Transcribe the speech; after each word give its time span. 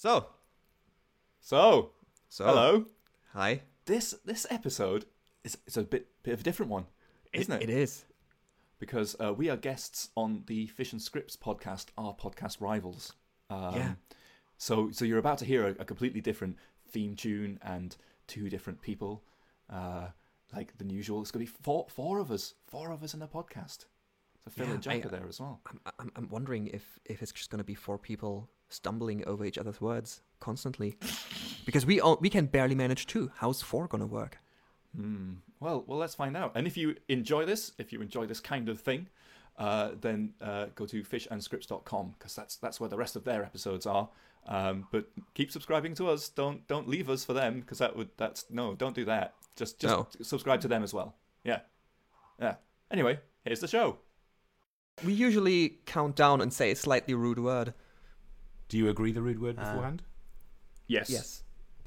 So, 0.00 0.28
So, 1.42 1.90
so 2.30 2.46
hello. 2.46 2.86
Hi. 3.34 3.60
This 3.84 4.14
this 4.24 4.46
episode 4.48 5.04
is 5.44 5.58
is 5.66 5.76
a 5.76 5.82
bit 5.82 6.06
bit 6.22 6.32
of 6.32 6.40
a 6.40 6.42
different 6.42 6.72
one, 6.72 6.86
isn't 7.34 7.52
it? 7.52 7.64
It 7.64 7.68
is. 7.68 8.06
Because 8.78 9.14
uh, 9.20 9.34
we 9.34 9.50
are 9.50 9.58
guests 9.58 10.08
on 10.16 10.44
the 10.46 10.68
Fish 10.68 10.92
and 10.94 11.02
Scripts 11.02 11.36
podcast, 11.36 11.88
our 11.98 12.14
podcast 12.14 12.62
rivals. 12.62 13.12
Um, 13.50 13.74
Yeah. 13.74 13.92
So 14.56 14.90
so 14.90 15.04
you're 15.04 15.18
about 15.18 15.36
to 15.40 15.44
hear 15.44 15.66
a, 15.66 15.70
a 15.72 15.84
completely 15.84 16.22
different 16.22 16.56
theme 16.88 17.14
tune 17.14 17.58
and 17.60 17.94
two 18.26 18.48
different 18.48 18.80
people, 18.80 19.22
uh, 19.68 20.06
like 20.54 20.78
than 20.78 20.88
usual. 20.88 21.20
It's 21.20 21.30
gonna 21.30 21.44
be 21.44 21.52
four 21.60 21.88
four 21.90 22.20
of 22.20 22.30
us, 22.30 22.54
four 22.68 22.90
of 22.90 23.02
us 23.02 23.12
in 23.12 23.20
a 23.20 23.28
podcast. 23.28 23.84
So 24.42 24.50
Phil 24.50 24.66
Yeah, 24.68 24.72
and 24.72 24.82
Jack 24.82 25.04
I- 25.04 25.08
are 25.08 25.10
there 25.10 25.28
as 25.28 25.40
well. 25.40 25.60
I'm, 25.68 25.80
I'm, 25.98 26.12
I'm 26.16 26.28
wondering 26.30 26.68
if, 26.68 26.98
if 27.04 27.20
it's 27.22 27.32
just 27.32 27.50
going 27.50 27.58
to 27.58 27.64
be 27.64 27.74
four 27.74 27.98
people 27.98 28.48
stumbling 28.70 29.26
over 29.26 29.44
each 29.44 29.58
other's 29.58 29.80
words 29.80 30.22
constantly. 30.40 30.96
because 31.66 31.84
we 31.84 32.00
all, 32.00 32.16
we 32.20 32.30
can 32.30 32.46
barely 32.46 32.74
manage 32.74 33.06
two. 33.06 33.30
How's 33.36 33.60
four 33.62 33.86
going 33.86 34.00
to 34.00 34.06
work? 34.06 34.38
Hmm. 34.96 35.34
Well, 35.60 35.84
well, 35.86 35.98
let's 35.98 36.14
find 36.14 36.36
out. 36.36 36.52
And 36.54 36.66
if 36.66 36.76
you 36.76 36.96
enjoy 37.08 37.44
this, 37.44 37.72
if 37.78 37.92
you 37.92 38.00
enjoy 38.00 38.26
this 38.26 38.40
kind 38.40 38.68
of 38.68 38.80
thing, 38.80 39.08
uh, 39.58 39.90
then 40.00 40.32
uh, 40.40 40.66
go 40.74 40.86
to 40.86 41.02
fishandscripts.com 41.02 42.14
because 42.18 42.34
that's 42.34 42.56
that's 42.56 42.80
where 42.80 42.88
the 42.88 42.96
rest 42.96 43.14
of 43.14 43.24
their 43.24 43.44
episodes 43.44 43.84
are. 43.86 44.08
Um, 44.46 44.86
but 44.90 45.04
keep 45.34 45.52
subscribing 45.52 45.94
to 45.96 46.08
us. 46.08 46.30
Don't 46.30 46.66
don't 46.66 46.88
leave 46.88 47.10
us 47.10 47.24
for 47.26 47.34
them 47.34 47.60
because 47.60 47.76
that 47.78 47.94
would 47.94 48.08
that's 48.16 48.46
no. 48.50 48.74
Don't 48.74 48.94
do 48.94 49.04
that. 49.04 49.34
Just 49.54 49.78
just 49.78 49.94
No. 49.94 50.08
subscribe 50.22 50.62
to 50.62 50.68
them 50.68 50.82
as 50.82 50.94
well. 50.94 51.14
Yeah, 51.44 51.60
yeah. 52.40 52.54
Anyway, 52.90 53.20
here's 53.44 53.60
the 53.60 53.68
show. 53.68 53.98
We 55.04 55.12
usually 55.12 55.78
count 55.84 56.16
down 56.16 56.40
and 56.40 56.52
say 56.52 56.70
a 56.70 56.76
slightly 56.76 57.14
rude 57.14 57.38
word. 57.38 57.74
Do 58.70 58.78
you 58.78 58.88
agree 58.88 59.10
the 59.10 59.20
rude 59.20 59.40
word 59.42 59.58
Uh, 59.58 59.64
beforehand? 59.64 60.02
Yes. 60.86 61.10
Yes. 61.10 61.42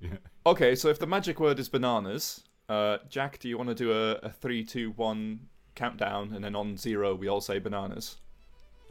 yeah. 0.00 0.10
Okay. 0.46 0.76
So 0.76 0.88
if 0.88 1.00
the 1.00 1.08
magic 1.08 1.40
word 1.40 1.58
is 1.58 1.68
bananas, 1.68 2.44
uh, 2.68 2.98
Jack, 3.08 3.40
do 3.40 3.48
you 3.48 3.58
want 3.58 3.68
to 3.70 3.74
do 3.74 3.92
a, 3.92 4.12
a 4.22 4.30
three, 4.30 4.64
two, 4.64 4.92
one 4.92 5.48
countdown, 5.74 6.32
and 6.32 6.44
then 6.44 6.54
on 6.54 6.76
zero 6.76 7.16
we 7.16 7.26
all 7.26 7.40
say 7.40 7.58
bananas? 7.58 8.16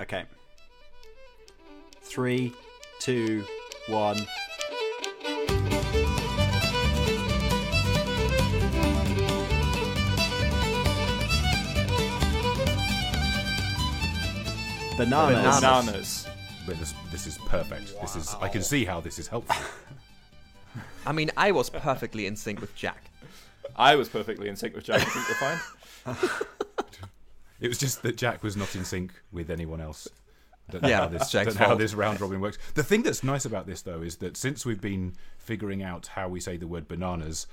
Okay. 0.01 0.25
Three, 2.01 2.53
two, 2.99 3.45
one. 3.87 4.17
Bananas. 14.97 15.61
Bananas. 15.61 16.27
Bananas. 16.67 16.93
But 17.25 17.35
this, 17.35 17.35
this 17.35 17.37
is 17.37 17.49
perfect. 17.49 18.01
This 18.01 18.15
is. 18.15 18.35
I 18.41 18.47
can 18.49 18.61
see 18.61 18.85
how 18.85 18.99
this 18.99 19.19
is 19.19 19.27
helpful. 19.27 19.55
I 21.05 21.11
mean, 21.11 21.31
I 21.37 21.51
was 21.51 21.69
perfectly 21.69 22.25
in 22.25 22.35
sync 22.35 22.61
with 22.61 22.75
Jack. 22.75 23.09
I 23.75 23.95
was 23.95 24.09
perfectly 24.09 24.47
in 24.49 24.55
sync 24.55 24.75
with 24.75 24.85
Jack. 24.85 25.01
I 25.01 25.05
think 25.05 25.27
you're 25.27 26.15
fine. 26.15 26.47
It 27.59 27.67
was 27.67 27.77
just 27.77 28.03
that 28.03 28.17
Jack 28.17 28.43
was 28.43 28.57
not 28.57 28.75
in 28.75 28.83
sync 28.83 29.13
with 29.31 29.49
anyone 29.49 29.79
else. 29.79 30.07
Don't 30.69 30.81
know 30.81 30.89
Yeah, 30.89 30.99
how 30.99 31.07
this, 31.07 31.31
don't 31.31 31.47
know 31.47 31.65
how 31.65 31.75
this 31.75 31.93
round 31.93 32.19
robin 32.19 32.41
works. 32.41 32.57
The 32.73 32.83
thing 32.83 33.03
that's 33.03 33.23
nice 33.23 33.45
about 33.45 33.67
this, 33.67 33.81
though, 33.81 34.01
is 34.01 34.17
that 34.17 34.35
since 34.37 34.65
we've 34.65 34.81
been 34.81 35.13
figuring 35.37 35.81
out 35.83 36.07
how 36.07 36.27
we 36.27 36.39
say 36.39 36.57
the 36.57 36.67
word 36.67 36.87
bananas, 36.87 37.47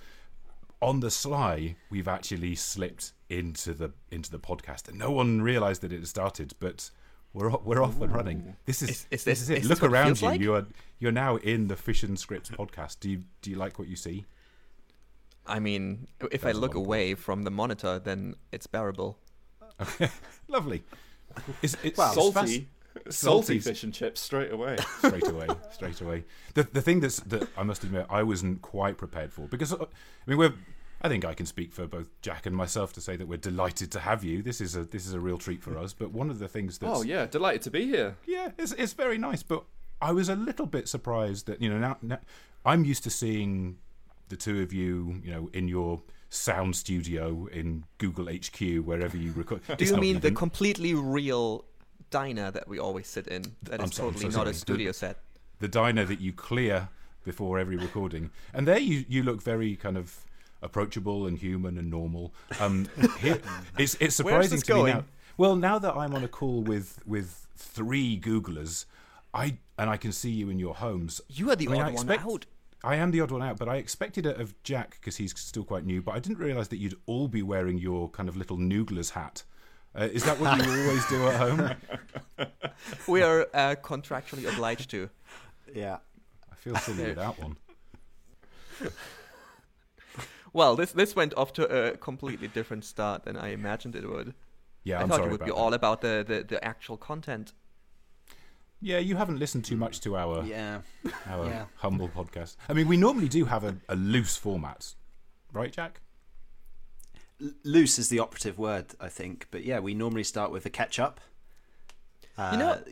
on 0.82 1.00
the 1.00 1.10
sly, 1.10 1.76
we've 1.90 2.08
actually 2.08 2.54
slipped 2.54 3.12
into 3.28 3.72
the 3.72 3.92
into 4.10 4.30
the 4.30 4.38
podcast, 4.38 4.88
and 4.88 4.98
no 4.98 5.10
one 5.10 5.42
realised 5.42 5.82
that 5.82 5.92
it 5.92 5.98
had 5.98 6.08
started. 6.08 6.54
But 6.58 6.90
we're 7.32 7.50
we're 7.50 7.82
off 7.82 8.00
and 8.00 8.12
running. 8.14 8.56
This 8.66 8.82
is 8.82 8.90
Is- 8.90 8.96
is 8.96 9.06
this 9.10 9.24
this- 9.24 9.40
is 9.42 9.50
it. 9.50 9.58
is 9.58 9.68
Look 9.68 9.82
what 9.82 9.90
around 9.92 10.20
you. 10.20 10.26
like? 10.28 10.40
You're 10.40 10.66
you're 10.98 11.12
now 11.12 11.36
in 11.36 11.68
the 11.68 11.76
Fish 11.76 12.02
and 12.02 12.18
Scripts 12.18 12.50
podcast. 12.50 13.00
Do 13.00 13.08
you 13.10 13.22
do 13.42 13.50
you 13.50 13.56
like 13.56 13.78
what 13.78 13.88
you 13.88 13.96
see? 13.96 14.26
I 15.46 15.58
mean, 15.58 16.06
if 16.30 16.42
That 16.42 16.48
I 16.48 16.52
look 16.52 16.74
lot 16.74 16.80
of 16.82 16.86
away 16.86 17.14
from 17.14 17.42
the 17.42 17.50
monitor, 17.50 17.98
then 17.98 18.34
it's 18.52 18.66
bearable. 18.66 19.18
Lovely. 20.48 20.82
It's, 21.62 21.76
it's, 21.82 21.96
Wow. 21.98 22.12
salty, 22.12 22.68
fas- 23.04 23.16
salty 23.16 23.46
salty- 23.46 23.58
fish 23.60 23.82
and 23.84 23.94
chips 23.94 24.20
straight 24.20 24.52
away. 24.52 24.76
straight 24.98 25.26
away, 25.28 25.46
straight 25.72 26.00
away. 26.00 26.24
The 26.54 26.64
the 26.64 26.82
thing 26.82 27.00
that's 27.00 27.20
that 27.20 27.48
I 27.56 27.62
must 27.62 27.84
admit 27.84 28.06
I 28.10 28.22
wasn't 28.22 28.62
quite 28.62 28.98
prepared 28.98 29.32
for 29.32 29.46
because 29.48 29.72
uh, 29.72 29.76
I 29.82 29.86
mean 30.30 30.38
we're 30.38 30.52
I 31.02 31.08
think 31.08 31.24
I 31.24 31.34
can 31.34 31.46
speak 31.46 31.72
for 31.72 31.86
both 31.86 32.08
Jack 32.20 32.44
and 32.46 32.54
myself 32.54 32.92
to 32.94 33.00
say 33.00 33.16
that 33.16 33.26
we're 33.26 33.38
delighted 33.38 33.90
to 33.92 34.00
have 34.00 34.22
you. 34.22 34.42
This 34.42 34.60
is 34.60 34.76
a 34.76 34.84
this 34.84 35.06
is 35.06 35.14
a 35.14 35.20
real 35.20 35.38
treat 35.38 35.62
for 35.62 35.78
us. 35.78 35.92
But 35.92 36.12
one 36.12 36.28
of 36.30 36.38
the 36.38 36.48
things 36.48 36.78
that 36.78 36.86
oh 36.88 37.02
yeah, 37.02 37.26
delighted 37.26 37.62
to 37.62 37.70
be 37.70 37.86
here. 37.86 38.16
yeah, 38.26 38.50
it's 38.58 38.72
it's 38.72 38.92
very 38.92 39.16
nice. 39.18 39.42
But 39.42 39.64
I 40.02 40.12
was 40.12 40.28
a 40.28 40.36
little 40.36 40.66
bit 40.66 40.88
surprised 40.88 41.46
that 41.46 41.60
you 41.62 41.70
know 41.70 41.78
now, 41.78 41.96
now 42.02 42.18
I'm 42.64 42.84
used 42.84 43.02
to 43.04 43.10
seeing 43.10 43.78
the 44.28 44.36
two 44.36 44.62
of 44.62 44.72
you 44.72 45.20
you 45.24 45.32
know 45.32 45.50
in 45.52 45.68
your 45.68 46.02
sound 46.28 46.76
studio 46.76 47.48
in 47.50 47.84
Google 47.98 48.26
HQ 48.26 48.60
wherever 48.84 49.16
you 49.16 49.32
record. 49.32 49.62
Do 49.78 49.84
you 49.84 49.92
not 49.92 50.00
mean 50.00 50.20
the 50.20 50.30
completely 50.32 50.94
real 50.94 51.64
diner 52.10 52.50
that 52.50 52.68
we 52.68 52.78
always 52.78 53.08
sit 53.08 53.26
in? 53.26 53.42
That 53.62 53.80
is 53.80 53.84
I'm 53.84 53.92
so- 53.92 54.06
I'm 54.08 54.12
totally 54.12 54.30
so 54.32 54.38
not 54.38 54.44
sorry. 54.44 54.50
a 54.50 54.54
studio 54.54 54.92
set. 54.92 55.18
the 55.60 55.68
diner 55.68 56.04
that 56.04 56.20
you 56.20 56.32
clear 56.32 56.88
before 57.24 57.58
every 57.58 57.76
recording. 57.76 58.30
And 58.54 58.66
there 58.66 58.78
you, 58.78 59.04
you 59.08 59.22
look 59.22 59.42
very 59.42 59.76
kind 59.76 59.98
of 59.98 60.24
approachable 60.62 61.26
and 61.26 61.38
human 61.38 61.78
and 61.78 61.90
normal. 61.90 62.34
Um, 62.60 62.88
here, 63.20 63.40
it's, 63.78 63.96
it's 64.00 64.16
surprising 64.16 64.58
this 64.58 64.66
to 64.66 64.74
me 64.74 64.80
going? 64.80 64.94
now. 64.94 65.04
Well, 65.38 65.56
now 65.56 65.78
that 65.78 65.96
I'm 65.96 66.14
on 66.14 66.22
a 66.24 66.28
call 66.28 66.60
with 66.60 67.00
with 67.06 67.46
three 67.56 68.20
Googlers, 68.20 68.84
I 69.32 69.56
and 69.78 69.88
I 69.88 69.96
can 69.96 70.12
see 70.12 70.30
you 70.30 70.50
in 70.50 70.58
your 70.58 70.74
homes. 70.74 71.22
You 71.28 71.50
are 71.50 71.56
the 71.56 71.68
I 71.68 71.72
mean, 71.72 71.80
I 71.80 71.86
odd 71.86 71.94
one 71.94 72.10
out. 72.10 72.46
I 72.82 72.96
am 72.96 73.10
the 73.10 73.20
odd 73.20 73.30
one 73.30 73.42
out, 73.42 73.58
but 73.58 73.68
I 73.68 73.76
expected 73.76 74.26
it 74.26 74.38
of 74.40 74.60
Jack 74.62 74.98
because 75.00 75.16
he's 75.16 75.38
still 75.38 75.64
quite 75.64 75.84
new. 75.86 76.02
But 76.02 76.14
I 76.14 76.18
didn't 76.18 76.38
realise 76.38 76.68
that 76.68 76.78
you'd 76.78 76.96
all 77.06 77.28
be 77.28 77.42
wearing 77.42 77.78
your 77.78 78.10
kind 78.10 78.28
of 78.28 78.36
little 78.36 78.58
Nooglers 78.58 79.10
hat. 79.10 79.44
Uh, 79.98 80.08
is 80.12 80.24
that 80.24 80.38
what 80.38 80.58
you 80.58 80.70
always 80.82 81.06
do 81.08 81.26
at 81.28 81.36
home? 81.36 82.48
We 83.08 83.22
are 83.22 83.48
uh, 83.52 83.74
contractually 83.82 84.50
obliged 84.50 84.90
to. 84.90 85.10
Yeah. 85.74 85.98
I 86.50 86.54
feel 86.54 86.76
silly 86.76 87.04
without 87.08 87.38
one. 87.38 87.56
Well, 90.52 90.76
this 90.76 90.92
this 90.92 91.14
went 91.14 91.34
off 91.34 91.52
to 91.54 91.66
a 91.66 91.96
completely 91.96 92.48
different 92.48 92.84
start 92.84 93.24
than 93.24 93.36
I 93.36 93.48
imagined 93.52 93.94
it 93.96 94.08
would. 94.08 94.34
Yeah, 94.84 94.98
I 94.98 95.02
I'm 95.02 95.08
thought 95.08 95.16
sorry 95.16 95.28
it 95.28 95.32
would 95.32 95.40
be 95.40 95.46
that. 95.46 95.54
all 95.54 95.74
about 95.74 96.00
the, 96.00 96.24
the, 96.26 96.42
the 96.42 96.64
actual 96.64 96.96
content. 96.96 97.52
Yeah, 98.80 98.98
you 98.98 99.16
haven't 99.16 99.38
listened 99.38 99.64
too 99.66 99.76
much 99.76 100.00
to 100.00 100.16
our 100.16 100.42
Yeah. 100.44 100.80
our 101.28 101.46
Yeah. 101.46 101.64
humble 101.76 102.08
podcast. 102.08 102.56
I 102.68 102.72
mean, 102.72 102.88
we 102.88 102.96
normally 102.96 103.28
do 103.28 103.44
have 103.44 103.62
a, 103.62 103.76
a 103.88 103.94
loose 103.94 104.36
format, 104.38 104.94
right, 105.52 105.70
Jack? 105.70 106.00
L- 107.42 107.50
loose 107.62 107.98
is 107.98 108.08
the 108.08 108.18
operative 108.18 108.58
word, 108.58 108.94
I 108.98 109.08
think. 109.08 109.46
But 109.50 109.64
yeah, 109.64 109.80
we 109.80 109.92
normally 109.94 110.24
start 110.24 110.50
with 110.50 110.64
a 110.66 110.70
catch 110.70 110.98
up. 110.98 111.20
Uh, 112.38 112.50
You 112.52 112.58
know- 112.58 112.82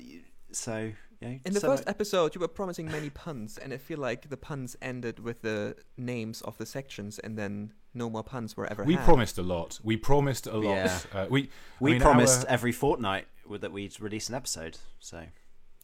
so 0.53 0.93
yeah. 1.21 1.34
In 1.45 1.53
the 1.53 1.61
so 1.61 1.69
first 1.69 1.84
episode, 1.87 2.34
you 2.34 2.41
were 2.41 2.49
promising 2.49 2.87
many 2.87 3.11
puns, 3.11 3.59
and 3.59 3.73
I 3.73 3.77
feel 3.79 3.99
like 3.99 4.29
the 4.29 4.37
puns 4.37 4.77
ended 4.81 5.19
with 5.19 5.43
the 5.43 5.77
names 5.97 6.41
of 6.43 6.56
the 6.59 6.67
sections, 6.67 7.19
and 7.19 7.37
then 7.39 7.73
no 7.95 8.09
more 8.11 8.23
puns 8.23 8.56
were 8.56 8.67
ever 8.71 8.84
We 8.84 8.95
had. 8.95 9.05
promised 9.05 9.39
a 9.39 9.43
lot. 9.43 9.81
We 9.83 9.97
promised 9.97 10.47
a 10.47 10.56
lot. 10.56 10.62
Yeah. 10.75 10.99
Uh, 11.12 11.27
we 11.31 11.51
we 11.81 11.91
I 11.91 11.93
mean, 11.95 12.03
promised 12.03 12.45
our- 12.47 12.51
every 12.53 12.73
fortnight 12.73 13.27
that 13.51 13.73
we'd 13.73 13.99
release 14.01 14.29
an 14.29 14.34
episode. 14.34 14.79
So 15.01 15.25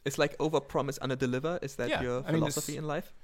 It's 0.04 0.18
like 0.18 0.36
over 0.38 0.60
promise, 0.60 0.98
under 1.00 1.16
deliver. 1.16 1.58
Is 1.62 1.76
that 1.76 1.88
Yeah, 1.88 2.02
your 2.02 2.18
I 2.26 2.30
philosophy 2.32 2.72
it's- 2.72 2.82
in 2.82 2.86
life? 2.86 3.14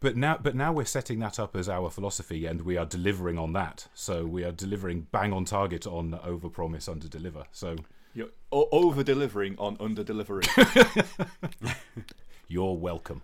but 0.00 0.16
now, 0.16 0.36
but 0.42 0.54
now 0.56 0.72
we're 0.72 0.84
setting 0.84 1.20
that 1.20 1.38
up 1.38 1.54
as 1.54 1.68
our 1.68 1.88
philosophy, 1.88 2.46
and 2.46 2.62
we 2.62 2.76
are 2.76 2.84
delivering 2.84 3.38
on 3.38 3.52
that. 3.52 3.86
So 3.94 4.26
we 4.26 4.42
are 4.44 4.50
delivering 4.52 5.06
bang 5.12 5.32
on 5.32 5.44
target 5.44 5.86
on 5.86 6.14
over 6.24 6.48
promise, 6.50 6.88
under 6.88 7.06
deliver. 7.08 7.44
So 7.52 7.76
You're 8.16 8.28
o- 8.50 8.68
over 8.72 9.02
delivering 9.02 9.56
on 9.58 9.76
under 9.78 10.02
delivering. 10.02 10.48
you're 12.48 12.74
welcome. 12.74 13.20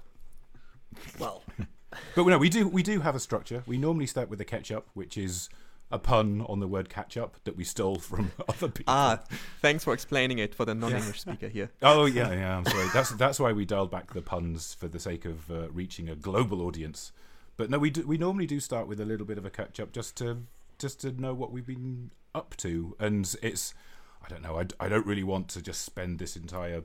Well, 1.19 1.43
But 2.14 2.26
no, 2.26 2.38
we 2.38 2.49
do 2.49 2.69
we 2.69 2.82
do 2.82 3.00
have 3.00 3.14
a 3.14 3.20
structure. 3.20 3.62
We 3.67 3.76
normally 3.78 4.06
start 4.06 4.28
with 4.31 4.40
a 4.40 4.44
catch 4.44 4.70
up, 4.70 4.87
which 4.94 5.17
is 5.19 5.49
a 5.90 5.99
pun 5.99 6.40
on 6.49 6.61
the 6.61 6.67
word 6.69 6.88
catch 6.88 7.17
up 7.17 7.37
that 7.44 7.55
we 7.56 7.64
stole 7.64 7.96
from 7.96 8.32
other 8.49 8.69
people. 8.69 8.93
ah, 8.94 9.20
thanks 9.61 9.84
for 9.84 9.93
explaining 9.93 10.38
it 10.38 10.55
for 10.55 10.64
the 10.64 10.75
non-English 10.75 11.20
speaker 11.20 11.49
here. 11.49 11.70
Oh 11.82 12.05
yeah, 12.06 12.32
yeah. 12.32 12.56
I'm 12.58 12.64
sorry. 12.67 12.87
That's 12.94 13.11
that's 13.11 13.40
why 13.40 13.52
we 13.52 13.64
dialed 13.64 13.90
back 13.90 14.12
the 14.12 14.22
puns 14.22 14.75
for 14.75 14.88
the 14.88 14.99
sake 14.99 15.25
of 15.25 15.50
uh, 15.50 15.70
reaching 15.70 16.08
a 16.08 16.14
global 16.17 16.61
audience. 16.62 17.12
But 17.58 17.69
no, 17.70 17.78
we 17.78 17.90
do, 17.90 18.06
we 18.06 18.17
normally 18.19 18.46
do 18.46 18.58
start 18.61 18.88
with 18.88 19.00
a 19.00 19.05
little 19.05 19.26
bit 19.26 19.37
of 19.38 19.44
a 19.46 19.50
catch 19.50 19.81
up 19.81 19.93
just 19.93 20.17
to 20.17 20.43
just 20.78 21.00
to 21.00 21.12
know 21.12 21.32
what 21.34 21.50
we've 21.50 21.67
been 21.67 22.11
up 22.34 22.56
to, 22.58 22.96
and 22.99 23.34
it's 23.43 23.75
I 24.24 24.28
don't 24.28 24.42
know. 24.42 24.62
I 24.80 24.88
don't 24.88 25.06
really 25.06 25.24
want 25.24 25.48
to 25.48 25.62
just 25.62 25.82
spend 25.82 26.19
this 26.19 26.36
entire 26.36 26.82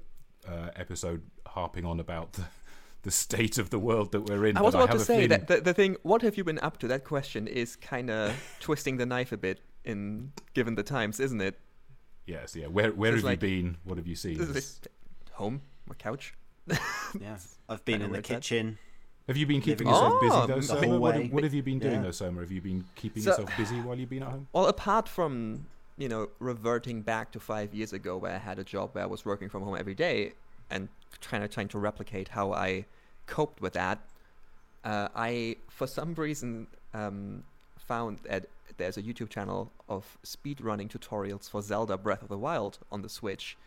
uh, 0.48 0.70
episode 0.76 1.22
harping 1.48 1.86
on 1.86 2.00
about 2.00 2.34
the, 2.34 2.44
the 3.04 3.12
state 3.12 3.58
of 3.58 3.70
the 3.70 3.80
world 3.80 4.12
that 4.14 4.22
we're 4.22 4.46
in. 4.48 4.58
I 4.58 4.62
was 4.62 4.74
but 4.74 4.80
about 4.84 4.90
have 4.90 4.98
to 5.00 5.06
say 5.06 5.16
feeling- 5.28 5.30
that 5.30 5.48
the, 5.48 5.62
the 5.62 5.74
thing, 5.74 5.98
what 6.04 6.22
have 6.22 6.38
you 6.38 6.44
been 6.44 6.60
up 6.60 6.78
to? 6.80 6.88
That 6.88 7.04
question 7.04 7.48
is 7.48 7.76
kind 7.76 8.10
of 8.10 8.34
twisting 8.60 8.98
the 8.98 9.06
knife 9.06 9.32
a 9.32 9.38
bit 9.38 9.60
in 9.86 10.32
given 10.54 10.76
the 10.76 10.84
times, 10.84 11.20
isn't 11.20 11.42
it? 11.42 11.60
Yes, 12.26 12.56
yeah. 12.56 12.68
Where 12.68 12.92
where 12.92 13.14
have 13.16 13.24
like- 13.24 13.42
you 13.42 13.48
been? 13.64 13.78
What 13.86 13.98
have 13.98 14.08
you 14.08 14.16
seen? 14.16 14.38
Home, 15.34 15.62
my 15.88 15.96
couch. 15.96 16.34
Yeah, 17.22 17.38
I've 17.70 17.86
been 17.86 18.02
in 18.02 18.10
the 18.12 18.16
read 18.18 18.26
that. 18.26 18.34
kitchen. 18.42 18.78
Have 19.28 19.38
you 19.38 19.46
been 19.46 19.62
keeping 19.62 19.88
yourself 19.88 20.12
room. 20.14 20.22
busy 20.22 20.34
Oh, 20.36 20.46
though, 20.48 20.56
the 20.56 20.62
Summer? 20.64 20.88
whole 20.88 21.00
What, 21.00 21.32
what 21.32 21.44
have 21.44 21.54
you 21.54 21.64
been 21.64 21.80
doing 21.80 21.96
Yeah. 21.96 22.02
though, 22.02 22.12
Summer? 22.12 22.42
Have 22.42 22.52
you 22.52 22.60
been 22.62 22.84
keeping 22.96 23.24
So- 23.24 23.30
yourself 23.32 23.50
busy 23.58 23.80
while 23.80 23.98
you've 23.98 24.10
been 24.10 24.24
at 24.24 24.30
home? 24.30 24.48
Well, 24.52 24.66
apart 24.68 25.08
from 25.08 25.66
you 25.98 26.08
know 26.08 26.30
reverting 26.40 27.02
back 27.02 27.32
to 27.32 27.40
five 27.40 27.74
years 27.74 27.94
ago, 27.94 28.18
where 28.18 28.36
I 28.36 28.38
had 28.38 28.60
a 28.60 28.64
job 28.64 28.92
where 28.94 29.04
I 29.04 29.08
was 29.08 29.26
working 29.26 29.50
from 29.50 29.64
home 29.64 29.76
every 29.78 29.96
day 29.96 30.34
and 30.70 30.90
trying 31.22 31.42
to 31.42 31.48
trying 31.48 31.68
to 31.70 31.80
replicate 31.80 32.30
how 32.30 32.54
I 32.54 32.86
coped 33.26 33.62
with 33.62 33.74
that, 33.74 34.00
uh, 34.84 35.10
I 35.16 35.58
for 35.70 35.88
some 35.88 36.14
reason 36.14 36.68
um, 36.94 37.44
found 37.78 38.20
that 38.30 38.48
there's 38.78 38.98
a 38.98 39.02
YouTube 39.02 39.30
channel 39.30 39.72
of 39.90 40.18
speedrunning 40.26 40.90
tutorials 40.90 41.50
for 41.50 41.62
Zelda 41.62 41.98
Breath 41.98 42.22
of 42.22 42.30
the 42.30 42.38
Wild 42.38 42.80
on 42.92 43.02
the 43.02 43.10
Switch. 43.10 43.58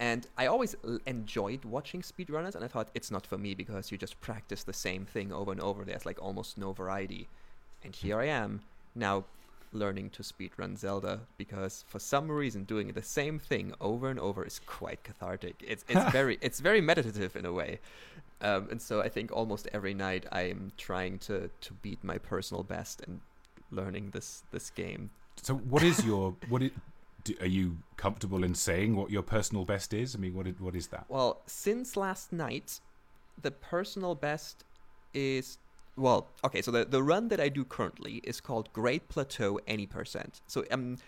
And 0.00 0.26
I 0.36 0.46
always 0.46 0.76
enjoyed 1.06 1.64
watching 1.64 2.02
speedrunners, 2.02 2.54
and 2.54 2.64
I 2.64 2.68
thought 2.68 2.88
it's 2.94 3.10
not 3.10 3.26
for 3.26 3.36
me 3.36 3.54
because 3.54 3.90
you 3.90 3.98
just 3.98 4.20
practice 4.20 4.62
the 4.62 4.72
same 4.72 5.04
thing 5.04 5.32
over 5.32 5.50
and 5.50 5.60
over. 5.60 5.84
There's 5.84 6.06
like 6.06 6.22
almost 6.22 6.56
no 6.56 6.72
variety. 6.72 7.28
And 7.82 7.94
here 7.94 8.20
I 8.20 8.26
am 8.26 8.60
now 8.94 9.24
learning 9.72 10.10
to 10.10 10.22
speedrun 10.22 10.76
Zelda 10.76 11.20
because 11.36 11.84
for 11.88 11.98
some 11.98 12.30
reason 12.30 12.64
doing 12.64 12.92
the 12.92 13.02
same 13.02 13.38
thing 13.38 13.74
over 13.80 14.08
and 14.08 14.18
over 14.18 14.44
is 14.44 14.60
quite 14.66 15.02
cathartic. 15.04 15.62
It's 15.66 15.84
it's 15.88 16.10
very 16.18 16.38
it's 16.40 16.60
very 16.60 16.80
meditative 16.80 17.36
in 17.36 17.44
a 17.44 17.52
way. 17.52 17.80
Um, 18.40 18.68
and 18.70 18.80
so 18.80 19.00
I 19.00 19.08
think 19.08 19.32
almost 19.32 19.68
every 19.72 19.94
night 19.94 20.26
I'm 20.30 20.72
trying 20.76 21.18
to 21.20 21.50
to 21.60 21.74
beat 21.74 22.02
my 22.04 22.18
personal 22.18 22.62
best 22.62 23.02
and 23.06 23.20
learning 23.70 24.10
this 24.10 24.44
this 24.50 24.70
game. 24.70 25.10
So, 25.42 25.54
what 25.54 25.82
is 25.82 26.04
your 26.04 26.34
what? 26.48 26.62
Is, 26.62 26.70
do, 27.24 27.34
are 27.40 27.46
you 27.46 27.78
comfortable 27.96 28.44
in 28.44 28.54
saying 28.54 28.94
what 28.96 29.10
your 29.10 29.22
personal 29.22 29.64
best 29.64 29.92
is? 29.92 30.14
I 30.14 30.18
mean, 30.18 30.34
what 30.34 30.46
what 30.60 30.74
is 30.74 30.88
that? 30.88 31.06
Well, 31.08 31.42
since 31.46 31.96
last 31.96 32.32
night, 32.32 32.80
the 33.40 33.50
personal 33.50 34.14
best 34.14 34.64
is 35.14 35.58
well, 35.98 36.28
okay, 36.44 36.62
so 36.62 36.70
the, 36.70 36.84
the 36.84 37.02
run 37.02 37.28
that 37.28 37.40
I 37.40 37.48
do 37.48 37.64
currently 37.64 38.20
is 38.24 38.40
called 38.40 38.72
Great 38.72 39.08
Plateau 39.08 39.60
Any 39.66 39.86
Percent. 39.86 40.40
So 40.46 40.64
I'm 40.70 40.98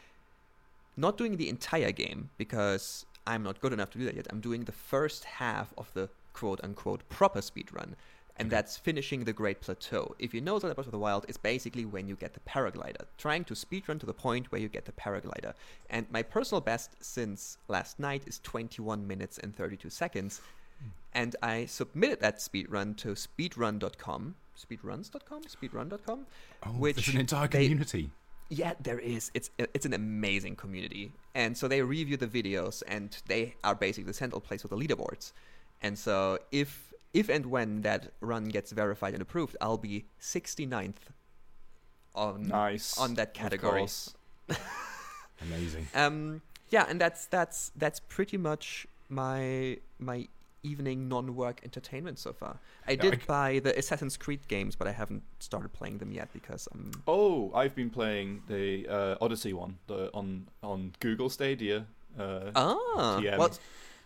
not 0.96 1.16
doing 1.16 1.36
the 1.36 1.48
entire 1.48 1.92
game 1.92 2.30
because 2.36 3.06
I'm 3.26 3.42
not 3.42 3.60
good 3.60 3.72
enough 3.72 3.90
to 3.90 3.98
do 3.98 4.04
that 4.06 4.16
yet. 4.16 4.26
I'm 4.30 4.40
doing 4.40 4.64
the 4.64 4.72
first 4.72 5.24
half 5.24 5.72
of 5.78 5.92
the 5.94 6.08
quote 6.32 6.60
unquote 6.62 7.08
proper 7.08 7.42
speed 7.42 7.72
run. 7.72 7.96
And 8.36 8.46
Okay. 8.46 8.56
that's 8.56 8.78
finishing 8.78 9.24
the 9.24 9.34
Great 9.34 9.60
Plateau. 9.60 10.14
If 10.18 10.32
you 10.32 10.40
know 10.40 10.58
Zelda 10.58 10.74
Breath 10.74 10.86
of 10.86 10.92
the 10.92 10.98
Wild, 10.98 11.26
it's 11.28 11.36
basically 11.36 11.84
when 11.84 12.08
you 12.08 12.16
get 12.16 12.32
the 12.32 12.40
paraglider. 12.40 13.04
Trying 13.18 13.44
to 13.44 13.54
speedrun 13.54 14.00
to 14.00 14.06
the 14.06 14.14
point 14.14 14.50
where 14.50 14.60
you 14.60 14.68
get 14.68 14.86
the 14.86 14.92
paraglider. 14.92 15.52
And 15.90 16.10
my 16.10 16.22
personal 16.22 16.62
best 16.62 17.04
since 17.04 17.58
last 17.68 17.98
night 17.98 18.22
is 18.26 18.38
21 18.42 19.06
minutes 19.06 19.38
and 19.38 19.54
32 19.54 19.90
seconds. 19.90 20.40
Hmm. 20.80 20.88
And 21.12 21.36
I 21.42 21.66
submitted 21.66 22.20
that 22.20 22.38
speedrun 22.38 22.96
to 22.98 23.08
speedrun.com. 23.08 24.36
Speedruns.com? 24.64 25.42
Speedrun.com? 25.44 26.26
Oh, 26.64 26.68
Which 26.70 26.96
there's 26.96 27.08
an 27.14 27.20
entire 27.20 27.48
they- 27.48 27.64
community. 27.64 28.10
Yeah, 28.52 28.72
there 28.80 28.98
is. 28.98 29.30
It's 29.32 29.48
it's 29.58 29.86
an 29.86 29.92
amazing 29.94 30.56
community, 30.56 31.12
and 31.36 31.56
so 31.56 31.68
they 31.68 31.82
review 31.82 32.16
the 32.16 32.26
videos, 32.26 32.82
and 32.88 33.16
they 33.28 33.54
are 33.62 33.76
basically 33.76 34.08
the 34.08 34.12
central 34.14 34.40
place 34.40 34.62
for 34.62 34.66
the 34.68 34.76
leaderboards. 34.76 35.30
And 35.82 35.96
so 35.96 36.36
if 36.50 36.92
if 37.14 37.28
and 37.28 37.46
when 37.46 37.82
that 37.82 38.10
run 38.20 38.46
gets 38.48 38.72
verified 38.72 39.12
and 39.14 39.22
approved, 39.22 39.56
I'll 39.60 39.78
be 39.78 40.04
69th 40.20 41.12
on 42.16 42.48
Nice. 42.48 42.98
on 42.98 43.14
that 43.14 43.34
category. 43.34 43.82
course. 43.82 44.14
Amazing. 45.42 45.86
Um, 45.94 46.42
yeah, 46.70 46.86
and 46.88 47.00
that's 47.00 47.26
that's 47.26 47.70
that's 47.76 48.00
pretty 48.00 48.36
much 48.36 48.86
my 49.08 49.78
my 50.00 50.26
evening 50.62 51.08
non-work 51.08 51.60
entertainment 51.64 52.18
so 52.18 52.32
far. 52.32 52.58
I 52.86 52.92
Yeah, 52.92 53.02
did 53.02 53.14
I 53.14 53.16
c- 53.16 53.22
buy 53.26 53.58
the 53.60 53.78
Assassin's 53.78 54.16
Creed 54.16 54.46
games, 54.48 54.76
but 54.76 54.86
I 54.86 54.92
haven't 54.92 55.22
started 55.38 55.72
playing 55.72 55.98
them 55.98 56.12
yet 56.12 56.28
because 56.32 56.68
I'm 56.72 56.90
Oh, 57.06 57.50
I've 57.54 57.74
been 57.74 57.90
playing 57.90 58.42
the 58.48 58.86
uh, 58.88 59.16
Odyssey 59.20 59.52
one 59.52 59.78
the, 59.86 60.10
on 60.12 60.46
on 60.62 60.92
Google 61.00 61.28
Stadia. 61.30 61.86
Uh, 62.18 62.50
Ah, 62.54 63.20
TM. 63.20 63.38
well, 63.38 63.50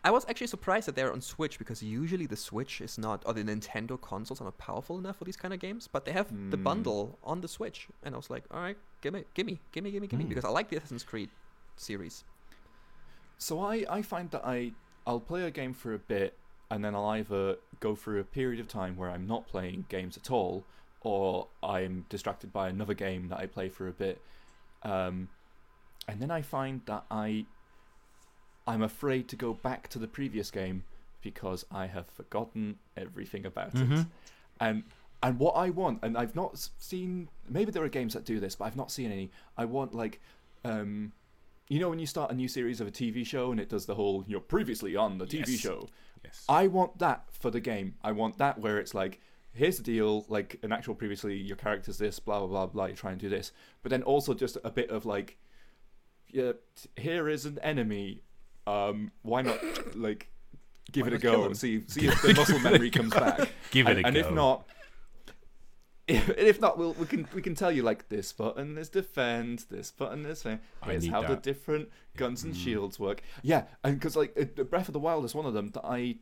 I 0.05 0.11
was 0.11 0.27
actually 0.29 0.49
surprised 0.49 0.87
that 0.87 0.95
they're 0.95 1.13
on 1.13 1.23
Switch 1.23 1.59
because 1.59 1.83
usually 1.83 2.27
the 2.27 2.37
Switch 2.37 2.81
is 2.83 2.99
not, 2.99 3.23
or 3.27 3.33
the 3.33 3.43
Nintendo 3.43 3.99
consoles 3.99 4.41
are 4.41 4.45
not 4.45 4.59
powerful 4.59 4.99
enough 4.99 5.17
for 5.17 5.25
these 5.25 5.37
kind 5.37 5.55
of 5.55 5.61
games. 5.61 5.89
But 5.89 6.05
they 6.05 6.13
have 6.13 6.29
the 6.51 6.59
Hmm. 6.59 6.63
bundle 6.63 7.19
on 7.25 7.41
the 7.41 7.49
Switch, 7.49 7.89
and 8.03 8.15
I 8.15 8.19
was 8.19 8.29
like, 8.29 8.45
all 8.51 8.61
right, 8.61 8.77
give 9.01 9.15
me, 9.15 9.25
give 9.35 9.47
me, 9.47 9.59
give 9.73 9.83
me, 9.83 9.91
give 9.91 10.03
me, 10.03 10.07
give 10.09 10.19
me, 10.19 10.25
Hmm. 10.25 10.29
because 10.29 10.45
I 10.45 10.51
like 10.51 10.69
the 10.69 10.77
Assassin's 10.77 11.05
Creed 11.05 11.31
series. 11.77 12.25
So 13.39 13.61
I, 13.61 13.85
I 13.89 14.03
find 14.03 14.31
that 14.31 14.45
I 14.45 14.73
I'll 15.07 15.21
play 15.21 15.43
a 15.45 15.51
game 15.51 15.73
for 15.75 15.95
a 15.95 15.99
bit 15.99 16.37
and 16.71 16.85
then 16.85 16.95
I'll 16.95 17.07
either 17.07 17.57
go 17.81 17.95
through 17.95 18.21
a 18.21 18.25
period 18.25 18.61
of 18.61 18.69
time 18.69 18.97
where 18.97 19.11
I'm 19.11 19.27
not 19.27 19.47
playing 19.47 19.87
games 19.89 20.17
at 20.17 20.31
all 20.31 20.65
or 21.01 21.49
I'm 21.63 22.07
distracted 22.09 22.53
by 22.53 22.69
another 22.69 22.95
game 22.95 23.29
that 23.29 23.39
I 23.39 23.47
play 23.47 23.69
for 23.69 23.87
a 23.89 23.93
bit. 23.93 24.21
Um, 24.83 25.29
and 26.09 26.21
then 26.21 26.31
I 26.31 26.43
find 26.43 26.81
that 26.87 27.05
I 27.11 27.47
I'm 28.67 28.83
afraid 28.83 29.29
to 29.29 29.37
go 29.37 29.53
back 29.53 29.89
to 29.89 29.99
the 29.99 30.07
previous 30.09 30.51
game 30.51 30.85
because 31.23 31.67
I 31.71 31.87
have 31.87 32.07
forgotten 32.09 32.79
everything 32.97 33.45
about 33.45 33.75
it. 33.75 33.89
Mhm. 33.89 34.07
And 34.61 34.85
and 35.23 35.39
what 35.39 35.53
I 35.53 35.71
want, 35.71 36.01
and 36.03 36.19
I've 36.19 36.35
not 36.35 36.69
seen. 36.79 37.29
Maybe 37.49 37.71
there 37.73 37.83
are 37.83 37.89
games 37.89 38.13
that 38.13 38.25
do 38.27 38.41
this, 38.41 38.55
but 38.57 38.67
I've 38.67 38.77
not 38.77 38.91
seen 38.91 39.11
any. 39.11 39.31
I 39.57 39.65
want 39.65 39.95
like, 39.95 40.21
um, 40.65 41.13
you 41.69 41.79
know, 41.81 41.89
when 41.89 41.99
you 41.99 42.07
start 42.07 42.31
a 42.31 42.35
new 42.35 42.49
series 42.49 42.79
of 42.81 42.87
a 42.87 42.91
TV 42.91 43.25
show 43.25 43.51
and 43.51 43.59
it 43.59 43.71
does 43.71 43.87
the 43.87 43.95
whole 43.95 44.25
"you're 44.27 44.41
previously 44.41 44.97
on 44.97 45.17
the 45.19 45.27
TV 45.27 45.53
Yes. 45.53 45.61
show." 45.61 45.89
Yes. 46.25 46.45
I 46.49 46.67
want 46.67 46.99
that 46.99 47.25
for 47.33 47.51
the 47.51 47.61
game. 47.61 47.95
I 48.03 48.13
want 48.13 48.39
that 48.39 48.59
where 48.59 48.79
it's 48.79 48.95
like, 48.95 49.21
here's 49.53 49.77
the 49.77 49.83
deal, 49.83 50.25
like 50.29 50.59
an 50.63 50.73
actual 50.73 50.95
previously, 50.95 51.37
your 51.37 51.57
character's 51.57 51.99
this, 51.99 52.19
blah 52.19 52.39
blah 52.41 52.49
blah 52.49 52.67
blah. 52.67 52.85
You 52.87 52.95
try 52.95 53.13
and 53.13 53.21
do 53.21 53.29
this, 53.29 53.53
but 53.83 53.91
then 53.91 54.03
also 54.03 54.35
just 54.35 54.59
a 54.65 54.71
bit 54.71 54.91
of 54.91 55.07
like, 55.07 55.37
yeah, 56.29 56.53
here 56.97 57.29
is 57.29 57.47
an 57.47 57.59
enemy. 57.63 58.23
Um, 58.67 59.13
why 59.23 59.43
not 59.43 59.59
like 59.97 60.31
give 60.93 61.07
Why 61.07 61.13
it 61.13 61.15
a 61.15 61.19
go 61.19 61.45
and 61.45 61.57
see 61.57 61.83
see 61.87 62.07
if 62.09 62.23
the 62.23 62.35
muscle 62.35 62.59
memory 62.59 62.91
comes 62.91 63.13
back. 63.13 63.51
Give 63.71 63.87
it 63.87 63.91
and, 63.91 63.99
a 63.99 64.03
go. 64.03 64.09
and 64.09 64.17
if 64.17 64.31
not. 64.33 64.67
If, 66.07 66.29
if 66.39 66.61
not, 66.61 66.77
we'll, 66.79 66.93
we 66.95 67.07
can 67.07 67.27
we 67.35 67.41
can 67.43 67.55
tell 67.55 67.73
you 67.73 67.83
like 67.83 68.09
this 68.09 68.33
button 68.33 68.77
is 68.79 68.89
defend, 68.89 69.65
this 69.71 69.91
button 69.91 70.27
is 70.27 70.43
thing. 70.43 70.61
I 70.83 70.91
Here's 70.91 71.05
need 71.05 71.13
how 71.13 71.23
the 71.23 71.37
different 71.37 71.89
guns 72.17 72.45
and 72.45 72.55
Mm. 72.55 72.59
shields 72.63 72.99
work. 73.01 73.23
Yeah, 73.43 73.65
and 73.83 73.95
because 73.99 74.17
like 74.17 74.35
Breath 74.71 74.89
of 74.89 74.93
the 74.93 74.99
Wild 75.01 75.25
is 75.25 75.35
one 75.35 75.47
of 75.47 75.55
them 75.55 75.71
that 75.71 75.85
I, 75.85 76.17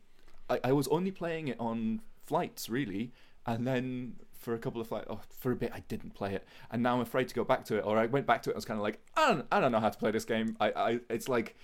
I 0.49 0.59
I 0.65 0.71
was 0.71 0.87
only 0.87 1.11
playing 1.11 1.47
it 1.49 1.57
on 1.59 2.01
flights 2.25 2.69
really, 2.69 3.11
and 3.45 3.67
then 3.67 4.15
for 4.33 4.53
a 4.53 4.59
couple 4.59 4.79
of 4.81 4.87
flights, 4.87 5.07
oh, 5.09 5.21
for 5.39 5.51
a 5.51 5.55
bit 5.55 5.71
I 5.73 5.79
didn't 5.81 6.13
play 6.13 6.33
it, 6.33 6.45
and 6.71 6.81
now 6.83 6.95
I'm 6.95 7.01
afraid 7.01 7.27
to 7.29 7.35
go 7.35 7.43
back 7.43 7.65
to 7.65 7.77
it. 7.77 7.81
Or 7.85 7.97
I 7.97 8.05
went 8.05 8.25
back 8.25 8.43
to 8.43 8.49
it, 8.49 8.53
and 8.53 8.57
I 8.57 8.59
was 8.59 8.65
kind 8.65 8.77
of 8.79 8.83
like, 8.83 8.99
I 9.17 9.29
don't 9.33 9.45
I 9.51 9.59
don't 9.59 9.71
know 9.73 9.79
how 9.81 9.89
to 9.89 9.97
play 9.99 10.11
this 10.11 10.25
game. 10.25 10.55
I 10.61 10.71
I 10.71 10.99
it's 11.09 11.27
like, 11.27 11.55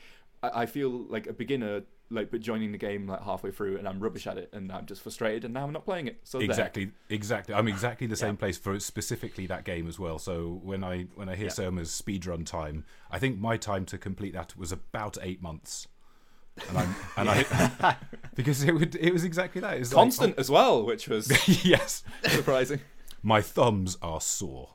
I, 0.44 0.64
I 0.64 0.66
feel 0.66 0.90
like 0.90 1.28
a 1.28 1.34
beginner. 1.34 1.84
Like, 2.12 2.32
but 2.32 2.40
joining 2.42 2.72
the 2.72 2.78
game 2.80 3.06
like 3.08 3.22
halfway 3.24 3.52
through, 3.52 3.78
and 3.78 3.88
I'm 3.88 4.00
rubbish 4.00 4.26
at 4.26 4.38
it, 4.38 4.50
and 4.52 4.72
I'm 4.72 4.88
just 4.88 5.02
frustrated, 5.04 5.46
and 5.46 5.54
now 5.54 5.64
I'm 5.64 5.72
not 5.72 5.86
playing 5.86 6.08
it. 6.08 6.20
So 6.24 6.40
there. 6.40 6.46
exactly 6.46 6.92
exactly 7.10 7.54
i'm 7.54 7.68
exactly 7.68 8.08
the 8.08 8.16
same 8.16 8.34
Yeah. 8.36 8.40
place 8.40 8.58
for 8.58 8.80
specifically 8.80 9.46
that 9.48 9.64
game 9.64 9.88
as 9.88 10.00
well 10.00 10.18
so 10.20 10.60
when 10.64 10.84
i 10.84 11.04
when 11.16 11.30
i 11.30 11.36
hear 11.36 11.46
Yeah. 11.48 11.52
Surma's 11.54 11.90
speedrun 11.90 12.46
time 12.46 12.84
i 13.12 13.20
think 13.20 13.40
my 13.40 13.58
time 13.58 13.86
to 13.86 13.98
complete 13.98 14.34
that 14.34 14.58
was 14.58 14.72
about 14.72 15.18
eight 15.22 15.42
months 15.42 15.88
and 16.68 16.78
i'm 16.78 16.96
and 17.18 17.30
i 17.30 17.96
because 18.36 18.64
it 18.64 18.74
would 18.74 18.96
it 18.96 19.12
was 19.14 19.24
exactly 19.24 19.62
that 19.62 19.78
it's 19.78 19.94
like, 19.94 20.02
constant 20.04 20.38
as 20.40 20.50
well, 20.50 20.84
which 20.86 21.08
was 21.08 21.32
oh, 21.32 21.38
yes 21.64 22.04
surprising. 22.28 22.80
my 23.24 23.42
thumbs 23.42 23.98
are 24.02 24.20
sore 24.22 24.70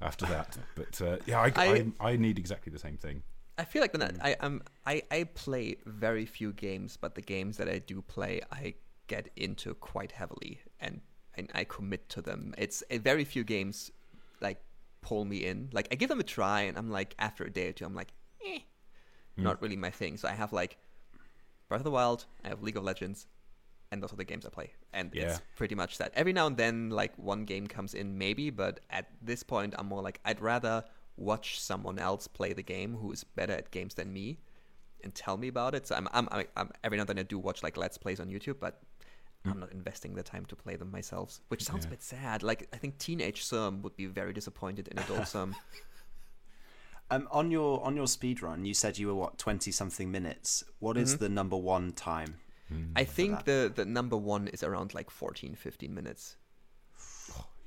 after 0.00 0.26
that 0.26 0.56
but 0.76 1.00
uh, 1.02 1.16
yeah 1.26 1.40
I, 1.40 1.52
I, 1.56 1.66
I- 2.00 2.10
I 2.12 2.16
need 2.16 2.38
exactly 2.38 2.72
the 2.72 2.78
same 2.78 2.96
thing 2.96 3.22
I 3.58 3.64
feel 3.64 3.80
like 3.80 3.92
that 3.92 4.16
I 4.20 4.34
um 4.40 4.62
I 4.86 5.02
I 5.10 5.24
play 5.24 5.76
very 5.86 6.26
few 6.26 6.52
games, 6.52 6.96
but 6.96 7.14
the 7.14 7.22
games 7.22 7.56
that 7.56 7.68
I 7.68 7.78
do 7.78 8.02
play, 8.02 8.40
I 8.52 8.74
get 9.06 9.30
into 9.36 9.74
quite 9.74 10.12
heavily, 10.12 10.60
and 10.80 11.00
and 11.34 11.50
I 11.54 11.64
commit 11.64 12.08
to 12.10 12.22
them. 12.22 12.54
It's 12.58 12.82
uh, 12.90 12.98
very 12.98 13.24
few 13.24 13.44
games 13.44 13.90
like 14.40 14.60
pull 15.00 15.24
me 15.24 15.44
in. 15.46 15.70
Like 15.72 15.88
I 15.90 15.94
give 15.94 16.08
them 16.08 16.20
a 16.20 16.24
try, 16.24 16.62
and 16.62 16.76
I'm 16.76 16.90
like 16.90 17.14
after 17.18 17.44
a 17.44 17.50
day 17.50 17.68
or 17.68 17.72
two, 17.72 17.84
I'm 17.84 17.94
like, 17.94 18.12
eh, 18.44 18.60
Mm. 19.38 19.42
not 19.44 19.60
really 19.60 19.76
my 19.76 19.90
thing. 19.90 20.16
So 20.16 20.28
I 20.28 20.32
have 20.32 20.52
like 20.54 20.78
Breath 21.68 21.80
of 21.80 21.84
the 21.84 21.90
Wild, 21.90 22.24
I 22.44 22.48
have 22.48 22.62
League 22.62 22.76
of 22.76 22.84
Legends, 22.84 23.26
and 23.90 24.02
those 24.02 24.12
are 24.12 24.16
the 24.16 24.24
games 24.24 24.46
I 24.46 24.48
play. 24.50 24.72
And 24.92 25.10
Yeah. 25.14 25.24
it's 25.24 25.42
pretty 25.56 25.74
much 25.74 25.98
that. 25.98 26.12
Every 26.14 26.32
now 26.32 26.46
and 26.46 26.56
then, 26.56 26.88
like 26.90 27.16
one 27.18 27.44
game 27.44 27.66
comes 27.66 27.92
in, 27.94 28.16
maybe, 28.18 28.48
but 28.50 28.80
at 28.90 29.08
this 29.20 29.42
point, 29.42 29.74
I'm 29.78 29.86
more 29.86 30.02
like 30.02 30.20
I'd 30.24 30.40
rather 30.40 30.84
watch 31.16 31.60
someone 31.60 31.98
else 31.98 32.26
play 32.26 32.52
the 32.52 32.62
game 32.62 32.94
who 32.96 33.12
is 33.12 33.24
better 33.24 33.52
at 33.54 33.70
games 33.70 33.94
than 33.94 34.12
me 34.12 34.38
and 35.04 35.14
tell 35.14 35.36
me 35.36 35.48
about 35.48 35.74
it. 35.74 35.86
So 35.86 35.94
I'm, 35.94 36.08
I'm, 36.12 36.28
I'm, 36.30 36.44
I'm 36.56 36.70
every 36.84 36.96
now 36.98 37.02
and 37.02 37.08
then 37.08 37.18
I 37.18 37.22
do 37.22 37.38
watch 37.38 37.62
like 37.62 37.76
let's 37.76 37.98
plays 37.98 38.20
on 38.20 38.28
YouTube, 38.28 38.56
but 38.60 38.80
I'm 39.44 39.60
not 39.60 39.70
investing 39.72 40.14
the 40.14 40.24
time 40.24 40.44
to 40.46 40.56
play 40.56 40.74
them 40.74 40.90
myself, 40.90 41.40
which 41.48 41.62
sounds 41.62 41.84
Yeah. 41.84 41.88
a 41.88 41.90
bit 41.92 42.02
sad. 42.02 42.42
Like 42.42 42.68
I 42.72 42.76
think 42.78 42.98
teenage 42.98 43.44
Serm 43.44 43.80
would 43.82 43.96
be 43.96 44.06
very 44.06 44.32
disappointed 44.32 44.88
in 44.88 44.98
adult 44.98 45.20
Serm. 45.22 45.54
Um, 47.08 47.28
on 47.30 47.52
your 47.52 47.84
on 47.84 47.94
your 47.94 48.08
speed 48.08 48.42
run, 48.42 48.64
you 48.64 48.74
said 48.74 48.98
you 48.98 49.06
were 49.06 49.14
what 49.14 49.38
twenty 49.38 49.70
something 49.70 50.10
minutes. 50.10 50.64
What 50.80 50.96
is 50.96 51.14
Mhm. 51.14 51.18
the 51.20 51.28
number 51.28 51.56
one 51.56 51.92
time? 51.92 52.40
Mm. 52.72 52.90
I 52.96 53.04
think 53.04 53.44
the 53.44 53.70
the 53.72 53.84
number 53.84 54.16
one 54.16 54.48
is 54.48 54.64
around 54.64 54.92
like 54.92 55.08
14, 55.08 55.54
15 55.54 55.94
minutes. 55.94 56.36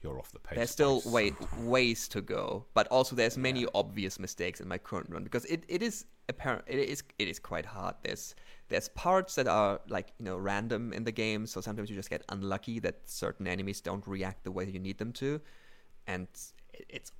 You're 0.01 0.18
off 0.18 0.32
the 0.32 0.39
pace. 0.39 0.56
There's 0.56 0.72
still 0.72 1.01
way 1.06 1.34
ways 1.60 2.08
to 2.10 2.22
go, 2.22 2.65
but 2.74 2.88
also 2.88 3.15
there's 3.15 3.38
many 3.38 3.65
obvious 3.74 4.18
mistakes 4.18 4.62
in 4.62 4.68
my 4.68 4.77
current 4.77 5.10
run 5.10 5.24
because 5.24 5.44
it, 5.46 5.63
it 5.68 5.84
is 5.84 6.06
apparent 6.29 6.63
it 6.68 6.79
is 6.79 7.03
it 7.18 7.27
is 7.27 7.39
quite 7.39 7.65
hard. 7.65 7.96
There's 8.03 8.34
there's 8.70 8.88
parts 8.89 9.36
that 9.36 9.48
are 9.48 9.82
like 9.89 10.13
you 10.18 10.25
know 10.25 10.38
random 10.38 10.94
in 10.94 11.03
the 11.03 11.12
game, 11.12 11.46
so 11.46 11.60
sometimes 11.60 11.89
you 11.89 11.96
just 11.98 12.10
get 12.10 12.24
unlucky 12.29 12.79
that 12.79 13.01
certain 13.06 13.48
enemies 13.48 13.82
don't 13.82 14.08
react 14.08 14.44
the 14.46 14.51
way 14.51 14.65
you 14.65 14.79
need 14.79 15.00
them 15.00 15.12
to, 15.13 15.41
and 16.08 16.27
it's 16.88 17.12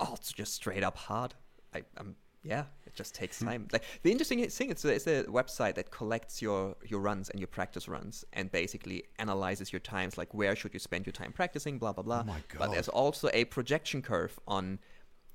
also 0.00 0.32
just 0.34 0.54
straight 0.54 0.82
up 0.82 0.96
hard. 0.96 1.34
I, 1.74 1.82
I'm 1.98 2.16
yeah, 2.42 2.64
it 2.92 2.96
just 2.96 3.14
takes 3.14 3.38
time. 3.38 3.68
Like 3.72 3.84
the 4.02 4.10
interesting 4.10 4.46
thing 4.48 4.70
is, 4.70 4.84
it's 4.84 5.06
a 5.06 5.24
website 5.24 5.74
that 5.74 5.90
collects 5.90 6.42
your 6.42 6.76
your 6.86 7.00
runs 7.00 7.30
and 7.30 7.40
your 7.40 7.46
practice 7.46 7.88
runs, 7.88 8.24
and 8.32 8.50
basically 8.50 9.04
analyzes 9.18 9.72
your 9.72 9.80
times. 9.80 10.18
Like 10.18 10.32
where 10.34 10.54
should 10.54 10.74
you 10.74 10.80
spend 10.80 11.06
your 11.06 11.12
time 11.12 11.32
practicing, 11.32 11.78
blah 11.78 11.92
blah 11.92 12.04
blah. 12.04 12.24
Oh 12.28 12.36
But 12.58 12.72
there's 12.72 12.88
also 12.88 13.30
a 13.32 13.44
projection 13.44 14.02
curve 14.02 14.38
on 14.46 14.78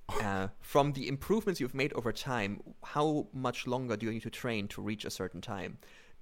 uh, 0.22 0.48
from 0.62 0.94
the 0.94 1.08
improvements 1.08 1.60
you've 1.60 1.74
made 1.74 1.94
over 1.94 2.12
time. 2.12 2.62
How 2.84 3.28
much 3.34 3.68
longer 3.68 3.98
do 3.98 4.06
you 4.06 4.12
need 4.12 4.24
to 4.24 4.30
train 4.30 4.68
to 4.70 4.82
reach 4.82 5.06
a 5.06 5.10
certain 5.10 5.42
time? 5.42 5.80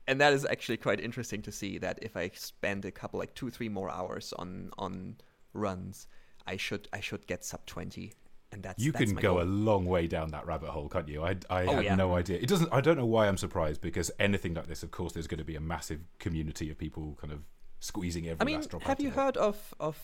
And 0.07 0.21
that 0.21 0.33
is 0.33 0.45
actually 0.45 0.77
quite 0.77 0.99
interesting 0.99 1.41
to 1.43 1.51
see. 1.51 1.77
That 1.77 1.99
if 2.01 2.15
I 2.15 2.31
spend 2.33 2.85
a 2.85 2.91
couple, 2.91 3.19
like 3.19 3.33
two, 3.35 3.49
three 3.49 3.69
more 3.69 3.89
hours 3.89 4.33
on 4.39 4.71
on 4.77 5.17
runs, 5.53 6.07
I 6.47 6.57
should 6.57 6.87
I 6.93 6.99
should 6.99 7.27
get 7.27 7.43
sub 7.43 7.65
twenty. 7.65 8.13
And 8.55 8.63
that's 8.63 8.81
You 8.81 8.93
that's 8.93 9.11
can 9.11 9.15
go 9.15 9.33
goal. 9.33 9.41
a 9.41 9.43
long 9.43 9.85
way 9.85 10.07
down 10.07 10.31
that 10.31 10.45
rabbit 10.47 10.69
hole, 10.69 10.87
can't 10.87 11.09
you? 11.09 11.23
I, 11.23 11.35
I 11.49 11.65
Oh, 11.65 11.75
had 11.75 11.83
yeah. 11.83 11.95
no 11.95 12.15
idea. 12.15 12.37
It 12.37 12.47
doesn't. 12.47 12.71
I 12.71 12.79
don't 12.79 12.95
know 12.97 13.05
why 13.05 13.27
I'm 13.27 13.35
surprised 13.37 13.81
because 13.81 14.09
anything 14.17 14.53
like 14.53 14.67
this, 14.67 14.81
of 14.81 14.91
course, 14.91 15.11
there's 15.11 15.27
going 15.27 15.39
to 15.39 15.43
be 15.43 15.57
a 15.57 15.61
massive 15.61 15.99
community 16.19 16.69
of 16.71 16.77
people 16.77 17.17
kind 17.19 17.33
of 17.33 17.41
squeezing 17.81 18.29
every 18.29 18.41
I 18.41 18.45
mean, 18.45 18.55
last 18.55 18.69
drop. 18.69 18.83
have 18.83 18.91
out 18.91 18.99
you 19.01 19.09
of 19.09 19.13
it. 19.13 19.19
heard 19.19 19.37
of 19.37 19.73
of 19.79 19.97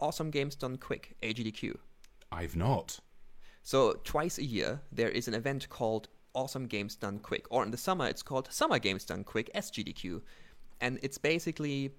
Awesome 0.00 0.30
Games 0.30 0.54
Done 0.54 0.78
Quick 0.78 1.16
(AGDQ)? 1.22 1.76
I've 2.32 2.56
not. 2.56 2.98
So 3.62 3.92
twice 4.04 4.38
a 4.38 4.44
year 4.44 4.80
there 4.90 5.10
is 5.10 5.28
an 5.28 5.34
event 5.34 5.68
called 5.68 6.08
Awesome 6.34 6.66
Games 6.66 6.96
Done 6.96 7.18
Quick, 7.18 7.44
or 7.50 7.62
in 7.62 7.72
the 7.72 7.76
summer 7.76 8.06
it's 8.08 8.22
called 8.22 8.48
Summer 8.50 8.78
Games 8.78 9.04
Done 9.04 9.22
Quick 9.22 9.50
(SGDQ), 9.54 10.22
and 10.80 10.98
it's 11.02 11.18
basically 11.18 11.90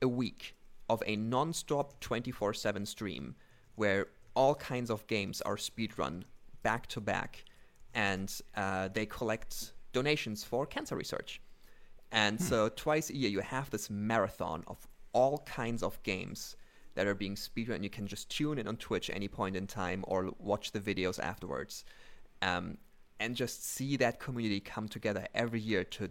a 0.00 0.06
week 0.06 0.54
of 0.88 1.02
a 1.06 1.16
non-stop 1.16 2.00
24/7 2.00 2.86
stream 2.86 3.34
where 3.74 4.06
all 4.34 4.54
kinds 4.54 4.90
of 4.90 5.06
games 5.06 5.40
are 5.42 5.56
speedrun 5.56 6.22
back 6.62 6.86
to 6.88 7.00
back, 7.00 7.44
and 7.94 8.40
uh, 8.56 8.88
they 8.92 9.06
collect 9.06 9.72
donations 9.92 10.44
for 10.44 10.66
cancer 10.66 10.96
research. 10.96 11.40
And 12.12 12.40
so 12.40 12.68
twice 12.68 13.10
a 13.10 13.16
year 13.16 13.30
you 13.30 13.40
have 13.40 13.70
this 13.70 13.88
marathon 13.88 14.64
of 14.66 14.86
all 15.12 15.38
kinds 15.46 15.82
of 15.82 16.02
games 16.02 16.56
that 16.94 17.06
are 17.06 17.14
being 17.14 17.36
speedrun. 17.36 17.82
You 17.82 17.90
can 17.90 18.06
just 18.06 18.28
tune 18.28 18.58
in 18.58 18.66
on 18.66 18.76
Twitch 18.76 19.10
any 19.10 19.28
point 19.28 19.56
in 19.56 19.66
time 19.66 20.04
or 20.08 20.30
watch 20.38 20.72
the 20.72 20.80
videos 20.80 21.18
afterwards, 21.20 21.84
um, 22.42 22.78
and 23.20 23.36
just 23.36 23.64
see 23.64 23.96
that 23.98 24.18
community 24.18 24.60
come 24.60 24.88
together 24.88 25.26
every 25.34 25.60
year 25.60 25.84
to 25.84 26.10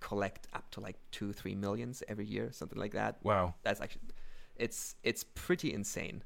collect 0.00 0.48
up 0.52 0.70
to 0.70 0.80
like 0.80 0.96
two, 1.10 1.32
three 1.32 1.54
millions 1.54 2.02
every 2.08 2.26
year, 2.26 2.50
something 2.52 2.78
like 2.78 2.92
that. 2.92 3.16
Wow. 3.22 3.54
That's 3.62 3.80
actually, 3.80 4.02
it's 4.56 4.96
it's 5.02 5.24
pretty 5.24 5.72
insane. 5.72 6.22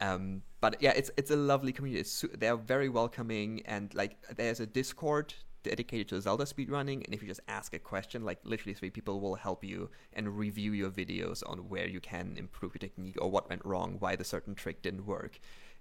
Um, 0.00 0.42
but 0.60 0.76
yeah, 0.80 0.92
it's 0.96 1.10
it's 1.16 1.30
a 1.30 1.36
lovely 1.36 1.72
community. 1.72 2.00
It's, 2.00 2.24
they're 2.38 2.56
very 2.56 2.88
welcoming, 2.88 3.62
and 3.66 3.94
like 3.94 4.16
there's 4.36 4.60
a 4.60 4.66
Discord 4.66 5.34
dedicated 5.62 6.08
to 6.08 6.20
Zelda 6.20 6.44
speedrunning. 6.44 7.04
And 7.04 7.14
if 7.14 7.22
you 7.22 7.28
just 7.28 7.40
ask 7.48 7.74
a 7.74 7.78
question, 7.78 8.24
like 8.24 8.38
literally 8.44 8.74
three 8.74 8.90
people 8.90 9.20
will 9.20 9.34
help 9.34 9.64
you 9.64 9.90
and 10.12 10.38
review 10.38 10.72
your 10.72 10.90
videos 10.90 11.42
on 11.46 11.58
where 11.68 11.86
you 11.86 12.00
can 12.00 12.34
improve 12.36 12.74
your 12.74 12.80
technique 12.80 13.16
or 13.20 13.30
what 13.30 13.48
went 13.48 13.64
wrong, 13.64 13.96
why 13.98 14.16
the 14.16 14.24
certain 14.24 14.54
trick 14.54 14.82
didn't 14.82 15.06
work. 15.06 15.38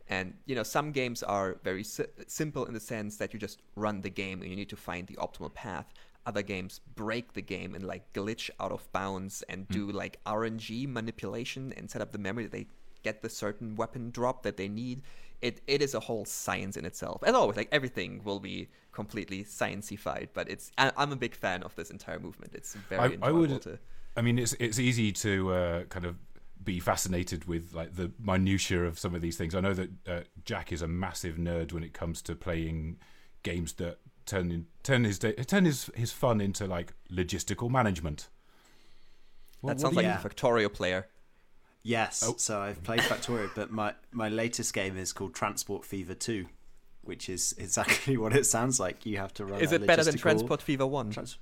And 0.08 0.34
you 0.46 0.56
know, 0.56 0.64
some 0.64 0.92
games 0.92 1.22
are 1.24 1.60
very 1.64 1.84
si- 1.84 2.06
simple 2.28 2.66
in 2.66 2.74
the 2.74 2.80
sense 2.80 3.18
that 3.18 3.34
you 3.34 3.40
just 3.40 3.62
run 3.76 4.02
the 4.02 4.10
game 4.10 4.42
and 4.42 4.50
you 4.50 4.56
need 4.56 4.70
to 4.70 4.76
find 4.76 5.08
the 5.08 5.16
optimal 5.16 5.54
path. 5.54 5.94
Other 6.26 6.42
games 6.42 6.82
break 6.96 7.34
the 7.34 7.42
game 7.42 7.76
and 7.76 7.86
like 7.86 8.12
glitch 8.14 8.50
out 8.60 8.72
of 8.72 8.92
bounds 8.92 9.44
and 9.50 9.68
do 9.70 9.92
like 9.92 10.20
RNG 10.26 10.88
manipulation 10.88 11.74
and 11.78 11.90
set 11.90 12.02
up 12.02 12.12
the 12.12 12.18
memory 12.18 12.44
that 12.44 12.52
they 12.52 12.68
get 13.04 13.22
the 13.22 13.30
certain 13.30 13.76
weapon 13.76 14.12
drop 14.12 14.44
that 14.44 14.58
they 14.58 14.68
need. 14.68 15.02
It 15.42 15.62
it 15.68 15.82
is 15.82 15.94
a 15.94 16.00
whole 16.02 16.26
science 16.26 16.76
in 16.78 16.86
itself. 16.86 17.24
As 17.24 17.34
always, 17.34 17.56
like 17.58 17.70
everything 17.72 18.22
will 18.26 18.40
be 18.40 18.68
completely 18.92 19.44
scienceified, 19.46 20.30
but 20.34 20.50
it's 20.50 20.72
I, 20.78 20.92
I'm 20.98 21.12
a 21.12 21.16
big 21.16 21.34
fan 21.36 21.64
of 21.64 21.74
this 21.76 21.90
entire 21.92 22.20
movement. 22.20 22.54
It's 22.56 22.74
very 22.90 23.02
I, 23.02 23.06
enjoyable 23.06 23.28
I 23.28 23.32
would. 23.32 23.62
to. 23.62 23.80
I 24.18 24.22
mean, 24.22 24.38
it's 24.38 24.54
it's 24.60 24.80
easy 24.80 25.12
to 25.14 25.54
uh, 25.54 25.84
kind 25.86 26.06
of 26.06 26.18
be 26.62 26.82
fascinated 26.82 27.46
with 27.46 27.74
like 27.74 27.96
the 27.96 28.12
minutiae 28.20 28.84
of 28.84 29.00
some 29.00 29.16
of 29.16 29.22
these 29.22 29.38
things. 29.38 29.56
I 29.56 29.62
know 29.62 29.74
that 29.74 29.90
uh, 30.08 30.20
Jack 30.44 30.74
is 30.74 30.82
a 30.82 30.88
massive 30.90 31.36
nerd 31.38 31.72
when 31.72 31.84
it 31.84 31.94
comes 31.94 32.22
to 32.24 32.36
playing 32.36 32.98
games 33.44 33.72
that 33.74 34.00
turn 34.26 34.52
in, 34.52 34.66
turn 34.84 35.06
his 35.06 35.20
day, 35.20 35.32
turn 35.34 35.64
his 35.64 35.90
his 35.96 36.12
fun 36.12 36.42
into 36.42 36.68
like 36.68 36.94
logistical 37.10 37.70
management. 37.70 38.28
What- 39.62 39.76
That 39.78 39.80
sounds 39.82 39.92
do 39.94 39.98
like 39.98 40.04
Yeah. 40.06 40.20
a 40.22 40.30
Factorio 40.30 40.72
player. 40.74 41.08
Yes, 41.90 42.24
Oh. 42.26 42.36
so 42.38 42.60
I've 42.62 42.84
played 42.84 43.00
Factorio, 43.02 43.50
but 43.56 43.72
my, 43.72 43.94
my 44.12 44.30
latest 44.30 44.74
game 44.74 44.96
is 44.98 45.12
called 45.12 45.34
Transport 45.34 45.84
Fever 45.86 46.14
2, 46.14 46.46
which 47.02 47.30
is 47.30 47.56
exactly 47.58 48.16
what 48.22 48.36
it 48.36 48.46
sounds 48.46 48.80
like. 48.80 49.06
You 49.06 49.18
have 49.18 49.34
to 49.36 49.46
run. 49.46 49.60
Is 49.62 49.72
a 49.72 49.76
it 49.76 49.88
better 49.88 50.04
than 50.04 50.16
Transport 50.18 50.62
Fever 50.62 50.86
One? 50.86 51.10
Trans- 51.10 51.38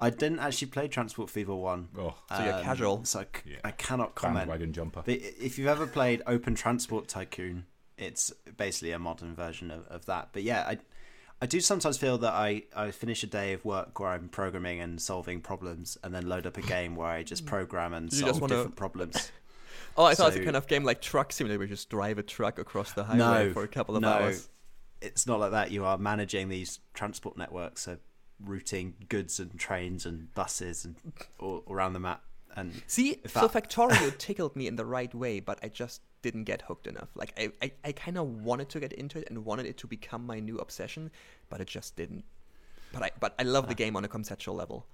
I 0.00 0.10
didn't 0.10 0.40
actually 0.40 0.68
play 0.68 0.88
Transport 0.88 1.30
Fever 1.30 1.54
1. 1.56 1.88
Oh, 1.98 2.14
So 2.36 2.44
you're 2.44 2.52
um, 2.54 2.62
casual. 2.62 3.04
So 3.04 3.20
I, 3.20 3.22
c- 3.24 3.50
Yeah. 3.52 3.56
I 3.64 3.70
cannot 3.72 4.14
comment. 4.14 4.40
bandwagon 4.40 4.72
jumper. 4.72 5.02
But 5.04 5.14
if 5.40 5.58
you've 5.58 5.68
ever 5.68 5.86
played 5.86 6.22
Open 6.26 6.54
Transport 6.54 7.08
Tycoon, 7.08 7.64
it's 7.96 8.30
basically 8.58 8.92
a 8.92 8.98
modern 8.98 9.34
version 9.34 9.70
of, 9.70 9.86
of 9.88 10.04
that. 10.06 10.28
But 10.32 10.42
yeah, 10.42 10.64
I 10.68 10.78
I 11.40 11.46
do 11.46 11.60
sometimes 11.60 11.96
feel 11.96 12.18
that 12.18 12.32
I, 12.32 12.64
I 12.74 12.90
finish 12.90 13.22
a 13.22 13.26
day 13.28 13.52
of 13.52 13.64
work 13.64 13.98
where 14.00 14.10
I'm 14.10 14.28
programming 14.28 14.80
and 14.80 15.00
solving 15.00 15.40
problems 15.40 15.96
and 16.02 16.12
then 16.12 16.28
load 16.28 16.46
up 16.46 16.56
a 16.58 16.62
game 16.62 16.96
where 16.96 17.06
I 17.08 17.22
just 17.22 17.46
program 17.46 17.94
and 17.94 18.12
You 18.12 18.18
solve 18.18 18.40
different 18.48 18.74
problems. 18.76 19.30
Oh, 19.98 20.04
I 20.04 20.14
thought 20.14 20.28
it's 20.28 20.36
a 20.36 20.44
kind 20.44 20.56
of 20.56 20.68
game 20.68 20.84
like 20.84 21.00
Truck 21.02 21.32
Simulator, 21.32 21.58
where 21.58 21.66
you 21.66 21.74
just 21.74 21.90
drive 21.90 22.18
a 22.18 22.22
truck 22.22 22.58
across 22.60 22.92
the 22.92 23.02
highway 23.04 23.48
No, 23.48 23.52
for 23.52 23.64
a 23.64 23.68
couple 23.68 23.96
of 23.96 24.02
no. 24.02 24.08
hours. 24.08 24.48
It's 25.02 25.26
not 25.26 25.40
like 25.40 25.50
that. 25.50 25.72
You 25.72 25.84
are 25.84 25.98
managing 25.98 26.48
these 26.48 26.78
transport 26.94 27.36
networks, 27.36 27.82
so 27.82 27.98
routing 28.40 28.94
goods 29.08 29.40
and 29.40 29.58
trains 29.58 30.06
and 30.06 30.32
buses 30.34 30.84
and 30.84 30.94
all 31.40 31.64
around 31.68 31.92
the 31.94 32.00
map. 32.00 32.22
And 32.56 32.80
See, 32.86 33.20
If 33.24 33.32
so 33.32 33.48
that- 33.48 33.68
Factorio 33.68 34.16
tickled 34.18 34.54
me 34.56 34.68
in 34.68 34.76
the 34.76 34.86
right 34.86 35.12
way, 35.12 35.40
but 35.40 35.58
I 35.62 35.68
just 35.68 36.00
didn't 36.22 36.44
get 36.44 36.62
hooked 36.62 36.86
enough. 36.86 37.08
Like 37.16 37.32
I, 37.36 37.50
I, 37.60 37.72
I 37.84 37.92
kind 37.92 38.18
of 38.18 38.26
wanted 38.28 38.68
to 38.70 38.80
get 38.80 38.92
into 38.92 39.18
it 39.18 39.28
and 39.30 39.44
wanted 39.44 39.66
it 39.66 39.76
to 39.78 39.86
become 39.88 40.24
my 40.26 40.38
new 40.40 40.58
obsession, 40.58 41.10
but 41.50 41.60
it 41.60 41.66
just 41.68 41.96
didn't. 41.96 42.24
But 42.92 43.02
I, 43.02 43.10
but 43.20 43.34
I 43.38 43.42
love 43.42 43.66
the 43.66 43.74
ah. 43.74 43.82
game 43.82 43.96
on 43.96 44.04
a 44.04 44.08
conceptual 44.08 44.54
level. 44.54 44.86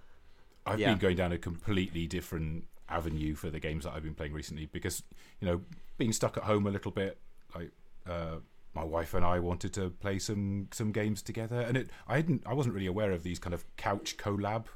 I've 0.66 0.80
Yeah. 0.80 0.90
been 0.90 0.98
going 0.98 1.16
down 1.16 1.32
a 1.32 1.38
completely 1.38 2.06
different 2.06 2.64
avenue 2.88 3.34
for 3.34 3.50
the 3.50 3.60
games 3.60 3.84
that 3.84 3.92
I've 3.94 4.02
been 4.02 4.14
playing 4.14 4.32
recently 4.32 4.66
because 4.66 5.02
you 5.40 5.48
know 5.48 5.60
being 5.96 6.12
stuck 6.12 6.36
at 6.36 6.44
home 6.44 6.66
a 6.66 6.70
little 6.70 6.90
bit 6.90 7.18
like 7.54 7.70
uh, 8.06 8.36
my 8.74 8.84
wife 8.84 9.14
and 9.14 9.24
I 9.24 9.38
wanted 9.38 9.72
to 9.74 9.90
play 9.90 10.18
some 10.18 10.68
some 10.72 10.92
games 10.92 11.22
together 11.22 11.60
and 11.60 11.76
it 11.76 11.90
I 12.06 12.16
hadn't 12.16 12.42
I 12.46 12.52
wasn't 12.54 12.74
really 12.74 12.86
aware 12.86 13.12
of 13.12 13.22
these 13.22 13.38
kind 13.38 13.54
of 13.54 13.64
couch 13.76 14.16
collab 14.16 14.66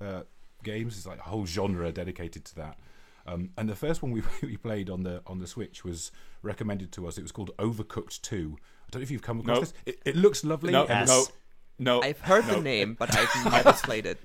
uh, 0.00 0.22
games 0.62 0.96
it's 0.96 1.06
like 1.06 1.18
a 1.18 1.22
whole 1.22 1.46
genre 1.46 1.90
dedicated 1.92 2.44
to 2.46 2.54
that 2.56 2.78
um, 3.26 3.50
and 3.58 3.68
the 3.68 3.74
first 3.74 4.02
one 4.02 4.12
we, 4.12 4.22
we 4.42 4.56
played 4.56 4.88
on 4.90 5.02
the 5.02 5.22
on 5.26 5.38
the 5.38 5.46
Switch 5.46 5.84
was 5.84 6.12
recommended 6.42 6.92
to 6.92 7.08
us 7.08 7.18
it 7.18 7.22
was 7.22 7.32
called 7.32 7.50
Overcooked 7.58 8.20
2 8.22 8.56
I 8.56 8.90
don't 8.90 9.00
know 9.00 9.02
if 9.02 9.10
you've 9.10 9.22
come 9.22 9.40
across 9.40 9.56
Nope. 9.56 9.64
this 9.84 9.94
it, 9.94 10.02
it 10.04 10.16
looks 10.16 10.44
lovely 10.44 10.72
No, 10.72 10.84
and 10.86 11.08
no, 11.08 11.24
no. 11.78 12.02
I've 12.02 12.20
heard 12.20 12.46
no. 12.46 12.54
the 12.54 12.60
name, 12.60 12.94
but 12.94 13.16
I've 13.16 13.44
never 13.52 13.72
played 13.72 14.06
it. 14.06 14.18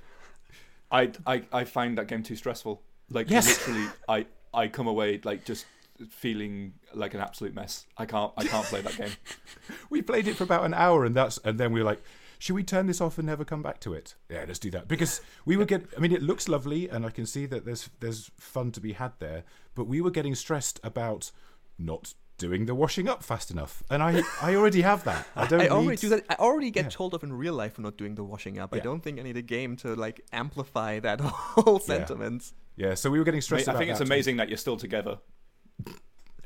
I, 0.92 1.12
I 1.26 1.44
I 1.52 1.64
find 1.64 1.98
that 1.98 2.08
game 2.08 2.22
too 2.22 2.36
stressful. 2.36 2.82
Like 3.12 3.30
Yes. 3.30 3.48
literally, 3.48 3.88
I 4.10 4.26
I 4.54 4.68
come 4.68 4.88
away 4.88 5.20
like 5.24 5.46
just 5.46 5.66
feeling 6.10 6.74
like 6.94 7.14
an 7.14 7.20
absolute 7.20 7.54
mess. 7.54 7.86
I 7.98 8.06
can't 8.06 8.32
I 8.38 8.44
can't 8.44 8.66
play 8.66 8.82
that 8.82 8.98
game. 8.98 9.12
we 9.90 10.02
played 10.02 10.28
it 10.28 10.36
for 10.36 10.44
about 10.44 10.66
an 10.66 10.74
hour 10.74 11.06
and 11.06 11.16
that's 11.16 11.38
and 11.44 11.60
then 11.60 11.72
we 11.74 11.82
were 11.82 11.86
like 11.86 12.02
should 12.40 12.56
we 12.56 12.64
turn 12.64 12.88
this 12.88 13.00
off 13.00 13.20
and 13.20 13.28
never 13.28 13.46
come 13.46 13.62
back 13.62 13.80
to 13.80 13.94
it 13.94 14.16
yeah 14.28 14.44
let's 14.48 14.58
do 14.58 14.72
that 14.72 14.88
because 14.88 15.22
we 15.46 15.56
were 15.56 15.64
get 15.66 15.84
i 15.96 16.00
mean 16.00 16.12
it 16.12 16.24
looks 16.24 16.50
lovely 16.50 16.90
and 16.90 17.06
i 17.06 17.10
can 17.12 17.24
see 17.24 17.46
that 17.46 17.66
there's 17.66 17.88
there's 18.00 18.32
fun 18.36 18.72
to 18.72 18.82
be 18.82 18.94
had 18.94 19.12
there 19.20 19.44
but 19.76 19.86
we 19.86 20.02
were 20.02 20.10
getting 20.10 20.34
stressed 20.34 20.80
about 20.84 21.30
not 21.78 22.16
doing 22.40 22.66
the 22.66 22.74
washing 22.74 23.08
up 23.08 23.22
fast 23.22 23.52
enough 23.52 23.84
and 23.92 24.02
i 24.02 24.24
i 24.42 24.56
already 24.56 24.82
have 24.82 25.04
that 25.04 25.28
i 25.36 25.46
don't 25.46 25.60
I 25.62 25.64
need 25.66 25.70
already 25.72 25.98
do 25.98 26.10
that. 26.10 26.26
I 26.32 26.36
already 26.40 26.72
get 26.72 26.86
Yeah. 26.86 26.90
told 26.90 27.14
off 27.14 27.24
in 27.24 27.32
real 27.32 27.54
life 27.54 27.74
for 27.76 27.82
not 27.82 27.96
doing 27.96 28.16
the 28.16 28.24
washing 28.24 28.58
up. 28.58 28.74
I 28.74 28.80
don't 28.80 29.02
think 29.04 29.20
I 29.20 29.22
need 29.22 29.38
a 29.38 29.44
game 29.44 29.76
to 29.78 29.94
like 29.94 30.22
amplify 30.34 31.00
that 31.02 31.20
whole 31.24 31.76
Yeah. 31.76 31.86
sentiment. 31.86 32.54
Yeah 32.78 32.94
so 32.96 33.10
we 33.12 33.20
were 33.20 33.26
getting 33.26 33.38
Mate, 33.38 33.44
stressed 33.44 33.68
I 33.68 33.72
about 33.74 33.80
think 33.80 33.90
it's 33.92 34.00
that. 34.00 34.06
amazing 34.06 34.38
that 34.38 34.50
you're 34.50 34.58
still 34.58 34.78
together. 34.78 35.20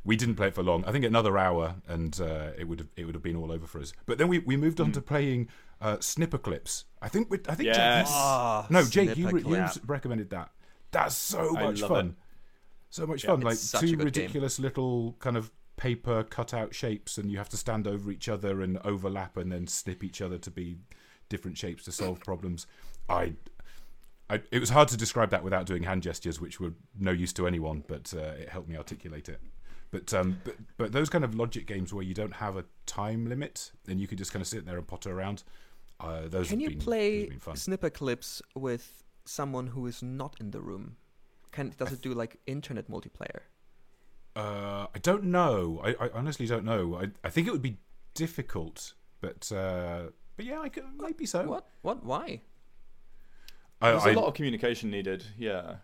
we 0.03 0.15
didn't 0.15 0.35
play 0.35 0.47
it 0.49 0.55
for 0.55 0.63
long. 0.63 0.85
I 0.85 0.91
think 0.91 1.03
another 1.05 1.37
hour, 1.37 1.75
and 1.87 2.19
uh, 2.21 2.49
it 2.57 2.67
would 2.67 2.79
have 2.79 2.89
it 2.95 3.05
would 3.05 3.15
have 3.15 3.23
been 3.23 3.35
all 3.35 3.51
over 3.51 3.65
for 3.65 3.79
us. 3.79 3.91
But 4.05 4.17
then 4.17 4.27
we, 4.27 4.39
we 4.39 4.55
moved 4.57 4.79
on 4.79 4.91
to 4.93 5.01
playing 5.01 5.49
uh, 5.81 5.97
Snipperclips. 5.97 6.83
I 7.01 7.09
think 7.09 7.29
we, 7.31 7.39
I 7.49 7.55
think 7.55 7.67
Jake, 7.69 7.75
Yes. 7.77 8.07
you- 8.09 8.13
Ah, 8.15 8.67
no 8.69 8.83
Jake, 8.83 9.17
you, 9.17 9.29
you 9.37 9.67
recommended 9.87 10.29
that. 10.29 10.51
That's 10.91 11.15
so 11.15 11.51
much 11.53 11.81
fun. 11.81 12.09
it. 12.09 12.15
So 12.91 13.05
much 13.07 13.23
Yeah, 13.23 13.31
fun. 13.31 13.41
Like 13.41 13.57
two 13.59 13.79
good 13.79 13.89
game. 13.89 13.99
ridiculous 13.99 14.59
little 14.59 15.15
kind 15.19 15.35
of 15.37 15.51
paper 15.75 16.23
cutout 16.23 16.73
shapes, 16.75 17.17
and 17.17 17.29
you 17.31 17.37
have 17.37 17.49
to 17.49 17.57
stand 17.57 17.87
over 17.87 18.11
each 18.11 18.29
other 18.29 18.61
and 18.61 18.77
overlap, 18.85 19.37
and 19.37 19.51
then 19.51 19.65
snip 19.67 20.03
each 20.03 20.21
other 20.21 20.37
to 20.37 20.51
be 20.51 20.77
different 21.29 21.57
shapes 21.57 21.83
to 21.85 21.91
solve 21.91 22.19
problems. 22.21 22.67
I, 23.09 23.33
I, 24.29 24.41
it 24.51 24.59
was 24.59 24.69
hard 24.69 24.87
to 24.89 24.97
describe 24.97 25.29
that 25.29 25.43
without 25.43 25.65
doing 25.65 25.83
hand 25.83 26.01
gestures, 26.03 26.41
which 26.41 26.59
were 26.59 26.73
no 26.99 27.11
use 27.11 27.31
to 27.33 27.47
anyone, 27.47 27.83
but 27.87 28.13
uh, 28.15 28.41
it 28.41 28.49
helped 28.49 28.67
me 28.67 28.75
articulate 28.75 29.29
it. 29.29 29.39
But, 29.91 30.13
um, 30.13 30.39
but 30.43 30.55
but 30.77 30.91
those 30.91 31.09
kind 31.09 31.23
of 31.23 31.35
logic 31.35 31.67
games 31.67 31.93
where 31.93 32.03
you 32.03 32.13
don't 32.13 32.33
have 32.33 32.57
a 32.57 32.65
time 32.85 33.29
limit 33.29 33.71
and 33.87 34.01
you 34.01 34.07
can 34.07 34.17
just 34.17 34.33
kind 34.33 34.41
of 34.41 34.47
sit 34.47 34.65
there 34.65 34.77
and 34.77 34.87
potter 34.87 35.17
around, 35.17 35.43
uh, 35.99 36.27
those 36.27 36.49
Can 36.49 36.59
you 36.59 36.69
been, 36.69 36.79
play 36.79 37.29
Snipperclips 37.29 38.41
with 38.55 39.03
someone 39.25 39.67
who 39.67 39.85
is 39.85 40.01
not 40.01 40.35
in 40.39 40.51
the 40.51 40.59
room? 40.59 40.97
Can 41.51 41.73
does 41.77 41.93
it 41.93 42.01
do 42.01 42.13
like 42.13 42.37
internet 42.47 42.89
multiplayer? 42.89 43.41
Uh, 44.35 44.87
I 44.93 44.99
don't 45.01 45.25
know. 45.25 45.79
I, 45.83 45.91
I 46.05 46.09
honestly 46.13 46.45
don't 46.45 46.65
know. 46.65 46.99
I, 47.01 47.11
I 47.23 47.29
think 47.29 47.47
it 47.47 47.51
would 47.51 47.61
be 47.61 47.77
difficult, 48.15 48.93
but 49.21 49.49
uh, 49.51 50.07
but 50.35 50.45
yeah, 50.45 50.59
I 50.59 50.69
could, 50.69 50.83
maybe 50.97 51.25
so. 51.25 51.45
What? 51.47 51.69
What? 51.83 52.03
Why? 52.03 52.41
I, 53.81 53.91
There's 53.91 54.05
I- 54.05 54.11
a 54.11 54.13
lot 54.19 54.25
of 54.27 54.33
communication 54.33 54.89
needed. 54.91 55.23
Yeah. 55.37 55.75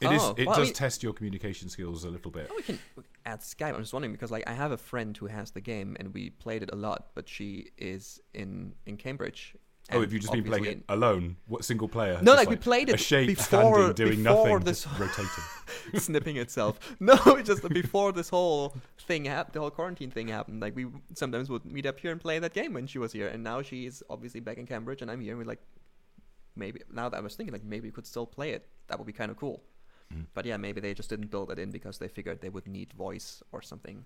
it 0.00 0.12
is. 0.12 0.22
Oh, 0.22 0.34
It 0.36 0.46
well, 0.46 0.54
I 0.56 0.58
does 0.58 0.68
mean- 0.68 0.74
test 0.74 1.02
your 1.02 1.12
communication 1.12 1.68
skills 1.68 2.04
a 2.04 2.10
little 2.10 2.30
bit. 2.30 2.50
We 2.56 2.62
can 2.62 2.78
add 3.24 3.40
Skype. 3.40 3.74
I'm 3.74 3.80
just 3.80 3.92
wondering 3.92 4.12
because 4.12 4.30
like 4.30 4.44
I 4.46 4.52
have 4.52 4.72
a 4.72 4.76
friend 4.76 5.16
who 5.16 5.26
has 5.26 5.50
the 5.52 5.60
game 5.60 5.96
and 5.98 6.12
we 6.12 6.30
played 6.30 6.62
it 6.62 6.70
a 6.72 6.76
lot, 6.76 7.08
but 7.14 7.28
she 7.28 7.70
is 7.78 8.20
in 8.34 8.74
in 8.86 8.96
Cambridge. 8.96 9.54
Oh, 9.88 9.94
and 9.94 10.02
have 10.02 10.12
you 10.12 10.18
just 10.18 10.32
been 10.32 10.42
playing 10.42 10.64
it 10.64 10.82
alone? 10.88 11.36
What 11.46 11.64
single 11.64 11.86
player? 11.86 12.14
No, 12.20 12.32
Just 12.32 12.38
like, 12.38 12.48
we 12.50 12.56
played 12.56 12.88
it 12.88 12.92
a 12.92 12.94
it 12.94 13.00
shape 13.00 13.28
before- 13.28 13.44
standing, 13.44 13.92
doing 13.94 14.24
before 14.24 14.58
nothing, 14.58 14.64
this- 14.64 14.82
just 14.82 14.98
rotating. 14.98 15.44
snipping 16.00 16.36
itself. 16.38 16.80
No, 16.98 17.16
just 17.44 17.66
before 17.68 18.10
this 18.10 18.28
whole 18.28 18.74
thing 18.98 19.24
happened, 19.26 19.54
the 19.54 19.60
whole 19.60 19.70
quarantine 19.70 20.10
thing 20.10 20.26
happened. 20.26 20.60
Like 20.60 20.74
we 20.74 20.86
sometimes 21.14 21.48
would 21.50 21.64
meet 21.64 21.86
up 21.86 22.00
here 22.00 22.10
and 22.10 22.20
play 22.20 22.40
that 22.40 22.52
game 22.52 22.72
when 22.74 22.88
she 22.88 22.98
was 22.98 23.12
here, 23.12 23.28
and 23.28 23.44
now 23.44 23.62
she's 23.62 24.02
obviously 24.10 24.40
back 24.40 24.58
in 24.58 24.66
Cambridge, 24.66 25.02
and 25.02 25.10
I'm 25.10 25.20
here. 25.20 25.30
and 25.34 25.38
we're 25.38 25.44
like, 25.46 25.62
maybe 26.56 26.80
now 26.92 27.08
that 27.08 27.16
I 27.16 27.20
was 27.20 27.34
thinking, 27.36 27.52
like 27.52 27.64
maybe 27.64 27.88
we 27.88 27.92
could 27.92 28.06
still 28.06 28.26
play 28.26 28.50
it. 28.50 28.66
That 28.88 28.98
would 28.98 29.06
be 29.06 29.12
kind 29.12 29.30
of 29.30 29.36
cool. 29.36 29.62
Mm. 30.14 30.26
But 30.34 30.44
yeah, 30.46 30.56
maybe 30.56 30.80
they 30.80 30.94
just 30.94 31.10
didn't 31.10 31.30
build 31.30 31.50
it 31.50 31.58
in 31.58 31.70
because 31.70 31.98
they 31.98 32.08
figured 32.08 32.40
they 32.40 32.48
would 32.48 32.66
need 32.66 32.92
voice 32.92 33.42
or 33.52 33.60
something. 33.62 34.04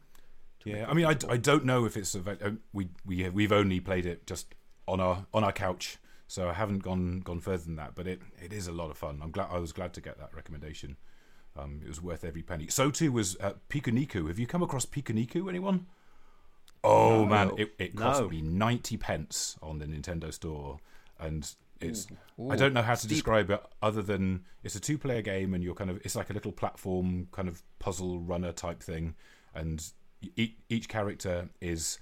Yeah, 0.64 0.86
I 0.88 0.94
mean, 0.94 1.06
I. 1.06 1.16
I 1.28 1.36
don't 1.38 1.64
know 1.64 1.86
if 1.86 1.96
it's 1.96 2.14
ava- 2.14 2.38
uh, 2.44 2.50
we 2.72 2.88
we 3.06 3.22
have, 3.22 3.32
we've 3.32 3.52
only 3.52 3.80
played 3.80 4.04
it 4.06 4.26
just 4.26 4.54
on 4.86 5.00
our 5.00 5.26
on 5.32 5.42
our 5.44 5.52
couch, 5.52 5.98
so 6.26 6.48
I 6.50 6.52
haven't 6.52 6.80
gone 6.82 7.20
gone 7.20 7.40
further 7.40 7.64
than 7.64 7.76
that. 7.76 7.94
But 7.94 8.06
it, 8.06 8.20
it 8.42 8.52
is 8.52 8.66
a 8.66 8.72
lot 8.72 8.90
of 8.90 8.98
fun. 8.98 9.20
I'm 9.22 9.30
glad 9.30 9.48
I 9.50 9.58
was 9.58 9.72
glad 9.72 9.94
to 9.94 10.00
get 10.02 10.18
that 10.18 10.34
recommendation. 10.34 10.96
Um, 11.58 11.80
it 11.82 11.88
was 11.88 12.00
worth 12.02 12.24
every 12.24 12.42
penny. 12.42 12.68
So 12.68 12.90
too 12.90 13.10
was 13.10 13.36
uh, 13.40 13.54
Pikuniku. 13.70 14.28
Have 14.28 14.38
you 14.38 14.46
come 14.46 14.62
across 14.62 14.84
Pikuniku? 14.86 15.48
Anyone? 15.48 15.86
Oh 16.84 17.24
No. 17.24 17.26
man, 17.26 17.52
it, 17.58 17.72
it 17.78 17.96
cost 17.96 18.20
No. 18.20 18.28
me 18.28 18.40
ninety 18.42 18.96
pence 18.96 19.56
on 19.62 19.78
the 19.78 19.86
Nintendo 19.86 20.32
Store, 20.32 20.78
and 21.18 21.54
it's 21.80 22.06
I 22.50 22.56
don't 22.56 22.72
know 22.72 22.82
how 22.82 22.94
to 22.94 23.00
steep. 23.00 23.10
describe 23.10 23.50
it 23.50 23.60
other 23.82 24.02
than 24.02 24.44
it's 24.62 24.74
a 24.74 24.80
two-player 24.80 25.22
game, 25.22 25.54
and 25.54 25.62
you're 25.62 25.74
kind 25.74 25.90
of 25.90 26.00
it's 26.04 26.16
like 26.16 26.30
a 26.30 26.32
little 26.32 26.52
platform 26.52 27.28
kind 27.32 27.48
of 27.48 27.62
puzzle 27.78 28.20
runner 28.20 28.52
type 28.52 28.82
thing, 28.82 29.14
and 29.54 29.92
each, 30.36 30.56
each 30.68 30.88
character 30.88 31.48
is 31.60 31.98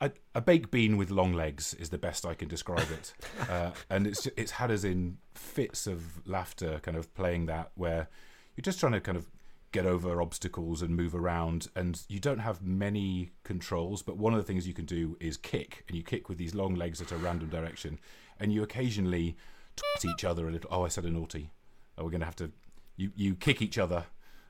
a, 0.00 0.10
a 0.34 0.40
baked 0.40 0.70
bean 0.70 0.96
with 0.96 1.10
long 1.10 1.32
legs 1.32 1.74
is 1.74 1.90
the 1.90 1.98
best 1.98 2.26
I 2.26 2.34
can 2.34 2.48
describe 2.48 2.88
it, 2.90 3.14
uh, 3.50 3.70
and 3.90 4.06
it's 4.06 4.26
it's 4.36 4.52
had 4.52 4.70
us 4.70 4.84
in 4.84 5.18
fits 5.34 5.86
of 5.86 6.26
laughter, 6.26 6.80
kind 6.82 6.96
of 6.96 7.12
playing 7.14 7.46
that 7.46 7.70
where 7.74 8.08
you're 8.56 8.62
just 8.62 8.80
trying 8.80 8.92
to 8.92 9.00
kind 9.00 9.16
of 9.16 9.30
get 9.74 9.86
over 9.86 10.22
obstacles 10.22 10.82
and 10.82 10.96
move 10.96 11.16
around 11.16 11.66
and 11.74 12.04
you 12.08 12.20
don't 12.20 12.38
have 12.38 12.62
many 12.62 13.32
controls 13.42 14.04
but 14.04 14.16
one 14.16 14.32
of 14.32 14.38
the 14.38 14.44
things 14.44 14.68
you 14.68 14.72
can 14.72 14.84
do 14.84 15.16
is 15.18 15.36
kick 15.36 15.82
and 15.88 15.96
you 15.96 16.02
kick 16.04 16.28
with 16.28 16.38
these 16.38 16.54
long 16.54 16.76
legs 16.76 17.02
at 17.02 17.10
a 17.10 17.16
random 17.16 17.48
direction 17.48 17.98
and 18.38 18.52
you 18.52 18.62
occasionally 18.62 19.36
twat 19.76 20.12
each 20.12 20.24
other 20.24 20.46
a 20.46 20.52
little. 20.52 20.70
Oh 20.72 20.84
i 20.84 20.88
said 20.88 21.04
a 21.04 21.10
naughty. 21.10 21.50
Oh, 21.98 22.04
we're 22.04 22.10
going 22.10 22.20
to 22.20 22.26
have 22.26 22.36
to 22.36 22.52
you 22.96 23.10
you 23.16 23.34
kick 23.34 23.60
each 23.60 23.76
other 23.76 24.04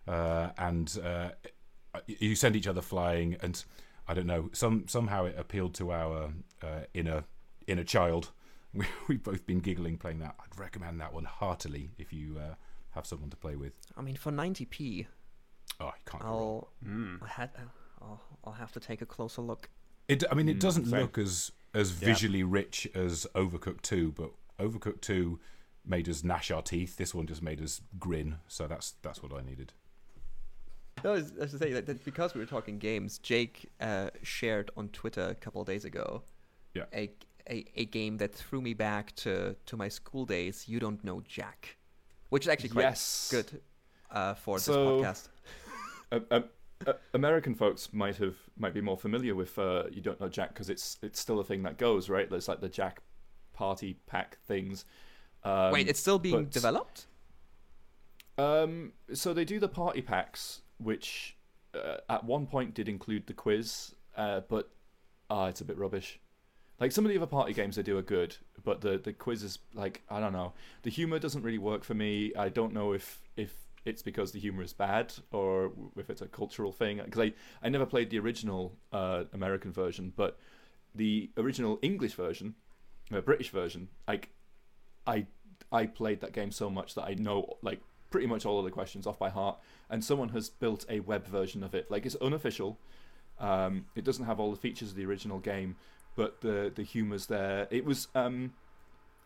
uh, 0.07 0.51
and 0.59 0.99
uh, 1.03 1.31
you 2.07 2.35
send 2.37 2.55
each 2.55 2.67
other 2.67 2.83
flying 2.83 3.39
and 3.41 3.65
i 4.07 4.13
don't 4.13 4.27
know 4.27 4.51
some 4.53 4.87
somehow 4.89 5.25
it 5.25 5.37
appealed 5.39 5.73
to 5.77 5.91
our 5.91 6.35
uh, 6.63 6.81
inner 6.93 7.25
inner 7.67 7.85
child. 7.85 8.31
We, 8.77 8.87
we've 9.07 9.23
both 9.23 9.47
been 9.47 9.61
giggling 9.61 9.99
playing 9.99 10.19
that. 10.19 10.35
I'd 10.41 10.59
recommend 10.59 11.01
that 11.01 11.15
one 11.15 11.27
heartily 11.27 11.93
if 11.97 12.13
you 12.13 12.41
uh, 12.41 12.55
have 12.95 13.07
someone 13.07 13.31
to 13.31 13.37
play 13.37 13.57
with 13.57 13.79
I 13.97 14.03
mean, 14.03 14.17
for 14.17 14.31
90p, 14.33 15.07
oh 15.81 15.87
i 15.87 15.93
can't 16.11 16.23
go 16.23 16.29
wrong. 16.29 16.65
I'll 16.85 16.89
Mm. 16.89 17.23
I 17.23 17.27
had 17.29 17.51
I'll, 18.01 18.21
I'll 18.45 18.53
have 18.53 18.73
to 18.73 18.81
take 18.81 19.01
a 19.03 19.07
closer 19.07 19.41
look. 19.43 19.69
It, 20.09 20.23
I 20.31 20.35
mean, 20.35 20.49
it 20.49 20.57
Mm, 20.59 20.61
doesn't 20.61 20.87
same. 20.87 21.01
look 21.01 21.19
as 21.19 21.53
as 21.73 21.91
Yeah. 22.01 22.07
visually 22.09 22.43
rich 22.43 22.87
as 22.95 23.27
Overcooked 23.35 23.83
Two, 23.83 24.13
but 24.13 24.31
Overcooked 24.59 25.01
Two 25.01 25.41
made 25.85 26.09
us 26.09 26.23
gnash 26.23 26.51
our 26.51 26.63
teeth. 26.63 26.97
This 26.97 27.15
one 27.15 27.27
just 27.27 27.43
made 27.43 27.61
us 27.63 27.81
grin. 27.99 28.37
So 28.47 28.67
that's 28.67 28.93
that's 29.03 29.23
what 29.23 29.33
I 29.33 29.41
needed. 29.43 29.73
No, 31.03 31.11
I 31.11 31.15
was, 31.15 31.33
I 31.37 31.41
was 31.43 31.51
to 31.53 31.59
say 31.59 31.73
that, 31.73 31.87
that 31.87 32.05
because 32.05 32.35
we 32.35 32.41
were 32.41 32.47
talking 32.47 32.79
games, 32.79 33.19
Jake 33.19 33.71
uh, 33.81 34.11
shared 34.23 34.71
on 34.77 34.89
Twitter 34.89 35.23
a 35.29 35.35
couple 35.35 35.61
of 35.61 35.67
days 35.67 35.85
ago 35.85 36.23
Yeah. 36.75 36.85
a, 36.95 37.11
a 37.51 37.65
a 37.77 37.85
game 37.87 38.19
that 38.19 38.35
threw 38.35 38.61
me 38.63 38.75
back 38.75 39.15
to 39.17 39.57
to 39.67 39.77
my 39.77 39.89
school 39.89 40.25
days. 40.27 40.69
You 40.69 40.79
don't 40.81 41.03
know 41.03 41.21
Jack, 41.23 41.77
which 42.35 42.47
is 42.47 42.49
actually 42.49 42.71
quite 42.71 42.83
yes. 42.83 43.29
good 43.31 43.61
uh, 44.11 44.35
for 44.35 44.59
So- 44.59 44.99
this 44.99 45.07
podcast. 45.07 45.29
Uh, 46.11 46.41
uh, 46.85 46.93
American 47.13 47.55
folks 47.55 47.93
might 47.93 48.17
have 48.17 48.35
might 48.59 48.75
be 48.75 48.81
more 48.81 48.99
familiar 48.99 49.37
with 49.37 49.57
uh, 49.57 49.85
you 49.89 50.01
don't 50.01 50.21
know 50.21 50.29
Jack 50.29 50.49
because 50.49 50.69
it's 50.69 50.99
it's 51.01 51.21
still 51.21 51.39
a 51.39 51.45
thing 51.45 51.63
that 51.63 51.79
goes 51.79 52.09
right. 52.09 52.29
There's 52.29 52.49
like 52.49 52.61
the 52.61 52.69
Jack 52.69 53.03
party 53.53 53.99
pack 54.07 54.39
things. 54.49 54.85
Um, 55.45 55.71
Wait, 55.71 55.89
it's 55.89 56.01
still 56.01 56.19
being 56.19 56.43
but- 56.45 56.51
developed. 56.51 57.07
Um, 58.37 58.95
so 59.13 59.33
they 59.33 59.45
do 59.45 59.61
the 59.61 59.69
party 59.69 60.03
packs, 60.03 60.63
which 60.79 61.37
uh, 61.73 61.99
at 62.09 62.25
one 62.25 62.47
point 62.49 62.75
did 62.75 62.89
include 62.89 63.29
the 63.29 63.33
quiz, 63.33 63.95
uh, 64.17 64.41
but 64.49 64.71
ah, 65.31 65.47
it's 65.47 65.61
a 65.61 65.65
bit 65.65 65.79
rubbish. 65.79 66.19
Like 66.81 66.93
some 66.93 67.05
of 67.05 67.11
the 67.11 67.17
other 67.17 67.27
party 67.27 67.53
games 67.53 67.77
they 67.77 67.83
do 67.83 67.97
are 67.99 68.03
good, 68.03 68.37
but 68.65 68.81
the 68.81 68.99
the 68.99 69.13
quiz 69.13 69.43
is 69.43 69.59
like 69.75 70.03
I 70.11 70.21
don't 70.21 70.33
know. 70.33 70.53
The 70.83 70.91
humor 70.91 71.19
doesn't 71.19 71.43
really 71.43 71.59
work 71.59 71.85
for 71.85 71.95
me. 71.95 72.33
I 72.37 72.49
don't 72.49 72.73
know 72.73 72.93
if 72.93 73.21
if 73.37 73.55
it's 73.85 74.03
because 74.03 74.33
the 74.33 74.41
humor 74.41 74.63
is 74.63 74.73
bad 74.73 75.13
or 75.31 75.73
if 75.97 76.11
it's 76.11 76.23
a 76.23 76.27
cultural 76.27 76.73
thing. 76.73 77.01
Because 77.05 77.21
I 77.21 77.33
I 77.63 77.69
never 77.69 77.87
played 77.87 78.11
the 78.11 78.19
original 78.19 78.77
uh, 78.93 79.25
American 79.33 79.73
version, 79.73 80.13
but 80.17 80.39
the 80.95 81.31
original 81.37 81.79
English 81.83 82.15
version, 82.15 82.55
the 83.11 83.23
British 83.23 83.51
version, 83.51 83.89
like 84.09 84.31
I 85.07 85.27
I 85.71 85.87
played 85.87 86.21
that 86.21 86.33
game 86.33 86.51
so 86.51 86.71
much 86.71 86.95
that 86.95 87.05
I 87.05 87.15
know 87.15 87.57
like 87.63 87.81
pretty 88.11 88.27
much 88.29 88.47
all 88.47 88.59
of 88.59 88.65
the 88.65 88.71
questions 88.71 89.07
off 89.07 89.19
by 89.19 89.29
heart. 89.29 89.59
And 89.91 90.05
someone 90.05 90.29
has 90.31 90.49
built 90.49 90.87
a 90.89 91.01
web 91.01 91.27
version 91.27 91.63
of 91.63 91.75
it. 91.75 91.91
Like 91.91 92.07
it's 92.07 92.15
unofficial. 92.17 92.79
Um, 93.39 93.87
it 93.97 94.05
doesn't 94.05 94.25
have 94.25 94.39
all 94.39 94.53
the 94.53 94.57
features 94.57 94.91
of 94.91 94.97
the 94.97 95.05
original 95.05 95.41
game, 95.41 95.75
but 96.17 96.41
the 96.41 96.71
the 96.75 96.83
humor's 96.83 97.27
there. 97.27 97.67
It 97.71 97.85
was 97.85 98.09
um, 98.15 98.53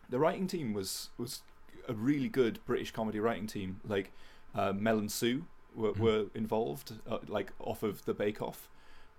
the 0.09 0.19
writing 0.19 0.47
team 0.47 0.73
was 0.73 1.09
was 1.17 1.41
a 1.87 1.93
really 1.93 2.29
good 2.29 2.59
British 2.65 2.91
comedy 2.91 3.19
writing 3.19 3.47
team. 3.47 3.79
Like 3.87 4.11
uh, 4.55 4.73
Mel 4.73 4.97
and 4.99 5.11
Sue 5.11 5.45
were, 5.75 5.93
Mhm. 5.93 5.99
were 5.99 6.25
involved, 6.35 6.93
uh, 7.09 7.19
like 7.27 7.51
off 7.59 7.83
of 7.83 8.03
the 8.05 8.13
Bake 8.13 8.41
Off, 8.41 8.67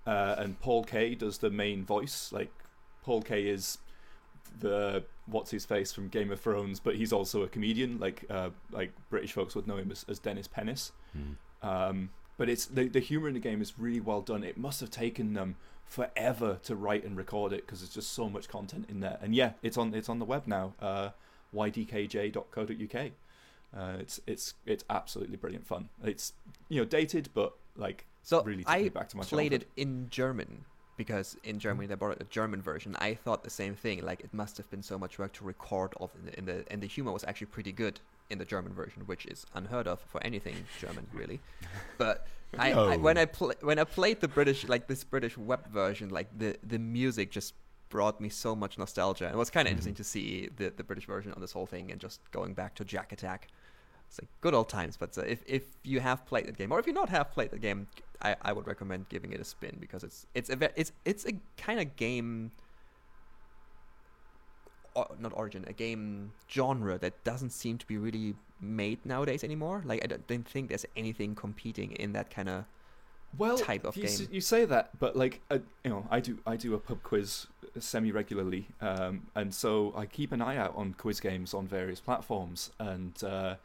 uh, 0.06 0.34
and 0.38 0.58
Paul 0.60 0.84
Kaye 0.84 1.14
does 1.14 1.38
the 1.38 1.50
main 1.50 1.84
voice. 1.84 2.32
Like 2.32 2.50
Paul 3.02 3.22
Kaye 3.22 3.46
is 3.48 3.78
the 4.58 5.04
what's 5.26 5.50
his 5.52 5.64
face 5.64 5.92
from 5.92 6.08
Game 6.08 6.30
of 6.32 6.40
Thrones, 6.40 6.80
but 6.80 6.96
he's 6.96 7.12
also 7.12 7.42
a 7.42 7.48
comedian. 7.48 7.98
Like 8.00 8.24
uh, 8.28 8.50
like 8.72 8.92
British 9.10 9.32
folks 9.32 9.54
would 9.54 9.66
know 9.66 9.76
him 9.76 9.90
as, 9.92 10.04
as 10.08 10.18
Dennis 10.18 10.48
Pennis. 10.48 10.92
Um, 11.62 12.10
but 12.40 12.48
it's 12.48 12.64
the 12.64 12.88
the 12.88 13.00
humor 13.00 13.28
in 13.28 13.34
the 13.34 13.40
game 13.40 13.60
is 13.60 13.78
really 13.78 14.00
well 14.00 14.22
done. 14.22 14.42
It 14.42 14.56
must 14.56 14.80
have 14.80 14.90
taken 14.90 15.34
them 15.34 15.56
forever 15.84 16.58
to 16.62 16.74
write 16.74 17.04
and 17.04 17.14
record 17.14 17.52
it 17.52 17.66
because 17.66 17.80
there's 17.80 17.92
just 17.92 18.14
so 18.14 18.30
much 18.30 18.48
content 18.48 18.86
in 18.88 19.00
there. 19.00 19.18
And 19.20 19.34
yeah, 19.34 19.52
it's 19.62 19.76
on 19.76 19.92
it's 19.92 20.08
on 20.08 20.20
the 20.20 20.24
web 20.24 20.46
now. 20.46 20.72
Uh, 20.80 21.10
ydkj.co.uk. 21.54 23.10
Uh, 23.76 23.96
it's 24.00 24.20
it's 24.26 24.54
it's 24.64 24.84
absolutely 24.88 25.36
brilliant 25.36 25.66
fun. 25.66 25.90
It's 26.02 26.32
you 26.70 26.80
know 26.80 26.86
dated, 26.86 27.28
but 27.34 27.52
like 27.76 28.06
So 28.22 28.42
really 28.42 28.64
I 28.66 28.88
back 28.88 29.10
to 29.10 29.18
my 29.18 29.22
played 29.22 29.50
childhood. 29.50 29.68
it 29.76 29.82
in 29.82 30.06
German 30.08 30.64
because 30.96 31.36
in 31.44 31.58
Germany 31.58 31.88
they 31.88 31.94
brought 31.94 32.12
out 32.12 32.22
a 32.22 32.30
German 32.30 32.62
version. 32.62 32.96
I 33.00 33.16
thought 33.16 33.44
the 33.44 33.50
same 33.50 33.74
thing. 33.74 34.02
Like 34.02 34.20
it 34.20 34.32
must 34.32 34.56
have 34.56 34.70
been 34.70 34.82
so 34.82 34.98
much 34.98 35.18
work 35.18 35.34
to 35.34 35.44
record 35.44 35.92
all 35.98 36.10
in 36.38 36.46
the 36.46 36.64
and 36.72 36.82
the 36.82 36.86
humor 36.86 37.12
was 37.12 37.22
actually 37.24 37.48
pretty 37.48 37.72
good 37.72 38.00
in 38.30 38.38
the 38.38 38.44
German 38.44 38.72
version, 38.72 39.02
which 39.06 39.26
is 39.26 39.44
unheard 39.54 39.86
of 39.86 40.00
for 40.00 40.22
anything 40.24 40.56
German, 40.78 41.06
really. 41.12 41.40
But 41.98 42.26
I, 42.58 42.72
No. 42.72 42.88
I 42.88 42.96
when 42.96 43.18
I 43.18 43.26
pl- 43.26 43.54
when 43.60 43.78
I 43.78 43.84
played 43.84 44.20
the 44.20 44.28
British 44.28 44.66
like 44.68 44.86
this 44.86 45.04
British 45.04 45.36
web 45.38 45.68
version, 45.70 46.08
like 46.10 46.28
the 46.36 46.56
the 46.66 46.78
music 46.78 47.30
just 47.30 47.54
brought 47.90 48.20
me 48.20 48.28
so 48.28 48.54
much 48.56 48.78
nostalgia. 48.78 49.26
And 49.26 49.34
it 49.34 49.38
was 49.38 49.50
kind 49.50 49.66
of 49.66 49.70
interesting 49.72 49.94
to 49.94 50.04
see 50.04 50.48
the 50.56 50.70
the 50.76 50.84
British 50.84 51.06
version 51.06 51.32
on 51.32 51.40
this 51.40 51.52
whole 51.52 51.66
thing 51.66 51.90
and 51.92 52.00
just 52.00 52.20
going 52.32 52.54
back 52.54 52.74
to 52.76 52.84
Jack 52.84 53.12
Attack. 53.12 53.48
It's 54.08 54.20
like 54.20 54.28
good 54.40 54.54
old 54.54 54.68
times. 54.68 54.96
But 54.96 55.16
uh, 55.18 55.22
if 55.22 55.42
if 55.46 55.62
you 55.84 56.00
have 56.00 56.26
played 56.26 56.46
the 56.46 56.52
game, 56.52 56.72
or 56.72 56.80
if 56.80 56.86
you 56.88 56.92
not 56.92 57.08
have 57.10 57.30
played 57.30 57.50
the 57.52 57.58
game, 57.58 57.86
I, 58.20 58.34
I 58.42 58.52
would 58.52 58.66
recommend 58.66 59.08
giving 59.08 59.32
it 59.32 59.40
a 59.40 59.44
spin 59.44 59.76
because 59.80 60.02
it's 60.02 60.26
it's 60.34 60.50
a 60.50 60.56
ve- 60.56 60.74
it's 60.76 60.92
it's 61.04 61.24
a 61.26 61.32
kind 61.56 61.78
of 61.80 61.94
game. 61.96 62.50
Or, 64.94 65.06
not 65.18 65.32
origin, 65.34 65.64
a 65.68 65.72
game 65.72 66.32
genre 66.50 66.98
that 66.98 67.22
doesn't 67.24 67.50
seem 67.50 67.78
to 67.78 67.86
be 67.86 67.96
really 67.96 68.34
made 68.60 68.98
nowadays 69.04 69.44
anymore. 69.44 69.82
Like 69.84 70.02
I 70.02 70.06
don't, 70.06 70.26
don't 70.26 70.48
think 70.48 70.68
there's 70.68 70.86
anything 70.96 71.34
competing 71.34 71.92
in 71.92 72.12
that 72.12 72.30
kind 72.30 72.48
of 72.48 72.64
well, 73.38 73.56
type 73.56 73.84
of 73.84 73.96
you, 73.96 74.04
s- 74.04 74.20
game. 74.20 74.28
you 74.32 74.40
say 74.40 74.64
that, 74.64 74.98
but 74.98 75.16
like 75.16 75.40
uh, 75.50 75.58
you 75.84 75.90
know, 75.90 76.06
I 76.10 76.20
do 76.20 76.38
I 76.46 76.56
do 76.56 76.74
a 76.74 76.78
pub 76.78 77.02
quiz 77.02 77.46
semi 77.78 78.10
regularly, 78.10 78.66
um, 78.80 79.26
and 79.34 79.54
so 79.54 79.92
I 79.96 80.06
keep 80.06 80.32
an 80.32 80.42
eye 80.42 80.56
out 80.56 80.74
on 80.76 80.94
quiz 80.94 81.20
games 81.20 81.54
on 81.54 81.66
various 81.66 82.00
platforms. 82.00 82.70
And 82.78 83.22
uh, 83.22 83.56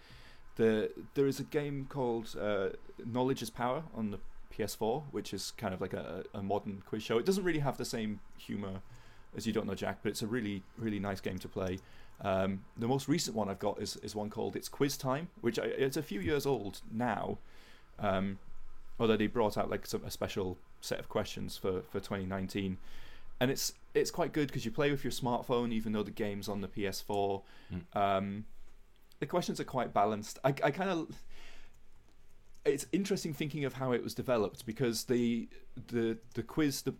the 0.55 0.91
there 1.15 1.27
is 1.27 1.39
a 1.39 1.43
game 1.43 1.87
called 1.89 2.35
uh, 2.39 2.69
Knowledge 3.03 3.41
is 3.41 3.49
Power 3.49 3.83
on 3.95 4.11
the 4.11 4.19
PS4, 4.55 5.03
which 5.11 5.33
is 5.33 5.51
kind 5.57 5.73
of 5.73 5.81
like 5.81 5.93
a, 5.93 6.23
a 6.33 6.41
modern 6.41 6.83
quiz 6.87 7.03
show. 7.03 7.17
It 7.17 7.25
doesn't 7.25 7.43
really 7.43 7.59
have 7.59 7.77
the 7.77 7.85
same 7.85 8.19
humor 8.37 8.81
as 9.35 9.45
You 9.47 9.53
Don't 9.53 9.67
Know 9.67 9.75
Jack, 9.75 9.99
but 10.03 10.09
it's 10.09 10.21
a 10.21 10.27
really 10.27 10.63
really 10.77 10.99
nice 10.99 11.21
game 11.21 11.37
to 11.39 11.47
play. 11.47 11.79
Um, 12.21 12.63
the 12.77 12.87
most 12.87 13.07
recent 13.09 13.35
one 13.35 13.49
I've 13.49 13.59
got 13.59 13.81
is, 13.81 13.97
is 13.97 14.15
one 14.15 14.29
called 14.29 14.55
It's 14.55 14.69
Quiz 14.69 14.95
Time, 14.95 15.27
which 15.41 15.59
I, 15.59 15.63
it's 15.65 15.97
a 15.97 16.03
few 16.03 16.21
years 16.21 16.45
old 16.45 16.81
now. 16.91 17.37
Um, 17.99 18.39
although 18.99 19.17
they 19.17 19.27
brought 19.27 19.57
out 19.57 19.69
like 19.69 19.85
some, 19.85 20.03
a 20.05 20.11
special 20.11 20.57
set 20.79 20.99
of 20.99 21.09
questions 21.09 21.57
for, 21.57 21.81
for 21.89 21.99
2019 21.99 22.77
and 23.41 23.51
it's 23.51 23.73
it's 23.93 24.11
quite 24.11 24.31
good 24.31 24.47
because 24.47 24.63
you 24.63 24.71
play 24.71 24.91
with 24.91 25.03
your 25.03 25.11
smartphone 25.11 25.71
even 25.73 25.91
though 25.91 26.03
the 26.03 26.11
game's 26.11 26.47
on 26.47 26.61
the 26.61 26.67
ps4 26.67 27.41
Mm. 27.73 27.99
um, 27.99 28.45
the 29.19 29.25
questions 29.25 29.59
are 29.59 29.63
quite 29.65 29.93
balanced 29.93 30.39
i, 30.45 30.49
I 30.49 30.71
kind 30.71 30.89
of 30.89 31.07
it's 32.65 32.85
interesting 32.91 33.33
thinking 33.33 33.65
of 33.65 33.73
how 33.73 33.91
it 33.91 34.03
was 34.03 34.13
developed 34.13 34.65
because 34.65 35.05
the 35.05 35.47
the 35.87 36.17
the 36.35 36.43
quiz 36.43 36.81
the 36.83 36.93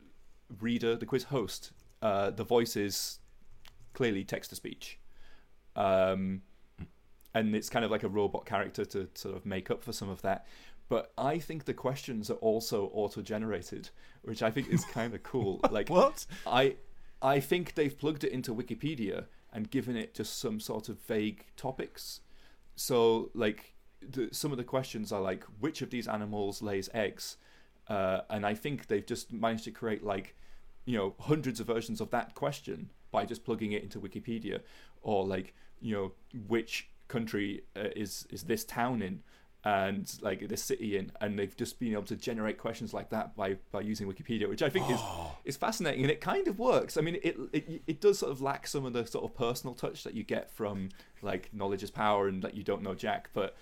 reader 0.60 0.96
the 0.96 1.06
quiz 1.06 1.24
host 1.26 1.72
uh, 2.06 2.30
the 2.30 2.44
voice 2.44 2.76
is 2.76 3.20
clearly 3.94 4.24
text 4.24 4.50
to 4.52 4.56
speech 4.56 5.00
um, 5.76 6.42
and 7.34 7.56
it's 7.56 7.70
kind 7.70 7.86
of 7.86 7.92
like 7.92 8.04
a 8.04 8.10
robot 8.10 8.46
character 8.46 8.86
to 8.86 9.08
sort 9.14 9.36
of 9.36 9.46
make 9.46 9.72
up 9.72 9.84
for 9.84 9.94
some 9.94 10.10
of 10.10 10.22
that 10.22 10.46
but 10.88 11.12
I 11.18 11.40
think 11.40 11.66
the 11.66 11.74
questions 11.74 12.30
are 12.30 12.36
also 12.36 12.92
auto-generated, 12.94 13.90
which 14.24 14.44
I 14.44 14.52
think 14.52 14.70
is 14.70 14.86
kind 14.94 15.14
of 15.14 15.24
cool. 15.24 15.60
Like 15.72 15.90
What? 15.90 16.26
I, 16.46 16.76
I 17.22 17.40
think 17.40 17.76
they've 17.76 17.98
plugged 17.98 18.24
it 18.24 18.32
into 18.32 18.54
Wikipedia 18.54 19.26
and 19.52 19.70
given 19.72 19.96
it 19.96 20.14
just 20.14 20.40
some 20.40 20.60
sort 20.60 20.90
of 20.90 21.00
vague 21.00 21.46
topics. 21.58 22.22
So 22.76 23.32
like 23.34 23.74
the, 24.02 24.30
some 24.32 24.52
of 24.52 24.58
the 24.58 24.64
questions 24.64 25.12
are 25.12 25.22
like, 25.22 25.44
which 25.60 25.82
of 25.82 25.90
these 25.90 26.08
animals 26.08 26.62
lays 26.62 26.90
eggs? 26.94 27.38
Uh, 27.88 28.22
and 28.30 28.46
I 28.46 28.54
think 28.54 28.88
they've 28.88 29.06
just 29.06 29.32
managed 29.32 29.64
to 29.64 29.72
create 29.72 30.04
like, 30.04 30.36
you 30.86 30.98
know, 30.98 31.16
hundreds 31.20 31.60
of 31.60 31.68
versions 31.68 32.02
of 32.02 32.12
that 32.12 32.36
question 32.36 32.90
by 33.12 33.26
just 33.26 33.44
plugging 33.44 33.72
it 33.72 33.84
into 33.84 34.00
Wikipedia, 34.00 34.62
or 35.02 35.26
like, 35.26 35.54
you 35.80 35.94
know, 35.94 36.12
which 36.48 36.90
country 37.08 37.64
uh, 37.76 37.90
is 37.96 38.28
is 38.30 38.44
this 38.44 38.64
town 38.64 39.02
in? 39.02 39.24
and 39.66 40.20
like 40.22 40.48
this 40.48 40.64
city 40.64 40.96
in, 40.96 41.12
and 41.22 41.40
they've 41.40 41.58
just 41.58 41.80
been 41.80 41.94
able 41.94 42.04
to 42.04 42.16
generate 42.16 42.60
questions 42.60 42.94
like 42.94 43.10
that 43.10 43.36
by 43.36 43.58
by 43.72 43.82
using 43.82 44.08
Wikipedia, 44.08 44.48
which 44.48 44.62
I 44.62 44.70
think 44.70 44.90
is 44.92 45.00
is 45.44 45.58
fascinating, 45.58 46.04
and 46.04 46.12
it 46.12 46.22
kind 46.22 46.48
of 46.48 46.60
works. 46.60 46.98
I 46.98 47.02
mean, 47.02 47.18
it, 47.24 47.36
it 47.52 47.82
it 47.88 48.00
does 48.00 48.20
sort 48.20 48.32
of 48.32 48.42
lack 48.42 48.68
some 48.68 48.86
of 48.86 48.94
the 48.94 49.08
sort 49.08 49.26
of 49.26 49.36
personal 49.36 49.74
touch 49.74 50.04
that 50.04 50.14
you 50.14 50.24
get 50.24 50.52
from 50.52 50.90
like 51.24 51.50
knowledge 51.52 51.82
is 51.82 51.90
power 51.90 52.28
and 52.28 52.44
that 52.44 52.54
you 52.54 52.64
don't 52.64 52.84
know 52.84 52.94
Jack, 52.94 53.32
but 53.34 53.58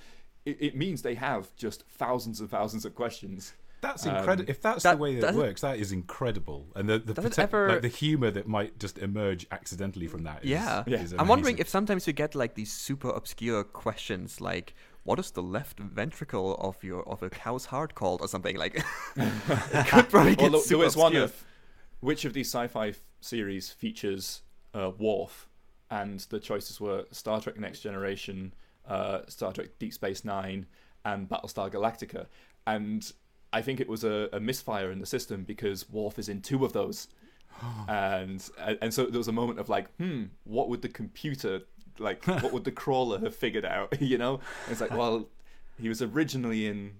it, 0.45 0.57
it 0.59 0.75
means 0.75 1.01
they 1.01 1.15
have 1.15 1.55
just 1.55 1.83
thousands 1.87 2.41
and 2.41 2.49
thousands 2.49 2.83
of 2.83 2.93
questions. 2.93 3.53
That's 3.83 4.05
Um, 4.07 4.15
incredible. 4.15 4.49
if 4.49 4.59
that's 4.61 4.83
that- 4.83 4.93
the 4.95 5.01
way 5.05 5.15
that 5.15 5.21
does 5.21 5.35
it 5.35 5.39
it- 5.39 5.41
works, 5.47 5.61
that 5.61 5.77
is 5.77 5.91
incredible. 5.91 6.61
And 6.75 6.87
the 6.89 6.97
the, 6.99 7.13
prote- 7.13 7.37
ever- 7.37 7.69
like 7.73 7.81
the 7.81 7.87
humor 8.03 8.31
that 8.31 8.47
might 8.47 8.79
just 8.79 8.97
emerge 8.97 9.45
accidentally 9.51 10.07
from 10.07 10.23
that. 10.23 10.43
Is, 10.43 10.49
Yeah. 10.49 10.83
Yeah. 10.87 11.01
is 11.03 11.13
I'm 11.19 11.27
wondering 11.27 11.57
if 11.59 11.67
sometimes 11.69 12.07
you 12.07 12.13
get 12.13 12.33
like 12.33 12.55
these 12.55 12.71
super 12.87 13.09
obscure 13.09 13.63
questions 13.63 14.39
like 14.41 14.73
what 15.03 15.19
is 15.19 15.31
the 15.31 15.43
left 15.43 15.77
ventricle 15.79 16.55
of 16.67 16.75
your 16.83 17.01
of 17.13 17.21
a 17.21 17.29
cow's 17.29 17.65
heart 17.65 17.93
called 17.93 18.21
or 18.21 18.27
something 18.29 18.55
like 18.63 18.73
it 19.17 19.87
could 19.87 20.09
probably 20.09 20.35
Well, 20.35 20.45
get 20.45 20.51
there- 20.53 20.61
super 20.61 20.67
there 20.69 20.77
was 20.85 20.95
one 20.95 21.15
of 21.17 21.45
which 21.99 22.23
of 22.25 22.33
these 22.33 22.49
sci-fi 22.49 22.87
f- 22.89 23.01
series 23.21 23.69
features 23.71 24.41
uh, 24.73 24.91
Worf, 24.97 25.47
and 25.89 26.19
the 26.31 26.39
choices 26.39 26.79
were 26.81 27.05
Star 27.11 27.39
Trek: 27.41 27.57
Next 27.59 27.81
Generation, 27.81 28.53
uh, 28.87 29.19
Star 29.27 29.53
Trek: 29.53 29.69
Deep 29.79 29.93
Space 29.93 30.25
Nine, 30.25 30.65
and 31.05 31.29
Battlestar 31.29 31.69
Galactica. 31.71 32.25
And 32.65 33.11
I 33.53 33.61
think 33.61 33.79
it 33.79 33.87
was 33.87 34.03
a, 34.03 34.27
a 34.33 34.39
misfire 34.39 34.91
in 34.91 34.99
the 34.99 35.05
system 35.05 35.43
because 35.43 35.89
Worf 35.89 36.19
is 36.19 36.27
in 36.27 36.41
two 36.41 36.65
of 36.65 36.73
those. 36.73 37.07
and 37.87 38.49
and 38.81 38.93
so 38.93 39.05
there 39.05 39.19
was 39.19 39.27
a 39.27 39.33
moment 39.33 39.59
of 39.59 39.69
like, 39.69 39.93
hmm, 39.97 40.23
what 40.43 40.67
would 40.69 40.81
the 40.81 40.89
computer 40.89 41.61
like? 41.99 42.25
what 42.27 42.51
would 42.51 42.63
the 42.63 42.71
crawler 42.71 43.19
have 43.19 43.35
figured 43.35 43.63
out? 43.63 44.01
you 44.01 44.17
know, 44.17 44.35
And 44.65 44.71
it's 44.71 44.81
like, 44.81 44.91
well, 44.91 45.29
he 45.79 45.87
was 45.87 46.01
originally 46.01 46.67
in 46.67 46.93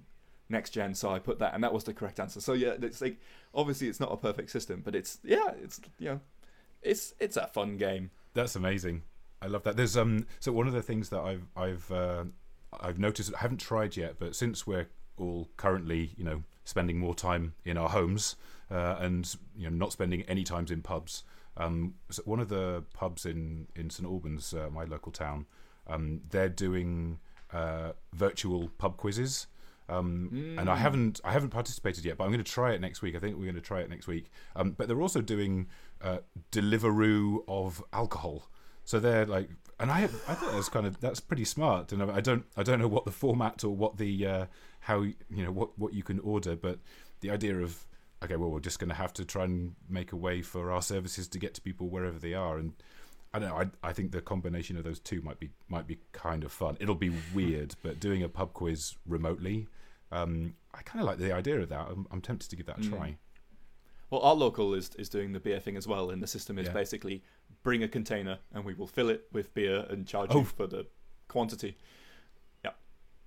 next 0.50 0.70
gen, 0.70 0.94
so 0.94 1.10
I 1.10 1.20
put 1.20 1.40
that, 1.40 1.56
and 1.56 1.64
that 1.64 1.74
was 1.74 1.84
the 1.84 1.94
correct 1.94 2.20
answer. 2.20 2.40
So 2.40 2.54
yeah, 2.54 2.76
it's 2.82 3.02
like 3.02 3.20
obviously 3.54 3.88
it's 3.88 4.00
not 4.00 4.12
a 4.12 4.18
perfect 4.18 4.52
system, 4.52 4.82
but 4.86 4.96
it's 4.96 5.18
yeah, 5.24 5.52
it's 5.62 5.82
you 6.00 6.10
know, 6.10 6.20
it's 6.84 7.16
it's 7.20 7.36
a 7.36 7.48
fun 7.48 7.78
game. 7.78 8.12
That's 8.34 8.56
amazing. 8.56 9.02
I 9.42 9.48
love 9.48 9.64
that. 9.64 9.76
There's 9.76 9.98
um. 9.98 10.28
So 10.40 10.52
one 10.52 10.68
of 10.68 10.74
the 10.74 10.82
things 10.84 11.10
that 11.10 11.22
I've 11.22 11.48
I've 11.58 11.92
uh, 11.92 12.26
I've 12.80 13.00
noticed. 13.00 13.34
I 13.36 13.40
haven't 13.40 13.60
tried 13.60 13.98
yet, 13.98 14.16
but 14.20 14.36
since 14.36 14.68
we're 14.68 14.88
all 15.18 15.50
currently 15.58 16.12
you 16.18 16.24
know 16.24 16.44
spending 16.64 16.98
more 16.98 17.14
time 17.16 17.54
in 17.66 17.78
our 17.78 17.90
homes 17.90 18.36
uh, 18.72 18.96
and 19.00 19.36
you 19.56 19.70
know 19.70 19.76
not 19.76 19.92
spending 19.92 20.22
any 20.24 20.44
times 20.44 20.72
in 20.72 20.82
pubs. 20.82 21.24
Um, 21.56 21.96
so 22.10 22.24
one 22.24 22.40
of 22.40 22.50
the 22.50 22.84
pubs 22.94 23.26
in 23.26 23.68
in 23.76 23.90
St 23.90 24.08
Albans, 24.08 24.54
uh, 24.54 24.70
my 24.72 24.86
local 24.86 25.12
town, 25.12 25.46
um, 25.88 26.22
they're 26.30 26.50
doing 26.50 27.20
uh, 27.52 27.92
virtual 28.14 28.70
pub 28.78 28.98
quizzes. 28.98 29.48
Um, 29.90 30.56
And 30.58 30.70
I 30.70 30.78
haven't 30.78 31.20
I 31.24 31.32
haven't 31.34 31.50
participated 31.50 32.06
yet, 32.06 32.18
but 32.18 32.24
I'm 32.24 32.32
going 32.32 32.44
to 32.44 32.52
try 32.52 32.74
it 32.74 32.82
next 32.82 33.02
week. 33.02 33.16
I 33.16 33.20
think 33.20 33.38
we're 33.38 33.44
going 33.52 33.56
to 33.56 33.62
try 33.62 33.82
it 33.82 33.90
next 33.90 34.08
week. 34.08 34.32
Um, 34.56 34.72
but 34.72 34.88
they're 34.88 35.02
also 35.02 35.22
doing 35.22 35.68
uh, 36.02 36.20
Deliveroo 36.52 37.44
of 37.48 37.84
alcohol. 37.92 38.50
So 38.86 39.00
they're 39.00 39.26
like, 39.26 39.50
and 39.80 39.92
I 39.92 40.04
I 40.04 40.34
thought 40.36 40.54
that's 40.54 40.70
kind 40.70 40.86
of 40.88 41.00
that's 41.00 41.20
pretty 41.20 41.46
smart. 41.46 41.92
And 41.92 42.02
I 42.02 42.16
I 42.18 42.22
don't 42.22 42.46
I 42.58 42.64
don't 42.64 42.80
know 42.80 42.88
what 42.88 43.06
the 43.06 43.12
format 43.12 43.64
or 43.64 43.76
what 43.76 43.98
the 43.98 44.26
uh, 44.26 44.46
how 44.84 45.02
you 45.02 45.16
know 45.30 45.52
what 45.52 45.78
what 45.78 45.94
you 45.94 46.04
can 46.04 46.20
order, 46.20 46.56
but 46.56 46.80
the 47.22 47.30
idea 47.32 47.56
of 47.60 47.86
okay, 48.24 48.36
well 48.38 48.50
we're 48.50 48.60
just 48.60 48.80
going 48.80 48.90
to 48.90 48.96
have 48.96 49.12
to 49.14 49.26
try 49.26 49.44
and 49.44 49.76
make 49.90 50.12
a 50.14 50.16
way 50.16 50.42
for 50.42 50.72
our 50.72 50.82
services 50.82 51.28
to 51.30 51.40
get 51.40 51.54
to 51.56 51.62
people 51.62 51.90
wherever 51.90 52.20
they 52.20 52.34
are 52.34 52.58
and. 52.58 52.74
I 53.36 53.40
don't 53.40 53.50
know. 53.50 53.56
I, 53.58 53.90
I 53.90 53.94
think 53.94 54.12
the 54.12 54.22
combination 54.22 54.78
of 54.78 54.84
those 54.84 55.00
two 55.00 55.20
might 55.24 55.40
be 55.40 55.50
might 55.68 55.88
be 55.88 55.98
kind 56.12 56.44
of 56.44 56.52
fun. 56.52 56.78
It'll 56.80 56.94
be 56.94 57.12
weird, 57.34 57.74
but 57.82 58.00
doing 58.00 58.22
a 58.22 58.30
pub 58.30 58.54
quiz 58.54 58.94
remotely, 59.08 59.66
um, 60.12 60.54
I 60.72 60.84
kind 60.84 61.02
of 61.02 61.08
like 61.08 61.18
the 61.18 61.32
idea 61.34 61.60
of 61.60 61.70
that. 61.70 61.88
I'm, 61.90 62.06
I'm 62.12 62.22
tempted 62.22 62.52
to 62.52 62.56
give 62.56 62.68
that 62.68 62.78
a 62.78 62.82
Mm. 62.82 62.90
try. 62.96 63.18
Well, 64.12 64.22
our 64.22 64.36
local 64.36 64.76
is 64.76 64.92
is 65.00 65.10
doing 65.10 65.32
the 65.34 65.40
beer 65.40 65.60
thing 65.60 65.78
as 65.78 65.88
well, 65.88 66.12
and 66.12 66.22
the 66.22 66.28
system 66.28 66.60
is 66.60 66.68
Yeah. 66.68 66.74
basically 66.74 67.24
bring 67.64 67.82
a 67.82 67.88
container 67.88 68.38
and 68.54 68.64
we 68.66 68.76
will 68.76 68.86
fill 68.86 69.10
it 69.10 69.26
with 69.32 69.52
beer 69.56 69.88
and 69.90 70.06
charge 70.06 70.30
Oh. 70.32 70.40
you 70.42 70.46
for 70.46 70.68
the 70.68 70.86
quantity. 71.28 71.76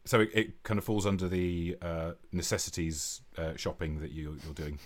So 0.06 0.20
it, 0.20 0.30
it 0.32 0.62
kind 0.62 0.78
of 0.78 0.84
falls 0.84 1.04
under 1.04 1.28
the 1.28 1.76
uh, 1.82 2.12
necessities 2.32 3.20
uh, 3.36 3.56
shopping 3.56 4.00
that 4.00 4.12
you, 4.12 4.38
you're 4.44 4.54
doing. 4.54 4.78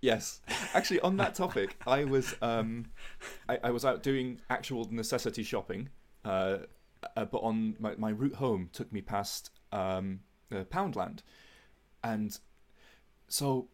Yes, 0.00 0.40
actually, 0.74 1.00
on 1.00 1.16
that 1.16 1.34
topic, 1.34 1.76
I 1.86 2.04
was 2.04 2.32
um, 2.40 2.86
I, 3.48 3.58
I 3.64 3.70
was 3.72 3.84
out 3.84 4.04
doing 4.04 4.40
actual 4.48 4.86
necessity 4.92 5.42
shopping, 5.42 5.88
uh, 6.24 6.58
uh, 7.16 7.24
but 7.24 7.38
on 7.38 7.74
my, 7.80 7.96
my 7.96 8.10
route 8.10 8.36
home 8.36 8.70
took 8.72 8.92
me 8.92 9.00
past 9.00 9.50
um, 9.72 10.20
uh, 10.52 10.62
Poundland, 10.70 11.20
and 12.04 12.38
so 13.26 13.68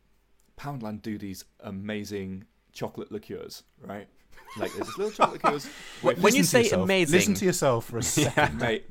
Poundland 0.56 1.02
do 1.02 1.18
these 1.18 1.44
amazing 1.60 2.44
chocolate 2.72 3.12
liqueurs, 3.12 3.64
right? 3.82 4.08
Like 4.56 4.72
there's 4.72 4.86
this 4.86 4.96
little 4.96 5.12
chocolate 5.12 5.44
liqueurs, 5.44 5.68
with, 6.02 6.18
When 6.22 6.34
you 6.34 6.42
say 6.42 6.62
yourself. 6.62 6.84
amazing- 6.84 7.18
listen 7.18 7.34
to 7.34 7.44
yourself 7.44 7.84
for 7.86 7.98
a 7.98 8.02
second. 8.14 8.58
mate, 8.58 8.90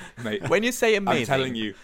mate. 0.24 0.48
when 0.48 0.62
you 0.62 0.72
say 0.72 0.94
amazing, 0.96 1.22
I'm 1.22 1.26
telling 1.26 1.54
you, 1.54 1.74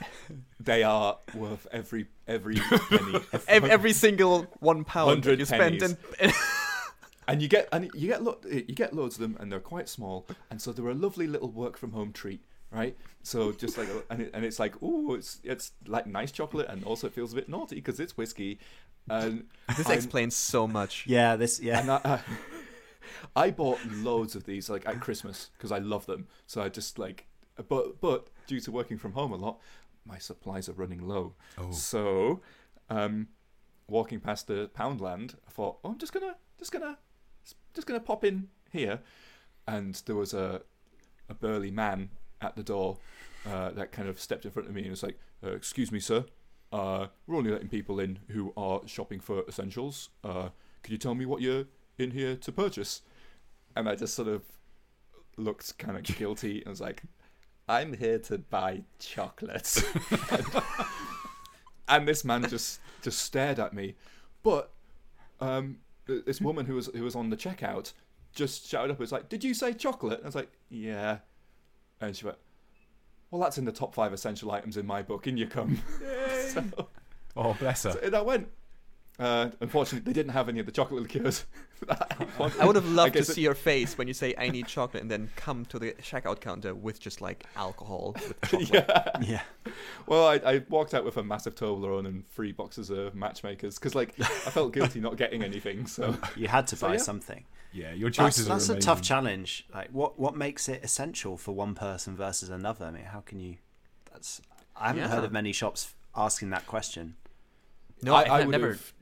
they 0.60 0.82
are 0.82 1.18
worth 1.34 1.66
every 1.72 2.06
every 2.26 2.56
penny. 2.88 3.20
every, 3.46 3.70
every 3.70 3.92
single 3.92 4.42
one 4.60 4.84
pound 4.84 5.24
that 5.24 5.38
you 5.38 5.44
spend 5.44 5.82
in, 5.82 5.96
and 7.28 7.42
you 7.42 7.48
get 7.48 7.68
and 7.72 7.90
you 7.94 8.08
get 8.08 8.22
lo- 8.22 8.40
you 8.50 8.74
get 8.74 8.92
loads 8.94 9.16
of 9.16 9.20
them, 9.20 9.36
and 9.40 9.50
they're 9.50 9.60
quite 9.60 9.88
small, 9.88 10.26
and 10.50 10.60
so 10.60 10.72
they're 10.72 10.88
a 10.88 10.94
lovely 10.94 11.26
little 11.26 11.50
work 11.50 11.76
from 11.76 11.92
home 11.92 12.12
treat 12.12 12.42
right? 12.70 12.96
So 13.22 13.52
just 13.52 13.78
like, 13.78 13.88
and, 14.10 14.20
it, 14.20 14.30
and 14.34 14.44
it's 14.44 14.58
like, 14.58 14.74
oh, 14.82 15.14
it's 15.14 15.40
it's 15.42 15.72
like 15.86 16.06
nice 16.06 16.30
chocolate, 16.30 16.66
and 16.68 16.84
also 16.84 17.06
it 17.06 17.14
feels 17.14 17.32
a 17.32 17.36
bit 17.36 17.48
naughty 17.48 17.76
because 17.76 17.98
it's 17.98 18.16
whiskey. 18.16 18.58
And 19.08 19.44
This 19.76 19.86
I'm- 19.86 19.96
explains 19.96 20.36
so 20.36 20.68
much. 20.68 21.04
Yeah, 21.06 21.36
this 21.36 21.60
yeah. 21.60 21.80
and 21.80 21.90
I, 21.90 22.00
I, 22.04 22.20
I 23.44 23.50
bought 23.50 23.78
loads 23.90 24.34
of 24.36 24.44
these 24.44 24.68
like 24.68 24.86
at 24.86 25.00
Christmas 25.00 25.50
because 25.56 25.72
I 25.72 25.78
love 25.78 26.04
them. 26.06 26.26
So 26.46 26.60
I 26.60 26.68
just 26.68 26.98
like, 26.98 27.26
but 27.68 28.00
but 28.00 28.28
due 28.46 28.60
to 28.60 28.72
working 28.72 28.98
from 28.98 29.12
home 29.12 29.32
a 29.32 29.36
lot, 29.36 29.60
my 30.04 30.18
supplies 30.18 30.68
are 30.68 30.72
running 30.72 31.06
low. 31.06 31.34
Oh. 31.56 31.70
So, 31.70 32.40
um, 32.90 33.28
walking 33.88 34.20
past 34.20 34.46
the 34.46 34.70
Poundland, 34.76 35.34
I 35.46 35.50
thought, 35.50 35.78
oh, 35.84 35.90
I'm 35.90 35.98
just 35.98 36.12
gonna 36.12 36.36
just 36.58 36.72
gonna 36.72 36.98
just 37.74 37.86
gonna 37.86 38.00
pop 38.00 38.24
in 38.24 38.48
here, 38.70 39.00
and 39.66 40.00
there 40.06 40.16
was 40.16 40.34
a 40.34 40.62
a 41.28 41.34
burly 41.34 41.70
man 41.70 42.10
at 42.40 42.56
the 42.56 42.62
door 42.62 42.98
uh, 43.46 43.70
that 43.70 43.92
kind 43.92 44.08
of 44.08 44.20
stepped 44.20 44.44
in 44.44 44.50
front 44.50 44.68
of 44.68 44.74
me 44.74 44.82
and 44.82 44.90
was 44.90 45.02
like, 45.02 45.18
uh, 45.44 45.50
"Excuse 45.50 45.92
me, 45.92 46.00
sir." 46.00 46.24
Uh, 46.70 47.06
we're 47.26 47.36
only 47.36 47.50
letting 47.50 47.68
people 47.68 47.98
in 47.98 48.18
who 48.28 48.52
are 48.56 48.82
shopping 48.86 49.20
for 49.20 49.42
essentials. 49.48 50.10
Uh, 50.22 50.50
could 50.82 50.92
you 50.92 50.98
tell 50.98 51.14
me 51.14 51.24
what 51.24 51.40
you're 51.40 51.64
in 51.98 52.10
here 52.10 52.36
to 52.36 52.52
purchase? 52.52 53.02
And 53.74 53.88
I 53.88 53.94
just 53.94 54.14
sort 54.14 54.28
of 54.28 54.42
looked 55.36 55.78
kind 55.78 55.96
of 55.96 56.02
guilty 56.16 56.58
and 56.58 56.68
was 56.68 56.80
like, 56.80 57.02
I'm 57.68 57.92
here 57.92 58.18
to 58.20 58.38
buy 58.38 58.82
chocolates. 58.98 59.82
and 61.88 62.06
this 62.08 62.24
man 62.24 62.48
just 62.48 62.80
just 63.02 63.20
stared 63.20 63.58
at 63.58 63.72
me. 63.72 63.96
But 64.42 64.70
um, 65.40 65.78
this 66.06 66.40
woman 66.40 66.66
who 66.66 66.74
was 66.74 66.86
who 66.94 67.02
was 67.02 67.14
on 67.14 67.30
the 67.30 67.36
checkout 67.36 67.92
just 68.34 68.68
shouted 68.68 68.90
up, 68.90 68.96
and 68.96 69.00
"Was 69.00 69.12
like, 69.12 69.28
did 69.28 69.44
you 69.44 69.54
say 69.54 69.72
chocolate?" 69.72 70.18
And 70.18 70.24
I 70.24 70.28
was 70.28 70.34
like, 70.34 70.52
"Yeah." 70.68 71.18
And 72.00 72.14
she 72.16 72.24
went, 72.24 72.38
"Well, 73.30 73.40
that's 73.40 73.58
in 73.58 73.64
the 73.64 73.72
top 73.72 73.94
five 73.94 74.12
essential 74.12 74.50
items 74.50 74.76
in 74.76 74.86
my 74.86 75.02
book. 75.02 75.26
In 75.26 75.36
you 75.36 75.46
come." 75.46 75.82
so, 76.48 76.64
Oh, 77.36 77.54
bless 77.54 77.84
her. 77.84 77.92
so 77.92 77.98
in 78.00 78.14
I 78.14 78.20
went. 78.20 78.48
Uh, 79.18 79.50
unfortunately, 79.60 80.06
they 80.06 80.12
didn't 80.14 80.32
have 80.32 80.48
any 80.48 80.60
of 80.60 80.66
the 80.66 80.70
chocolate 80.72 81.02
liqueurs. 81.02 81.44
that 81.88 82.16
I, 82.60 82.64
would 82.64 82.76
have 82.76 82.88
loved 82.88 83.14
to 83.14 83.18
guess 83.18 83.28
it- 83.28 83.34
see 83.34 83.42
your 83.42 83.54
face 83.54 83.98
when 83.98 84.06
you 84.08 84.14
say 84.14 84.32
I 84.38 84.48
need 84.48 84.66
chocolate 84.68 85.02
and 85.02 85.10
then 85.10 85.30
come 85.34 85.64
to 85.66 85.78
the 85.78 85.92
checkout 86.00 86.40
counter 86.40 86.72
with 86.74 87.00
just 87.00 87.20
like 87.20 87.44
alcohol 87.56 88.14
with 88.14 88.40
chocolate. 88.68 88.70
yeah. 88.72 89.18
yeah. 89.20 89.72
Well, 90.06 90.26
I, 90.28 90.34
I 90.36 90.62
walked 90.68 90.94
out 90.94 91.04
with 91.04 91.16
a 91.16 91.24
massive 91.24 91.56
Toblerone 91.56 92.06
and 92.06 92.28
three 92.30 92.52
boxes 92.52 92.90
of 92.90 93.14
matchmakers 93.16 93.76
because, 93.78 93.94
like, 93.96 94.14
I 94.20 94.24
felt 94.50 94.72
guilty 94.72 95.00
not 95.00 95.16
getting 95.16 95.42
anything. 95.42 95.86
So 95.86 96.16
You 96.36 96.46
had 96.48 96.66
to 96.68 96.76
So, 96.76 96.86
buy 96.86 96.92
yeah. 96.94 96.98
something. 97.00 97.44
Yeah, 97.72 97.92
your 97.92 98.08
That's, 98.10 98.16
choices 98.16 98.46
that's 98.46 98.70
are 98.70 98.76
a 98.76 98.80
tough 98.80 99.02
challenge. 99.02 99.66
Like, 99.74 99.88
what 99.90 100.18
what 100.18 100.34
makes 100.36 100.68
it 100.68 100.82
essential 100.84 101.36
for 101.36 101.52
one 101.54 101.74
person 101.74 102.16
versus 102.16 102.48
another? 102.50 102.86
I 102.86 102.90
mean, 102.92 103.04
how 103.04 103.20
can 103.20 103.40
you? 103.40 103.56
That's 104.12 104.40
I 104.76 104.86
haven't 104.88 105.02
Yeah. 105.02 105.08
heard 105.08 105.24
of 105.24 105.32
many 105.32 105.52
shops 105.52 105.94
asking 106.16 106.50
that 106.50 106.66
question. 106.66 107.16
No, 108.00 108.14
I, 108.14 108.22
I, 108.22 108.38
have 108.38 108.46
would 108.46 108.52
never. 108.52 108.68
have 108.72 108.92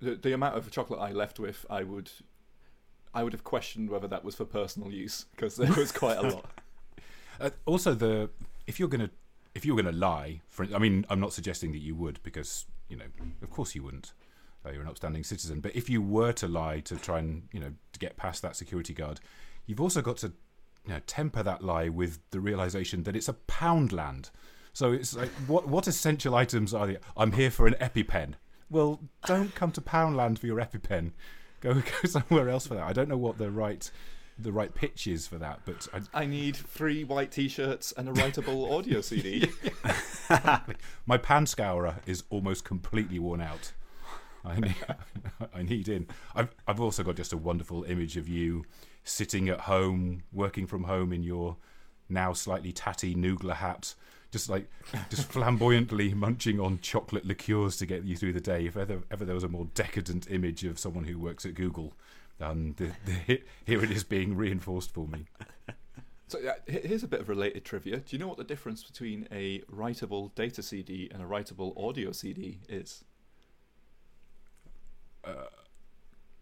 the, 0.00 0.14
the 0.16 0.32
amount 0.32 0.56
of 0.56 0.70
chocolate 0.70 1.00
I 1.00 1.12
left 1.12 1.38
with. 1.38 1.64
I 1.70 1.82
would, 1.82 2.10
I 3.14 3.22
would 3.22 3.32
have 3.32 3.44
questioned 3.44 3.90
whether 3.90 4.08
that 4.08 4.24
was 4.24 4.34
for 4.34 4.44
personal 4.44 4.90
use 4.90 5.26
because 5.32 5.56
there 5.56 5.72
was 5.72 5.92
quite 5.92 6.18
a 6.18 6.22
lot. 6.22 6.44
Uh, 7.40 7.48
also, 7.64 7.94
the 7.94 8.28
if 8.66 8.78
you're 8.78 8.86
gonna 8.86 9.08
if 9.54 9.64
you're 9.64 9.76
gonna 9.76 9.90
lie, 9.90 10.42
for 10.50 10.66
I 10.74 10.78
mean, 10.78 11.06
I'm 11.08 11.20
not 11.20 11.32
suggesting 11.32 11.72
that 11.72 11.78
you 11.78 11.94
would 11.94 12.22
because 12.22 12.66
you 12.90 12.98
know, 12.98 13.06
of 13.40 13.48
course 13.48 13.74
you 13.74 13.82
wouldn't. 13.82 14.12
Uh, 14.64 14.72
you're 14.72 14.82
an 14.82 14.88
upstanding 14.88 15.24
citizen. 15.24 15.60
But 15.60 15.74
if 15.74 15.88
you 15.88 16.02
were 16.02 16.32
to 16.32 16.46
lie 16.46 16.80
to 16.80 16.96
try 16.96 17.18
and 17.18 17.48
you 17.50 17.60
know 17.60 17.72
to 17.92 17.98
get 17.98 18.18
past 18.18 18.42
that 18.42 18.56
security 18.56 18.92
guard, 18.92 19.20
you've 19.64 19.80
also 19.80 20.02
got 20.02 20.18
to 20.18 20.32
you 20.84 20.92
know 20.92 21.00
temper 21.06 21.42
that 21.42 21.64
lie 21.64 21.88
with 21.88 22.18
the 22.30 22.40
realization 22.40 23.04
that 23.04 23.16
it's 23.16 23.28
a 23.28 23.36
Poundland. 23.48 24.30
So 24.72 24.92
it's 24.92 25.16
like, 25.16 25.30
what 25.46 25.66
what 25.66 25.86
essential 25.86 26.34
items 26.34 26.74
are? 26.74 26.96
I'm 27.16 27.32
here 27.32 27.50
for 27.50 27.66
an 27.66 27.74
EpiPen. 27.80 28.34
Well, 28.70 29.00
don't 29.26 29.54
come 29.54 29.72
to 29.72 29.80
Poundland 29.80 30.38
for 30.38 30.46
your 30.46 30.58
EpiPen. 30.58 31.12
Go 31.60 31.74
go 32.02 32.08
somewhere 32.08 32.48
else 32.48 32.66
for 32.66 32.74
that. 32.74 32.84
I 32.84 32.92
don't 32.92 33.08
know 33.08 33.18
what 33.18 33.38
the 33.38 33.50
right 33.50 33.90
the 34.38 34.52
right 34.52 34.74
pitch 34.74 35.06
is 35.06 35.26
for 35.26 35.36
that, 35.36 35.60
but 35.66 35.86
I, 35.92 36.22
I 36.22 36.26
need 36.26 36.56
three 36.56 37.04
white 37.04 37.30
T-shirts 37.30 37.92
and 37.92 38.08
a 38.08 38.12
writable 38.12 38.72
audio 38.78 39.02
CD. 39.02 39.50
My 41.06 41.18
pan 41.18 41.46
scourer 41.46 41.96
is 42.06 42.24
almost 42.30 42.64
completely 42.64 43.18
worn 43.18 43.42
out. 43.42 43.72
I 44.42 44.58
need, 44.58 44.76
I 45.54 45.62
need 45.62 45.88
in. 45.88 46.06
I've, 46.34 46.54
I've 46.66 46.80
also 46.80 47.02
got 47.02 47.16
just 47.16 47.34
a 47.34 47.36
wonderful 47.36 47.84
image 47.84 48.16
of 48.16 48.30
you 48.30 48.64
sitting 49.04 49.50
at 49.50 49.60
home, 49.60 50.22
working 50.32 50.66
from 50.66 50.84
home 50.84 51.12
in 51.12 51.22
your 51.22 51.58
now 52.08 52.32
slightly 52.32 52.72
tatty 52.72 53.14
Noogler 53.14 53.56
hat, 53.56 53.94
just 54.30 54.48
like 54.48 54.70
just 55.10 55.30
flamboyantly 55.32 56.14
munching 56.14 56.60
on 56.60 56.78
chocolate 56.80 57.24
liqueurs 57.24 57.76
to 57.78 57.86
get 57.86 58.04
you 58.04 58.16
through 58.16 58.32
the 58.32 58.40
day. 58.40 58.66
If 58.66 58.76
ever, 58.76 59.02
ever 59.10 59.24
there 59.24 59.34
was 59.34 59.44
a 59.44 59.48
more 59.48 59.66
decadent 59.74 60.30
image 60.30 60.64
of 60.64 60.78
someone 60.78 61.04
who 61.04 61.18
works 61.18 61.44
at 61.44 61.54
Google, 61.54 61.94
um, 62.40 62.74
the, 62.76 62.92
the, 63.04 63.42
here 63.64 63.82
it 63.82 63.90
is 63.90 64.04
being 64.04 64.36
reinforced 64.36 64.92
for 64.92 65.06
me. 65.06 65.26
So 66.28 66.38
uh, 66.38 66.52
here's 66.68 67.02
a 67.02 67.08
bit 67.08 67.20
of 67.20 67.28
related 67.28 67.64
trivia. 67.64 67.96
Do 67.96 68.14
you 68.14 68.18
know 68.18 68.28
what 68.28 68.36
the 68.36 68.44
difference 68.44 68.84
between 68.84 69.26
a 69.32 69.62
writable 69.62 70.32
data 70.36 70.62
CD 70.62 71.10
and 71.12 71.20
a 71.20 71.26
writable 71.26 71.76
audio 71.76 72.12
CD 72.12 72.60
is? 72.68 73.02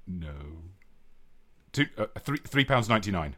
No. 0.06 0.34
Two, 1.72 1.86
uh, 1.96 2.06
three, 2.20 2.38
three 2.38 2.64
pounds 2.64 2.88
ninety 2.88 3.10
nine. 3.10 3.36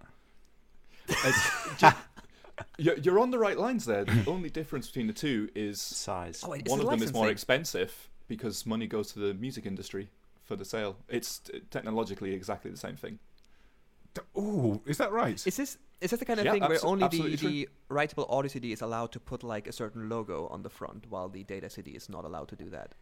It's 2.60 2.84
ju- 2.84 2.84
you're, 2.84 2.96
you're 2.98 3.18
on 3.20 3.30
the 3.30 3.38
right 3.38 3.58
lines 3.58 3.84
there. 3.84 4.04
The 4.04 4.24
only 4.26 4.50
difference 4.50 4.86
between 4.86 5.06
the 5.06 5.12
two 5.12 5.48
is 5.54 5.80
Size. 5.80 6.42
Oh, 6.44 6.50
wait, 6.50 6.62
it's 6.62 6.70
one 6.70 6.78
the 6.78 6.84
of 6.84 6.90
them 6.90 7.02
is 7.02 7.12
more 7.12 7.26
licensing. 7.26 7.32
expensive 7.32 8.08
because 8.28 8.66
money 8.66 8.86
goes 8.86 9.12
to 9.12 9.18
the 9.18 9.34
music 9.34 9.66
industry 9.66 10.10
for 10.44 10.56
the 10.56 10.64
sale. 10.64 10.96
It's 11.08 11.40
technologically 11.70 12.32
exactly 12.34 12.70
the 12.70 12.76
same 12.76 12.96
thing. 12.96 13.18
Oh, 14.34 14.80
is 14.86 14.98
that 14.98 15.12
right? 15.12 15.34
Is 15.46 15.56
this 15.56 15.78
is 16.00 16.10
this 16.10 16.18
the 16.18 16.24
kind 16.24 16.40
of 16.40 16.46
Yeah, 16.46 16.52
thing 16.52 16.62
where 16.64 16.84
only 16.84 17.06
the, 17.08 17.36
the 17.36 17.68
writable 17.88 18.26
audio 18.30 18.48
CD 18.48 18.72
is 18.72 18.80
allowed 18.80 19.12
to 19.12 19.20
put 19.20 19.42
like 19.44 19.66
a 19.68 19.72
certain 19.72 20.08
logo 20.08 20.46
on 20.48 20.62
the 20.62 20.70
front, 20.70 21.06
while 21.08 21.28
the 21.28 21.44
data 21.44 21.70
CD 21.70 21.92
is 21.92 22.08
not 22.08 22.24
allowed 22.24 22.48
to 22.48 22.56
do 22.56 22.70
that? 22.70 22.94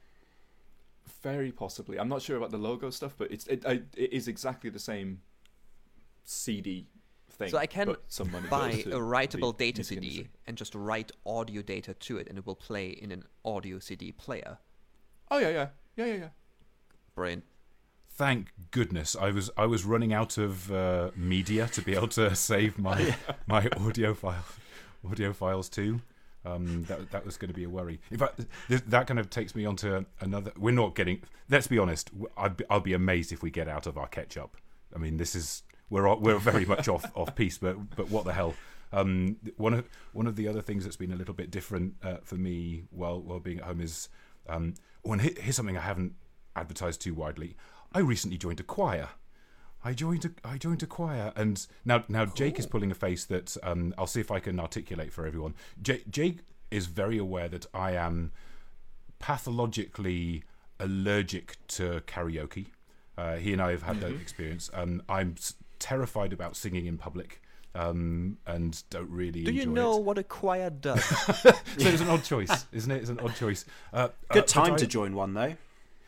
Very 1.23 1.51
possibly. 1.53 1.99
I'm 1.99 2.09
not 2.09 2.21
sure 2.23 2.37
about 2.37 2.51
the 2.51 2.59
logo 2.59 2.91
stuff, 2.91 3.15
but 3.17 3.31
it's 3.31 3.47
it, 3.47 3.65
I, 3.67 3.83
it 3.97 4.13
is 4.13 4.29
exactly 4.29 4.69
the 4.71 4.79
same 4.79 5.23
CD 6.25 6.87
thing. 7.39 7.49
So 7.49 7.59
I 7.59 7.67
can 7.67 7.87
but 7.87 8.03
some 8.09 8.31
money 8.31 8.49
Buy 8.49 8.71
a 8.71 8.99
writable 8.99 9.57
the 9.57 9.65
data 9.65 9.85
CD 9.85 10.07
industry. 10.07 10.29
and 10.47 10.57
just 10.57 10.75
write 10.75 11.13
audio 11.25 11.63
data 11.63 11.95
to 11.95 12.19
it, 12.19 12.29
and 12.29 12.39
it 12.39 12.47
will 12.47 12.57
play 12.57 12.89
in 12.89 13.11
an 13.13 13.25
audio 13.45 13.79
CD 13.79 14.13
player. 14.13 14.59
Oh 15.31 15.39
yeah, 15.39 15.51
yeah, 15.51 15.69
yeah, 15.97 16.07
yeah, 16.07 16.15
yeah. 16.15 16.29
Brilliant. 17.15 17.45
Thank 18.11 18.49
goodness 18.73 19.15
I 19.15 19.31
was 19.31 19.51
I 19.57 19.67
was 19.67 19.85
running 19.85 20.13
out 20.13 20.39
of 20.39 20.73
uh, 20.73 21.11
media 21.17 21.69
to 21.69 21.83
be 21.83 21.95
able 21.95 22.09
to 22.09 22.35
save 22.51 22.79
my 22.79 23.15
my 23.47 23.69
audio 23.79 24.15
file 24.15 24.45
audio 25.09 25.33
files 25.33 25.69
too. 25.69 26.01
Um, 26.45 26.85
that 26.85 27.11
that 27.11 27.25
was 27.27 27.37
going 27.37 27.49
to 27.49 27.55
be 27.55 27.65
a 27.65 27.69
worry. 27.69 28.01
In 28.11 28.19
fact, 28.19 28.41
th- 28.69 28.83
that 28.87 29.07
kind 29.07 29.21
of 29.21 29.29
takes 29.29 29.55
me 29.55 29.65
on 29.65 29.77
to 29.77 30.07
another. 30.21 30.53
We're 30.57 30.71
not 30.75 30.95
getting. 30.95 31.23
Let's 31.51 31.67
be 31.67 31.79
honest. 31.79 32.11
I'd 32.37 32.57
be, 32.57 32.65
I'll 32.71 32.81
be 32.81 32.95
amazed 32.95 33.33
if 33.33 33.43
we 33.43 33.51
get 33.51 33.69
out 33.69 33.87
of 33.87 33.99
our 33.99 34.07
catch 34.09 34.37
up. 34.37 34.57
I 34.95 34.99
mean, 34.99 35.17
this 35.19 35.35
is 35.35 35.63
we're 35.91 36.15
we're 36.17 36.39
very 36.39 36.65
much 36.65 36.89
off 36.89 37.05
off 37.17 37.35
piece, 37.35 37.59
but 37.59 37.97
but 37.97 38.11
what 38.11 38.25
the 38.25 38.33
hell? 38.33 38.55
Um, 38.93 39.37
one 39.57 39.75
of 39.75 39.85
one 40.13 40.27
of 40.27 40.37
the 40.37 40.49
other 40.49 40.63
things 40.63 40.85
that's 40.85 40.97
been 40.97 41.13
a 41.13 41.17
little 41.17 41.35
bit 41.35 41.51
different 41.51 41.95
uh, 42.03 42.19
for 42.23 42.37
me 42.37 42.85
while 42.91 43.21
while 43.21 43.41
being 43.41 43.59
at 43.59 43.65
home 43.65 43.81
is 43.81 44.09
um, 44.49 44.75
oh, 45.05 45.13
and 45.13 45.21
here- 45.23 45.35
here's 45.39 45.57
something 45.57 45.77
I 45.77 45.83
haven't 45.83 46.15
advertised 46.57 47.01
too 47.01 47.15
widely. 47.15 47.57
I 47.93 48.01
recently 48.01 48.39
joined 48.39 48.61
a 48.61 48.65
choir. 48.65 49.11
I 49.85 49.93
joined 49.93 50.25
a 50.25 50.31
I 50.45 50.59
joined 50.59 50.83
a 50.83 50.87
choir, 50.87 51.33
and 51.37 51.65
now 51.85 52.05
now 52.09 52.25
Jake 52.27 52.59
is 52.59 52.67
pulling 52.67 52.91
a 52.91 52.95
face 52.95 53.25
that 53.27 53.57
um, 53.63 53.95
I'll 53.97 54.07
see 54.07 54.21
if 54.21 54.31
I 54.31 54.41
can 54.41 54.59
articulate 54.59 55.13
for 55.13 55.27
everyone. 55.27 55.55
Jake, 55.81 56.11
Jake 56.11 56.39
is 56.71 56.87
very 56.87 57.17
aware 57.19 57.49
that 57.49 57.67
I 57.73 57.93
am 57.93 58.33
pathologically 59.19 60.45
allergic 60.81 61.57
to 61.69 62.01
karaoke. 62.07 62.67
Uh, 63.17 63.37
he 63.37 63.53
and 63.53 63.61
I 63.61 63.73
have 63.73 63.83
had 63.83 64.01
that 64.01 64.13
experience. 64.13 64.71
Um, 64.73 65.03
I'm 65.09 65.35
terrified 65.79 66.33
about 66.33 66.57
singing 66.57 66.87
in 66.87 66.99
public, 66.99 67.43
um, 67.75 68.39
and 68.47 68.83
don't 68.91 69.11
really. 69.11 69.45
Do 69.45 69.53
you 69.53 69.67
know 69.67 69.97
It. 69.99 70.05
what 70.05 70.19
a 70.19 70.23
choir 70.23 70.71
does? 70.71 71.05
So 71.79 71.89
it's 71.89 72.01
an 72.01 72.09
odd 72.09 72.25
choice, 72.25 72.67
isn't 72.73 72.91
it? 72.91 73.01
It's 73.01 73.11
an 73.11 73.21
odd 73.21 73.37
choice. 73.37 73.65
Uh, 73.93 74.09
Good 74.31 74.45
uh, 74.45 74.47
time 74.47 74.71
but 74.71 74.79
to 74.79 74.87
join 74.87 75.15
one 75.15 75.35
though. 75.35 75.55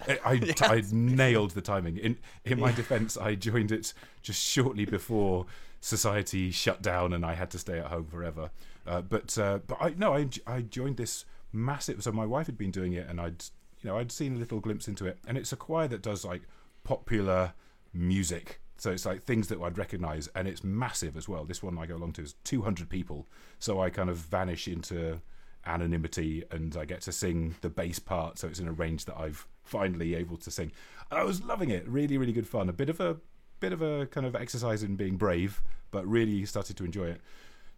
I, 0.06 0.18
I, 0.24 0.54
I 0.62 0.82
nailed 0.90 1.52
the 1.52 1.60
timing. 1.60 1.96
In 1.96 2.18
in 2.44 2.58
my 2.58 2.72
defence, 2.72 3.16
I 3.16 3.34
joined 3.34 3.70
it 3.72 3.92
just 4.22 4.42
shortly 4.42 4.84
before 4.84 5.46
society 5.80 6.50
shut 6.50 6.82
down 6.82 7.12
and 7.12 7.24
I 7.24 7.34
had 7.34 7.50
to 7.50 7.58
stay 7.58 7.78
at 7.78 7.86
home 7.86 8.06
forever. 8.06 8.50
Uh, 8.86 9.00
but 9.02 9.36
uh, 9.38 9.60
but 9.66 9.78
I 9.80 9.94
no, 9.96 10.14
I 10.14 10.28
I 10.46 10.62
joined 10.62 10.96
this 10.96 11.24
massive. 11.52 12.02
So 12.02 12.12
my 12.12 12.26
wife 12.26 12.46
had 12.46 12.58
been 12.58 12.70
doing 12.70 12.92
it, 12.94 13.08
and 13.08 13.20
I'd 13.20 13.44
you 13.80 13.90
know 13.90 13.98
I'd 13.98 14.12
seen 14.12 14.36
a 14.36 14.38
little 14.38 14.60
glimpse 14.60 14.88
into 14.88 15.06
it, 15.06 15.18
and 15.26 15.38
it's 15.38 15.52
a 15.52 15.56
choir 15.56 15.88
that 15.88 16.02
does 16.02 16.24
like 16.24 16.42
popular 16.82 17.52
music 17.92 18.60
So 18.80 18.90
it's 18.90 19.04
like 19.04 19.24
things 19.24 19.48
that 19.48 19.60
I'd 19.60 19.76
recognise, 19.76 20.26
and 20.34 20.48
it's 20.48 20.64
massive 20.64 21.14
as 21.14 21.28
well. 21.28 21.44
This 21.44 21.62
one 21.62 21.76
I 21.76 21.84
go 21.84 21.96
along 21.96 22.12
to 22.12 22.22
is 22.22 22.32
200 22.44 22.88
people, 22.88 23.28
so 23.58 23.78
I 23.78 23.90
kind 23.90 24.08
of 24.08 24.16
vanish 24.16 24.66
into 24.66 25.20
anonymity, 25.66 26.44
and 26.50 26.74
I 26.74 26.86
get 26.86 27.02
to 27.02 27.12
sing 27.12 27.56
the 27.60 27.68
bass 27.68 27.98
part. 27.98 28.38
So 28.38 28.48
it's 28.48 28.58
in 28.58 28.66
a 28.66 28.72
range 28.72 29.04
that 29.04 29.18
I've 29.18 29.46
finally 29.64 30.14
able 30.14 30.38
to 30.38 30.50
sing. 30.50 30.72
I 31.10 31.24
was 31.24 31.42
loving 31.42 31.68
it. 31.68 31.86
Really, 31.86 32.16
really 32.16 32.32
good 32.32 32.46
fun. 32.48 32.70
A 32.70 32.72
bit 32.72 32.88
of 32.88 33.00
a 33.00 33.18
bit 33.60 33.74
of 33.74 33.82
a 33.82 34.06
kind 34.06 34.26
of 34.26 34.34
exercise 34.34 34.82
in 34.82 34.96
being 34.96 35.18
brave, 35.18 35.60
but 35.90 36.06
really 36.06 36.46
started 36.46 36.78
to 36.78 36.84
enjoy 36.86 37.08
it. 37.08 37.20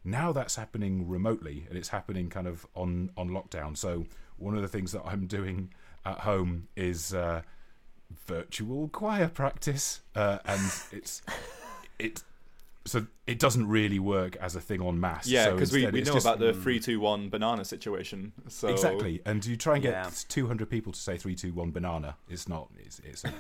Now 0.05 0.31
that's 0.31 0.55
happening 0.55 1.09
remotely, 1.09 1.67
and 1.69 1.77
it's 1.77 1.89
happening 1.89 2.31
kind 2.31 2.47
of 2.47 2.65
on 2.77 3.11
on 3.17 3.31
lockdown. 3.31 3.77
So 3.77 4.07
one 4.37 4.55
of 4.55 4.63
the 4.63 4.69
things 4.69 4.93
that 4.93 5.03
I'm 5.05 5.27
doing 5.39 5.75
at 6.07 6.21
home 6.21 6.69
is. 6.77 7.13
Uh, 7.13 7.43
virtual 8.27 8.89
choir 8.89 9.29
practice, 9.29 10.01
uh, 10.15 10.39
and 10.45 10.61
it's 10.93 11.23
it. 11.99 12.23
So 12.85 13.07
it 13.29 13.39
doesn't 13.39 13.69
really 13.69 14.01
work 14.01 14.35
as 14.41 14.57
a 14.57 14.61
thing 14.61 14.81
on 14.81 14.99
mass. 14.99 15.29
Yeah, 15.29 15.45
so 15.45 15.53
because 15.53 15.71
we, 15.71 15.87
we 15.87 16.01
it's 16.01 16.09
know 16.09 16.15
just- 16.15 16.27
about 16.27 16.41
the 16.41 16.53
three 16.53 16.81
two 16.81 16.99
one 16.99 17.29
banana 17.29 17.65
situation. 17.65 18.33
So 18.49 18.69
exactly, 18.69 19.23
and 19.25 19.45
you 19.47 19.57
try 19.57 19.75
and 19.75 19.83
get 19.85 19.93
Yeah. 19.93 20.11
200 20.29 20.69
people 20.69 20.93
to 20.93 20.99
say 20.99 21.17
three, 21.17 21.37
two, 21.37 21.53
one, 21.53 21.71
banana. 21.71 22.17
It's 22.29 22.49
not. 22.49 22.71
It's 22.85 22.99
it's 23.05 23.23
a, 23.25 23.33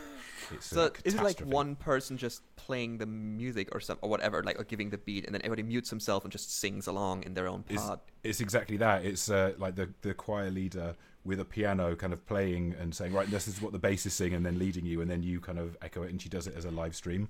it's 0.52 0.66
So 0.66 0.84
a 0.84 0.90
is 1.04 1.14
it 1.14 1.22
like 1.24 1.40
one 1.40 1.74
person 1.74 2.16
just 2.18 2.42
playing 2.54 2.98
the 2.98 3.06
music 3.06 3.70
or 3.74 3.80
some 3.80 3.98
or 4.00 4.08
whatever, 4.08 4.44
like 4.44 4.60
or 4.60 4.64
giving 4.64 4.90
the 4.90 4.98
beat, 4.98 5.26
and 5.26 5.34
then 5.34 5.40
everybody 5.42 5.64
mutes 5.64 5.90
himself 5.90 6.22
and 6.22 6.30
just 6.30 6.56
sings 6.60 6.86
along 6.86 7.24
in 7.24 7.34
their 7.34 7.48
own 7.48 7.64
Is- 7.68 7.80
part? 7.82 7.98
It's 8.22 8.40
exactly 8.40 8.76
that. 8.76 9.04
It's 9.04 9.28
uh, 9.28 9.54
like 9.58 9.74
the 9.74 9.88
the 10.02 10.14
choir 10.14 10.52
leader 10.52 10.94
with 11.24 11.40
a 11.40 11.44
piano, 11.44 11.94
kind 11.94 12.12
of 12.12 12.26
playing 12.26 12.74
and 12.78 12.94
saying, 12.94 13.12
"Right, 13.12 13.30
this 13.30 13.46
is 13.48 13.60
what 13.60 13.72
the 13.72 13.78
bass 13.78 14.06
is 14.06 14.14
singing," 14.14 14.34
and 14.34 14.46
then 14.46 14.58
leading 14.58 14.84
you, 14.86 15.00
and 15.00 15.10
then 15.10 15.22
you 15.22 15.40
kind 15.40 15.58
of 15.58 15.76
echo 15.82 16.02
it, 16.02 16.10
and 16.10 16.20
she 16.20 16.28
does 16.28 16.46
it 16.46 16.54
as 16.56 16.64
a 16.64 16.70
live 16.70 16.94
stream. 16.94 17.28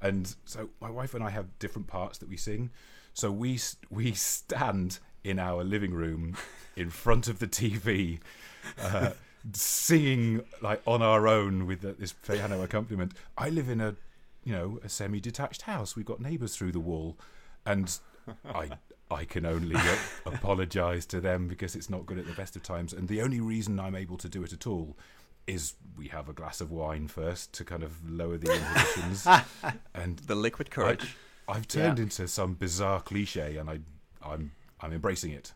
And 0.00 0.34
so 0.44 0.70
my 0.80 0.90
wife 0.90 1.14
and 1.14 1.22
I 1.22 1.30
have 1.30 1.58
different 1.58 1.88
parts 1.88 2.18
that 2.18 2.28
we 2.28 2.36
sing. 2.36 2.70
So 3.12 3.30
we 3.30 3.60
we 3.90 4.12
stand 4.12 4.98
in 5.22 5.38
our 5.38 5.64
living 5.64 5.92
room 5.94 6.36
in 6.76 6.90
front 6.90 7.28
of 7.28 7.38
the 7.38 7.46
TV. 7.46 8.20
Uh, 8.80 9.10
singing 9.52 10.42
like 10.62 10.80
on 10.86 11.02
our 11.02 11.28
own 11.28 11.66
with 11.66 11.82
this 11.98 12.12
piano 12.12 12.62
accompaniment. 12.62 13.12
I 13.36 13.50
live 13.50 13.68
in 13.68 13.80
a, 13.80 13.94
you 14.42 14.52
know, 14.52 14.78
a 14.82 14.88
semi-detached 14.88 15.62
house. 15.62 15.94
We've 15.96 16.06
got 16.06 16.20
neighbours 16.20 16.56
through 16.56 16.72
the 16.72 16.80
wall, 16.80 17.18
and 17.66 17.98
I 18.44 18.70
I 19.14 19.24
can 19.24 19.46
only 19.46 19.76
apologise 20.26 21.06
to 21.06 21.20
them 21.20 21.46
because 21.48 21.74
it's 21.76 21.88
not 21.88 22.04
good 22.06 22.18
at 22.18 22.26
the 22.26 22.32
best 22.32 22.56
of 22.56 22.62
times. 22.62 22.92
And 22.92 23.08
the 23.08 23.22
only 23.22 23.40
reason 23.40 23.78
I'm 23.80 23.94
able 23.94 24.16
to 24.18 24.28
do 24.28 24.42
it 24.42 24.52
at 24.52 24.66
all 24.66 24.96
is 25.46 25.74
we 25.96 26.08
have 26.08 26.28
a 26.28 26.32
glass 26.32 26.60
of 26.60 26.70
wine 26.70 27.06
first 27.06 27.52
to 27.54 27.64
kind 27.64 27.82
of 27.82 27.92
lower 28.10 28.36
the 28.38 28.50
inhibitions, 28.52 29.26
and 29.94 30.18
The 30.20 30.34
liquid 30.34 30.70
courage. 30.70 31.16
I've 31.46 31.68
turned 31.68 31.98
into 31.98 32.26
some 32.28 32.54
bizarre 32.54 33.00
cliche, 33.02 33.56
and 33.58 33.68
I 33.70 33.78
I'm 34.24 34.52
I'm 34.80 34.92
embracing 34.92 35.32
it. 35.32 35.52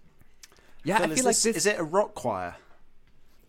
yeah, 0.84 0.98
Phil, 0.98 1.08
I 1.08 1.12
is 1.12 1.18
feel 1.18 1.24
like 1.24 1.34
this- 1.36 1.42
this. 1.42 1.56
Is 1.56 1.66
it 1.66 1.78
a 1.80 1.84
rock 1.84 2.14
choir? 2.14 2.56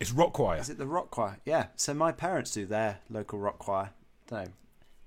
It's 0.00 0.12
rock 0.12 0.32
choir. 0.32 0.58
Is 0.58 0.70
it 0.70 0.78
the 0.78 0.86
rock 0.86 1.10
choir? 1.10 1.36
Yeah. 1.44 1.66
So 1.76 1.92
my 1.92 2.10
parents 2.10 2.52
do 2.52 2.64
their 2.64 3.00
local 3.10 3.38
rock 3.38 3.58
choir. 3.58 3.90
Don't 4.28 4.44
know. 4.46 4.50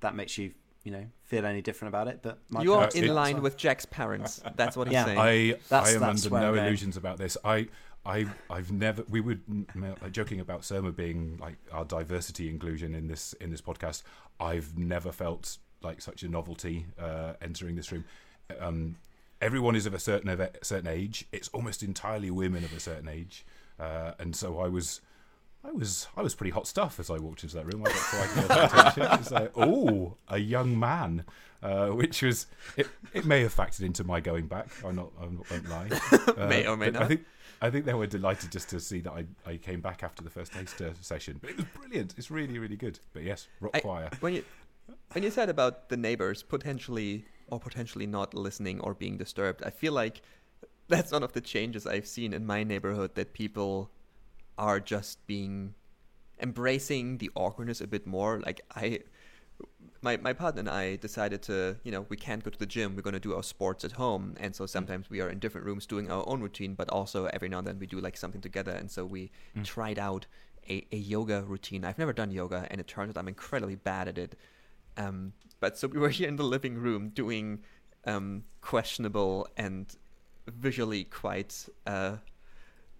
That 0.01 0.15
makes 0.15 0.37
you, 0.37 0.53
you 0.83 0.91
know, 0.91 1.05
feel 1.33 1.45
any 1.45 1.61
different 1.61 1.89
about 1.89 2.07
it, 2.07 2.19
but 2.21 2.39
my 2.49 2.61
you 2.61 2.73
are 2.73 2.89
in 2.93 3.07
line 3.13 3.41
with 3.41 3.57
Jack's 3.57 3.85
parents. 3.85 4.41
That's 4.55 4.77
what 4.77 4.87
he's 4.87 4.93
Yeah. 4.93 5.05
saying. 5.05 5.17
I 5.17 5.51
That's- 5.69 5.91
I 5.91 5.95
am 5.95 5.99
that's 6.01 6.25
under 6.25 6.39
no 6.41 6.47
I'm 6.49 6.53
going. 6.55 6.65
illusions 6.67 6.97
about 6.97 7.17
this. 7.17 7.37
I 7.43 7.67
I 8.05 8.25
I've 8.49 8.71
never 8.71 9.03
we 9.09 9.21
were 9.21 9.37
like, 9.75 10.11
joking 10.11 10.39
about 10.39 10.61
Surma 10.61 10.95
being 10.95 11.37
like 11.41 11.55
our 11.71 11.85
diversity 11.85 12.49
inclusion 12.49 12.93
in 12.93 13.07
this 13.07 13.33
in 13.41 13.49
this 13.49 13.61
podcast. 13.61 14.03
I've 14.39 14.77
never 14.77 15.11
felt 15.11 15.57
like 15.81 16.01
such 16.01 16.23
a 16.23 16.27
novelty 16.29 16.85
uh, 16.99 17.33
entering 17.41 17.75
this 17.75 17.91
room. 17.91 18.05
Um, 18.59 18.97
everyone 19.41 19.75
is 19.75 19.85
of 19.85 19.93
a 19.93 19.99
certain 19.99 20.29
of 20.29 20.39
a 20.39 20.51
certain 20.61 20.87
age. 20.87 21.25
It's 21.31 21.47
almost 21.49 21.81
entirely 21.83 22.29
women 22.29 22.63
of 22.63 22.73
a 22.73 22.79
certain 22.79 23.07
age, 23.07 23.45
uh, 23.79 24.11
and 24.19 24.35
so 24.35 24.59
I 24.59 24.67
was. 24.67 25.01
I 25.65 25.71
was 25.71 26.07
I 26.17 26.21
was 26.21 26.35
pretty 26.35 26.51
hot 26.51 26.67
stuff 26.67 26.99
as 26.99 27.09
I 27.09 27.17
walked 27.17 27.43
into 27.43 27.55
that 27.55 27.65
room. 27.71 27.83
I 27.85 27.89
got 27.89 27.95
quite 27.97 28.35
a 28.35 28.41
lot 28.47 28.51
of 28.51 28.73
attention. 28.97 29.19
It's 29.19 29.31
like, 29.31 29.51
oh, 29.55 30.17
a 30.27 30.37
young 30.37 30.77
man, 30.77 31.23
uh, 31.61 31.87
which 31.87 32.21
was 32.21 32.47
it. 32.77 32.87
It 33.13 33.25
may 33.25 33.41
have 33.41 33.55
factored 33.55 33.81
into 33.83 34.03
my 34.03 34.19
going 34.19 34.47
back. 34.47 34.67
I'm 34.83 34.95
not. 34.95 35.11
I 35.19 35.25
won't 35.25 35.69
lie. 35.69 35.89
Uh, 36.37 36.47
May 36.47 36.65
or 36.65 36.75
may 36.75 36.89
but 36.89 37.03
I 37.03 37.07
think 37.07 37.25
I 37.61 37.69
think 37.69 37.85
they 37.85 37.93
were 37.93 38.07
delighted 38.07 38.51
just 38.51 38.69
to 38.69 38.79
see 38.79 38.99
that 39.01 39.11
I, 39.13 39.25
I 39.45 39.57
came 39.57 39.79
back 39.81 40.03
after 40.03 40.23
the 40.23 40.29
first 40.29 40.51
taster 40.53 40.93
session. 41.01 41.37
But 41.39 41.51
it 41.51 41.57
was 41.57 41.65
brilliant. 41.77 42.15
It's 42.17 42.29
really 42.31 42.59
really 42.59 42.75
good. 42.75 42.99
But 43.13 43.23
yes, 43.23 43.47
rock 43.61 43.71
I- 43.75 43.79
choir. 43.81 44.09
when 44.19 44.33
you 44.33 44.43
when 45.13 45.23
you 45.23 45.31
said 45.31 45.49
about 45.49 45.87
the 45.89 45.95
neighbors 45.97 46.43
potentially 46.43 47.25
or 47.47 47.59
potentially 47.59 48.07
not 48.07 48.33
listening 48.33 48.79
or 48.81 48.93
being 48.93 49.17
disturbed, 49.17 49.63
I 49.63 49.69
feel 49.69 49.93
like 49.93 50.21
that's 50.87 51.11
one 51.11 51.23
of 51.23 51.31
the 51.33 51.41
changes 51.41 51.87
I've 51.87 52.07
seen 52.07 52.33
in 52.33 52.45
my 52.45 52.63
neighborhood 52.63 53.15
that 53.15 53.33
people 53.33 53.91
are 54.57 54.79
just 54.79 55.25
being 55.27 55.73
embracing 56.39 57.17
the 57.19 57.29
awkwardness 57.35 57.81
a 57.81 57.87
bit 57.87 58.05
more. 58.07 58.39
Like 58.45 58.61
I 58.75 58.99
my 60.01 60.17
my 60.17 60.33
partner 60.33 60.59
and 60.59 60.69
I 60.69 60.97
decided 60.97 61.41
to, 61.43 61.77
you 61.83 61.91
know, 61.91 62.05
we 62.09 62.17
can't 62.17 62.43
go 62.43 62.49
to 62.49 62.59
the 62.59 62.65
gym. 62.65 62.95
We're 62.95 63.01
going 63.01 63.13
to 63.13 63.19
do 63.19 63.35
our 63.35 63.43
sports 63.43 63.85
at 63.85 63.93
home, 63.93 64.35
and 64.39 64.55
so 64.55 64.65
sometimes 64.65 65.09
we 65.09 65.21
are 65.21 65.29
in 65.29 65.39
different 65.39 65.65
rooms 65.65 65.85
doing 65.85 66.11
our 66.11 66.23
own 66.27 66.41
routine, 66.41 66.73
but 66.75 66.89
also 66.89 67.25
every 67.27 67.49
now 67.49 67.59
and 67.59 67.67
then 67.67 67.79
we 67.79 67.87
do 67.87 67.99
like 67.99 68.17
something 68.17 68.41
together. 68.41 68.71
And 68.71 68.89
so 68.91 69.05
we 69.05 69.31
Mm. 69.55 69.63
tried 69.63 69.99
out 69.99 70.25
a, 70.69 70.85
a 70.91 70.97
yoga 70.97 71.43
routine. 71.43 71.85
I've 71.85 71.97
never 71.99 72.13
done 72.13 72.31
yoga, 72.31 72.67
and 72.71 72.81
it 72.81 72.87
turns 72.87 73.09
out 73.11 73.17
I'm 73.19 73.27
incredibly 73.27 73.75
bad 73.75 74.07
at 74.07 74.17
it. 74.17 74.35
Um, 74.97 75.33
but 75.59 75.77
so 75.77 75.87
we 75.87 75.99
were 75.99 76.09
here 76.17 76.27
in 76.27 76.35
the 76.35 76.43
living 76.43 76.75
room 76.77 77.09
doing 77.09 77.59
um, 78.05 78.43
questionable 78.61 79.47
and 79.57 79.93
visually 80.47 81.05
quite 81.05 81.67
uh, 81.87 82.17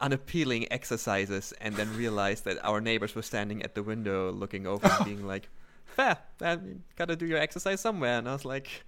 unappealing 0.04 0.72
exercises, 0.72 1.54
and 1.62 1.76
then 1.76 1.96
realized 1.98 2.44
that 2.46 2.64
our 2.64 2.82
neighbors 2.82 3.16
were 3.16 3.22
standing 3.22 3.64
at 3.64 3.74
the 3.74 3.82
window 3.82 4.32
looking 4.32 4.68
over 4.68 4.86
and 4.88 5.06
being 5.12 5.26
like, 5.26 5.50
"Fair, 5.86 6.18
uh, 6.42 6.58
you 6.64 6.82
gotta 6.96 7.16
do 7.16 7.26
your 7.26 7.40
exercise 7.40 7.80
somewhere." 7.80 8.20
And 8.20 8.30
I 8.30 8.34
was 8.34 8.46
like, 8.46 8.84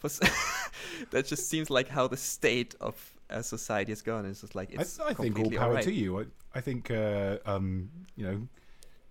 "That 1.10 1.26
just 1.26 1.50
seems 1.50 1.68
like 1.68 1.88
how 1.88 2.06
the 2.06 2.16
state 2.16 2.74
of 2.80 2.94
uh, 3.28 3.42
society 3.42 3.92
has 3.92 4.00
gone." 4.00 4.24
It's 4.24 4.40
just 4.40 4.54
like 4.54 4.70
I, 4.78 4.82
it's 4.82 4.98
I 5.00 5.12
think 5.12 5.38
all 5.38 5.50
power 5.50 5.70
alright. 5.70 5.84
to 5.84 5.92
you. 5.92 6.20
I, 6.20 6.24
I 6.54 6.60
think 6.60 6.90
uh, 6.90 7.38
um, 7.44 7.90
you 8.16 8.24
know 8.24 8.48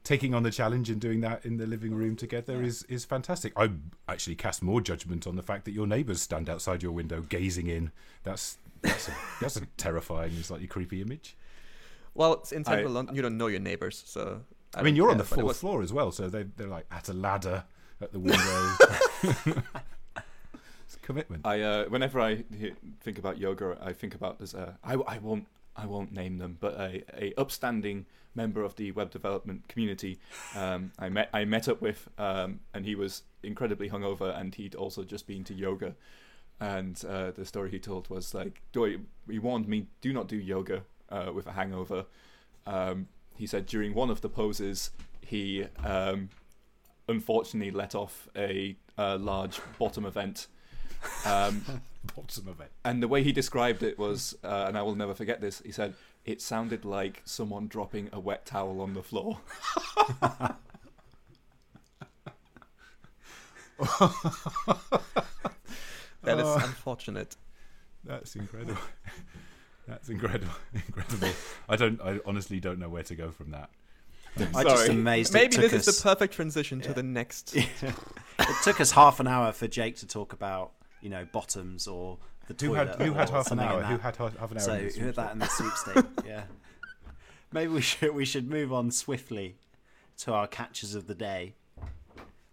taking 0.03 0.33
on 0.33 0.43
the 0.43 0.49
challenge 0.49 0.89
and 0.89 0.99
doing 0.99 1.21
that 1.21 1.45
in 1.45 1.57
the 1.57 1.67
living 1.67 1.93
room 1.93 2.15
together 2.15 2.63
is 2.63 2.83
is 2.83 3.05
fantastic. 3.05 3.53
I 3.55 3.69
actually 4.07 4.35
cast 4.35 4.63
more 4.63 4.81
judgment 4.81 5.27
on 5.27 5.35
the 5.35 5.43
fact 5.43 5.65
that 5.65 5.71
your 5.71 5.85
neighbours 5.85 6.21
stand 6.21 6.49
outside 6.49 6.81
your 6.81 6.93
window 6.93 7.21
gazing 7.21 7.67
in. 7.67 7.91
That's 8.23 8.57
that's 8.81 9.07
a, 9.07 9.13
that's 9.41 9.57
a 9.57 9.65
terrifying 9.77 10.31
and 10.31 10.45
slightly 10.45 10.67
creepy 10.67 11.01
image. 11.01 11.35
Well, 12.13 12.33
it's 12.33 12.51
in 12.51 12.63
I- 12.67 12.71
central 12.71 12.93
London, 12.93 13.15
you 13.15 13.21
don't 13.21 13.37
know 13.37 13.47
your 13.47 13.59
neighbors, 13.59 14.03
so. 14.05 14.41
I, 14.75 14.83
mean, 14.83 14.95
you're 14.95 15.09
on 15.09 15.17
the 15.17 15.23
care, 15.23 15.29
but 15.29 15.39
it 15.39 15.41
fourth 15.41 15.47
was- 15.47 15.59
floor 15.59 15.81
as 15.81 15.91
well, 15.93 16.11
so 16.11 16.29
they 16.29 16.43
they're 16.43 16.67
like 16.67 16.85
at 16.91 17.09
a 17.09 17.13
ladder 17.13 17.63
at 18.01 18.11
the 18.11 18.19
window. 18.19 18.75
it's 20.85 20.95
a 20.95 20.99
commitment. 21.01 21.45
I 21.45 21.61
uh, 21.61 21.85
whenever 21.85 22.19
I 22.19 22.43
he- 22.57 22.73
think 23.01 23.17
about 23.17 23.37
yoga, 23.37 23.77
I 23.81 23.93
think 23.93 24.15
about 24.15 24.37
there's 24.39 24.53
a 24.53 24.77
I, 24.83 24.93
I 24.93 25.17
won't 25.19 25.47
I 25.75 25.85
won't 25.85 26.11
name 26.11 26.37
them, 26.37 26.57
but 26.59 26.73
a, 26.75 27.03
a 27.17 27.33
upstanding 27.37 28.05
member 28.35 28.63
of 28.63 28.75
the 28.75 28.91
web 28.91 29.09
development 29.11 29.67
community. 29.67 30.19
Um, 30.55 30.91
I 30.99 31.09
met 31.09 31.29
I 31.33 31.45
met 31.45 31.67
up 31.67 31.81
with, 31.81 32.07
um, 32.17 32.59
and 32.73 32.85
he 32.85 32.95
was 32.95 33.23
incredibly 33.43 33.89
hungover, 33.89 34.37
and 34.37 34.53
he'd 34.55 34.75
also 34.75 35.03
just 35.03 35.25
been 35.27 35.43
to 35.45 35.53
yoga. 35.53 35.95
And 36.59 37.01
uh, 37.07 37.31
the 37.31 37.45
story 37.45 37.71
he 37.71 37.79
told 37.79 38.09
was 38.09 38.33
like, 38.33 38.61
he 38.73 39.39
warned 39.39 39.67
me, 39.67 39.87
do 40.01 40.11
not 40.11 40.27
do 40.27 40.35
yoga 40.35 40.83
uh, 41.09 41.31
with 41.33 41.47
a 41.47 41.53
hangover. 41.53 42.05
Um, 42.67 43.07
he 43.35 43.47
said 43.47 43.65
during 43.65 43.93
one 43.93 44.09
of 44.09 44.21
the 44.21 44.29
poses, 44.29 44.91
he 45.21 45.65
um, 45.83 46.29
unfortunately 47.07 47.71
let 47.71 47.95
off 47.95 48.27
a, 48.35 48.75
uh 48.97 49.17
large 49.17 49.61
bottom 49.77 50.05
event. 50.05 50.47
Um, 51.25 51.63
Bottom 52.15 52.55
it. 52.61 52.71
and 52.83 53.03
the 53.03 53.07
way 53.07 53.23
he 53.23 53.31
described 53.31 53.83
it 53.83 53.99
was, 53.99 54.35
uh, 54.43 54.65
and 54.67 54.77
I 54.77 54.81
will 54.81 54.95
never 54.95 55.13
forget 55.13 55.41
this. 55.41 55.61
He 55.65 55.71
said 55.71 55.93
it 56.25 56.41
sounded 56.41 56.83
like 56.85 57.21
someone 57.25 57.67
dropping 57.67 58.09
a 58.11 58.19
wet 58.19 58.45
towel 58.45 58.81
on 58.81 58.93
the 58.93 59.03
floor. 59.03 59.39
That 66.23 66.39
is 66.39 66.45
Oh. 66.45 66.55
unfortunate. 66.63 67.35
That's 68.03 68.35
incredible. 68.35 68.77
That's 69.87 70.09
incredible. 70.09 70.53
Incredible. 70.73 71.29
I 71.67 71.75
don't. 71.75 71.99
I 72.01 72.19
honestly 72.23 72.59
don't 72.59 72.77
know 72.77 72.89
where 72.89 73.01
to 73.03 73.15
go 73.15 73.31
from 73.31 73.49
that. 73.51 73.71
I'm 74.37 74.51
just 74.63 74.83
Sorry. 74.85 74.89
amazed. 74.89 75.33
Maybe 75.33 75.45
it 75.47 75.51
took 75.53 75.71
this 75.71 75.87
us, 75.87 75.87
is 75.87 75.97
the 75.97 76.03
perfect 76.09 76.33
transition 76.35 76.79
to 76.81 76.93
the 76.93 77.01
next. 77.01 77.55
it 77.55 77.67
took 78.63 78.79
us 78.79 78.91
half 78.91 79.19
an 79.19 79.27
hour 79.27 79.51
for 79.51 79.67
Jake 79.67 79.95
to 79.97 80.07
talk 80.07 80.31
about, 80.31 80.73
you 81.01 81.09
know, 81.09 81.25
bottoms 81.31 81.87
or 81.87 82.19
the 82.47 82.53
Who 82.65 82.73
toilet. 82.75 82.89
had 82.89 83.01
who 83.01 83.11
or 83.13 83.15
had 83.15 83.29
half 83.31 83.51
an 83.51 83.59
hour? 83.59 83.81
Who 83.81 83.97
had 83.97 84.15
half 84.15 84.37
half 84.37 84.51
an 84.51 84.57
hour? 84.57 84.63
So 84.63 84.73
in 84.73 84.87
the 84.89 84.93
who 84.99 85.05
had 85.07 85.15
that 85.15 85.31
in 85.31 85.39
the 85.39 85.47
sweepstake? 85.47 86.05
yeah. 86.25 86.43
Maybe 87.51 87.71
we 87.73 87.81
should 87.81 88.13
we 88.13 88.25
should 88.25 88.47
move 88.47 88.71
on 88.71 88.91
swiftly 88.91 89.55
to 90.19 90.33
our 90.33 90.45
catches 90.45 90.93
of 90.93 91.07
the 91.07 91.15
day. 91.15 91.55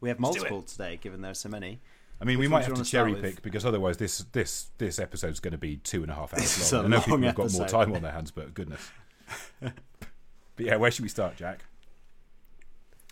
We 0.01 0.09
have 0.09 0.19
multiple 0.19 0.62
today, 0.62 0.99
given 1.01 1.21
there 1.21 1.33
are 1.33 1.35
so 1.35 1.51
many. 1.51 1.81
I 2.21 2.25
mean, 2.25 2.39
we 2.39 2.49
might 2.49 2.64
have 2.64 2.75
to 2.75 2.85
cherry 2.85 3.14
pick 3.14 3.43
because 3.43 3.67
otherwise, 3.67 3.99
this 3.99 4.19
this 4.33 4.71
this 4.79 4.99
episode's 4.99 5.41
going 5.41 5.53
to 5.53 5.59
be 5.59 5.77
two 5.77 6.03
and 6.03 6.11
a 6.11 6.14
half 6.14 6.31
This 6.33 6.59
hours 6.59 6.73
long. 6.73 6.83
a 6.83 6.85
I 6.87 6.89
know 6.89 7.01
people 7.01 7.19
have 7.21 7.35
got 7.35 7.53
more 7.53 7.67
time 7.69 7.93
on 7.93 8.03
their 8.03 8.12
hands, 8.12 8.31
but 8.31 8.55
goodness. 8.55 8.91
but 9.61 9.73
yeah, 10.59 10.77
where 10.77 10.91
should 10.91 11.03
we 11.03 11.09
start, 11.09 11.37
Jack? 11.37 11.64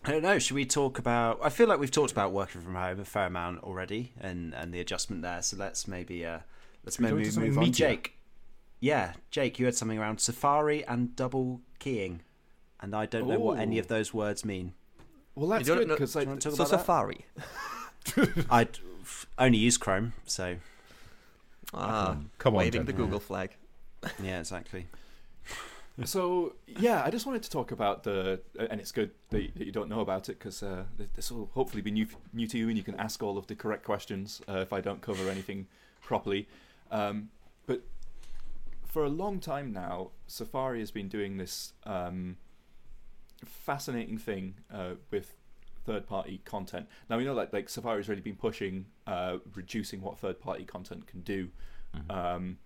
I 0.07 0.11
don't 0.11 0.23
know. 0.23 0.39
Should 0.39 0.55
we 0.55 0.67
talk 0.67 0.99
about? 0.99 1.39
I 1.43 1.49
feel 1.49 1.67
like 1.67 1.79
we've 1.79 1.91
talked 1.91 2.13
about 2.13 2.33
working 2.33 2.61
from 2.61 2.75
home 2.75 3.01
a 3.01 3.05
fair 3.05 3.27
amount 3.27 3.63
already, 3.63 4.13
and 4.21 4.55
and 4.55 4.73
the 4.73 4.81
adjustment 4.81 5.23
there. 5.23 5.43
So 5.43 5.57
let's 5.57 5.87
maybe 5.89 6.25
uh, 6.25 6.41
let's 6.85 6.97
Should 6.97 7.03
maybe 7.03 7.19
into 7.19 7.33
something 7.33 7.51
move 7.51 7.59
on. 7.59 7.65
meatier? 7.67 7.75
Jake, 7.77 8.19
yeah, 8.81 9.13
Jake, 9.31 9.59
you 9.59 9.65
had 9.67 9.75
something 9.75 9.99
around 9.99 10.21
Safari 10.21 10.85
and 10.87 11.15
double 11.17 11.61
keying, 11.79 12.23
and 12.81 12.95
I 12.95 13.07
don't 13.07 13.29
know 13.29 13.39
what 13.39 13.59
any 13.59 13.79
of 13.79 13.89
those 13.89 14.13
words 14.13 14.45
mean. 14.45 14.75
Well, 15.35 15.49
that's 15.49 15.67
don't 15.67 15.79
good 15.79 15.89
know- 15.89 15.95
because 15.95 16.13
Do 16.13 16.19
like, 16.21 16.29
want 16.29 16.43
to 16.43 16.49
talk 16.51 16.57
So? 16.59 16.69
Safari. 16.69 17.25
I 18.51 18.69
only 19.39 19.59
use 19.59 19.77
Chrome, 19.77 20.13
so 20.27 20.57
Ah, 21.73 22.17
Come 22.39 22.55
on, 22.55 22.59
waving 22.59 22.81
Jen. 22.81 22.87
the 22.87 22.93
Google 22.93 23.21
flag. 23.21 23.57
yeah, 24.23 24.41
exactly. 24.41 24.87
So 26.05 26.55
yeah, 26.67 27.05
I 27.05 27.11
just 27.11 27.25
wanted 27.25 27.45
to 27.45 27.51
talk 27.51 27.71
about 27.71 28.03
the, 28.03 28.41
and 28.59 28.81
it's 28.81 28.91
good 28.91 29.13
that 29.31 29.43
you, 29.57 29.71
don't 29.71 29.89
know 29.89 30.01
about 30.01 30.29
it 30.29 30.41
because 30.41 30.61
uh, 30.61 30.83
this 31.15 31.31
will 31.31 31.49
hopefully 31.55 31.83
be 31.83 31.93
new 31.93 32.09
new 32.33 32.49
to 32.49 32.59
you, 32.59 32.67
and 32.69 32.77
you 32.77 32.83
can 32.83 32.97
ask 32.97 33.23
all 33.23 33.39
of 33.39 33.47
the 33.47 33.55
correct 33.55 33.85
questions 33.85 34.43
uh, 34.49 34.59
if 34.59 34.73
I 34.73 34.81
don't 34.81 35.01
cover 35.01 35.31
anything 35.31 35.69
properly. 36.03 36.49
Um, 36.91 37.29
but 37.67 37.83
for 38.85 39.05
a 39.05 39.09
long 39.09 39.39
time 39.39 39.73
now, 39.73 40.11
Safari 40.27 40.81
has 40.81 40.91
been 40.91 41.07
doing 41.09 41.37
this 41.37 41.75
um, 41.87 42.39
fascinating 43.45 44.19
thing 44.19 44.55
uh, 44.73 44.95
with 45.13 45.37
third-party 45.85 46.41
content. 46.45 46.87
Now 47.09 47.19
we 47.19 47.25
know 47.25 47.35
that 47.35 47.41
like 47.41 47.53
like 47.53 47.69
Safari's 47.69 48.09
really 48.09 48.21
been 48.23 48.37
pushing 48.37 48.87
uh, 49.07 49.39
reducing 49.55 50.01
what 50.01 50.19
third-party 50.19 50.65
content 50.65 51.07
can 51.07 51.21
do. 51.21 51.49
Um, 52.11 52.59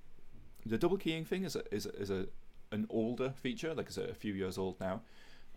the 0.65 0.79
double 0.79 0.97
keying 0.97 1.25
thing 1.25 1.45
is 1.45 1.55
a, 1.57 1.63
is 1.75 1.87
a, 1.87 1.91
is 1.97 2.11
a 2.11 2.27
an 2.73 2.87
older 2.91 3.33
feature, 3.37 3.75
like 3.75 3.87
it's 3.87 3.97
a 3.97 4.15
few 4.15 4.35
years 4.35 4.59
old 4.59 4.79
now. 4.81 5.03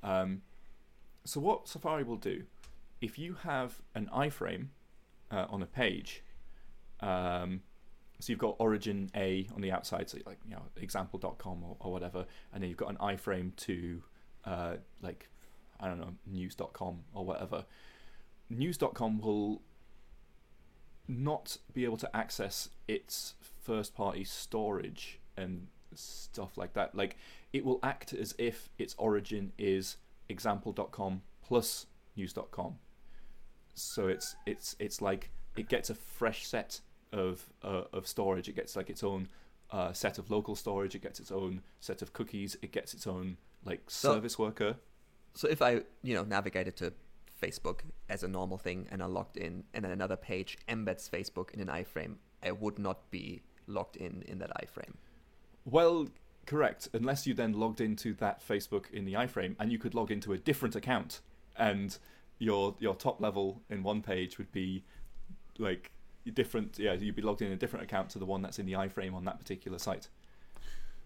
Um, 0.04 0.42
so 1.26 1.40
what 1.40 1.68
Safari 1.68 2.04
will 2.04 2.18
do, 2.18 2.44
if 3.02 3.20
you 3.20 3.36
have 3.44 3.82
an 3.96 4.10
iframe 4.14 4.68
uh, 5.30 5.46
on 5.50 5.62
a 5.62 5.66
page, 5.66 6.24
um, 7.02 7.62
so 8.20 8.32
you've 8.32 8.40
got 8.40 8.56
origin 8.60 9.10
A 9.16 9.48
on 9.56 9.62
the 9.62 9.72
outside, 9.72 10.10
so 10.10 10.20
like 10.26 10.40
you 10.46 10.52
know 10.52 10.64
example.com 10.78 11.64
or, 11.64 11.76
or 11.80 11.92
whatever, 11.92 12.26
and 12.54 12.62
then 12.62 12.70
you've 12.70 12.78
got 12.78 12.90
an 12.90 12.98
iframe 12.98 13.56
to 13.58 14.04
uh, 14.46 14.76
like 15.02 15.28
I 15.82 15.88
don't 15.88 16.00
know 16.00 16.14
news.com 16.28 17.00
or 17.14 17.26
whatever. 17.26 17.66
News.com 18.50 19.20
will 19.20 19.62
not 21.08 21.58
be 21.74 21.84
able 21.84 21.98
to 21.98 22.16
access 22.16 22.70
its 22.88 23.34
first 23.62 23.96
party 23.96 24.24
storage 24.24 25.20
and 25.36 25.68
stuff 25.94 26.58
like 26.58 26.74
that. 26.74 26.96
Like 26.96 27.18
it 27.54 27.66
will 27.66 27.80
act 27.84 28.14
as 28.14 28.34
if 28.38 28.70
its 28.78 28.96
origin 28.98 29.52
is 29.58 29.98
example.com 30.30 31.22
plus 31.42 31.88
news.com. 32.16 32.76
So 33.74 34.08
it's 34.08 34.36
it's 34.46 34.76
it's 34.80 35.02
like 35.02 35.32
it 35.58 35.68
gets 35.68 35.90
a 35.90 35.96
fresh 35.96 36.46
set 36.46 36.82
of 37.12 37.50
uh, 37.64 37.84
of 37.94 38.08
storage. 38.08 38.48
It 38.48 38.56
gets 38.56 38.76
like 38.76 38.90
its 38.90 39.04
own 39.04 39.28
uh, 39.72 39.94
set 39.94 40.18
of 40.18 40.30
local 40.30 40.56
storage. 40.56 40.96
It 40.96 41.02
gets 41.02 41.20
its 41.20 41.32
own 41.32 41.62
set 41.80 42.02
of 42.02 42.14
cookies. 42.14 42.58
It 42.62 42.72
gets 42.72 42.94
its 42.94 43.08
own 43.08 43.38
like 43.66 43.82
So- 43.90 44.14
service 44.14 44.38
worker. 44.38 44.76
So 45.34 45.48
if 45.48 45.62
I, 45.62 45.82
you 46.04 46.14
know, 46.14 46.24
navigated 46.24 46.76
to 46.78 46.94
Facebook 47.42 47.80
as 48.10 48.24
a 48.24 48.28
normal 48.28 48.58
thing 48.58 48.88
and 48.92 49.02
I 49.02 49.06
logged 49.06 49.38
in, 49.38 49.64
and 49.74 49.84
then 49.84 49.92
another 49.92 50.16
page 50.16 50.58
embeds 50.68 51.10
Facebook 51.10 51.52
in 51.52 51.60
an 51.60 51.68
iframe, 51.68 52.16
I 52.44 52.52
would 52.52 52.80
not 52.80 53.10
be 53.12 53.42
logged 53.68 53.96
in 53.96 54.24
in 54.28 54.40
that 54.40 54.52
iframe. 54.62 54.96
Well, 55.66 56.08
correct. 56.46 56.90
Unless 56.94 57.28
you 57.28 57.34
then 57.34 57.54
logged 57.54 57.82
into 57.82 58.14
that 58.16 58.46
Facebook 58.46 58.90
in 58.92 59.06
the 59.06 59.14
iframe, 59.14 59.56
and 59.60 59.72
you 59.72 59.80
could 59.80 59.94
log 59.94 60.12
into 60.12 60.34
a 60.34 60.38
different 60.38 60.76
account, 60.76 61.22
and 61.58 61.98
your 62.40 62.76
your 62.80 62.96
top 62.96 63.22
level 63.22 63.62
in 63.70 63.84
one 63.84 64.02
page 64.02 64.38
would 64.38 64.52
be 64.52 64.84
like 65.58 65.92
different. 66.34 66.78
Yeah, 66.80 66.94
you'd 66.94 67.16
be 67.16 67.22
logged 67.22 67.42
in 67.42 67.52
a 67.52 67.56
different 67.56 67.84
account 67.84 68.10
to 68.12 68.20
the 68.20 68.26
one 68.26 68.42
that's 68.42 68.60
in 68.60 68.66
the 68.66 68.74
iframe 68.74 69.14
on 69.14 69.26
that 69.26 69.40
particular 69.40 69.80
site. 69.80 70.10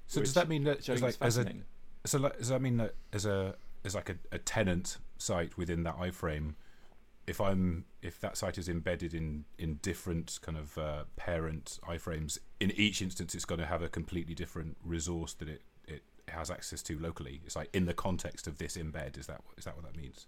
So 0.07 0.19
Which 0.19 0.29
does 0.29 0.33
that 0.35 0.49
mean 0.49 0.63
that 0.65 0.87
as 0.87 1.01
like 1.01 1.15
as 1.21 1.37
a 1.37 1.45
so 2.05 2.19
like, 2.19 2.37
does 2.37 2.49
that 2.49 2.61
mean 2.61 2.77
that 2.77 2.93
as 3.11 3.25
a 3.25 3.55
as 3.85 3.95
like 3.95 4.09
a, 4.09 4.15
a 4.31 4.39
tenant 4.39 4.97
site 5.17 5.57
within 5.57 5.83
that 5.83 5.97
iframe, 5.97 6.55
if 7.27 7.39
I'm 7.39 7.85
if 8.01 8.19
that 8.21 8.37
site 8.37 8.57
is 8.57 8.67
embedded 8.67 9.13
in 9.13 9.45
in 9.57 9.75
different 9.75 10.39
kind 10.41 10.57
of 10.57 10.77
uh, 10.77 11.03
parent 11.15 11.79
iframes, 11.87 12.39
in 12.59 12.71
each 12.71 13.01
instance 13.01 13.33
it's 13.35 13.45
going 13.45 13.61
to 13.61 13.67
have 13.67 13.81
a 13.81 13.89
completely 13.89 14.35
different 14.35 14.77
resource 14.83 15.33
that 15.35 15.47
it 15.47 15.61
it 15.87 16.03
has 16.27 16.51
access 16.51 16.81
to 16.83 16.99
locally. 16.99 17.41
It's 17.45 17.55
like 17.55 17.69
in 17.73 17.85
the 17.85 17.93
context 17.93 18.47
of 18.47 18.57
this 18.57 18.75
embed. 18.75 19.17
Is 19.17 19.27
that 19.27 19.41
is 19.57 19.65
that 19.65 19.75
what 19.75 19.85
that 19.85 19.95
means? 19.95 20.27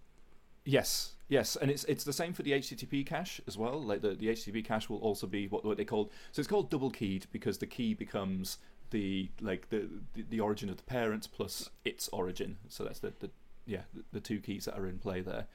Yes, 0.64 1.14
yes, 1.30 1.56
and 1.56 1.72
it's 1.72 1.84
it's 1.86 2.04
the 2.04 2.14
same 2.14 2.34
for 2.34 2.44
the 2.44 2.52
HTTP 2.52 3.06
cache 3.06 3.40
as 3.48 3.58
well. 3.58 3.82
Like 3.82 4.02
the, 4.02 4.16
the 4.16 4.28
HTTP 4.28 4.66
cache 4.66 4.90
will 4.90 5.00
also 5.00 5.26
be 5.26 5.48
what 5.48 5.64
what 5.64 5.78
they 5.78 5.86
call 5.86 6.12
so 6.32 6.40
it's 6.40 6.48
called 6.48 6.70
double 6.70 6.92
keyed 6.92 7.28
because 7.32 7.58
the 7.58 7.68
key 7.68 7.94
becomes 7.94 8.58
the 8.90 9.30
like 9.42 9.70
the 9.70 9.88
the, 10.14 10.24
the 10.30 10.40
origin 10.40 10.70
of 10.70 10.78
the 10.78 10.84
parent 10.84 11.28
plus 11.32 11.70
its 11.86 12.10
origin. 12.10 12.58
So 12.68 12.84
that's 12.84 13.00
the, 13.00 13.14
the 13.20 13.30
yeah 13.68 13.82
the, 13.94 14.04
the 14.14 14.20
two 14.20 14.40
keys 14.40 14.66
that 14.66 14.78
are 14.78 14.88
in 14.88 14.98
play 14.98 15.22
there. 15.22 15.46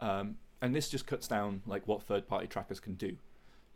Um, 0.00 0.36
and 0.60 0.74
this 0.74 0.88
just 0.88 1.06
cuts 1.06 1.28
down 1.28 1.62
like 1.66 1.86
what 1.86 2.02
third 2.02 2.26
party 2.26 2.46
trackers 2.46 2.80
can 2.80 2.94
do 2.94 3.16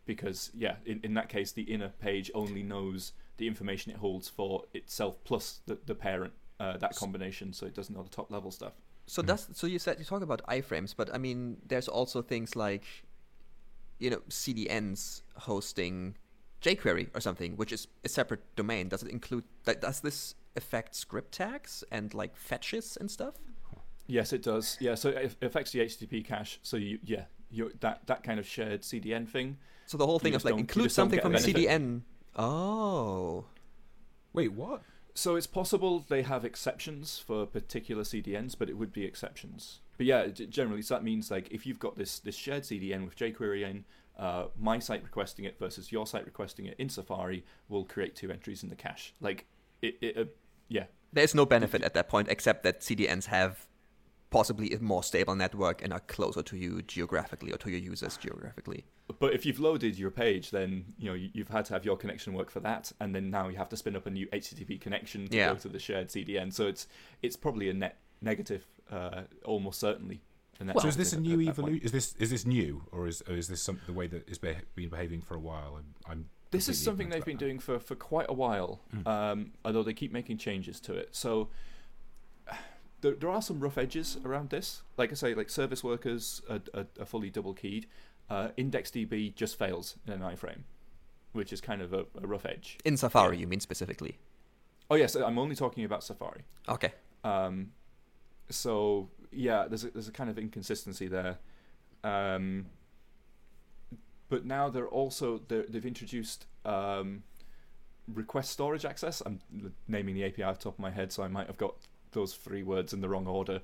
because 0.05 0.51
yeah 0.55 0.75
in, 0.85 0.99
in 1.03 1.13
that 1.13 1.29
case 1.29 1.51
the 1.51 1.61
inner 1.63 1.89
page 2.01 2.31
only 2.33 2.63
knows 2.63 3.13
the 3.37 3.47
information 3.47 3.91
it 3.91 3.97
holds 3.97 4.27
for 4.27 4.63
itself 4.73 5.15
plus 5.23 5.61
the, 5.65 5.77
the 5.85 5.95
parent 5.95 6.33
uh, 6.59 6.75
that 6.77 6.95
combination 6.95 7.53
so 7.53 7.65
it 7.65 7.73
doesn't 7.75 7.95
know 7.95 8.03
the 8.03 8.09
top 8.09 8.29
level 8.31 8.51
stuff 8.51 8.73
So 9.05 9.21
that's 9.23 9.47
so 9.53 9.65
you 9.65 9.79
said 9.79 9.97
you 9.97 10.05
talk 10.05 10.21
about 10.21 10.45
iframes, 10.47 10.93
but 10.95 11.09
I 11.11 11.17
mean, 11.17 11.57
there's 11.65 11.87
also 11.87 12.21
things 12.21 12.55
like, 12.55 12.85
you 13.97 14.09
know, 14.11 14.21
CDNs 14.29 15.23
hosting 15.49 16.15
jQuery 16.61 17.07
or 17.15 17.21
something, 17.21 17.57
which 17.57 17.71
is 17.73 17.87
a 18.03 18.09
separate 18.09 18.43
domain. 18.55 18.87
Does 18.89 19.01
it 19.01 19.09
include? 19.09 19.45
like, 19.65 19.81
Does 19.81 20.01
this 20.01 20.35
affect 20.55 20.93
script 20.95 21.31
tags 21.33 21.83
and 21.91 22.13
like 22.13 22.35
fetches 22.35 22.97
and 23.01 23.09
stuff? 23.09 23.35
Yes, 24.09 24.33
it 24.33 24.41
does. 24.41 24.75
Yeah, 24.79 24.95
so 24.95 25.09
it 25.09 25.35
affects 25.41 25.71
the 25.71 25.79
HTTP 25.79 26.25
cache. 26.25 26.59
So 26.63 26.77
you, 26.77 26.99
yeah, 27.05 27.25
you 27.51 27.71
that 27.79 28.07
that 28.07 28.23
kind 28.23 28.39
of 28.39 28.47
shared 28.47 28.81
CDN 28.81 29.27
thing. 29.27 29.57
So 29.85 29.97
the 29.97 30.05
whole 30.05 30.19
thing 30.19 30.33
just 30.33 30.45
of 30.45 30.51
like 30.51 30.59
include 30.59 30.91
something 30.91 31.21
from 31.21 31.33
benefit. 31.33 31.55
CDN. 31.55 32.01
Oh, 32.35 33.45
Wait, 34.33 34.53
what? 34.53 34.81
So 35.13 35.35
it's 35.35 35.47
possible 35.47 36.05
they 36.07 36.21
have 36.21 36.45
exceptions 36.45 37.19
for 37.19 37.45
particular 37.45 38.03
CDNs, 38.03 38.55
but 38.57 38.69
it 38.69 38.77
would 38.77 38.93
be 38.93 39.03
exceptions. 39.03 39.81
But 39.97 40.05
yeah, 40.05 40.27
generally, 40.27 40.81
so 40.81 40.95
that 40.95 41.03
means 41.03 41.29
like 41.29 41.51
if 41.51 41.65
you've 41.65 41.79
got 41.79 41.97
this 41.97 42.19
this 42.19 42.35
shared 42.35 42.63
CDN 42.63 43.05
with 43.05 43.15
jQuery 43.15 43.69
in, 43.69 43.85
uh, 44.17 44.45
my 44.57 44.79
site 44.79 45.03
requesting 45.03 45.45
it 45.45 45.59
versus 45.59 45.91
your 45.91 46.07
site 46.07 46.25
requesting 46.25 46.65
it 46.65 46.75
in 46.79 46.89
Safari 46.89 47.43
will 47.67 47.83
create 47.83 48.15
two 48.15 48.31
entries 48.31 48.63
in 48.63 48.69
the 48.69 48.75
cache. 48.75 49.13
Like 49.19 49.45
it, 49.81 49.97
it 50.01 50.17
uh, 50.17 50.25
yeah, 50.67 50.85
there's 51.11 51.35
no 51.35 51.45
benefit 51.45 51.83
at 51.83 51.93
that 51.95 52.07
point 52.07 52.27
except 52.29 52.63
that 52.63 52.81
CDNs 52.81 53.25
have 53.25 53.67
possibly 54.29 54.71
a 54.73 54.79
more 54.79 55.03
stable 55.03 55.35
network 55.35 55.83
and 55.83 55.91
are 55.91 56.01
closer 56.01 56.43
to 56.43 56.55
you 56.57 56.81
geographically 56.83 57.51
or 57.51 57.57
to 57.57 57.69
your 57.69 57.79
users 57.79 58.15
geographically. 58.17 58.85
But 59.19 59.33
if 59.33 59.45
you've 59.45 59.59
loaded 59.59 59.97
your 59.97 60.11
page, 60.11 60.51
then 60.51 60.93
you 60.99 61.07
know 61.09 61.15
you- 61.15 61.31
you've 61.33 61.47
had 61.49 61.65
to 61.65 61.73
have 61.73 61.83
your 61.83 61.97
connection 61.97 62.33
work 62.33 62.49
for 62.51 62.59
that, 62.59 62.91
and 62.99 63.15
then 63.15 63.31
now 63.31 63.47
you 63.47 63.57
have 63.57 63.69
to 63.69 63.77
spin 63.77 63.95
up 63.95 64.05
a 64.05 64.11
new 64.11 64.27
HTTP 64.31 64.77
connection 64.79 65.27
to 65.29 65.35
Yeah. 65.37 65.53
go 65.53 65.59
to 65.59 65.69
the 65.69 65.79
shared 65.79 66.09
CDN. 66.11 66.51
So 66.51 66.67
it's 66.67 66.87
it's 67.21 67.35
probably 67.35 67.69
a 67.69 67.73
net 67.73 67.97
negative, 68.21 68.65
uh, 68.91 69.23
almost 69.45 69.79
certainly. 69.79 70.21
a 70.59 70.63
net 70.65 70.79
so 70.81 70.87
is 70.89 70.97
this 70.97 71.13
a 71.13 71.19
new 71.19 71.33
at 71.33 71.37
that 71.37 71.45
point. 71.45 71.49
evolution? 71.59 71.85
Is 71.85 71.91
this 71.91 72.15
is 72.19 72.29
this 72.29 72.45
new, 72.45 72.83
or 72.91 73.07
is 73.07 73.21
or 73.27 73.33
is 73.33 73.47
this 73.47 73.61
some, 73.61 73.79
the 73.87 73.93
way 73.93 74.07
that 74.07 74.27
it's 74.27 74.37
be- 74.37 74.57
been 74.75 74.89
behaving 74.89 75.21
for 75.21 75.33
a 75.35 75.39
while? 75.39 75.77
I'm, 75.77 75.95
I'm 76.05 76.29
This 76.51 76.67
is 76.69 76.83
something 76.83 77.09
they've 77.09 77.23
been 77.25 77.35
about 77.37 77.39
doing 77.45 77.59
for, 77.59 77.79
for 77.79 77.95
quite 77.95 78.25
a 78.29 78.33
while, 78.33 78.81
Mm. 78.93 79.07
um, 79.07 79.51
although 79.63 79.83
they 79.83 79.93
keep 79.93 80.11
making 80.11 80.37
changes 80.37 80.79
to 80.81 80.93
it. 80.95 81.15
So 81.15 81.49
there, 83.01 83.15
there 83.15 83.29
are 83.29 83.41
some 83.41 83.59
rough 83.59 83.77
edges 83.77 84.17
around 84.25 84.49
this. 84.49 84.81
Like 84.97 85.11
I 85.11 85.15
say, 85.15 85.33
like 85.33 85.49
service 85.49 85.83
workers 85.83 86.41
are, 86.49 86.61
are, 86.73 86.87
are 86.99 87.05
fully 87.05 87.29
double 87.29 87.53
keyed. 87.53 87.87
Uh, 88.29 88.49
IndexedDB 88.57 89.35
just 89.35 89.57
fails 89.57 89.97
in 90.05 90.13
an 90.13 90.21
iframe, 90.21 90.63
which 91.33 91.51
is 91.51 91.61
kind 91.61 91.81
of 91.81 91.93
a, 91.93 92.05
a 92.21 92.27
rough 92.27 92.45
edge. 92.45 92.77
In 92.85 92.97
Safari, 92.97 93.37
you 93.37 93.47
mean 93.47 93.59
specifically? 93.59 94.19
Oh 94.89 94.95
yes, 94.95 95.15
I'm 95.15 95.37
only 95.37 95.55
talking 95.55 95.83
about 95.83 96.03
Safari. 96.03 96.43
Okay. 96.67 96.93
Um, 97.23 97.71
so 98.49 99.09
yeah, 99.31 99.67
there's 99.67 99.83
a, 99.83 99.91
there's 99.91 100.07
a 100.07 100.11
kind 100.11 100.29
of 100.29 100.37
inconsistency 100.37 101.07
there. 101.07 101.37
Um, 102.03 102.67
but 104.29 104.45
now 104.45 104.69
they're 104.69 104.87
also 104.87 105.41
they're, 105.47 105.65
they've 105.67 105.85
introduced 105.85 106.45
um, 106.65 107.23
request 108.07 108.51
storage 108.51 108.85
access. 108.85 109.21
I'm 109.25 109.39
naming 109.87 110.15
the 110.15 110.25
API 110.25 110.43
off 110.43 110.59
the 110.59 110.65
top 110.65 110.73
of 110.73 110.79
my 110.79 110.91
head, 110.91 111.11
so 111.11 111.23
I 111.23 111.27
might 111.27 111.47
have 111.47 111.57
got 111.57 111.75
those 112.11 112.33
three 112.33 112.63
words 112.63 112.93
in 112.93 113.01
the 113.01 113.09
wrong 113.09 113.27
order. 113.27 113.61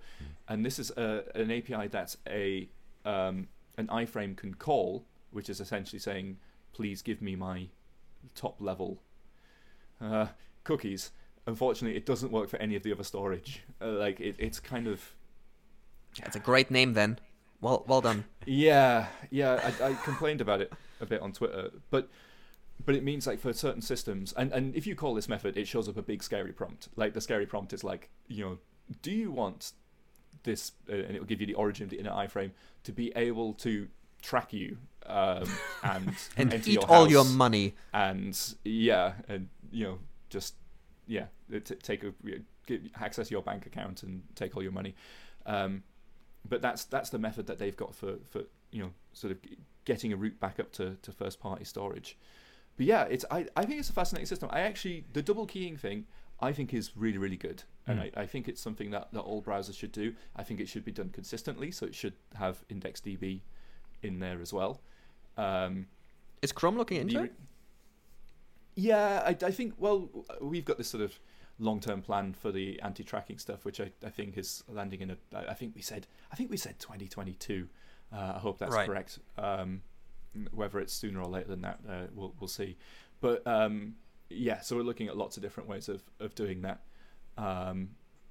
And 0.47 0.65
this 0.65 0.79
is 0.79 0.91
a, 0.91 1.23
an 1.35 1.51
API 1.51 1.87
that's 1.87 2.17
a 2.27 2.69
um, 3.05 3.47
an 3.77 3.87
iframe 3.87 4.35
can 4.35 4.53
call, 4.53 5.05
which 5.31 5.49
is 5.49 5.59
essentially 5.59 5.99
saying, 5.99 6.37
"Please 6.73 7.01
give 7.01 7.21
me 7.21 7.35
my 7.35 7.67
top 8.33 8.61
level 8.61 9.01
uh, 10.01 10.27
cookies." 10.63 11.11
Unfortunately, 11.47 11.95
it 11.95 12.05
doesn't 12.05 12.31
work 12.31 12.49
for 12.49 12.57
any 12.57 12.75
of 12.75 12.83
the 12.83 12.91
other 12.91 13.03
storage. 13.03 13.63
Uh, 13.81 13.91
like 13.91 14.19
it, 14.19 14.35
it's 14.39 14.59
kind 14.59 14.87
of 14.87 15.13
It's 16.17 16.35
a 16.35 16.39
great 16.39 16.71
name 16.71 16.93
then. 16.93 17.19
Well, 17.61 17.83
well 17.87 18.01
done. 18.01 18.25
yeah, 18.45 19.07
yeah. 19.29 19.71
I, 19.81 19.89
I 19.89 19.93
complained 19.93 20.41
about 20.41 20.61
it 20.61 20.71
a 21.01 21.05
bit 21.05 21.21
on 21.21 21.31
Twitter, 21.31 21.71
but 21.89 22.09
but 22.83 22.95
it 22.95 23.03
means 23.03 23.25
like 23.27 23.39
for 23.39 23.53
certain 23.53 23.81
systems, 23.81 24.33
and 24.33 24.51
and 24.51 24.75
if 24.75 24.85
you 24.87 24.95
call 24.95 25.13
this 25.13 25.29
method, 25.29 25.57
it 25.57 25.67
shows 25.67 25.87
up 25.87 25.97
a 25.97 26.01
big 26.01 26.23
scary 26.23 26.51
prompt. 26.51 26.89
Like 26.95 27.13
the 27.13 27.21
scary 27.21 27.45
prompt 27.45 27.73
is 27.73 27.83
like, 27.83 28.09
you 28.27 28.43
know, 28.43 28.57
do 29.01 29.11
you 29.11 29.31
want 29.31 29.73
this, 30.43 30.71
uh, 30.89 30.93
and 30.93 31.15
it 31.15 31.19
will 31.19 31.27
give 31.27 31.41
you 31.41 31.47
the 31.47 31.55
origin 31.55 31.85
of 31.85 31.89
the 31.89 31.99
inner 31.99 32.11
iframe 32.11 32.51
to 32.83 32.91
be 32.91 33.11
able 33.15 33.53
to 33.53 33.87
track 34.21 34.53
you 34.53 34.77
um, 35.05 35.49
and 35.83 36.13
And 36.37 36.53
enter 36.53 36.69
eat 36.69 36.73
your 36.73 36.91
all 36.91 37.09
your 37.09 37.25
money. 37.25 37.75
and 37.93 38.37
yeah, 38.63 39.13
and 39.27 39.49
you 39.71 39.85
know, 39.85 39.99
just 40.29 40.55
yeah, 41.07 41.25
t- 41.51 41.59
take 41.59 42.03
a 42.03 42.13
get, 42.67 42.81
access 42.99 43.31
your 43.31 43.41
bank 43.41 43.65
account 43.65 44.03
and 44.03 44.23
take 44.35 44.55
all 44.55 44.63
your 44.63 44.71
money. 44.71 44.95
Um, 45.45 45.83
but 46.47 46.61
that's 46.61 46.85
that's 46.85 47.09
the 47.09 47.19
method 47.19 47.47
that 47.47 47.57
they've 47.57 47.75
got 47.75 47.95
for 47.95 48.15
for 48.29 48.43
you 48.71 48.83
know 48.83 48.91
sort 49.13 49.31
of 49.31 49.37
getting 49.85 50.11
a 50.11 50.15
route 50.15 50.39
back 50.39 50.59
up 50.59 50.71
to, 50.73 50.97
to 51.01 51.11
first 51.11 51.39
party 51.39 51.63
storage. 51.63 52.17
But 52.77 52.85
yeah, 52.85 53.03
it's 53.03 53.23
I, 53.31 53.45
I 53.55 53.65
think 53.65 53.79
it's 53.79 53.89
a 53.89 53.93
fascinating 53.93 54.25
system. 54.25 54.49
I 54.51 54.61
actually 54.61 55.05
the 55.13 55.21
double 55.21 55.45
keying 55.45 55.77
thing 55.77 56.05
I 56.41 56.51
think 56.51 56.73
is 56.73 56.91
really 56.97 57.17
really 57.17 57.37
good, 57.37 57.63
and 57.87 57.99
Mm. 57.99 58.11
I, 58.17 58.21
I 58.21 58.25
think 58.25 58.47
it's 58.49 58.61
something 58.61 58.91
that, 58.91 59.13
that 59.13 59.21
all 59.21 59.41
browsers 59.41 59.77
should 59.77 59.91
do. 59.93 60.13
I 60.35 60.43
think 60.43 60.59
it 60.59 60.67
should 60.67 60.83
be 60.83 60.91
done 60.91 61.09
consistently, 61.09 61.71
so 61.71 61.85
it 61.85 61.95
should 61.95 62.13
have 62.35 62.63
IndexedDB 62.69 63.41
in 64.03 64.19
there 64.19 64.41
as 64.41 64.51
well. 64.51 64.81
Um, 65.37 65.87
Is 66.41 66.51
Chrome 66.51 66.77
looking 66.77 66.97
into 67.01 67.17
the- 67.17 67.23
it? 67.25 67.33
Yeah, 68.75 69.23
I, 69.25 69.29
I 69.45 69.51
think. 69.51 69.75
Well, 69.77 70.09
we've 70.41 70.65
got 70.65 70.77
this 70.77 70.89
sort 70.89 71.03
of 71.03 71.17
long-term 71.59 72.01
plan 72.01 72.33
for 72.33 72.51
the 72.51 72.77
anti-tracking 72.81 73.37
stuff, 73.37 73.63
which 73.63 73.79
I, 73.79 73.91
I 74.05 74.09
think 74.09 74.37
is 74.37 74.63
landing 74.67 74.99
in 74.99 75.11
a 75.11 75.17
I 75.33 75.53
think 75.53 75.73
we 75.75 75.81
said. 75.81 76.07
I 76.31 76.35
think 76.35 76.49
we 76.51 76.57
said 76.57 76.77
2022. 76.79 77.69
Uh, 78.11 78.33
I 78.35 78.39
hope 78.39 78.57
that's 78.59 78.73
Right. 78.73 78.85
correct. 78.85 79.19
Um, 79.37 79.81
whether 80.51 80.79
it's 80.79 80.93
sooner 80.93 81.21
or 81.21 81.29
later 81.29 81.47
than 81.47 81.61
that, 81.61 81.79
uh, 81.89 82.05
we'll 82.13 82.33
we'll 82.39 82.47
see. 82.47 82.77
But 83.21 83.45
um, 83.47 83.95
yeah, 84.29 84.61
so 84.61 84.75
we're 84.75 84.83
looking 84.83 85.07
at 85.07 85.17
lots 85.17 85.37
of 85.37 85.43
different 85.43 85.69
ways 85.69 85.89
of 85.89 86.03
of 86.19 86.35
doing 86.35 86.61
that. 86.61 86.81
Um, 87.37 87.89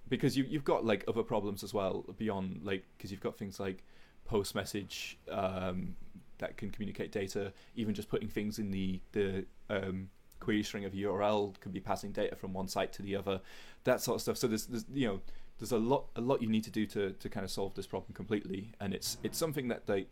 because 0.09 0.37
you 0.37 0.45
you've 0.45 0.65
got 0.65 0.85
like 0.85 1.05
other 1.09 1.23
problems 1.23 1.63
as 1.63 1.73
well 1.73 2.05
beyond 2.19 2.61
like 2.63 2.85
because 2.97 3.11
you've 3.11 3.21
got 3.21 3.37
things 3.37 3.59
like 3.59 3.85
post 4.25 4.55
message 4.55 5.19
um, 5.31 5.97
that 6.39 6.57
can 6.57 6.71
communicate 6.71 7.13
data, 7.13 7.53
even 7.77 7.95
just 7.95 8.09
putting 8.09 8.29
things 8.29 8.59
in 8.59 8.71
the 8.71 9.01
the 9.13 9.45
um, 9.71 10.09
query 10.41 10.63
string 10.63 10.85
of 10.85 10.93
a 10.93 10.97
URL 10.97 11.59
can 11.61 11.73
be 11.73 11.81
passing 11.81 12.13
data 12.13 12.37
from 12.37 12.53
one 12.53 12.69
site 12.69 12.93
to 12.93 13.03
the 13.03 13.17
other, 13.17 13.41
that 13.85 14.01
sort 14.01 14.17
of 14.17 14.23
stuff. 14.23 14.37
So 14.37 14.47
there's, 14.47 14.67
there's 14.67 14.85
you 14.93 15.07
know 15.09 15.21
there's 15.59 15.73
a 15.73 15.79
lot 15.79 16.07
a 16.17 16.21
lot 16.21 16.43
you 16.43 16.49
need 16.49 16.65
to 16.65 16.71
do 16.71 16.87
to, 16.87 17.13
to 17.13 17.29
kind 17.29 17.45
of 17.45 17.51
solve 17.51 17.75
this 17.75 17.87
problem 17.87 18.13
completely, 18.15 18.73
and 18.81 18.95
it's 18.95 19.17
it's 19.23 19.39
something 19.39 19.69
that 19.69 19.87
they 19.87 20.07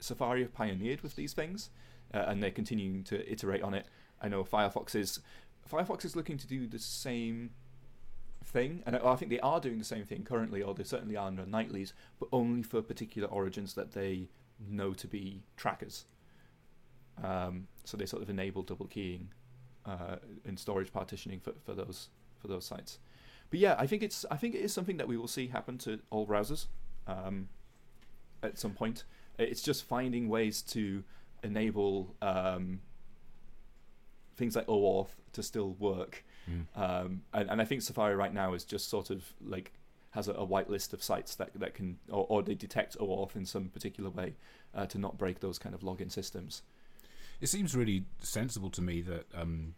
Safari 0.00 0.42
have 0.42 0.54
pioneered 0.54 1.02
with 1.02 1.16
these 1.16 1.32
things, 1.32 1.70
uh, 2.14 2.24
and 2.26 2.42
they're 2.42 2.50
continuing 2.50 3.04
to 3.04 3.30
iterate 3.30 3.62
on 3.62 3.74
it. 3.74 3.86
I 4.20 4.28
know 4.28 4.44
Firefox 4.44 4.94
is 4.94 5.20
Firefox 5.70 6.04
is 6.04 6.16
looking 6.16 6.38
to 6.38 6.46
do 6.46 6.66
the 6.66 6.78
same 6.78 7.50
thing, 8.44 8.82
and 8.86 8.96
I, 8.96 9.16
think 9.16 9.30
they 9.30 9.40
are 9.40 9.60
doing 9.60 9.78
the 9.78 9.84
same 9.84 10.04
thing 10.04 10.24
currently, 10.24 10.62
or 10.62 10.74
they 10.74 10.84
certainly 10.84 11.16
are 11.16 11.26
under 11.26 11.44
nightlies, 11.44 11.92
but 12.18 12.28
only 12.32 12.62
for 12.62 12.80
particular 12.80 13.28
origins 13.28 13.74
that 13.74 13.92
they 13.92 14.28
know 14.58 14.94
to 14.94 15.06
be 15.06 15.42
trackers. 15.56 16.06
Um, 17.22 17.68
so 17.84 17.96
they 17.96 18.06
sort 18.06 18.22
of 18.22 18.30
enable 18.30 18.62
double 18.62 18.86
keying 18.86 19.28
uh, 19.84 20.16
and 20.44 20.58
storage 20.58 20.92
partitioning 20.92 21.40
for, 21.40 21.52
for 21.64 21.74
those 21.74 22.08
for 22.38 22.48
those 22.48 22.64
sites. 22.64 22.98
But 23.50 23.60
yeah, 23.60 23.74
I 23.78 23.86
think 23.86 24.02
it's 24.02 24.24
I 24.30 24.36
think 24.36 24.54
it 24.54 24.60
is 24.60 24.72
something 24.72 24.96
that 24.98 25.08
we 25.08 25.16
will 25.16 25.28
see 25.28 25.48
happen 25.48 25.78
to 25.78 26.00
all 26.10 26.26
browsers 26.26 26.66
um, 27.06 27.48
at 28.42 28.58
some 28.58 28.72
point. 28.72 29.04
It's 29.38 29.62
just 29.62 29.84
finding 29.84 30.28
ways 30.28 30.62
to 30.62 31.04
enable 31.42 32.14
um, 32.20 32.80
things 34.36 34.56
like 34.56 34.66
OAuth 34.66 35.08
to 35.32 35.42
still 35.42 35.74
work. 35.78 36.24
Mm. 36.50 36.66
Um, 36.80 37.22
and, 37.32 37.50
and 37.50 37.62
I 37.62 37.64
think 37.64 37.82
Safari 37.82 38.14
right 38.14 38.32
now 38.32 38.54
is 38.54 38.64
just 38.64 38.88
sort 38.88 39.10
of 39.10 39.24
like 39.44 39.72
has 40.12 40.28
a, 40.28 40.32
a 40.32 40.44
white 40.44 40.70
list 40.70 40.92
of 40.92 41.02
sites 41.02 41.34
that 41.34 41.50
that 41.54 41.74
can 41.74 41.98
or, 42.10 42.26
or 42.28 42.42
they 42.42 42.54
detect 42.54 42.98
OAuth 42.98 43.36
in 43.36 43.44
some 43.44 43.68
particular 43.68 44.10
way 44.10 44.34
uh, 44.74 44.86
to 44.86 44.98
not 44.98 45.18
break 45.18 45.40
those 45.40 45.58
kind 45.58 45.74
of 45.74 45.82
login 45.82 46.10
systems. 46.10 46.62
It 47.40 47.48
seems 47.48 47.76
really 47.76 48.04
sensible 48.20 48.70
to 48.70 48.82
me 48.82 49.02
that 49.02 49.26
um, 49.34 49.74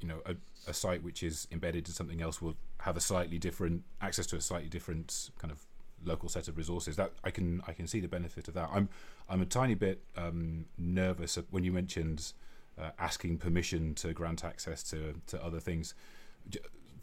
you 0.00 0.08
know 0.08 0.20
a, 0.24 0.36
a 0.66 0.74
site 0.74 1.02
which 1.02 1.22
is 1.22 1.46
embedded 1.52 1.84
to 1.86 1.92
something 1.92 2.22
else 2.22 2.40
will 2.40 2.56
have 2.80 2.96
a 2.96 3.00
slightly 3.00 3.38
different 3.38 3.84
access 4.00 4.26
to 4.28 4.36
a 4.36 4.40
slightly 4.40 4.68
different 4.68 5.30
kind 5.38 5.52
of 5.52 5.60
local 6.06 6.28
set 6.28 6.48
of 6.48 6.56
resources. 6.56 6.96
That 6.96 7.12
I 7.24 7.30
can 7.30 7.62
I 7.66 7.72
can 7.72 7.86
see 7.86 8.00
the 8.00 8.08
benefit 8.08 8.48
of 8.48 8.54
that. 8.54 8.70
I'm 8.72 8.88
I'm 9.28 9.42
a 9.42 9.46
tiny 9.46 9.74
bit 9.74 10.02
um, 10.16 10.66
nervous 10.78 11.38
when 11.50 11.64
you 11.64 11.72
mentioned 11.72 12.32
uh, 12.80 12.90
asking 12.98 13.38
permission 13.38 13.94
to 13.96 14.12
grant 14.12 14.44
access 14.44 14.82
to 14.84 15.14
to 15.26 15.44
other 15.44 15.60
things. 15.60 15.94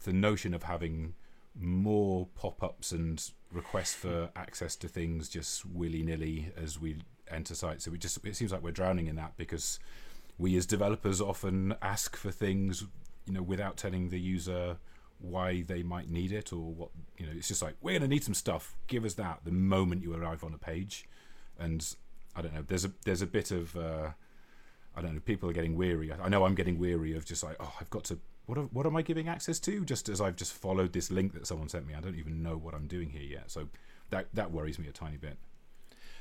The 0.02 0.12
notion 0.12 0.54
of 0.54 0.64
having 0.64 1.14
more 1.54 2.26
pop-ups 2.34 2.92
and 2.92 3.30
requests 3.52 3.94
for 3.94 4.30
access 4.34 4.74
to 4.76 4.88
things 4.88 5.28
just 5.28 5.64
willy-nilly 5.64 6.52
as 6.56 6.80
we 6.80 6.96
enter 7.30 7.54
sites. 7.54 7.84
So 7.84 7.90
we 7.90 7.98
just 7.98 8.24
it 8.24 8.36
seems 8.36 8.52
like 8.52 8.62
we're 8.62 8.72
drowning 8.72 9.06
in 9.06 9.16
that 9.16 9.36
because 9.36 9.78
we 10.38 10.56
as 10.56 10.66
developers 10.66 11.20
often 11.20 11.74
ask 11.80 12.16
for 12.16 12.30
things, 12.30 12.84
you 13.26 13.34
know, 13.34 13.42
without 13.42 13.76
telling 13.76 14.08
the 14.08 14.18
user 14.18 14.78
why 15.24 15.62
they 15.62 15.82
might 15.82 16.08
need 16.10 16.32
it 16.32 16.52
or 16.52 16.72
what 16.72 16.90
you 17.18 17.26
know. 17.26 17.32
It's 17.36 17.48
just 17.48 17.62
like 17.62 17.74
we're 17.80 17.92
going 17.92 18.02
to 18.02 18.08
need 18.08 18.24
some 18.24 18.34
stuff. 18.34 18.76
Give 18.86 19.04
us 19.04 19.14
that 19.14 19.40
the 19.44 19.52
moment 19.52 20.02
you 20.02 20.14
arrive 20.14 20.44
on 20.44 20.54
a 20.54 20.58
page, 20.58 21.08
and 21.58 21.94
I 22.36 22.42
don't 22.42 22.54
know. 22.54 22.64
There's 22.66 22.84
a 22.84 22.92
there's 23.04 23.22
a 23.22 23.26
bit 23.26 23.50
of 23.50 23.76
uh, 23.76 24.10
I 24.96 25.02
don't 25.02 25.14
know. 25.14 25.20
People 25.20 25.48
are 25.50 25.54
getting 25.54 25.76
weary. 25.76 26.12
I 26.12 26.28
know 26.28 26.44
I'm 26.44 26.54
getting 26.54 26.78
weary 26.78 27.16
of 27.16 27.24
just 27.24 27.42
like 27.42 27.56
oh 27.60 27.72
I've 27.80 27.90
got 27.90 28.04
to. 28.04 28.18
What, 28.46 28.58
am- 28.58 28.68
what 28.74 28.84
am 28.84 28.94
I 28.94 29.00
giving 29.00 29.26
access 29.26 29.58
to? 29.60 29.84
Just 29.86 30.10
as 30.10 30.20
I've 30.20 30.36
just 30.36 30.52
followed 30.52 30.92
this 30.92 31.10
link 31.10 31.32
that 31.32 31.46
someone 31.46 31.70
sent 31.70 31.86
me, 31.86 31.94
I 31.94 32.00
don't 32.00 32.16
even 32.16 32.42
know 32.42 32.58
what 32.58 32.74
I'm 32.74 32.86
doing 32.86 33.08
here 33.08 33.22
yet. 33.22 33.50
So 33.50 33.68
that 34.10 34.26
that 34.34 34.50
worries 34.52 34.78
me 34.78 34.86
a 34.88 34.92
tiny 34.92 35.16
bit. 35.16 35.38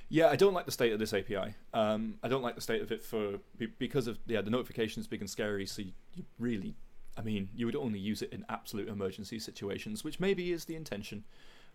Yeah, 0.10 0.28
I 0.30 0.36
don't 0.36 0.54
like 0.54 0.66
the 0.66 0.72
state 0.72 0.94
of 0.94 1.00
this 1.00 1.14
API. 1.14 1.56
Um, 1.74 2.20
I 2.22 2.28
don't 2.28 2.44
like 2.44 2.56
the 2.56 2.62
state 2.62 2.82
of 2.82 2.92
it 2.92 3.02
for 3.04 3.40
because 3.80 4.08
of 4.08 4.20
yeah 4.28 4.42
the 4.42 4.52
notifications 4.52 5.08
big 5.08 5.22
and 5.22 5.30
scary. 5.30 5.66
So 5.66 5.82
you, 5.82 5.92
you 6.16 6.24
really, 6.40 6.76
I 7.18 7.22
mean, 7.22 7.50
you 7.56 7.66
would 7.66 7.76
only 7.76 8.00
use 8.00 8.22
it 8.22 8.34
in 8.34 8.46
absolute 8.50 8.90
emergency 8.90 9.40
situations, 9.40 10.04
which 10.04 10.20
maybe 10.20 10.52
is 10.52 10.66
the 10.66 10.76
intention. 10.76 11.24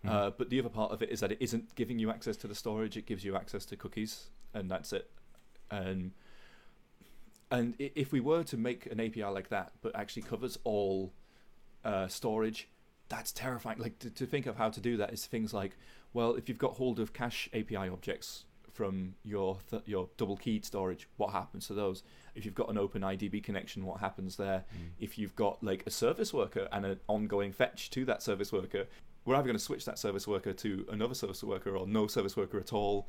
Mhm. 0.04 0.10
Uh, 0.10 0.30
but 0.30 0.50
the 0.50 0.58
other 0.58 0.68
part 0.68 0.92
of 0.92 1.02
it 1.02 1.10
is 1.10 1.20
that 1.20 1.32
it 1.32 1.38
isn't 1.40 1.74
giving 1.74 1.98
you 1.98 2.10
access 2.10 2.36
to 2.38 2.48
the 2.48 2.54
storage; 2.54 2.96
it 2.96 3.06
gives 3.06 3.24
you 3.24 3.36
access 3.36 3.64
to 3.66 3.76
cookies, 3.76 4.30
and 4.54 4.70
that's 4.70 4.92
it. 4.92 5.10
And 5.70 6.12
and 7.50 7.74
if 7.78 8.12
we 8.12 8.20
were 8.20 8.44
to 8.44 8.56
make 8.56 8.86
an 8.86 9.00
API 9.00 9.24
like 9.24 9.48
that, 9.48 9.72
but 9.80 9.94
actually 9.96 10.22
covers 10.22 10.58
all 10.64 11.12
uh, 11.84 12.06
storage, 12.06 12.68
that's 13.08 13.32
terrifying. 13.32 13.78
Like 13.78 13.98
to, 14.00 14.10
to 14.10 14.26
think 14.26 14.46
of 14.46 14.56
how 14.56 14.68
to 14.70 14.80
do 14.80 14.96
that 14.98 15.12
is 15.12 15.26
things 15.26 15.54
like, 15.54 15.76
well, 16.12 16.34
if 16.34 16.48
you've 16.48 16.58
got 16.58 16.74
hold 16.74 17.00
of 17.00 17.12
cache 17.12 17.48
API 17.54 17.88
objects 17.88 18.44
from 18.78 19.16
your 19.24 19.58
th- 19.68 19.82
your 19.86 20.08
double 20.16 20.36
keyed 20.36 20.64
storage, 20.64 21.08
what 21.16 21.32
happens 21.32 21.66
to 21.66 21.74
those? 21.74 22.04
If 22.36 22.44
you've 22.44 22.54
got 22.54 22.70
an 22.70 22.78
open 22.78 23.02
IDB 23.02 23.42
connection, 23.42 23.84
what 23.84 23.98
happens 23.98 24.36
there? 24.36 24.64
If 25.00 25.18
you've 25.18 25.34
got 25.34 25.60
like 25.64 25.82
a 25.84 25.90
service 25.90 26.32
worker 26.32 26.68
and 26.70 26.86
an 26.86 27.00
ongoing 27.08 27.50
fetch 27.52 27.90
to 27.90 28.04
that 28.04 28.22
service 28.22 28.52
worker, 28.52 28.86
we're 29.24 29.34
either 29.34 29.46
going 29.46 29.56
to 29.56 29.62
switch 29.62 29.84
that 29.86 29.98
service 29.98 30.28
worker 30.28 30.52
to 30.52 30.86
another 30.92 31.14
service 31.14 31.42
worker 31.42 31.76
or 31.76 31.88
no 31.88 32.06
service 32.06 32.36
worker 32.36 32.60
at 32.60 32.72
all. 32.72 33.08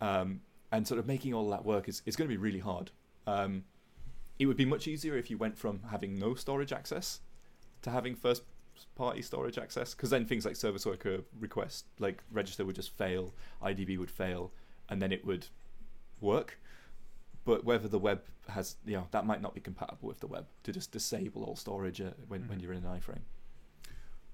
Um, 0.00 0.40
and 0.70 0.86
sort 0.86 1.00
of 1.00 1.08
making 1.08 1.34
all 1.34 1.50
that 1.50 1.64
work 1.64 1.88
is, 1.88 2.00
is 2.06 2.14
going 2.14 2.28
to 2.28 2.32
be 2.32 2.40
really 2.40 2.60
hard. 2.60 2.92
Um, 3.26 3.64
it 4.38 4.46
would 4.46 4.56
be 4.56 4.66
much 4.66 4.86
easier 4.86 5.16
if 5.16 5.30
you 5.30 5.36
went 5.36 5.58
from 5.58 5.80
having 5.90 6.16
no 6.16 6.36
storage 6.36 6.72
access 6.72 7.20
to 7.82 7.90
having 7.90 8.14
first 8.14 8.44
party 8.94 9.20
storage 9.20 9.58
access 9.58 9.94
because 9.94 10.10
then 10.10 10.24
things 10.24 10.44
like 10.44 10.54
service 10.54 10.86
worker 10.86 11.22
request 11.40 11.86
like 11.98 12.22
register 12.30 12.64
would 12.64 12.76
just 12.76 12.96
fail 12.96 13.34
idb 13.60 13.98
would 13.98 14.10
fail 14.10 14.52
and 14.88 15.00
then 15.02 15.12
it 15.12 15.24
would 15.24 15.46
work 16.20 16.58
but 17.44 17.64
whether 17.64 17.88
the 17.88 17.98
web 17.98 18.22
has 18.48 18.76
you 18.84 18.96
know 18.96 19.06
that 19.10 19.24
might 19.26 19.40
not 19.42 19.54
be 19.54 19.60
compatible 19.60 20.08
with 20.08 20.20
the 20.20 20.26
web 20.26 20.46
to 20.62 20.72
just 20.72 20.90
disable 20.92 21.44
all 21.44 21.56
storage 21.56 22.00
uh, 22.00 22.10
when, 22.28 22.46
when 22.48 22.58
Mhm. 22.58 22.62
you're 22.62 22.72
in 22.72 22.84
an 22.84 22.98
iframe 23.00 23.22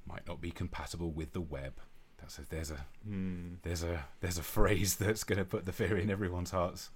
Might 0.07 0.27
not 0.27 0.41
be 0.41 0.51
compatible 0.51 1.11
with 1.13 1.33
the 1.33 1.41
web. 1.41 1.75
That's 2.19 2.39
a, 2.39 2.43
there's 2.49 2.71
a 2.71 2.87
hmm. 3.05 3.55
there's 3.63 3.83
a 3.83 4.05
there's 4.21 4.39
a 4.39 4.43
phrase 4.43 4.97
that's 4.97 5.25
going 5.25 5.39
to 5.39 5.45
put 5.45 5.65
the 5.67 5.73
fear 5.73 5.97
in 5.97 6.11
everyone's 6.11 6.51
hearts. 6.51 6.91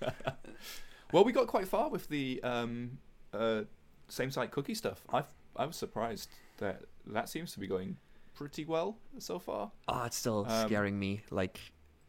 well 1.12 1.24
we 1.24 1.32
got 1.32 1.46
quite 1.46 1.68
far 1.68 1.88
with 1.90 2.08
the 2.08 2.42
um, 2.42 2.98
uh, 3.32 3.62
same 4.08 4.30
site 4.30 4.50
cookie 4.50 4.74
stuff 4.74 5.02
i 5.12 5.22
i 5.56 5.64
was 5.66 5.76
surprised 5.76 6.28
that 6.58 6.82
that 7.06 7.28
seems 7.28 7.52
to 7.52 7.58
be 7.60 7.66
going 7.66 7.96
pretty 8.34 8.64
well 8.64 8.96
so 9.18 9.38
far 9.38 9.70
Oh, 9.88 10.04
it's 10.04 10.16
still 10.16 10.44
Um, 10.48 10.66
scaring 10.66 10.98
me. 10.98 11.22
Like, 11.30 11.58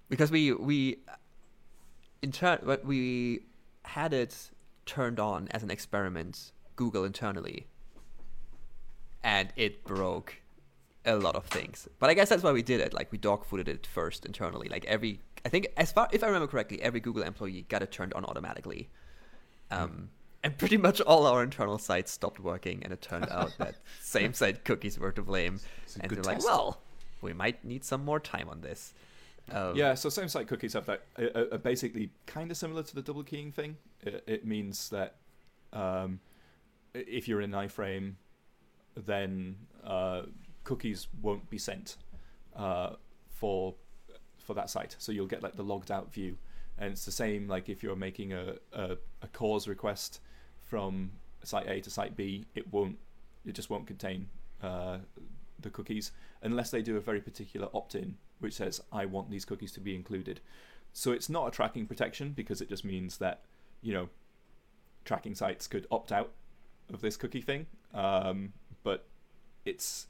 because 0.09 0.31
we 0.31 0.53
we 0.53 0.99
in 2.21 2.31
turn, 2.31 2.59
we 2.83 3.41
had 3.83 4.13
it 4.13 4.49
turned 4.85 5.19
on 5.19 5.47
as 5.51 5.63
an 5.63 5.71
experiment, 5.71 6.51
Google 6.75 7.03
internally, 7.03 7.67
and 9.23 9.51
it 9.55 9.83
broke 9.83 10.41
a 11.05 11.15
lot 11.15 11.35
of 11.35 11.45
things. 11.45 11.87
But 11.99 12.09
I 12.09 12.13
guess 12.13 12.29
that's 12.29 12.43
why 12.43 12.51
we 12.51 12.61
did 12.63 12.81
it. 12.81 12.93
Like 12.93 13.11
we 13.11 13.17
dogfooded 13.17 13.67
it 13.67 13.85
first 13.85 14.25
internally. 14.25 14.67
Like 14.69 14.85
every, 14.85 15.19
I 15.45 15.49
think 15.49 15.67
as 15.77 15.91
far 15.91 16.07
if 16.11 16.23
I 16.23 16.27
remember 16.27 16.47
correctly, 16.47 16.81
every 16.81 16.99
Google 16.99 17.23
employee 17.23 17.65
got 17.69 17.81
it 17.81 17.91
turned 17.91 18.13
on 18.13 18.25
automatically. 18.25 18.89
Um, 19.71 20.09
and 20.43 20.57
pretty 20.57 20.77
much 20.77 21.01
all 21.01 21.25
our 21.25 21.41
internal 21.41 21.79
sites 21.79 22.11
stopped 22.11 22.39
working, 22.39 22.83
and 22.83 22.93
it 22.93 23.01
turned 23.01 23.29
out 23.29 23.51
that 23.57 23.75
same 24.01 24.33
site 24.33 24.63
cookies 24.63 24.99
were 24.99 25.11
to 25.11 25.23
blame. 25.23 25.59
And 25.99 26.11
they're 26.11 26.23
like, 26.23 26.43
well, 26.43 26.81
we 27.21 27.33
might 27.33 27.65
need 27.65 27.83
some 27.83 28.05
more 28.05 28.19
time 28.19 28.47
on 28.49 28.61
this. 28.61 28.93
Um, 29.51 29.75
Yeah, 29.75 29.93
so 29.93 30.09
same 30.09 30.27
site 30.27 30.47
cookies 30.47 30.73
have 30.73 30.85
that 30.87 31.03
are, 31.17 31.53
are 31.53 31.57
basically 31.57 32.11
kind 32.25 32.51
of 32.51 32.57
similar 32.57 32.83
to 32.83 32.95
the 32.95 33.01
double 33.01 33.23
keying 33.23 33.51
thing. 33.51 33.77
It, 34.01 34.23
it 34.27 34.45
means 34.45 34.89
that 34.89 35.15
um, 35.73 36.19
if 36.93 37.27
you're 37.27 37.41
in 37.41 37.53
an 37.53 37.67
iframe, 37.67 38.13
then 38.95 39.55
uh, 39.83 40.23
cookies 40.63 41.07
won't 41.21 41.49
be 41.49 41.57
sent 41.57 41.97
uh, 42.55 42.91
for 43.29 43.75
for 44.37 44.53
that 44.53 44.69
site. 44.69 44.95
So 44.99 45.11
you'll 45.11 45.27
get 45.27 45.43
like 45.43 45.55
the 45.55 45.63
logged 45.63 45.91
out 45.91 46.13
view, 46.13 46.37
and 46.77 46.91
it's 46.91 47.05
the 47.05 47.11
same 47.11 47.47
like 47.47 47.69
if 47.69 47.83
you're 47.83 47.95
making 47.95 48.33
a 48.33 48.55
a, 48.73 48.97
a 49.21 49.27
CORS 49.33 49.67
request 49.67 50.21
from 50.61 51.11
site 51.43 51.67
A 51.67 51.81
to 51.81 51.89
site 51.89 52.15
B, 52.15 52.45
it 52.55 52.71
won't 52.71 52.97
it 53.45 53.53
just 53.53 53.69
won't 53.69 53.85
contain 53.85 54.27
uh, 54.63 54.97
the 55.59 55.69
cookies 55.69 56.11
unless 56.41 56.71
they 56.71 56.81
do 56.81 56.97
a 56.97 57.01
very 57.01 57.21
particular 57.21 57.67
opt-in 57.73 58.15
which 58.39 58.53
says 58.53 58.81
I 58.91 59.05
want 59.05 59.29
these 59.29 59.45
cookies 59.45 59.71
to 59.73 59.79
be 59.79 59.95
included. 59.95 60.41
So 60.93 61.11
it's 61.11 61.29
not 61.29 61.47
a 61.47 61.51
tracking 61.51 61.85
protection 61.85 62.31
because 62.31 62.61
it 62.61 62.69
just 62.69 62.85
means 62.85 63.17
that 63.17 63.41
you 63.81 63.93
know 63.93 64.09
tracking 65.03 65.35
sites 65.35 65.67
could 65.67 65.87
opt 65.91 66.11
out 66.11 66.31
of 66.93 67.01
this 67.01 67.17
cookie 67.17 67.41
thing, 67.41 67.67
um, 67.93 68.53
but 68.83 69.07
it's 69.65 70.07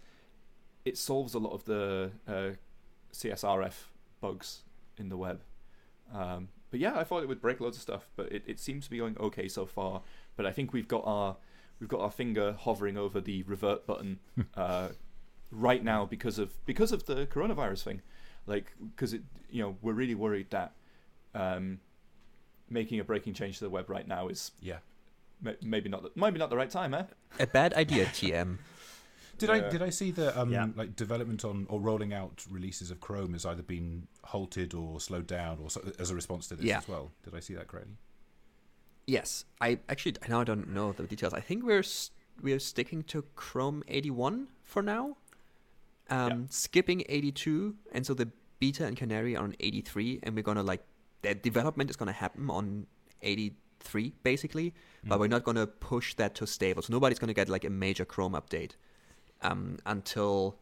it 0.84 0.98
solves 0.98 1.34
a 1.34 1.40
lot 1.40 1.54
of 1.54 1.66
the 1.66 2.12
uh, 2.28 2.52
CSRF 3.14 3.74
bugs 4.22 4.62
in 4.98 5.10
the 5.10 5.18
web. 5.18 5.42
Um, 6.14 6.50
but 6.70 6.80
yeah, 6.80 6.98
I 6.98 7.04
thought 7.04 7.24
it 7.24 7.28
would 7.28 7.42
break 7.42 7.60
loads 7.60 7.78
of 7.78 7.82
stuff, 7.82 8.10
but 8.16 8.32
it, 8.32 8.44
it 8.46 8.60
seems 8.60 8.86
to 8.86 8.92
be 8.92 8.98
going 8.98 9.18
okay 9.20 9.48
so 9.48 9.66
far. 9.66 10.02
But 10.36 10.46
I 10.46 10.52
think 10.52 10.74
we've 10.74 10.88
got 10.88 11.04
our 11.06 11.38
we've 11.80 11.90
got 11.90 12.02
our 12.02 12.12
finger 12.12 12.56
hovering 12.60 12.98
over 12.98 13.20
the 13.20 13.44
revert 13.44 13.86
button 13.88 14.20
uh, 14.56 14.90
right 15.56 15.84
now 15.84 16.06
because 16.06 16.38
of 16.40 16.54
because 16.66 16.92
of 16.92 17.06
the 17.06 17.26
coronavirus 17.28 17.84
thing. 17.84 18.02
Like 18.48 18.74
because 18.96 19.14
it 19.14 19.22
you 19.50 19.62
know 19.64 19.78
we're 19.82 19.94
really 19.94 20.16
worried 20.16 20.50
that 20.52 20.74
um, 21.34 21.80
making 22.70 23.00
a 23.00 23.04
breaking 23.04 23.34
change 23.34 23.58
to 23.60 23.64
the 23.64 23.70
web 23.70 23.90
right 23.90 24.08
now 24.08 24.28
is 24.28 24.52
Yeah. 24.62 24.78
ma- 25.42 25.52
maybe 25.62 25.90
not 25.90 26.04
the, 26.04 26.12
maybe 26.16 26.38
not 26.40 26.50
the 26.50 26.56
right 26.58 26.70
time, 26.70 26.94
eh? 26.94 27.04
A 27.40 27.48
bad 27.48 27.74
idea, 27.74 28.06
TM. 28.06 28.58
Did 29.38 29.50
Yeah. 29.50 29.56
I 29.56 29.60
did 29.70 29.82
I 29.82 29.90
see 29.90 30.12
that 30.12 30.38
um, 30.40 30.50
Yeah. 30.52 30.68
like 30.76 30.96
development 30.96 31.44
on 31.44 31.66
or 31.70 31.80
rolling 31.82 32.14
out 32.14 32.46
releases 32.50 32.90
of 32.92 33.00
Chrome 33.02 33.34
has 33.34 33.46
either 33.46 33.64
been 33.64 34.08
halted 34.24 34.74
or 34.74 35.00
slowed 35.02 35.28
down 35.28 35.60
or 35.62 35.70
so, 35.70 35.82
as 36.00 36.10
a 36.10 36.16
response 36.16 36.48
to 36.50 36.56
this 36.56 36.66
Yeah. 36.66 36.78
as 36.78 36.88
well? 36.88 37.12
Did 37.24 37.36
I 37.36 37.40
see 37.42 37.54
that 37.56 37.68
correctly? 37.68 37.96
Yes, 39.08 39.46
I 39.62 39.80
actually 39.90 40.16
now 40.28 40.42
I 40.42 40.44
don't 40.46 40.70
know 40.70 40.92
the 40.92 41.04
details. 41.04 41.34
I 41.34 41.42
think 41.42 41.64
we're 41.64 41.80
s- 41.80 42.12
we're 42.42 42.60
sticking 42.60 43.04
to 43.04 43.24
Chrome 43.36 43.84
81 43.88 44.48
for 44.64 44.82
now, 44.82 45.18
um, 46.10 46.48
skipping 46.50 47.04
82, 47.08 47.76
and 47.92 48.06
so 48.06 48.14
the 48.14 48.30
beta 48.60 48.86
and 48.86 48.96
Canary 48.96 49.36
are 49.36 49.44
on 49.44 49.56
83, 49.60 50.20
and 50.24 50.36
we're 50.36 50.44
gonna 50.44 50.64
like 50.64 50.84
the 51.22 51.36
development 51.36 51.90
is 51.90 51.96
gonna 51.96 52.12
happen 52.12 52.50
on 52.50 52.88
83 53.22 54.14
basically, 54.24 54.74
but 55.04 55.20
we're 55.20 55.28
not 55.28 55.44
gonna 55.44 55.68
push 55.68 56.14
that 56.16 56.36
to 56.36 56.48
stable. 56.48 56.82
So 56.82 56.94
nobody's 56.94 57.20
gonna 57.20 57.34
get 57.34 57.50
like 57.50 57.66
a 57.66 57.70
major 57.70 58.06
Chrome 58.06 58.34
update 58.34 58.72
um, 59.42 59.78
until 59.86 60.58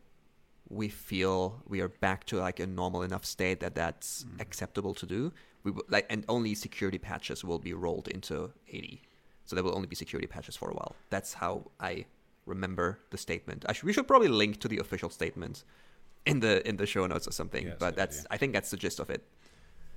we 0.70 0.90
feel 0.90 1.62
we 1.68 1.82
are 1.82 1.90
back 1.90 2.26
to 2.26 2.38
like 2.38 2.60
a 2.60 2.68
normal 2.68 3.04
enough 3.04 3.26
state 3.26 3.60
that 3.60 3.76
that's 3.76 4.26
acceptable 4.40 4.94
to 4.96 5.06
do. 5.06 5.32
We 5.64 5.72
will, 5.72 5.84
like, 5.90 6.06
and 6.10 6.26
only 6.28 6.56
security 6.56 6.98
patches 6.98 7.44
will 7.44 7.60
be 7.60 7.74
rolled 7.74 8.08
into 8.08 8.52
80. 8.68 9.02
So 9.46 9.56
there 9.56 9.64
will 9.64 9.76
only 9.76 9.88
be 9.88 9.96
security 9.96 10.28
patches 10.28 10.56
for 10.56 10.70
a 10.70 10.74
while. 10.74 10.96
That's 11.10 11.34
how 11.34 11.72
I 11.80 12.06
remember 12.46 13.00
the 13.10 13.18
statement. 13.18 13.66
I 13.68 13.74
should, 13.74 13.84
we 13.86 13.94
should 13.94 14.08
probably 14.08 14.28
link 14.28 14.60
to 14.62 14.68
the 14.68 14.78
official 14.80 15.10
statement 15.10 15.64
in 16.26 16.40
the 16.40 16.68
in 16.68 16.78
the 16.78 16.86
show 16.86 17.06
notes 17.08 17.28
or 17.28 17.32
something. 17.32 17.68
Yeah, 17.68 17.74
but 17.80 17.96
that's 17.96 18.20
idea. 18.20 18.28
I 18.32 18.38
think 18.38 18.54
that's 18.54 18.72
the 18.72 18.78
gist 18.78 19.00
of 19.00 19.10
it. 19.10 19.24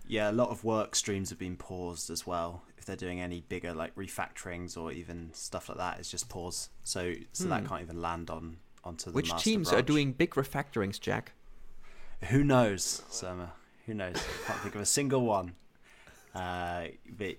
Yeah, 0.09 0.31
a 0.31 0.33
lot 0.33 0.51
of 0.51 0.63
work 0.63 0.95
streams 0.95 1.31
have 1.31 1.39
been 1.39 1.57
paused 1.57 2.11
as 2.11 2.27
well. 2.27 2.63
If 2.79 2.85
they're 2.85 2.95
doing 2.97 3.21
any 3.21 3.41
bigger 3.41 3.75
like 3.75 3.95
refactorings 3.97 4.77
or 4.77 4.93
even 4.93 5.31
stuff 5.33 5.69
like 5.69 5.79
that, 5.79 5.99
it's 5.99 6.11
just 6.11 6.29
pause. 6.29 6.71
So 6.85 7.15
so 7.33 7.49
that 7.49 7.63
Hmm. 7.63 7.67
can't 7.67 7.83
even 7.83 8.01
land 8.01 8.31
on 8.31 8.59
onto 8.85 9.11
the 9.11 9.15
Which 9.15 9.31
master 9.31 9.51
teams 9.51 9.73
are 9.73 9.83
doing 9.83 10.13
big 10.13 10.31
refactorings, 10.35 11.01
Jack? 11.01 11.33
Who 12.31 12.45
knows, 12.45 13.03
Surma? 13.11 13.51
Who 13.87 13.95
knows? 13.95 14.17
I 14.17 14.47
can't 14.47 14.61
think 14.61 14.75
of 14.75 14.81
a 14.81 14.87
single 14.87 15.23
one. 15.27 15.55
Uh, 16.37 16.89
but 17.17 17.37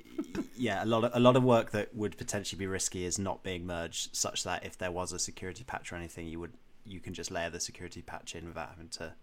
yeah, 0.57 0.83
a 0.83 0.87
lot 0.87 1.03
of 1.03 1.11
a 1.13 1.19
lot 1.19 1.35
of 1.35 1.43
work 1.43 1.69
that 1.69 1.93
would 1.95 2.17
potentially 2.17 2.57
be 2.57 2.65
risky 2.65 3.05
is 3.05 3.19
not 3.19 3.43
being 3.43 3.63
merged, 3.67 4.15
such 4.15 4.43
that 4.43 4.65
if 4.65 4.75
there 4.75 4.91
was 4.91 5.11
a 5.11 5.19
security 5.19 5.63
patch 5.63 5.93
or 5.93 5.97
anything, 5.97 6.27
you 6.27 6.39
would 6.39 6.53
you 6.83 6.99
can 6.99 7.13
just 7.13 7.29
layer 7.29 7.51
the 7.51 7.59
security 7.59 8.01
patch 8.01 8.33
in 8.33 8.47
without 8.47 8.69
having 8.69 8.89
to 8.89 9.13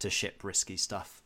to 0.00 0.10
ship 0.10 0.42
risky 0.42 0.76
stuff. 0.76 1.22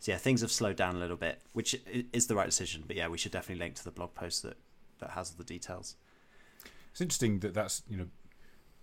So 0.00 0.10
yeah, 0.10 0.18
things 0.18 0.40
have 0.40 0.50
slowed 0.50 0.74
down 0.74 0.96
a 0.96 0.98
little 0.98 1.16
bit, 1.16 1.40
which 1.52 1.76
is 2.12 2.26
the 2.26 2.34
right 2.34 2.46
decision. 2.46 2.82
But 2.84 2.96
yeah, 2.96 3.06
we 3.06 3.16
should 3.16 3.30
definitely 3.30 3.62
link 3.64 3.76
to 3.76 3.84
the 3.84 3.92
blog 3.92 4.12
post 4.14 4.42
that 4.42 4.56
that 4.98 5.10
has 5.10 5.30
all 5.30 5.36
the 5.38 5.44
details. 5.44 5.94
It's 6.90 7.00
interesting 7.00 7.38
that 7.40 7.54
that's 7.54 7.82
you 7.88 7.96
know 7.96 8.08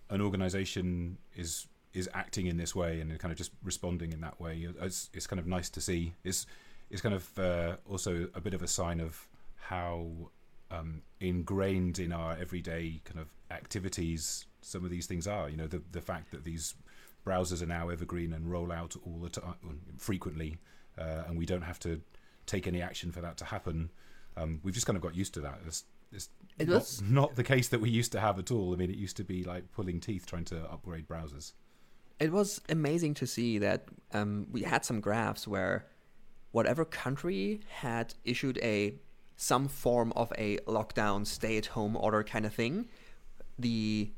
an 0.08 0.22
organization 0.22 1.18
is 1.36 1.66
is 1.92 2.08
acting 2.14 2.46
in 2.46 2.56
this 2.56 2.74
way 2.74 3.00
and 3.00 3.18
kind 3.18 3.30
of 3.30 3.36
just 3.36 3.50
responding 3.62 4.12
in 4.12 4.22
that 4.22 4.40
way. 4.40 4.66
It's, 4.80 5.10
it's 5.12 5.26
kind 5.26 5.40
of 5.40 5.46
nice 5.46 5.68
to 5.70 5.80
see. 5.82 6.14
It's 6.24 6.46
it's 6.90 7.02
kind 7.02 7.14
of 7.14 7.38
uh, 7.38 7.76
also 7.88 8.28
a 8.34 8.40
bit 8.40 8.54
of 8.54 8.62
a 8.62 8.68
sign 8.68 9.00
of 9.00 9.28
how 9.56 10.30
um, 10.70 11.02
ingrained 11.20 11.98
in 11.98 12.12
our 12.12 12.36
everyday 12.36 13.00
kind 13.04 13.20
of 13.20 13.28
activities 13.50 14.46
some 14.60 14.84
of 14.84 14.90
these 14.90 15.06
things 15.06 15.26
are. 15.26 15.48
You 15.48 15.56
know, 15.56 15.66
the 15.66 15.82
the 15.92 16.00
fact 16.00 16.30
that 16.30 16.44
these 16.44 16.74
browsers 17.26 17.62
are 17.62 17.66
now 17.66 17.88
evergreen 17.90 18.32
and 18.32 18.50
roll 18.50 18.72
out 18.72 18.96
all 19.06 19.18
the 19.18 19.28
time 19.28 19.80
frequently, 19.98 20.58
uh, 20.98 21.24
and 21.26 21.38
we 21.38 21.46
don't 21.46 21.62
have 21.62 21.78
to 21.80 22.00
take 22.46 22.66
any 22.66 22.80
action 22.80 23.12
for 23.12 23.20
that 23.20 23.36
to 23.38 23.44
happen. 23.44 23.90
Um, 24.36 24.60
we've 24.62 24.74
just 24.74 24.86
kind 24.86 24.96
of 24.96 25.02
got 25.02 25.14
used 25.14 25.34
to 25.34 25.40
that. 25.40 25.60
It's, 25.66 25.84
it's 26.12 26.28
It 26.58 26.68
not, 26.68 27.00
not 27.02 27.36
the 27.36 27.44
case 27.44 27.68
that 27.68 27.80
we 27.80 27.90
used 27.90 28.12
to 28.12 28.20
have 28.20 28.38
at 28.38 28.50
all. 28.50 28.72
I 28.72 28.76
mean, 28.76 28.90
it 28.90 28.96
used 28.96 29.16
to 29.18 29.24
be 29.24 29.44
like 29.44 29.70
pulling 29.72 30.00
teeth 30.00 30.26
trying 30.26 30.44
to 30.46 30.64
upgrade 30.70 31.06
browsers. 31.06 31.52
It 32.18 32.32
was 32.32 32.60
amazing 32.68 33.14
to 33.14 33.26
see 33.26 33.58
that 33.58 33.84
um, 34.12 34.46
we 34.50 34.62
had 34.62 34.84
some 34.84 35.00
graphs 35.00 35.46
where 35.46 35.86
whatever 36.52 36.84
country 36.84 37.60
had 37.68 38.14
issued 38.24 38.58
a 38.62 38.94
some 39.36 39.68
form 39.68 40.12
of 40.16 40.32
a 40.36 40.58
lockdown, 40.66 41.24
stay-at-home 41.24 41.96
order 41.96 42.24
kind 42.24 42.44
of 42.44 42.52
thing, 42.52 42.88
the 43.58 44.10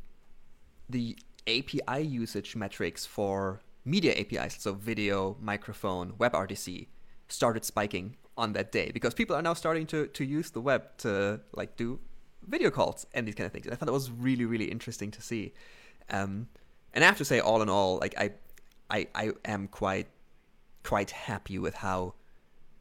the 0.88 1.16
API 1.46 2.02
usage 2.02 2.56
metrics 2.56 3.06
for 3.06 3.60
media 3.84 4.14
APIs, 4.18 4.56
so 4.60 4.72
video, 4.72 5.36
microphone, 5.40 6.12
WebRTC, 6.12 6.88
started 7.28 7.64
spiking 7.64 8.16
on 8.36 8.52
that 8.54 8.72
day 8.72 8.90
because 8.92 9.14
people 9.14 9.36
are 9.36 9.42
now 9.42 9.54
starting 9.54 9.86
to 9.86 10.06
to 10.08 10.24
use 10.24 10.50
the 10.50 10.60
web 10.60 10.96
to 10.98 11.40
like 11.52 11.76
do 11.76 11.98
video 12.46 12.70
calls 12.70 13.06
and 13.12 13.28
these 13.28 13.34
kind 13.34 13.46
of 13.46 13.52
things. 13.52 13.66
And 13.66 13.74
I 13.74 13.76
thought 13.76 13.86
that 13.86 13.92
was 13.92 14.10
really 14.10 14.44
really 14.44 14.70
interesting 14.70 15.10
to 15.10 15.22
see. 15.22 15.52
Um, 16.08 16.48
and 16.92 17.04
I 17.04 17.06
have 17.06 17.18
to 17.18 17.24
say, 17.24 17.40
all 17.40 17.62
in 17.62 17.68
all, 17.68 17.98
like 17.98 18.14
I, 18.18 18.32
I, 18.90 19.06
I 19.14 19.32
am 19.44 19.68
quite, 19.68 20.08
quite 20.82 21.10
happy 21.10 21.58
with 21.58 21.74
how 21.74 22.14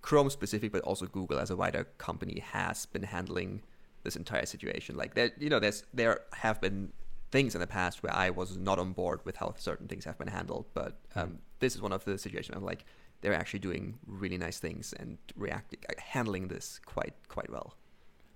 Chrome 0.01 0.29
specific, 0.29 0.71
but 0.71 0.81
also 0.81 1.05
Google 1.05 1.39
as 1.39 1.49
a 1.49 1.55
wider 1.55 1.85
company 1.97 2.39
has 2.39 2.85
been 2.85 3.03
handling 3.03 3.61
this 4.03 4.15
entire 4.15 4.45
situation. 4.45 4.95
Like 4.95 5.13
there, 5.13 5.31
you 5.37 5.49
know, 5.49 5.59
there's 5.59 5.83
there 5.93 6.21
have 6.33 6.61
been 6.61 6.93
things 7.31 7.53
in 7.53 7.61
the 7.61 7.67
past 7.67 8.01
where 8.01 8.13
I 8.13 8.29
was 8.29 8.57
not 8.57 8.79
on 8.79 8.93
board 8.93 9.19
with 9.23 9.37
how 9.37 9.53
certain 9.57 9.87
things 9.87 10.05
have 10.05 10.17
been 10.17 10.29
handled, 10.29 10.65
but 10.73 10.99
um, 11.15 11.39
this 11.59 11.75
is 11.75 11.81
one 11.81 11.91
of 11.91 12.05
the 12.05 12.17
situations 12.17 12.55
I'm 12.55 12.63
like 12.63 12.85
they're 13.21 13.33
actually 13.33 13.59
doing 13.59 13.99
really 14.07 14.37
nice 14.37 14.59
things 14.59 14.93
and 14.97 15.17
reacting, 15.35 15.79
handling 15.97 16.47
this 16.47 16.79
quite 16.85 17.13
quite 17.27 17.49
well. 17.49 17.75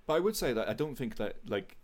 But 0.06 0.14
I 0.14 0.20
would 0.20 0.36
say 0.36 0.52
that 0.52 0.68
I 0.68 0.74
don't 0.74 0.96
think 0.96 1.16
that 1.16 1.36
like 1.48 1.76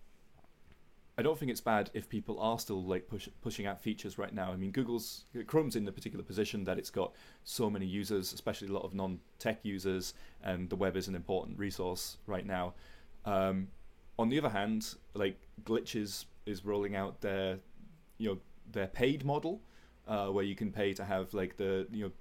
I 1.21 1.23
don't 1.23 1.39
think 1.39 1.51
it's 1.51 1.61
bad 1.61 1.91
if 1.93 2.09
people 2.09 2.41
are 2.41 2.59
still 2.59 2.83
like 2.83 3.07
push, 3.07 3.29
pushing 3.43 3.67
out 3.67 3.79
features 3.79 4.17
right 4.17 4.33
now. 4.33 4.53
I 4.53 4.57
mean, 4.57 4.71
Google's 4.71 5.25
Chrome's 5.47 5.77
in 5.77 5.85
the 5.85 5.93
particular 5.93 6.25
position 6.25 6.65
that 6.65 6.79
it's 6.79 6.89
got 6.89 7.13
so 7.45 7.69
many 7.69 7.85
users, 7.85 8.33
especially 8.33 8.69
a 8.69 8.73
lot 8.73 8.85
of 8.85 8.95
non-tech 8.95 9.59
users, 9.63 10.15
and 10.43 10.71
the 10.71 10.77
web 10.77 10.97
is 10.97 11.09
an 11.09 11.15
important 11.15 11.59
resource 11.59 12.17
right 12.27 12.47
now. 12.47 12.73
Um, 13.27 13.69
on 14.19 14.31
the 14.31 14.39
other 14.39 14.49
hand, 14.49 14.95
like 15.13 15.39
Glitches 15.63 16.25
is 16.47 16.65
rolling 16.65 16.97
out 16.97 17.21
their, 17.21 17.59
you 18.17 18.31
know, 18.31 18.39
their 18.73 18.87
paid 18.87 19.23
model, 19.23 19.61
uh, 20.09 20.29
where 20.29 20.45
you 20.45 20.55
can 20.55 20.73
pay 20.73 20.95
to 20.95 21.05
have 21.05 21.35
like 21.35 21.59
the 21.59 21.87
you 21.93 22.05
know 22.05 22.13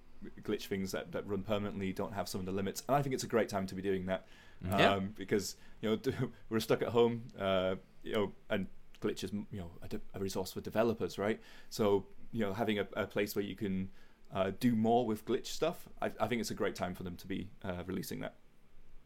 glitch 0.42 0.64
things 0.64 0.92
that, 0.92 1.14
that 1.14 1.26
run 1.26 1.42
permanently 1.42 1.94
don't 1.94 2.14
have 2.14 2.28
some 2.28 2.42
of 2.42 2.46
the 2.46 2.52
limits. 2.52 2.84
And 2.90 2.98
I 2.98 3.02
think 3.02 3.16
it's 3.16 3.24
a 3.24 3.28
great 3.28 3.48
time 3.48 3.66
to 3.68 3.76
be 3.76 3.82
doing 3.82 4.08
that. 4.08 4.28
Yeah. 4.66 4.96
um, 4.96 5.14
because 5.16 5.56
you 5.82 5.90
know 5.90 6.30
we're 6.50 6.60
stuck 6.60 6.82
at 6.82 6.90
home, 6.90 7.24
uh, 7.40 7.76
you 8.04 8.12
know, 8.12 8.34
and 8.50 8.68
glitch 9.02 9.24
is 9.24 9.32
you 9.34 9.60
know 9.60 9.72
a, 9.82 9.88
de- 9.88 10.02
a 10.14 10.20
resource 10.20 10.52
for 10.52 10.62
developers, 10.62 11.18
right? 11.18 11.40
So 11.70 12.06
you 12.32 12.42
know 12.42 12.54
having 12.54 12.80
a, 12.80 12.88
a 12.96 13.06
place 13.06 13.36
where 13.36 13.46
you 13.46 13.56
can 13.56 13.90
uh, 14.34 14.52
do 14.60 14.76
more 14.76 15.06
with 15.06 15.26
glitch 15.26 15.48
stuff, 15.48 15.88
I, 16.02 16.12
I 16.20 16.28
think 16.28 16.42
it's 16.42 16.52
a 16.52 16.56
great 16.56 16.76
time 16.76 16.94
for 16.94 17.04
them 17.04 17.16
to 17.18 17.28
be 17.28 17.50
uh, 17.64 17.84
releasing 17.86 18.20
that. 18.22 18.36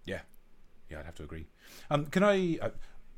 Yeah, 0.05 0.21
yeah, 0.89 0.99
I'd 0.99 1.05
have 1.05 1.15
to 1.15 1.23
agree. 1.23 1.47
Um, 1.89 2.05
can 2.07 2.23
I? 2.23 2.57
Uh, 2.61 2.69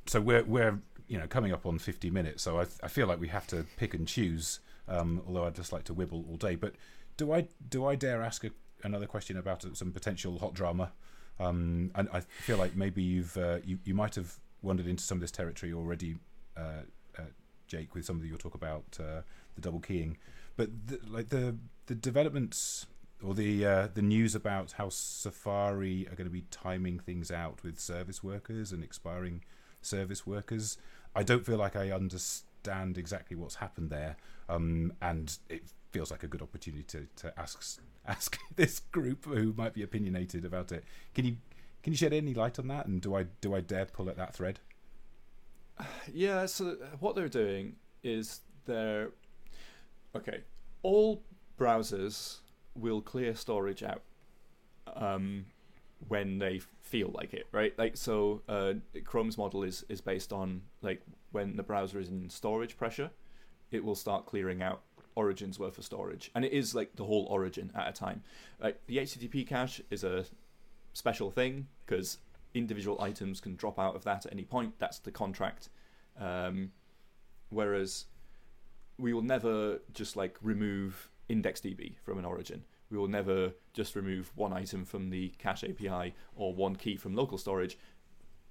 so 0.05 0.21
we're 0.21 0.43
we're 0.43 0.79
you 1.07 1.17
know 1.17 1.27
coming 1.27 1.51
up 1.51 1.65
on 1.65 1.79
fifty 1.79 2.09
minutes, 2.09 2.43
so 2.43 2.59
I 2.59 2.65
I 2.83 2.87
feel 2.87 3.07
like 3.07 3.19
we 3.19 3.29
have 3.29 3.47
to 3.47 3.65
pick 3.77 3.93
and 3.93 4.07
choose. 4.07 4.59
Um, 4.87 5.23
although 5.25 5.45
I'd 5.45 5.55
just 5.55 5.73
like 5.73 5.83
to 5.85 5.95
wibble 5.95 6.29
all 6.29 6.37
day, 6.37 6.55
but 6.55 6.75
do 7.17 7.31
I 7.33 7.47
do 7.69 7.85
I 7.85 7.95
dare 7.95 8.21
ask 8.21 8.43
a, 8.43 8.51
another 8.83 9.07
question 9.07 9.37
about 9.37 9.65
uh, 9.65 9.73
some 9.73 9.91
potential 9.91 10.37
hot 10.39 10.53
drama? 10.53 10.91
Um, 11.39 11.91
and 11.95 12.07
I 12.13 12.21
feel 12.21 12.57
like 12.57 12.75
maybe 12.75 13.01
you've 13.01 13.35
uh, 13.35 13.57
you 13.65 13.79
you 13.83 13.93
might 13.93 14.15
have 14.15 14.35
wandered 14.61 14.87
into 14.87 15.03
some 15.03 15.17
of 15.17 15.21
this 15.21 15.31
territory 15.31 15.73
already, 15.73 16.17
Jake, 17.67 17.93
with 17.95 18.05
some 18.05 18.17
of 18.17 18.25
your 18.25 18.37
talk 18.37 18.53
about 18.53 18.97
uh, 18.99 19.21
the 19.55 19.61
double 19.61 19.79
keying. 19.79 20.17
But 20.55 20.87
the, 20.87 20.99
like 21.07 21.29
the 21.29 21.55
the 21.87 21.95
developments 21.95 22.87
or 23.23 23.33
the 23.33 23.65
uh, 23.65 23.87
the 23.93 24.01
news 24.01 24.35
about 24.35 24.73
how 24.73 24.89
Safari 24.89 26.07
are 26.07 26.15
going 26.15 26.27
to 26.27 26.33
be 26.33 26.45
timing 26.51 26.99
things 26.99 27.31
out 27.31 27.63
with 27.63 27.79
service 27.79 28.23
workers 28.23 28.71
and 28.71 28.83
expiring 28.83 29.43
service 29.81 30.25
workers. 30.25 30.77
I 31.15 31.23
don't 31.23 31.45
feel 31.45 31.57
like 31.57 31.75
I 31.75 31.91
understand 31.91 32.97
exactly 32.97 33.37
what's 33.37 33.55
happened 33.55 33.89
there, 33.89 34.17
um, 34.49 34.93
and 35.01 35.37
it 35.49 35.63
feels 35.91 36.11
like 36.11 36.23
a 36.23 36.27
good 36.27 36.41
opportunity 36.41 36.83
to, 36.83 37.07
to 37.17 37.39
ask 37.39 37.81
ask 38.07 38.37
this 38.55 38.79
group 38.79 39.25
who 39.25 39.53
might 39.57 39.73
be 39.73 39.81
opinionated 39.83 40.45
about 40.45 40.71
it. 40.71 40.83
Can 41.13 41.25
you 41.25 41.37
can 41.83 41.93
you 41.93 41.97
shed 41.97 42.13
any 42.13 42.33
light 42.33 42.59
on 42.59 42.67
that? 42.69 42.85
And 42.85 43.01
do 43.01 43.15
I 43.15 43.23
do 43.41 43.55
I 43.55 43.61
dare 43.61 43.85
pull 43.85 44.09
at 44.09 44.17
that 44.17 44.33
thread? 44.33 44.59
Yeah, 46.13 46.45
so 46.45 46.77
what 46.99 47.15
they're 47.15 47.27
doing 47.27 47.75
is 48.03 48.41
they're 48.65 49.09
okay. 50.15 50.41
All 50.83 51.23
browsers 51.59 52.39
will 52.75 53.01
clear 53.01 53.35
storage 53.35 53.83
out 53.83 54.01
um, 54.95 55.45
when 56.07 56.37
they 56.37 56.61
feel 56.81 57.11
like 57.13 57.33
it, 57.33 57.47
right? 57.51 57.77
Like 57.77 57.97
so, 57.97 58.41
uh, 58.47 58.73
Chrome's 59.03 59.37
model 59.37 59.63
is 59.63 59.83
is 59.89 60.01
based 60.01 60.31
on 60.31 60.61
like 60.81 61.01
when 61.31 61.55
the 61.55 61.63
browser 61.63 61.99
is 61.99 62.09
in 62.09 62.29
storage 62.29 62.77
pressure, 62.77 63.09
it 63.71 63.83
will 63.83 63.95
start 63.95 64.25
clearing 64.25 64.61
out 64.61 64.81
origins 65.15 65.57
worth 65.59 65.77
of 65.77 65.85
storage, 65.85 66.31
and 66.35 66.45
it 66.45 66.51
is 66.51 66.75
like 66.75 66.95
the 66.95 67.03
whole 67.03 67.25
origin 67.29 67.71
at 67.75 67.87
a 67.87 67.91
time. 67.91 68.21
Like 68.59 68.79
the 68.87 68.97
HTTP 68.97 69.47
cache 69.47 69.81
is 69.89 70.03
a 70.03 70.25
special 70.93 71.31
thing 71.31 71.67
because 71.85 72.19
individual 72.59 72.99
items 73.01 73.39
can 73.39 73.55
drop 73.55 73.77
out 73.77 73.95
of 73.95 74.03
that 74.05 74.25
at 74.25 74.31
any 74.31 74.45
point. 74.45 74.79
That's 74.79 74.99
the 74.99 75.11
contract. 75.11 75.69
Um, 76.17 76.71
whereas 77.49 78.05
we 78.97 79.13
will 79.13 79.21
never 79.21 79.79
just 79.93 80.15
like 80.15 80.37
remove 80.41 81.09
IndexedDB 81.29 81.97
from 82.03 82.17
an 82.17 82.25
origin. 82.25 82.63
We 82.89 82.97
will 82.97 83.07
never 83.09 83.51
just 83.73 83.95
remove 83.95 84.31
one 84.35 84.53
item 84.53 84.85
from 84.85 85.09
the 85.09 85.29
cache 85.37 85.63
API 85.63 86.13
or 86.35 86.53
one 86.55 86.75
key 86.75 86.95
from 86.95 87.13
local 87.15 87.37
storage. 87.37 87.77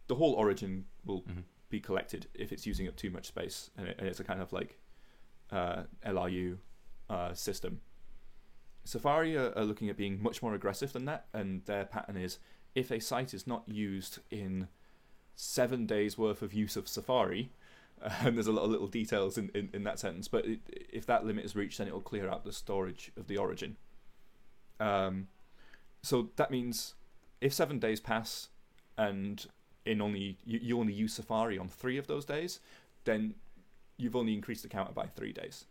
The 0.09 0.17
whole 0.17 0.35
origin 0.35 0.85
will 1.05 1.23
Mhm. 1.23 1.45
be 1.71 1.81
collected 1.81 2.27
if 2.35 2.53
it's 2.53 2.67
using 2.67 2.87
up 2.87 2.97
too 2.97 3.11
much 3.11 3.27
space, 3.27 3.71
and, 3.77 3.89
it, 3.89 3.97
and 3.99 4.07
it's 4.07 4.21
a 4.21 4.25
kind 4.25 4.41
of 4.43 4.53
like 4.53 4.79
uh, 5.51 5.85
LRU 6.05 6.59
uh, 7.09 7.33
system. 7.35 7.81
Safari 8.85 9.37
are, 9.37 9.53
are 9.57 9.65
looking 9.65 9.89
at 9.89 9.97
being 9.97 10.23
much 10.23 10.43
more 10.43 10.55
aggressive 10.55 10.93
than 10.93 11.05
that, 11.07 11.27
and 11.33 11.65
their 11.65 11.85
pattern 11.87 12.17
is 12.17 12.39
if 12.75 12.91
a 12.91 13.01
site 13.01 13.35
is 13.35 13.47
not 13.47 13.63
used 13.67 14.19
in 14.31 14.69
seven 15.35 15.87
days 15.87 16.17
worth 16.19 16.43
of 16.43 16.53
use 16.53 16.77
of 16.77 16.89
Safari, 16.89 17.51
and 18.21 18.37
there's 18.37 18.47
a 18.47 18.53
lot 18.53 18.65
of 18.65 18.71
little 18.71 18.87
details 18.87 19.39
in, 19.39 19.51
in, 19.55 19.69
in 19.73 19.85
that 19.85 19.99
sentence, 19.99 20.29
but 20.29 20.45
it, 20.45 20.61
if 20.93 21.07
that 21.07 21.25
limit 21.25 21.45
is 21.45 21.57
reached, 21.57 21.79
then 21.79 21.89
it 21.89 21.93
will 21.93 22.01
clear 22.01 22.29
out 22.29 22.45
the 22.45 22.53
storage 22.53 23.13
of 23.17 23.29
the 23.29 23.37
origin. 23.37 23.77
Um, 24.81 25.29
so 26.03 26.31
that 26.37 26.51
means 26.51 26.95
if 27.41 27.53
seven 27.53 27.79
days 27.79 28.01
pass 28.01 28.49
and 28.99 29.47
in 29.85 30.01
only 30.01 30.39
you, 30.45 30.59
you 30.63 30.79
only 30.81 30.93
use 30.93 31.15
Safari 31.15 31.59
on 31.59 31.69
three 31.69 31.99
of 31.99 32.07
those 32.07 32.25
days, 32.25 32.61
then 33.05 33.35
you've 33.97 34.17
only 34.17 34.35
increased 34.35 34.63
the 34.63 34.69
counter 34.69 34.93
by 34.93 35.07
three 35.07 35.33
days. 35.33 35.67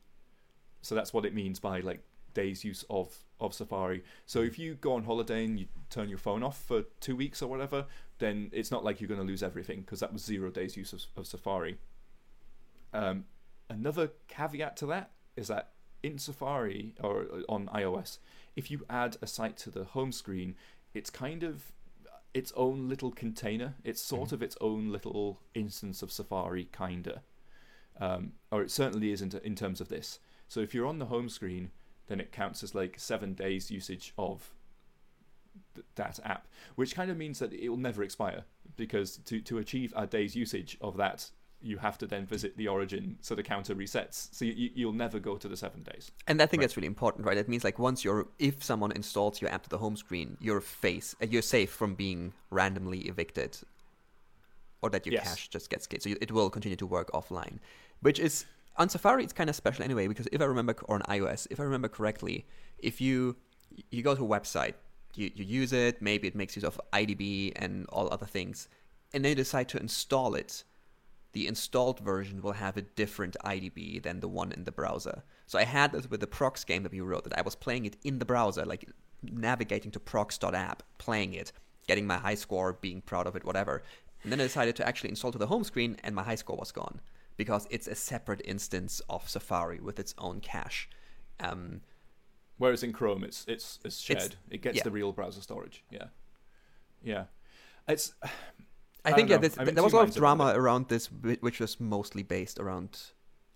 So 0.82 0.95
that's 0.95 1.14
what 1.14 1.26
it 1.26 1.34
means 1.34 1.60
by 1.60 1.80
like 1.80 2.04
days 2.34 2.64
use 2.64 2.86
of 2.89 3.16
of 3.44 3.54
Safari. 3.54 4.04
So 4.26 4.41
if 4.41 4.58
you 4.58 4.76
go 4.76 4.94
on 4.94 5.04
holiday 5.04 5.46
and 5.46 5.60
you 5.60 5.68
turn 5.89 6.10
your 6.10 6.18
phone 6.18 6.44
off 6.44 6.62
for 6.62 6.84
two 7.00 7.16
weeks 7.16 7.41
or 7.41 7.50
whatever, 7.50 7.86
then 8.20 8.50
it's 8.54 8.72
not 8.72 8.84
like 8.84 9.02
you're 9.02 9.08
going 9.08 9.20
to 9.20 9.26
lose 9.26 9.44
everything 9.44 9.82
because 9.82 10.00
that 10.00 10.14
was 10.14 10.24
zero 10.24 10.50
days 10.50 10.78
use 10.78 10.94
of, 10.94 11.04
of 11.18 11.28
Safari. 11.28 11.78
Um, 12.94 13.26
another 13.70 14.12
caveat 14.28 14.78
to 14.78 14.86
that 14.88 15.12
is 15.36 15.48
that 15.48 15.72
in 16.02 16.18
Safari 16.18 16.94
or 17.02 17.26
on 17.50 17.68
iOS, 17.68 18.20
if 18.56 18.70
you 18.70 18.86
add 18.89 19.18
a 19.22 19.28
site 19.28 19.58
to 19.58 19.72
the 19.72 19.86
home 19.86 20.12
screen, 20.12 20.56
it's 20.94 21.10
kind 21.10 21.44
of 21.44 21.72
its 22.34 22.52
own 22.56 22.89
little 22.89 23.12
container. 23.12 23.76
It's 23.84 24.02
sort 24.02 24.32
of 24.32 24.41
its 24.41 24.58
own 24.60 24.91
little 24.91 25.39
instance 25.54 26.02
of 26.02 26.12
Safari, 26.12 26.68
kinda, 26.78 27.22
um, 28.00 28.34
or 28.52 28.62
it 28.62 28.72
certainly 28.72 29.12
is 29.12 29.22
in, 29.22 29.32
in 29.44 29.56
terms 29.56 29.80
of 29.80 29.89
this. 29.89 30.20
So 30.48 30.60
if 30.60 30.74
you're 30.74 30.88
on 30.88 31.00
the 31.00 31.06
home 31.06 31.30
screen, 31.30 31.72
then 32.08 32.20
it 32.20 32.32
counts 32.32 32.64
as 32.64 32.76
like 32.76 32.95
seven 32.99 33.34
days 33.34 33.72
usage 33.72 34.14
of 34.18 34.54
th- 35.76 35.86
that 35.95 36.20
app, 36.24 36.47
which 36.76 36.95
kind 36.95 37.10
of 37.12 37.18
means 37.18 37.39
that 37.39 37.54
it 37.54 37.70
will 37.70 37.78
never 37.78 38.04
expire 38.04 38.43
because 38.76 39.18
to 39.18 39.41
to 39.41 39.58
achieve 39.58 39.93
a 39.95 40.08
day's 40.08 40.36
usage 40.36 40.78
of 40.82 40.97
that, 40.97 41.30
you 41.62 41.78
have 41.78 41.97
to 41.97 42.06
then 42.08 42.26
visit 42.26 42.58
the 42.58 42.68
origin 42.68 43.18
so 43.22 43.36
the 43.36 43.43
counter 43.43 43.74
resets. 43.76 44.28
So 44.34 44.45
you, 44.45 44.70
you'll 44.76 44.93
never 44.93 45.20
go 45.20 45.38
to 45.38 45.47
the 45.47 45.56
seven 45.58 45.84
days. 45.84 46.12
And 46.28 46.41
I 46.41 46.45
think 46.45 46.60
Right. 46.60 46.64
that's 46.66 46.76
really 46.78 46.88
important, 46.88 47.26
right? 47.26 47.38
It 47.38 47.47
means 47.47 47.64
like 47.64 47.80
once 47.80 48.04
you're, 48.04 48.28
if 48.39 48.64
someone 48.64 48.91
installs 48.91 49.41
your 49.41 49.49
app 49.51 49.64
to 49.64 49.70
the 49.70 49.78
home 49.78 49.95
screen, 49.95 50.38
you're 50.41 50.62
face, 50.62 51.16
uh, 51.22 51.26
you're 51.30 51.41
safe 51.41 51.72
from 51.72 51.95
being 51.95 52.34
randomly 52.49 52.99
evicted, 53.01 53.58
or 54.82 54.89
that 54.89 55.06
your 55.06 55.14
Yes. 55.14 55.24
cache 55.24 55.47
just 55.49 55.70
gets 55.70 55.88
cleared. 55.88 56.04
So 56.04 56.10
you, 56.10 56.18
it 56.20 56.32
will 56.32 56.49
continue 56.49 56.76
to 56.76 56.86
work 56.86 57.12
offline, 57.12 57.60
which 58.01 58.20
is 58.20 58.45
on 58.76 58.90
Safari. 58.90 59.24
It's 59.24 59.34
kind 59.34 59.50
of 59.50 59.56
special 59.56 59.84
anyway 59.84 60.08
because 60.08 60.28
if 60.32 60.42
I 60.42 60.46
remember, 60.46 60.76
or 60.86 60.96
on 60.96 61.02
iOS, 61.04 61.48
if 61.52 61.60
I 61.60 61.64
remember 61.64 61.88
correctly, 61.88 62.46
if 62.78 63.00
you 63.02 63.36
you 63.90 64.04
go 64.04 64.16
to 64.16 64.24
a 64.24 64.28
website, 64.28 64.74
you 65.16 65.32
you 65.36 65.46
use 65.46 65.74
it, 65.74 66.02
maybe 66.02 66.28
it 66.28 66.36
makes 66.36 66.56
use 66.56 66.66
of 66.66 66.80
IDB 66.92 67.54
and 67.56 67.86
all 67.90 68.12
other 68.12 68.26
things, 68.26 68.68
and 69.14 69.24
then 69.24 69.30
you 69.32 69.36
decide 69.36 69.70
to 69.70 69.78
install 69.78 70.36
it 70.36 70.64
the 71.34 71.48
installed 71.48 72.00
version 72.00 72.42
will 72.42 72.54
have 72.54 72.78
a 72.78 72.84
different 72.84 73.36
IDB 73.44 74.02
than 74.04 74.20
the 74.20 74.28
one 74.28 74.52
in 74.52 74.64
the 74.64 74.72
browser. 74.72 75.24
So 75.48 75.58
I 75.58 75.64
had 75.64 75.92
this 75.92 76.10
with 76.10 76.20
the 76.20 76.28
PROXX 76.28 76.66
game 76.66 76.84
that 76.84 76.92
we 76.92 77.02
wrote 77.02 77.24
that 77.24 77.38
I 77.38 77.42
was 77.42 77.56
playing 77.56 77.86
it 77.86 77.98
in 78.04 78.20
the 78.20 78.26
browser, 78.26 78.66
like 78.66 78.88
navigating 79.24 79.92
to 79.92 80.00
proxx.app, 80.00 80.84
playing 81.00 81.34
it, 81.34 81.52
getting 81.88 82.06
my 82.06 82.18
high 82.18 82.36
score, 82.36 82.74
being 82.74 83.02
proud 83.02 83.26
of 83.26 83.36
it, 83.36 83.44
whatever. 83.44 83.82
And 84.22 84.32
then 84.32 84.40
I 84.40 84.44
decided 84.44 84.76
to 84.78 84.88
actually 84.88 85.10
install 85.10 85.32
to 85.32 85.40
the 85.40 85.48
home 85.48 85.64
screen 85.64 85.98
and 86.04 86.16
my 86.16 86.24
high 86.24 86.36
score 86.36 86.56
was 86.56 86.72
gone 86.72 87.02
because 87.38 87.68
it's 87.70 87.88
a 87.88 87.96
separate 87.96 88.42
instance 88.46 89.02
of 89.10 89.28
Safari 89.30 89.80
with 89.80 90.00
its 90.00 90.14
own 90.18 90.40
cache. 90.40 90.90
Um, 91.40 91.82
Whereas 92.58 92.84
in 92.84 92.94
Chrome, 92.94 93.24
it's 93.24 93.46
it's 93.48 93.80
it's 93.84 94.00
shared. 94.00 94.18
It's- 94.18 94.38
it 94.52 94.62
gets 94.62 94.78
yeah. 94.78 94.84
the 94.84 94.92
real 94.92 95.12
browser 95.12 95.42
storage. 95.42 95.84
Yeah, 95.90 96.06
yeah. 97.04 97.26
It's 97.88 98.14
I, 99.06 99.10
I 99.10 99.14
think 99.14 99.30
yeah, 99.30 99.38
this, 99.38 99.56
there 99.56 99.84
was 99.84 99.92
a 99.92 99.98
lot 99.98 100.08
of 100.08 100.16
drama 100.16 100.48
it. 100.52 100.56
around 100.58 100.88
this, 100.88 101.08
which 101.42 101.60
was 101.60 101.80
mostly 101.80 102.24
based 102.24 102.58
around 102.60 102.98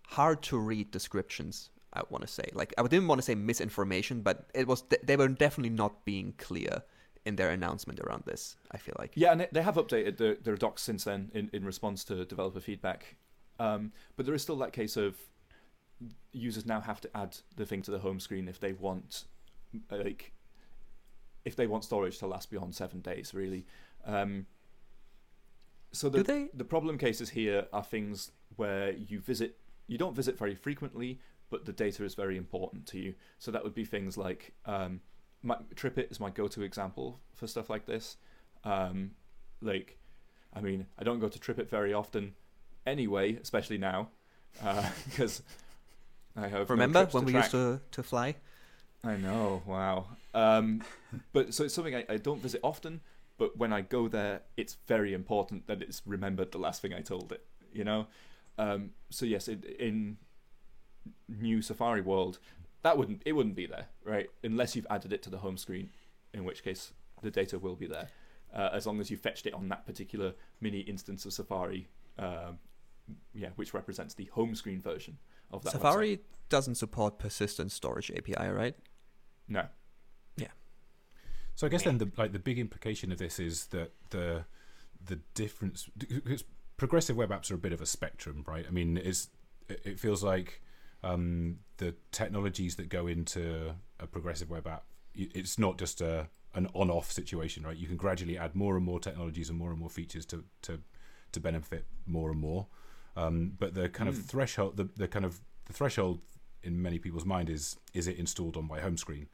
hard 0.07 0.41
to 0.43 0.57
read 0.57 0.91
descriptions. 0.91 1.69
I 1.93 2.01
want 2.09 2.21
to 2.21 2.27
say, 2.27 2.43
like, 2.53 2.73
I 2.77 2.83
didn't 2.83 3.07
want 3.07 3.19
to 3.19 3.23
say 3.23 3.33
misinformation, 3.33 4.21
but 4.21 4.49
it 4.53 4.67
was 4.67 4.83
they 5.03 5.15
were 5.15 5.29
definitely 5.29 5.69
not 5.69 6.03
being 6.03 6.33
clear 6.37 6.83
in 7.25 7.37
their 7.37 7.49
announcement 7.49 7.99
around 8.01 8.23
this. 8.25 8.57
I 8.71 8.77
feel 8.77 8.95
like, 8.99 9.11
yeah, 9.15 9.31
and 9.31 9.39
they- 9.41 9.49
they 9.53 9.61
have 9.61 9.75
updated 9.75 10.17
their, 10.17 10.35
their 10.35 10.55
docs 10.57 10.81
since 10.81 11.05
then 11.05 11.31
in, 11.33 11.49
in 11.53 11.63
response 11.65 12.03
to 12.05 12.25
developer 12.25 12.59
feedback. 12.59 13.15
Um, 13.59 13.91
but 14.15 14.25
there 14.25 14.35
is 14.35 14.41
still 14.41 14.57
that 14.57 14.73
case 14.73 14.97
of 14.97 15.15
users 16.31 16.65
now 16.65 16.79
have 16.81 17.01
to 17.01 17.17
add 17.17 17.37
the 17.55 17.65
thing 17.65 17.81
to 17.83 17.91
the 17.91 17.99
home 17.99 18.19
screen 18.19 18.47
if 18.47 18.59
they 18.59 18.73
want, 18.73 19.25
like, 19.89 20.33
if 21.45 21.55
they 21.55 21.67
want 21.67 21.83
storage 21.83 22.19
to 22.19 22.27
last 22.27 22.51
beyond 22.51 22.75
seven 22.75 23.01
days, 23.01 23.33
really. 23.33 23.65
Um, 24.05 24.45
so 25.91 26.09
the 26.09 26.23
they? 26.23 26.49
the 26.53 26.65
problem 26.65 26.97
cases 26.97 27.29
here 27.29 27.65
are 27.73 27.83
things 27.83 28.31
where 28.55 28.91
you 28.91 29.19
visit 29.19 29.57
you 29.87 29.97
don't 29.97 30.15
visit 30.15 30.37
very 30.37 30.55
frequently 30.55 31.19
but 31.49 31.65
the 31.65 31.71
data 31.71 32.03
is 32.03 32.13
very 32.13 32.37
important 32.37 32.85
to 32.85 32.99
you 32.99 33.13
so 33.39 33.51
that 33.51 33.63
would 33.63 33.73
be 33.73 33.85
things 33.85 34.17
like 34.17 34.53
um, 34.65 34.99
my, 35.43 35.55
tripit 35.75 36.11
is 36.11 36.19
my 36.19 36.29
go-to 36.29 36.61
example 36.61 37.19
for 37.33 37.47
stuff 37.47 37.69
like 37.69 37.85
this 37.85 38.17
um, 38.63 39.11
like 39.61 39.97
i 40.53 40.61
mean 40.61 40.85
i 40.99 41.03
don't 41.03 41.19
go 41.19 41.29
to 41.29 41.39
tripit 41.39 41.69
very 41.69 41.93
often 41.93 42.33
anyway 42.87 43.35
especially 43.41 43.77
now 43.77 44.09
because 45.09 45.43
i 46.35 46.47
have 46.47 46.69
Remember 46.69 47.01
trips 47.01 47.13
when 47.13 47.25
we 47.25 47.31
track. 47.33 47.43
used 47.45 47.51
to 47.51 47.79
to 47.91 48.01
fly? 48.03 48.35
I 49.03 49.15
know. 49.17 49.61
Wow. 49.67 50.07
Um, 50.33 50.81
but 51.31 51.53
so 51.53 51.63
it's 51.63 51.73
something 51.75 51.95
I, 51.95 52.03
I 52.09 52.17
don't 52.17 52.41
visit 52.41 52.59
often. 52.63 53.01
But 53.37 53.55
when 53.55 53.71
I 53.71 53.81
go 53.81 54.07
there, 54.07 54.41
it's 54.57 54.75
very 54.87 55.13
important 55.13 55.67
that 55.67 55.81
it's 55.83 56.01
remembered 56.05 56.51
the 56.51 56.57
last 56.57 56.81
thing 56.81 56.93
I 56.93 57.01
told 57.01 57.31
it. 57.31 57.45
You 57.71 57.83
know. 57.83 58.07
Um, 58.57 58.91
so 59.11 59.25
yes, 59.25 59.47
it, 59.47 59.63
in 59.79 60.17
new 61.29 61.61
Safari 61.61 62.01
world, 62.01 62.39
that 62.81 62.97
wouldn't 62.97 63.21
it 63.25 63.33
wouldn't 63.33 63.55
be 63.55 63.67
there, 63.67 63.87
right? 64.03 64.29
Unless 64.43 64.75
you've 64.75 64.87
added 64.89 65.13
it 65.13 65.21
to 65.23 65.29
the 65.29 65.37
home 65.37 65.57
screen, 65.57 65.89
in 66.33 66.43
which 66.43 66.63
case 66.63 66.93
the 67.21 67.29
data 67.31 67.59
will 67.59 67.75
be 67.75 67.87
there, 67.87 68.09
uh, 68.53 68.69
as 68.73 68.87
long 68.87 68.99
as 68.99 69.11
you 69.11 69.17
fetched 69.17 69.45
it 69.45 69.53
on 69.53 69.69
that 69.69 69.85
particular 69.85 70.33
mini 70.59 70.79
instance 70.79 71.25
of 71.25 71.33
Safari, 71.33 71.87
um, 72.17 72.57
yeah, 73.33 73.49
which 73.55 73.73
represents 73.73 74.13
the 74.13 74.25
home 74.25 74.55
screen 74.55 74.81
version 74.81 75.17
of 75.51 75.63
that. 75.63 75.71
Safari 75.71 76.17
website. 76.17 76.21
doesn't 76.49 76.75
support 76.75 77.19
persistent 77.19 77.71
storage 77.71 78.11
API, 78.11 78.47
right? 78.49 78.75
No. 79.47 79.65
Yeah. 80.35 80.47
So 81.55 81.67
I 81.67 81.69
guess 81.69 81.83
then 81.83 81.97
the 81.97 82.11
like 82.17 82.33
the 82.33 82.39
big 82.39 82.59
implication 82.59 83.11
of 83.11 83.17
this 83.17 83.39
is 83.39 83.67
that 83.67 83.91
the 84.09 84.45
the 85.05 85.19
difference 85.33 85.89
because 85.97 86.43
progressive 86.77 87.17
web 87.17 87.29
apps 87.29 87.51
are 87.51 87.55
a 87.55 87.59
bit 87.59 87.73
of 87.73 87.81
a 87.81 87.85
spectrum, 87.85 88.43
right? 88.47 88.65
I 88.67 88.71
mean, 88.71 88.97
it's 88.97 89.29
it 89.67 89.99
feels 89.99 90.23
like 90.23 90.61
um, 91.03 91.59
the 91.77 91.95
technologies 92.11 92.75
that 92.75 92.89
go 92.89 93.07
into 93.07 93.75
a 93.99 94.07
progressive 94.07 94.49
web 94.49 94.67
app, 94.67 94.85
it's 95.13 95.57
not 95.59 95.77
just 95.77 96.01
a 96.01 96.29
an 96.53 96.67
on-off 96.73 97.11
situation, 97.11 97.63
right? 97.63 97.77
You 97.77 97.87
can 97.87 97.97
gradually 97.97 98.37
add 98.37 98.55
more 98.55 98.75
and 98.77 98.85
more 98.85 98.99
technologies 98.99 99.49
and 99.49 99.59
more 99.59 99.69
and 99.71 99.79
more 99.79 99.89
features 99.89 100.25
to 100.27 100.43
to 100.63 100.79
to 101.31 101.39
benefit 101.39 101.85
more 102.05 102.31
and 102.31 102.39
more. 102.39 102.67
Um, 103.17 103.53
but 103.57 103.73
the 103.73 103.89
kind 103.89 104.07
of 104.07 104.15
Mm. 104.15 104.25
threshold, 104.25 104.77
the, 104.77 104.85
the 104.95 105.07
kind 105.07 105.25
of 105.25 105.41
the 105.65 105.73
threshold 105.73 106.21
in 106.63 106.81
many 106.81 106.99
people's 106.99 107.25
mind 107.25 107.49
is 107.49 107.75
is 107.93 108.07
it 108.07 108.17
installed 108.17 108.55
on 108.55 108.67
my 108.67 108.79
home 108.79 108.97
screen, 108.97 109.27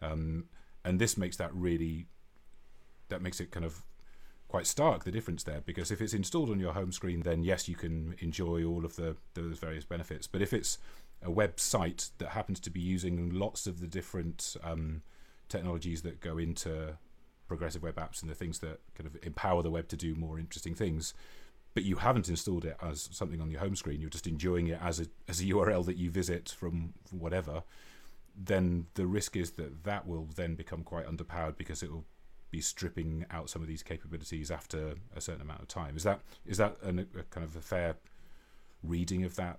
um, 0.00 0.44
and 0.84 0.98
this 1.00 1.16
makes 1.16 1.36
that 1.36 1.52
really 1.54 2.06
that 3.08 3.20
makes 3.22 3.40
it 3.40 3.50
kind 3.50 3.64
of 3.66 3.82
quite 4.48 4.66
stark 4.66 5.02
the 5.04 5.10
difference 5.10 5.42
there 5.42 5.60
because 5.60 5.90
if 5.90 6.00
it's 6.00 6.14
installed 6.14 6.50
on 6.50 6.60
your 6.60 6.72
home 6.72 6.92
screen 6.92 7.20
then 7.22 7.42
yes 7.42 7.68
you 7.68 7.74
can 7.74 8.14
enjoy 8.20 8.64
all 8.64 8.84
of 8.84 8.94
the 8.94 9.16
those 9.34 9.58
various 9.58 9.84
benefits 9.84 10.28
but 10.28 10.40
if 10.40 10.52
it's 10.52 10.78
a 11.22 11.28
website 11.30 12.10
that 12.18 12.28
happens 12.28 12.60
to 12.60 12.70
be 12.70 12.78
using 12.80 13.30
lots 13.34 13.66
of 13.66 13.80
the 13.80 13.88
different 13.88 14.56
um, 14.62 15.02
technologies 15.48 16.02
that 16.02 16.20
go 16.20 16.38
into 16.38 16.96
progressive 17.48 17.82
web 17.82 17.96
apps 17.96 18.22
and 18.22 18.30
the 18.30 18.34
things 18.36 18.60
that 18.60 18.78
kind 18.94 19.06
of 19.08 19.16
empower 19.24 19.62
the 19.64 19.70
web 19.70 19.88
to 19.88 19.96
do 19.96 20.14
more 20.14 20.38
interesting 20.38 20.74
things 20.76 21.12
but 21.76 21.84
you 21.84 21.96
haven't 21.96 22.28
installed 22.28 22.64
it 22.64 22.74
as 22.82 23.06
something 23.12 23.40
on 23.40 23.50
your 23.50 23.60
home 23.60 23.76
screen 23.76 24.00
you're 24.00 24.10
just 24.10 24.26
enjoying 24.26 24.66
it 24.68 24.80
as 24.82 24.98
a 24.98 25.06
as 25.28 25.40
a 25.40 25.44
URL 25.44 25.84
that 25.84 25.96
you 25.96 26.10
visit 26.10 26.48
from 26.48 26.94
whatever 27.10 27.62
then 28.36 28.86
the 28.94 29.06
risk 29.06 29.36
is 29.36 29.52
that 29.52 29.84
that 29.84 30.06
will 30.06 30.28
then 30.36 30.54
become 30.54 30.82
quite 30.82 31.06
underpowered 31.06 31.56
because 31.56 31.82
it 31.82 31.90
will 31.90 32.04
be 32.50 32.60
stripping 32.60 33.24
out 33.30 33.50
some 33.50 33.62
of 33.62 33.68
these 33.68 33.82
capabilities 33.82 34.50
after 34.50 34.94
a 35.14 35.20
certain 35.20 35.42
amount 35.42 35.60
of 35.60 35.68
time. 35.68 35.96
Is 35.96 36.02
that 36.04 36.20
is 36.44 36.58
that 36.58 36.76
an, 36.82 36.98
a 36.98 37.22
kind 37.24 37.44
of 37.44 37.56
a 37.56 37.60
fair 37.60 37.96
reading 38.82 39.24
of 39.24 39.36
that? 39.36 39.58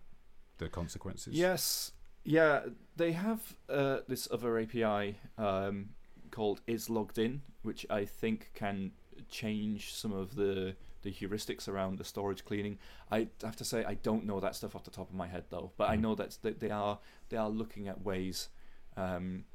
The 0.58 0.70
consequences. 0.70 1.36
Yes. 1.36 1.92
Yeah, 2.24 2.62
they 2.96 3.12
have 3.12 3.56
uh, 3.70 4.00
this 4.08 4.28
other 4.32 4.58
API 4.60 5.20
um, 5.38 5.90
called 6.32 6.62
is 6.66 6.90
logged 6.90 7.20
in, 7.20 7.42
which 7.62 7.86
I 7.90 8.06
think 8.06 8.50
can 8.56 8.92
change 9.30 9.94
some 9.94 10.12
of 10.12 10.36
the 10.36 10.76
the 11.02 11.12
heuristics 11.12 11.68
around 11.68 11.98
the 11.98 12.04
storage 12.04 12.44
cleaning. 12.46 12.78
I 13.12 13.28
have 13.44 13.56
to 13.58 13.64
say 13.66 13.84
I 13.86 13.96
don't 13.96 14.26
know 14.26 14.40
that 14.40 14.56
stuff 14.56 14.76
off 14.76 14.84
the 14.84 14.92
top 14.92 15.10
of 15.10 15.16
my 15.16 15.28
head 15.28 15.46
though, 15.50 15.72
but 15.78 15.90
I 15.90 15.98
Mm. 15.98 16.02
know 16.02 16.16
that 16.16 16.38
that 16.42 16.60
they 16.60 16.70
are 16.72 17.00
they 17.30 17.38
are 17.38 17.50
looking 17.50 17.88
at 17.88 18.02
ways 18.04 18.50
um, 18.96 19.46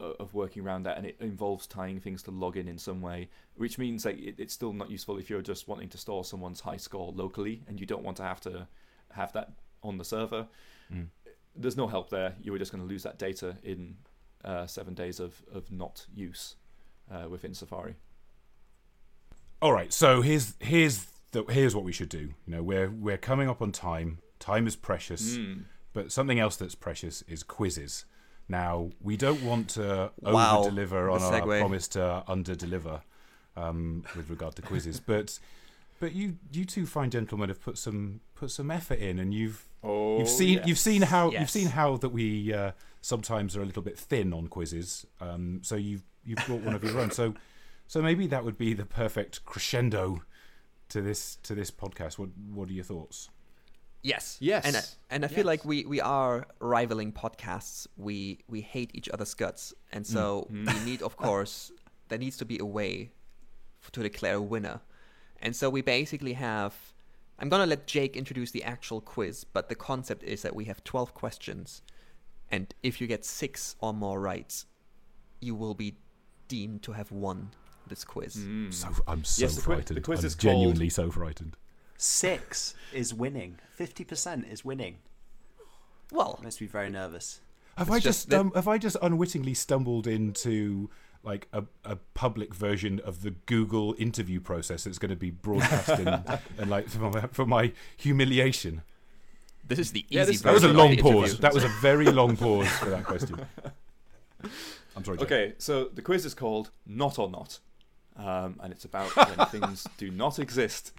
of 0.00 0.32
working 0.32 0.64
around 0.64 0.84
that, 0.84 0.96
and 0.96 1.04
it 1.06 1.16
involves 1.20 1.66
tying 1.66 1.98
things 1.98 2.22
to 2.22 2.30
login 2.30 2.68
in 2.68 2.78
some 2.78 3.00
way, 3.00 3.28
which 3.56 3.78
means 3.78 4.04
that 4.04 4.16
it, 4.18 4.36
it's 4.38 4.54
still 4.54 4.72
not 4.72 4.90
useful 4.90 5.18
if 5.18 5.28
you're 5.28 5.42
just 5.42 5.66
wanting 5.66 5.88
to 5.88 5.98
store 5.98 6.24
someone's 6.24 6.60
high 6.60 6.76
score 6.76 7.10
locally 7.12 7.62
and 7.66 7.80
you 7.80 7.86
don't 7.86 8.04
want 8.04 8.16
to 8.16 8.22
have 8.22 8.40
to 8.42 8.68
have 9.12 9.32
that 9.32 9.52
on 9.82 9.96
the 9.98 10.04
server 10.04 10.46
Mm. 10.92 11.08
there's 11.54 11.76
no 11.76 11.86
help 11.86 12.08
there. 12.08 12.34
You 12.40 12.52
were 12.52 12.58
just 12.58 12.72
going 12.72 12.82
to 12.82 12.88
lose 12.88 13.02
that 13.02 13.18
data 13.18 13.56
in 13.62 13.96
uh, 14.44 14.66
seven 14.66 14.94
days 14.94 15.20
of, 15.20 15.42
of 15.52 15.70
not 15.70 16.06
use 16.14 16.54
uh, 17.10 17.28
within 17.28 17.52
Safari. 17.52 17.96
All 19.60 19.72
right. 19.72 19.92
So 19.92 20.22
here's 20.22 20.54
here's 20.60 21.06
the 21.32 21.44
here's 21.44 21.74
what 21.74 21.84
we 21.84 21.92
should 21.92 22.08
do. 22.08 22.30
You 22.46 22.56
know, 22.56 22.62
we're 22.62 22.90
we're 22.90 23.18
coming 23.18 23.48
up 23.48 23.60
on 23.60 23.72
time. 23.72 24.18
Time 24.38 24.66
is 24.66 24.76
precious. 24.76 25.36
Mm. 25.36 25.64
But 25.92 26.12
something 26.12 26.38
else 26.38 26.56
that's 26.56 26.74
precious 26.74 27.22
is 27.22 27.42
quizzes. 27.42 28.04
Now, 28.48 28.90
we 29.00 29.16
don't 29.16 29.42
want 29.42 29.70
to 29.70 30.10
Wow, 30.22 30.60
over 30.60 30.70
deliver 30.70 31.10
on 31.10 31.20
our 31.22 31.42
promise 31.42 31.88
to 31.88 32.22
under 32.26 32.54
deliver 32.54 33.02
um, 33.56 34.04
with 34.16 34.30
regard 34.30 34.54
to 34.56 34.62
quizzes. 34.62 35.00
but 35.06 35.38
but 36.00 36.12
you 36.12 36.36
you 36.52 36.64
two 36.64 36.86
fine 36.86 37.10
gentlemen 37.10 37.48
have 37.48 37.60
put 37.60 37.78
some 37.78 38.20
put 38.34 38.50
some 38.50 38.70
effort 38.70 38.98
in, 38.98 39.18
and 39.18 39.34
you've 39.34 39.64
Oh, 39.82 40.18
you've 40.18 40.28
seen 40.28 40.60
you've 40.64 40.78
seen 40.78 41.02
how 41.02 41.30
you've 41.30 41.50
seen 41.50 41.68
how 41.68 41.96
that 41.98 42.08
we 42.08 42.52
uh, 42.52 42.72
sometimes 43.00 43.56
are 43.56 43.62
a 43.62 43.64
little 43.64 43.82
bit 43.82 43.96
thin 43.96 44.32
on 44.32 44.48
quizzes. 44.48 45.06
Um, 45.20 45.60
so 45.62 45.76
you've 45.76 46.02
you've 46.24 46.44
brought 46.46 46.62
one 46.62 46.74
of 46.74 46.82
your 46.82 46.98
own. 46.98 47.10
So 47.12 47.34
so 47.88 48.00
maybe 48.00 48.26
that 48.28 48.44
would 48.44 48.56
be 48.58 48.72
the 48.74 48.84
perfect 48.86 49.44
crescendo 49.44 50.22
to 50.90 51.00
this 51.02 51.36
to 51.42 51.54
this 51.54 51.70
podcast. 51.72 52.18
What 52.18 52.28
what 52.54 52.68
are 52.68 52.72
your 52.72 52.84
thoughts? 52.84 53.28
Yes. 54.02 54.36
Yes. 54.40 54.64
And 54.64 54.76
I, 54.76 54.82
and 55.10 55.24
I 55.24 55.28
feel 55.28 55.44
like 55.44 55.64
we, 55.64 55.84
we 55.84 56.00
are 56.00 56.46
rivaling 56.60 57.12
podcasts. 57.12 57.88
We 57.96 58.38
we 58.48 58.60
hate 58.60 58.90
each 58.94 59.08
other's 59.08 59.34
guts, 59.34 59.74
and 59.92 60.06
so 60.06 60.46
Mm. 60.52 60.72
we 60.72 60.90
need, 60.90 61.02
of 61.02 61.16
course, 61.16 61.72
there 62.08 62.18
needs 62.18 62.36
to 62.36 62.44
be 62.44 62.58
a 62.60 62.64
way 62.64 63.10
to 63.92 64.02
declare 64.02 64.36
a 64.36 64.40
winner. 64.42 64.80
And 65.42 65.54
so 65.56 65.68
we 65.70 65.82
basically 65.82 66.34
have. 66.34 66.74
I'm 67.40 67.48
gonna 67.48 67.66
let 67.66 67.86
Jake 67.86 68.16
introduce 68.16 68.50
the 68.52 68.64
actual 68.64 69.00
quiz, 69.00 69.44
but 69.44 69.68
the 69.68 69.74
concept 69.74 70.22
is 70.22 70.42
that 70.42 70.54
we 70.54 70.64
have 70.66 70.82
12 70.84 71.14
questions, 71.14 71.82
and 72.50 72.74
if 72.82 73.00
you 73.00 73.06
get 73.06 73.24
six 73.24 73.76
or 73.80 73.92
more 73.94 74.20
rights, 74.20 74.66
you 75.40 75.54
will 75.54 75.74
be 75.74 75.96
deemed 76.48 76.82
to 76.82 76.92
have 76.92 77.12
won 77.12 77.50
this 77.88 78.04
quiz. 78.04 78.36
Mm. 78.36 78.72
So 78.72 78.88
I'm 79.06 79.24
so 79.24 79.42
Yes, 79.42 79.56
the 79.56 79.62
qui- 79.62 79.74
frightened. 79.74 79.96
the 79.96 80.00
quiz 80.02 80.20
I'm 80.20 80.26
is 80.26 80.34
called- 80.34 80.42
genuinely 80.54 80.88
so 80.90 81.10
frightened. 81.10 81.56
Six 81.96 82.74
is 82.92 83.12
winning. 83.12 83.58
Fifty 83.74 84.04
percent 84.04 84.46
is 84.50 84.64
winning. 84.64 84.98
Well, 86.12 86.36
it 86.38 86.44
Makes 86.44 86.60
me 86.60 86.66
very 86.66 86.90
nervous. 86.90 87.40
Have 87.76 87.88
It's 87.88 87.96
I 87.96 87.98
just 88.00 88.04
just 88.06 88.30
that- 88.30 88.40
um, 88.40 88.52
have 88.54 88.68
I 88.68 88.78
just 88.78 88.96
unwittingly 89.02 89.54
stumbled 89.54 90.06
into 90.06 90.90
like 91.24 91.48
a, 91.52 91.64
a 91.84 91.96
public 92.14 92.54
version 92.54 93.00
of 93.00 93.22
the 93.22 93.32
Google 93.32 93.94
interview 93.98 94.40
process 94.40 94.84
that's 94.84 94.98
going 94.98 95.10
to 95.10 95.16
be 95.16 95.30
broadcast 95.30 95.88
and, 95.88 96.40
and 96.58 96.70
like 96.70 96.88
for 96.88 97.10
my, 97.10 97.20
for 97.32 97.44
my 97.44 97.72
humiliation? 97.96 98.82
this 99.66 99.78
is 99.80 99.92
the 99.92 100.00
easy 100.08 100.14
Yeah, 100.16 100.24
this- 100.24 100.40
That 100.42 100.54
was 100.54 100.64
a 100.64 100.72
long 100.72 100.96
pause. 100.96 101.38
That 101.40 101.52
was 101.52 101.64
a 101.64 101.68
very 101.82 102.06
long 102.06 102.36
pause 102.44 102.68
for 102.78 102.88
that 102.90 103.04
question. 103.04 103.44
I'm 104.96 105.04
sorry. 105.04 105.18
Jake. 105.18 105.26
Okay, 105.26 105.52
so 105.58 105.84
the 105.92 106.00
quiz 106.02 106.24
is 106.24 106.34
called 106.34 106.70
Not 106.86 107.18
or 107.18 107.28
Not, 107.28 107.58
um, 108.18 108.58
and 108.62 108.72
it's 108.72 108.84
about 108.84 109.14
when 109.16 109.46
things 109.48 109.86
do 109.96 110.10
not 110.10 110.38
exist. 110.38 110.92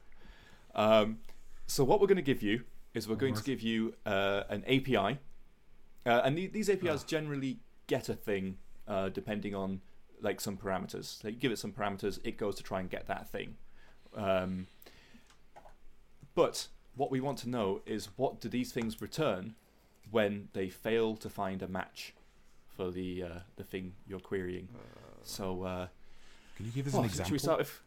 Um, 0.75 1.19
so 1.67 1.83
what 1.83 1.99
we're 2.01 2.07
going 2.07 2.15
to 2.17 2.21
give 2.21 2.41
you 2.41 2.63
is 2.93 3.07
we're 3.07 3.15
going 3.15 3.35
to 3.35 3.43
give 3.43 3.61
you 3.61 3.93
uh, 4.05 4.43
an 4.49 4.63
API, 4.65 5.19
uh, 6.05 6.21
and 6.23 6.37
the- 6.37 6.47
these 6.47 6.69
APIs 6.69 7.03
generally 7.03 7.59
get 7.87 8.09
a 8.09 8.13
thing 8.15 8.57
uh, 8.87 9.09
depending 9.09 9.53
on 9.53 9.81
like 10.21 10.41
some 10.41 10.57
parameters. 10.57 11.23
Like 11.23 11.33
you 11.35 11.39
give 11.39 11.51
it 11.51 11.59
some 11.59 11.71
parameters, 11.71 12.19
it 12.23 12.37
goes 12.37 12.55
to 12.55 12.63
try 12.63 12.79
and 12.79 12.89
get 12.89 13.07
that 13.07 13.29
thing. 13.29 13.55
Um, 14.15 14.67
but 16.35 16.67
what 16.95 17.11
we 17.11 17.19
want 17.21 17.37
to 17.39 17.49
know 17.49 17.81
is 17.85 18.09
what 18.17 18.39
do 18.41 18.49
these 18.49 18.71
things 18.71 19.01
return 19.01 19.55
when 20.11 20.49
they 20.53 20.69
fail 20.69 21.15
to 21.17 21.29
find 21.29 21.61
a 21.61 21.67
match 21.67 22.13
for 22.75 22.89
the 22.91 23.23
uh, 23.23 23.39
the 23.55 23.63
thing 23.63 23.93
you're 24.07 24.19
querying. 24.19 24.67
So, 25.23 25.63
uh, 25.63 25.87
Can 26.59 26.65
you 26.65 26.73
give 26.73 26.87
us 26.87 26.93
oh, 26.93 27.03
an 27.03 27.09
should 27.09 27.31
we 27.31 27.39
start 27.39 27.59
with? 27.59 27.81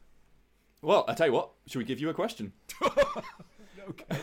Well, 0.80 1.04
I 1.06 1.12
tell 1.12 1.26
you 1.26 1.34
what. 1.34 1.50
Should 1.66 1.76
we 1.76 1.84
give 1.84 2.00
you 2.00 2.08
a 2.08 2.14
question, 2.14 2.54
Okay. 2.82 4.18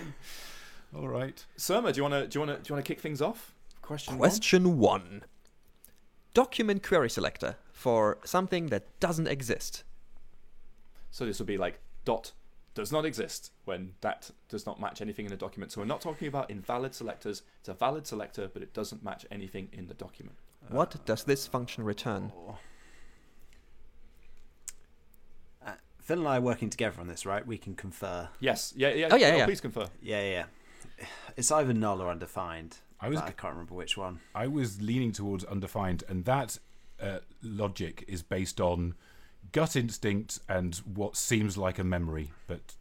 All 0.96 1.08
right. 1.08 1.46
Surma? 1.56 1.94
Do 1.94 1.98
you 1.98 2.02
want 2.02 2.16
to 2.16 2.28
do 2.28 2.40
you 2.40 2.48
want 2.48 2.58
to 2.58 2.64
do 2.64 2.70
you 2.72 2.76
want 2.76 2.84
to 2.84 2.92
kick 2.92 3.00
things 3.00 3.22
off? 3.22 3.54
Question. 3.84 4.18
one? 4.18 4.28
Question 4.28 4.80
one. 4.80 5.22
Document 6.34 6.82
query 6.82 7.12
selector 7.12 7.58
for 7.72 8.18
something 8.24 8.68
that 8.70 9.00
doesn't 9.00 9.28
exist. 9.28 9.84
So 11.12 11.28
this 11.28 11.38
would 11.38 11.46
be 11.46 11.60
like 11.60 11.80
dot 12.04 12.32
does 12.74 12.92
not 12.92 13.06
exist 13.06 13.52
when 13.66 13.94
that 14.02 14.32
does 14.48 14.66
not 14.66 14.82
match 14.82 15.00
anything 15.00 15.26
in 15.26 15.30
the 15.30 15.38
document. 15.38 15.72
So 15.72 15.82
we're 15.82 15.86
not 15.86 16.02
talking 16.02 16.28
about 16.28 16.50
invalid 16.50 16.96
selectors. 16.96 17.44
It's 17.60 17.70
a 17.70 17.76
valid 17.76 18.08
selector, 18.08 18.50
but 18.52 18.64
it 18.64 18.74
doesn't 18.74 19.04
match 19.04 19.28
anything 19.30 19.70
in 19.74 19.86
the 19.86 19.94
document. 19.94 20.40
What 20.70 21.06
does 21.06 21.24
this 21.24 21.46
function 21.46 21.84
return? 21.84 22.32
Uh, 22.48 22.54
Phil 26.10 26.18
and 26.18 26.28
I 26.28 26.38
are 26.38 26.42
working 26.42 26.72
together 26.72 27.00
on 27.00 27.08
this, 27.08 27.24
right? 27.24 27.46
We 27.46 27.60
can 27.60 27.76
confer. 27.76 28.30
Yes. 28.40 28.74
Yeah. 28.76 28.90
Yeah. 28.90 29.10
Oh, 29.12 29.16
yeah, 29.16 29.30
no, 29.30 29.38
yeah. 29.38 29.46
Please 29.46 29.62
confer. 29.62 29.86
Yeah, 30.02 30.22
yeah. 30.24 30.46
yeah. 31.00 31.06
It's 31.38 31.52
either 31.52 31.72
null 31.72 32.02
or 32.02 32.10
undefined. 32.10 32.78
I 33.00 33.10
was 33.10 33.20
I 33.20 33.30
can't 33.30 33.54
remember 33.54 33.76
which 33.76 33.96
one. 33.96 34.20
I 34.34 34.48
was 34.48 34.82
leaning 34.82 35.12
towards 35.12 35.44
undefined, 35.44 36.04
and 36.10 36.26
that 36.26 36.58
uh, 37.00 37.20
logic 37.44 38.06
is 38.08 38.24
based 38.24 38.60
on 38.60 38.96
gut 39.52 39.76
instinct 39.76 40.40
and 40.50 40.78
what 40.78 41.16
seems 41.16 41.60
like 41.60 41.78
a 41.78 41.84
memory, 41.84 42.32
but 42.48 42.74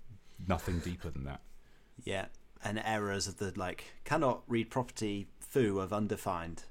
nothing 0.49 0.79
deeper 0.79 1.11
than 1.11 1.25
that. 1.25 1.43
Yeah, 2.03 2.29
and 2.65 2.81
errors 2.83 3.27
of 3.29 3.37
the 3.37 3.53
like 3.57 3.85
cannot 4.05 4.41
read 4.49 4.71
property 4.71 5.29
foo 5.39 5.81
of 5.81 5.93
undefined. 5.93 6.65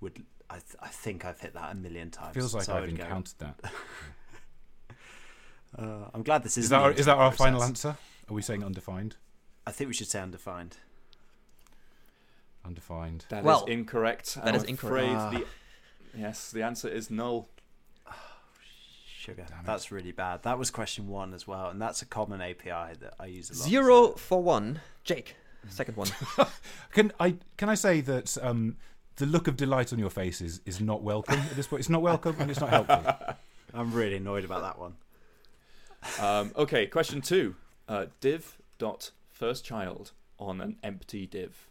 Would 0.00 0.24
I? 0.48 0.54
Th- 0.54 0.76
I 0.80 0.88
think 0.88 1.26
I've 1.26 1.40
hit 1.40 1.52
that 1.52 1.72
a 1.72 1.74
million 1.74 2.10
times. 2.10 2.34
Feels 2.34 2.54
like 2.54 2.64
so 2.64 2.72
I 2.72 2.76
I've 2.78 2.86
would 2.86 2.96
go- 2.96 3.04
encountered 3.04 3.38
that. 3.40 3.60
Uh, 5.76 6.08
I'm 6.12 6.22
glad 6.22 6.42
this 6.42 6.56
Is 6.58 6.64
isn't 6.66 6.76
that 6.78 6.82
our, 6.84 6.90
is 6.92 7.06
that 7.06 7.12
entire 7.12 7.24
our 7.26 7.32
final 7.32 7.62
answer? 7.62 7.96
Are 8.28 8.34
we 8.34 8.42
saying 8.42 8.62
undefined? 8.64 9.16
I 9.66 9.70
think 9.72 9.88
we 9.88 9.94
should 9.94 10.08
say 10.08 10.20
undefined. 10.20 10.76
Undefined. 12.64 13.24
That 13.28 13.40
is 13.40 13.44
Well, 13.44 13.64
incorrect. 13.64 14.34
that 14.36 14.48
I'm 14.48 14.54
is 14.54 14.64
incorrect. 14.64 15.06
afraid 15.08 15.16
Ah. 15.16 15.30
the 15.30 15.46
yes, 16.18 16.50
the 16.50 16.62
answer 16.62 16.88
is 16.88 17.10
null. 17.10 17.48
Sugar. 19.16 19.46
Damn 19.48 19.60
it. 19.60 19.66
That's 19.66 19.92
really 19.92 20.10
bad. 20.12 20.42
That 20.42 20.58
was 20.58 20.70
question 20.72 21.06
one 21.06 21.32
as 21.32 21.46
well, 21.46 21.68
and 21.70 21.80
that's 21.80 22.02
a 22.02 22.06
common 22.06 22.40
API 22.40 22.94
that 23.00 23.14
I 23.20 23.26
use 23.26 23.50
a 23.50 23.54
lot. 23.54 23.68
Zero 23.68 24.06
so- 24.08 24.16
for 24.16 24.42
one. 24.42 24.80
Jake, 25.04 25.36
second 25.68 25.96
one. 25.96 26.08
Can 26.92 27.12
I 27.20 27.36
can 27.56 27.68
I 27.68 27.74
say 27.76 28.00
that 28.02 28.36
um, 28.42 28.76
the 29.16 29.26
look 29.26 29.46
of 29.48 29.56
delight 29.56 29.92
on 29.92 29.98
your 30.00 30.10
face 30.10 30.40
is, 30.40 30.60
is 30.66 30.80
not 30.80 31.02
welcome 31.02 31.38
at 31.38 31.50
this 31.56 31.66
point? 31.68 31.80
It's 31.80 31.88
not 31.88 32.02
welcome 32.02 32.36
and 32.40 32.50
it's 32.50 32.60
not 32.60 32.70
helpful. 32.70 33.04
I'm 33.74 33.92
really 33.92 34.16
annoyed 34.16 34.44
about 34.44 34.62
that 34.62 34.78
one. 34.78 34.94
Um, 36.20 36.52
okay, 36.56 36.86
question 36.86 37.20
two. 37.20 37.56
Uh, 37.88 38.06
div 38.20 38.58
dot 38.78 39.10
first 39.30 39.64
child 39.64 40.12
on 40.38 40.60
an 40.60 40.76
empty 40.82 41.26
div. 41.26 41.68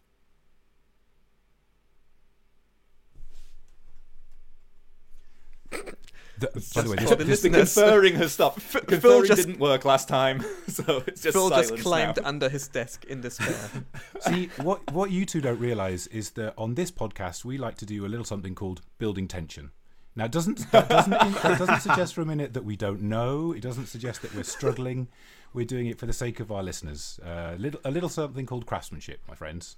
The- 6.39 6.71
by 6.73 6.81
the 6.81 6.89
way, 6.89 6.95
For 6.97 7.15
this, 7.15 7.17
the 7.17 7.25
Just 7.25 7.43
the 7.43 7.49
listeners. 7.49 7.73
conferring 7.75 8.15
has 8.15 8.31
stopped. 8.31 8.61
Phil 8.61 8.81
Conferring 8.81 9.25
just- 9.25 9.45
didn't 9.45 9.59
work 9.59 9.85
last 9.85 10.07
time, 10.07 10.43
so 10.67 11.03
it's 11.05 11.21
just 11.21 11.33
Phil 11.35 11.49
just 11.51 11.77
climbed 11.77 12.17
now. 12.21 12.27
under 12.27 12.49
his 12.49 12.67
desk 12.67 13.05
in 13.05 13.21
despair. 13.21 13.55
See, 14.21 14.47
what 14.57 14.91
what 14.91 15.11
you 15.11 15.25
two 15.25 15.39
don't 15.41 15.59
realise 15.59 16.07
is 16.07 16.31
that 16.31 16.55
on 16.57 16.73
this 16.75 16.89
podcast 16.91 17.45
we 17.45 17.57
like 17.59 17.77
to 17.77 17.85
do 17.85 18.05
a 18.05 18.09
little 18.09 18.25
something 18.25 18.55
called 18.55 18.81
building 18.97 19.27
tension. 19.27 19.71
Now, 20.15 20.25
it 20.25 20.31
doesn't 20.31 20.69
that 20.71 20.89
doesn't 20.89 21.11
that 21.11 21.57
doesn't 21.57 21.79
suggest 21.81 22.13
for 22.13 22.21
a 22.21 22.25
minute 22.25 22.53
that 22.53 22.65
we 22.65 22.75
don't 22.75 23.01
know. 23.03 23.53
It 23.53 23.61
doesn't 23.61 23.85
suggest 23.87 24.21
that 24.23 24.35
we're 24.35 24.43
struggling. 24.43 25.07
We're 25.53 25.65
doing 25.65 25.87
it 25.87 25.97
for 25.99 26.05
the 26.05 26.13
sake 26.13 26.39
of 26.39 26.51
our 26.51 26.63
listeners. 26.63 27.19
Uh, 27.25 27.55
little 27.57 27.79
a 27.85 27.91
little 27.91 28.09
something 28.09 28.45
called 28.45 28.65
craftsmanship, 28.65 29.21
my 29.27 29.35
friends. 29.35 29.77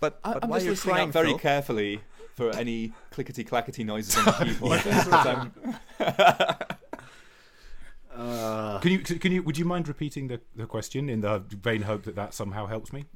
But, 0.00 0.18
I- 0.24 0.34
but 0.34 0.44
I'm 0.44 0.50
while 0.50 0.60
just 0.60 0.84
you're 0.84 0.94
trying, 0.94 1.12
very 1.12 1.28
Phil, 1.30 1.38
carefully 1.38 2.00
for 2.34 2.50
any 2.56 2.92
clickety 3.10 3.44
clackety 3.44 3.84
noises 3.84 4.16
on 4.16 4.24
the 4.24 4.32
keyboard. 4.44 4.82
But, 5.10 5.26
um, 5.26 5.52
Uh, 8.16 8.78
Can 8.78 8.92
you 8.92 8.98
can 9.00 9.32
you 9.32 9.42
would 9.42 9.58
you 9.58 9.64
mind 9.64 9.88
repeating 9.88 10.28
the, 10.28 10.40
the 10.54 10.66
question 10.66 11.08
in 11.08 11.20
the 11.20 11.40
vain 11.50 11.82
hope 11.82 12.04
that 12.04 12.14
that 12.14 12.32
somehow 12.32 12.66
helps 12.66 12.92
me? 12.92 13.06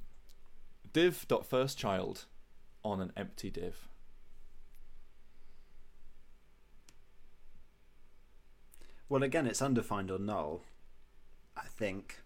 div 0.93 1.25
dot 1.29 1.47
first 1.47 1.79
child 1.79 2.25
on 2.83 3.01
an 3.01 3.12
empty 3.16 3.49
div. 3.49 3.88
Well, 9.09 9.22
again, 9.22 9.46
it's 9.46 9.62
undefined 9.62 10.11
or 10.11 10.18
null. 10.18 10.62
I 11.56 11.66
think. 11.66 12.22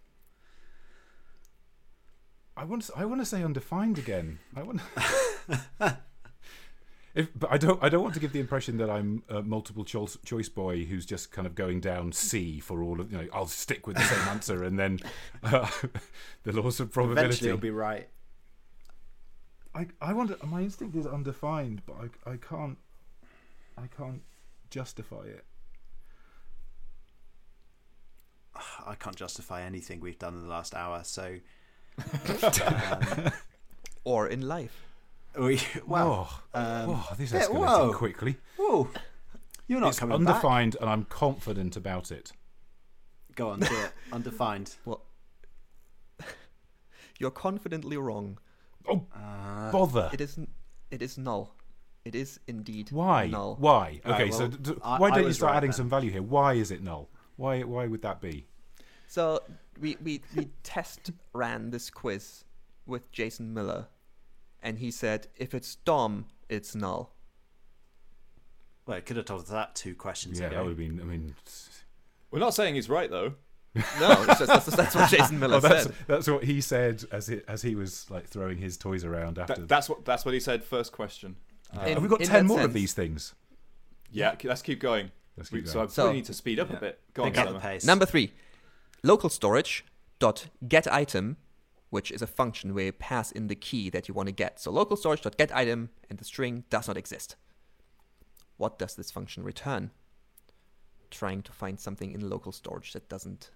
I 2.55 2.65
want 2.65 2.83
to, 2.83 2.93
I 2.95 3.05
want 3.05 3.21
to 3.21 3.25
say 3.25 3.43
undefined 3.43 3.97
again. 3.97 4.39
I 4.55 4.63
want. 4.63 4.81
If, 7.15 7.29
but 7.35 7.51
I 7.51 7.57
don't. 7.57 7.81
I 7.83 7.89
don't 7.89 8.01
want 8.01 8.15
to 8.15 8.19
give 8.19 8.33
the 8.33 8.39
impression 8.39 8.77
that 8.77 8.89
I'm 8.89 9.21
a 9.29 9.43
multiple 9.43 9.85
choice, 9.85 10.17
choice 10.25 10.49
boy 10.49 10.85
who's 10.85 11.05
just 11.05 11.31
kind 11.31 11.45
of 11.45 11.53
going 11.53 11.79
down 11.79 12.11
C 12.11 12.59
for 12.59 12.81
all 12.81 12.99
of. 12.99 13.11
You 13.11 13.19
know, 13.19 13.27
I'll 13.31 13.45
stick 13.45 13.85
with 13.85 13.97
the 13.97 14.03
same 14.03 14.27
answer, 14.29 14.63
and 14.63 14.79
then 14.79 14.99
uh, 15.43 15.69
the 16.41 16.53
laws 16.53 16.79
of 16.79 16.91
probability. 16.91 17.45
it'll 17.45 17.59
be 17.59 17.69
right. 17.69 18.09
I 19.75 19.87
I 20.01 20.13
want 20.13 20.43
my 20.47 20.61
instinct 20.61 20.95
is 20.95 21.05
undefined, 21.05 21.83
but 21.85 21.97
I 22.25 22.31
I 22.31 22.37
can't 22.37 22.79
I 23.77 23.85
can't 23.95 24.23
justify 24.71 25.25
it. 25.25 25.45
I 28.85 28.95
can't 28.95 29.15
justify 29.15 29.63
anything 29.63 29.99
we've 29.99 30.19
done 30.19 30.33
in 30.35 30.41
the 30.43 30.49
last 30.49 30.75
hour. 30.75 31.01
So, 31.03 31.37
um, 32.65 33.31
or 34.03 34.27
in 34.27 34.41
life. 34.47 34.83
we, 35.39 35.59
well, 35.87 36.29
oh, 36.53 36.59
um, 36.59 36.89
oh, 36.89 37.13
this 37.17 37.31
yeah, 37.31 37.41
escalated 37.45 37.53
whoa. 37.67 37.93
quickly. 37.93 38.37
whoa, 38.57 38.89
you're 39.67 39.79
not 39.79 39.89
it's 39.89 39.99
coming 39.99 40.23
back. 40.23 40.35
undefined, 40.35 40.77
and 40.81 40.89
I'm 40.89 41.05
confident 41.05 41.75
about 41.75 42.11
it. 42.11 42.31
Go 43.35 43.49
on, 43.49 43.61
do 43.61 43.65
it. 43.65 43.91
Undefined. 44.11 44.75
Well, 44.85 45.01
you're 47.19 47.31
confidently 47.31 47.97
wrong. 47.97 48.37
Oh, 48.87 49.05
Uh, 49.15 49.71
bother! 49.71 50.09
It 50.13 50.21
is. 50.21 50.37
n- 50.37 50.47
It 50.91 51.01
is 51.01 51.17
null. 51.17 51.55
It 52.05 52.13
is 52.15 52.39
indeed 52.47 52.91
Why? 52.91 53.27
null. 53.27 53.55
Why? 53.59 54.01
Right, 54.05 54.13
Okay, 54.13 54.31
so 54.31 54.39
well, 54.39 54.47
d- 54.49 54.57
d- 54.73 54.79
I- 54.83 54.97
why 54.99 55.09
don't 55.09 55.23
you 55.25 55.33
start 55.33 55.51
right 55.51 55.57
adding 55.57 55.69
then. 55.71 55.77
some 55.77 55.89
value 55.89 56.11
here? 56.11 56.21
Why 56.21 56.53
is 56.53 56.69
it 56.69 56.83
null? 56.83 57.09
Why? 57.35 57.61
Why 57.63 57.87
would 57.87 58.01
that 58.03 58.21
be? 58.21 58.45
So 59.07 59.41
we, 59.79 59.97
we 60.03 60.21
we 60.35 60.49
test 60.63 61.11
ran 61.33 61.69
this 61.71 61.89
quiz 61.89 62.45
with 62.85 63.11
Jason 63.11 63.53
Miller, 63.53 63.87
and 64.61 64.79
he 64.79 64.91
said 64.91 65.27
if 65.35 65.53
it's 65.53 65.75
Dom, 65.75 66.25
it's 66.49 66.75
null. 66.75 67.13
well, 68.85 68.97
it 68.97 69.05
could 69.05 69.17
have 69.17 69.25
told 69.25 69.41
us 69.41 69.49
that 69.49 69.75
two 69.75 69.95
questions 69.95 70.39
Yeah, 70.39 70.47
ago. 70.47 70.55
that 70.55 70.61
would 70.63 70.69
have 70.69 70.77
been. 70.77 70.99
I 70.99 71.03
mean, 71.03 71.35
We're 72.31 72.39
not 72.39 72.53
saying 72.53 72.75
he's 72.75 72.89
right 72.89 73.09
though. 73.09 73.33
No, 73.99 74.11
it's 74.29 74.37
just, 74.39 74.45
that's, 74.47 74.65
that's 74.67 74.95
what 74.95 75.09
Jason 75.09 75.39
Miller 75.39 75.55
oh, 75.57 75.59
that's 75.59 75.83
said. 75.85 75.95
that's 76.05 76.27
what 76.27 76.43
he 76.43 76.61
said 76.61 77.03
as 77.11 77.25
he 77.27 77.41
as 77.47 77.63
he 77.63 77.73
was 77.73 78.07
like 78.11 78.27
throwing 78.27 78.59
his 78.59 78.77
toys 78.77 79.03
around 79.03 79.39
after. 79.39 79.55
That, 79.55 79.67
that's 79.67 79.89
what 79.89 80.05
that's 80.05 80.25
what 80.25 80.33
he 80.35 80.39
said. 80.39 80.63
First 80.63 80.91
question. 80.91 81.35
Uh, 81.75 81.81
In- 81.85 81.93
have 81.95 82.03
we 82.03 82.07
got 82.09 82.19
ten 82.19 82.45
that 82.45 82.53
more 82.53 82.61
of 82.61 82.73
these 82.73 82.93
things? 82.93 83.33
yeah, 84.11 84.35
let's 84.43 84.61
keep 84.61 84.79
going. 84.79 85.09
Let's 85.37 85.51
We, 85.51 85.59
keep 85.59 85.67
so 85.67 85.79
I 85.79 85.83
going. 85.83 85.89
So- 85.89 86.03
probably 86.03 86.17
need 86.19 86.25
to 86.25 86.33
speed 86.33 86.59
up 86.59 86.69
Yeah. 86.69 86.77
a 86.77 86.79
bit. 86.79 86.99
Go 87.13 87.23
on, 87.23 87.31
Pick 87.31 87.39
up 87.39 87.53
the 87.53 87.59
pace. 87.59 87.83
Number 87.85 88.05
three, 88.05 88.33
local 89.03 89.29
storage 89.29 89.83
dot 90.19 90.47
get 90.67 90.87
item, 90.91 91.37
which 91.89 92.11
is 92.11 92.21
a 92.21 92.27
function 92.27 92.73
where 92.73 92.85
you 92.85 92.91
pass 92.91 93.31
in 93.31 93.47
the 93.47 93.55
key 93.55 93.89
that 93.89 94.07
you 94.07 94.13
want 94.13 94.27
to 94.27 94.31
get. 94.33 94.59
So 94.59 94.71
local 94.71 94.95
storage 94.95 95.21
dot 95.21 95.37
get 95.37 95.55
item 95.55 95.89
and 96.09 96.19
the 96.19 96.25
string 96.25 96.63
does 96.69 96.87
not 96.87 96.97
exist. 96.97 97.35
What 98.57 98.77
does 98.79 98.95
this 98.95 99.09
function 99.11 99.43
return? 99.43 99.91
Trying 101.09 101.41
to 101.43 101.51
find 101.51 101.79
something 101.79 102.11
in 102.11 102.29
local 102.29 102.51
storage 102.51 102.93
that 102.93 103.09
doesn't 103.09 103.49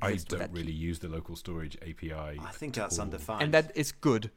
I 0.00 0.10
exist. 0.10 0.30
with 0.30 0.40
don't 0.40 0.52
really 0.52 0.72
use 0.72 1.00
the 1.00 1.08
local 1.08 1.36
storage 1.36 1.76
API. 1.82 2.12
I 2.40 2.50
think 2.52 2.74
that's 2.74 2.98
all. 2.98 3.04
undefined. 3.04 3.42
and 3.42 3.54
that 3.54 3.72
is 3.76 3.92
good 3.92 4.30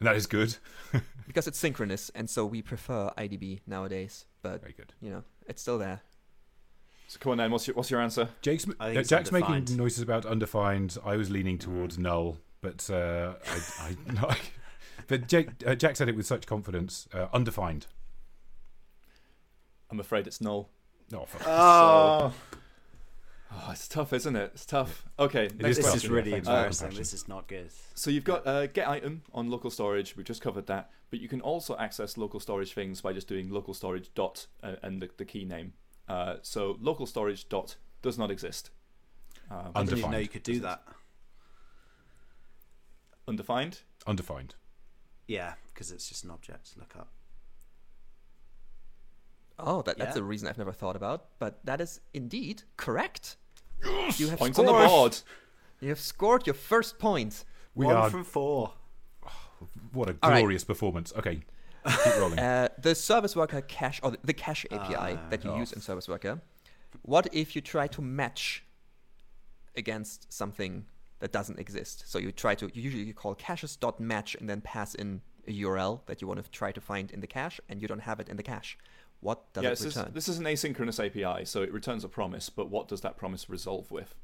And 0.00 0.06
that 0.08 0.16
is 0.16 0.26
good. 0.26 0.56
because 1.26 1.46
it's 1.46 1.58
synchronous, 1.58 2.10
and 2.14 2.28
so 2.28 2.44
we 2.44 2.60
prefer 2.62 3.10
IDB 3.16 3.60
nowadays. 3.66 4.26
But 4.42 4.60
Very 4.60 4.72
good. 4.72 4.92
you 5.00 5.10
know, 5.10 5.22
it's 5.46 5.62
still 5.62 5.78
there. 5.78 6.00
So 7.06 7.18
come 7.20 7.32
on 7.32 7.38
then. 7.38 7.50
What's 7.50 7.66
your 7.66 7.74
what's 7.76 7.90
your 7.90 8.00
answer? 8.00 8.28
Jake's 8.40 8.64
I 8.80 8.86
think 8.86 8.96
uh, 8.96 9.00
it's 9.00 9.08
Jack's 9.08 9.30
making 9.32 9.76
noises 9.76 10.02
about 10.02 10.24
undefined. 10.26 10.96
I 11.04 11.16
was 11.16 11.30
leaning 11.30 11.58
towards 11.58 11.98
null, 11.98 12.38
but 12.60 12.88
uh, 12.90 13.34
I, 13.80 13.88
I, 13.88 13.96
no, 14.12 14.28
I- 14.28 14.38
but 15.08 15.28
Jake 15.28 15.48
uh, 15.66 15.74
Jack 15.74 15.96
said 15.96 16.08
it 16.08 16.16
with 16.16 16.26
such 16.26 16.46
confidence. 16.46 17.08
Uh, 17.12 17.26
undefined. 17.32 17.86
I'm 19.90 20.00
afraid 20.00 20.26
it's 20.26 20.40
null. 20.40 20.70
No, 21.10 21.26
fuck. 21.26 21.42
oh, 21.46 22.32
Oh, 23.54 23.68
it's 23.70 23.86
tough, 23.86 24.12
isn't 24.12 24.34
it? 24.34 24.52
It's 24.54 24.64
tough. 24.66 25.04
Okay, 25.18 25.44
It 25.46 25.56
next 25.60 25.70
is 25.70 25.76
this 25.78 25.86
tough, 25.86 25.96
is 25.96 26.08
really 26.08 26.30
thanks 26.30 26.48
embarrassing. 26.48 26.86
compassion. 26.86 27.00
This 27.00 27.12
is 27.12 27.28
not 27.28 27.48
good. 27.48 27.70
So 27.94 28.10
you've 28.10 28.24
got 28.24 28.46
uh, 28.46 28.66
get 28.66 28.88
item 28.88 29.22
on 29.34 29.50
local 29.50 29.70
storage. 29.70 30.16
We've 30.16 30.24
just 30.26 30.40
covered 30.40 30.66
that, 30.68 30.90
but 31.10 31.20
you 31.20 31.28
can 31.28 31.40
also 31.42 31.76
access 31.76 32.16
local 32.16 32.40
storage 32.40 32.72
things 32.72 33.00
by 33.02 33.12
just 33.12 33.28
doing 33.28 33.50
local 33.50 33.74
storage 33.74 34.12
dot 34.14 34.46
uh, 34.62 34.76
and 34.82 35.00
the, 35.02 35.10
the 35.18 35.24
key 35.26 35.44
name. 35.44 35.74
Uh, 36.08 36.36
so 36.42 36.78
local 36.80 37.06
storage 37.06 37.48
dot 37.48 37.76
does 38.00 38.18
not 38.18 38.30
exist. 38.30 38.70
Uh, 39.50 39.70
I 39.74 39.82
didn't 39.84 39.98
even 39.98 40.10
know 40.10 40.16
Undefined. 40.16 40.22
you 40.22 40.28
could 40.28 40.42
do 40.42 40.60
that. 40.60 40.82
undefined. 43.28 43.80
Undefined. 44.06 44.54
Yeah, 45.28 45.54
because 45.72 45.92
it's 45.92 46.08
just 46.08 46.24
an 46.24 46.30
object. 46.30 46.70
Look 46.78 46.96
up. 46.98 47.08
Oh, 49.58 49.82
that, 49.82 49.98
that's 49.98 50.16
Yeah. 50.16 50.22
a 50.22 50.24
reason 50.24 50.48
I've 50.48 50.58
never 50.58 50.72
thought 50.72 50.96
about, 50.96 51.38
but 51.38 51.64
that 51.64 51.80
is 51.80 52.00
indeed 52.14 52.62
correct. 52.76 53.36
You 54.16 54.28
have 54.28 54.38
Points 54.38 54.58
on 54.58 54.66
the 54.66 54.72
scored. 54.72 54.88
board. 54.88 55.18
You 55.80 55.88
have 55.88 56.00
scored 56.00 56.46
your 56.46 56.54
first 56.54 56.98
point. 56.98 57.44
We 57.74 57.86
One 57.86 57.96
are. 57.96 58.10
from 58.10 58.24
four. 58.24 58.72
What 59.92 60.08
a 60.08 60.16
All 60.22 60.30
right. 60.30 60.40
glorious 60.40 60.64
performance. 60.64 61.12
Okay, 61.16 61.40
keep 62.04 62.16
rolling. 62.18 62.38
Uh, 62.48 62.68
the 62.80 62.94
service 62.94 63.34
worker 63.36 63.60
cache 63.60 64.00
or 64.02 64.10
the, 64.12 64.18
the 64.24 64.32
cache 64.32 64.66
API 64.70 64.94
Ah, 65.16 65.28
that 65.30 65.44
you 65.44 65.50
oh. 65.50 65.58
use 65.58 65.72
in 65.72 65.80
service 65.80 66.08
worker. 66.08 66.40
What 67.02 67.28
if 67.32 67.54
you 67.54 67.60
try 67.62 67.86
to 67.88 68.02
match 68.02 68.64
against 69.76 70.32
something 70.32 70.84
that 71.22 71.30
doesn't 71.30 71.58
exist. 71.60 72.02
So 72.10 72.18
you 72.18 72.32
try 72.32 72.56
to 72.56 72.68
you 72.74 72.82
usually 72.82 73.12
call 73.12 73.34
caches.match 73.36 74.34
and 74.40 74.50
then 74.50 74.60
pass 74.60 74.94
in 74.96 75.22
a 75.46 75.52
URL 75.62 76.00
that 76.06 76.20
you 76.20 76.26
want 76.26 76.42
to 76.44 76.50
try 76.50 76.72
to 76.72 76.80
find 76.80 77.10
in 77.12 77.20
the 77.20 77.28
cache, 77.28 77.60
and 77.68 77.80
you 77.80 77.86
don't 77.88 78.00
have 78.00 78.18
it 78.20 78.28
in 78.28 78.36
the 78.36 78.42
cache. 78.42 78.76
What 79.22 79.52
does 79.52 79.62
yeah, 79.62 79.70
it 79.70 79.78
this 79.78 79.96
is, 79.96 80.04
this 80.12 80.28
is 80.28 80.38
an 80.38 80.46
asynchronous 80.46 80.98
API, 80.98 81.44
so 81.44 81.62
it 81.62 81.72
returns 81.72 82.02
a 82.02 82.08
promise, 82.08 82.50
but 82.50 82.68
what 82.70 82.88
does 82.88 83.02
that 83.02 83.16
promise 83.16 83.48
resolve 83.48 83.88
with? 83.88 84.16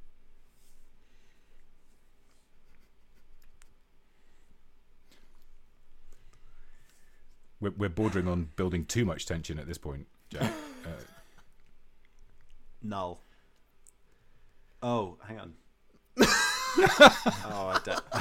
We're, 7.61 7.71
we're 7.77 7.89
bordering 7.89 8.27
on 8.27 8.49
building 8.57 8.85
too 8.87 9.05
much 9.05 9.25
tension 9.25 9.57
at 9.61 9.69
this 9.69 9.79
point, 9.79 10.09
Jack. 10.31 10.53
Uh, 10.85 10.91
Null. 12.81 13.21
Oh, 14.81 15.19
hang 15.27 15.41
on. 15.41 15.55
oh, 16.21 16.27
I 17.51 17.81
don't. 17.85 18.05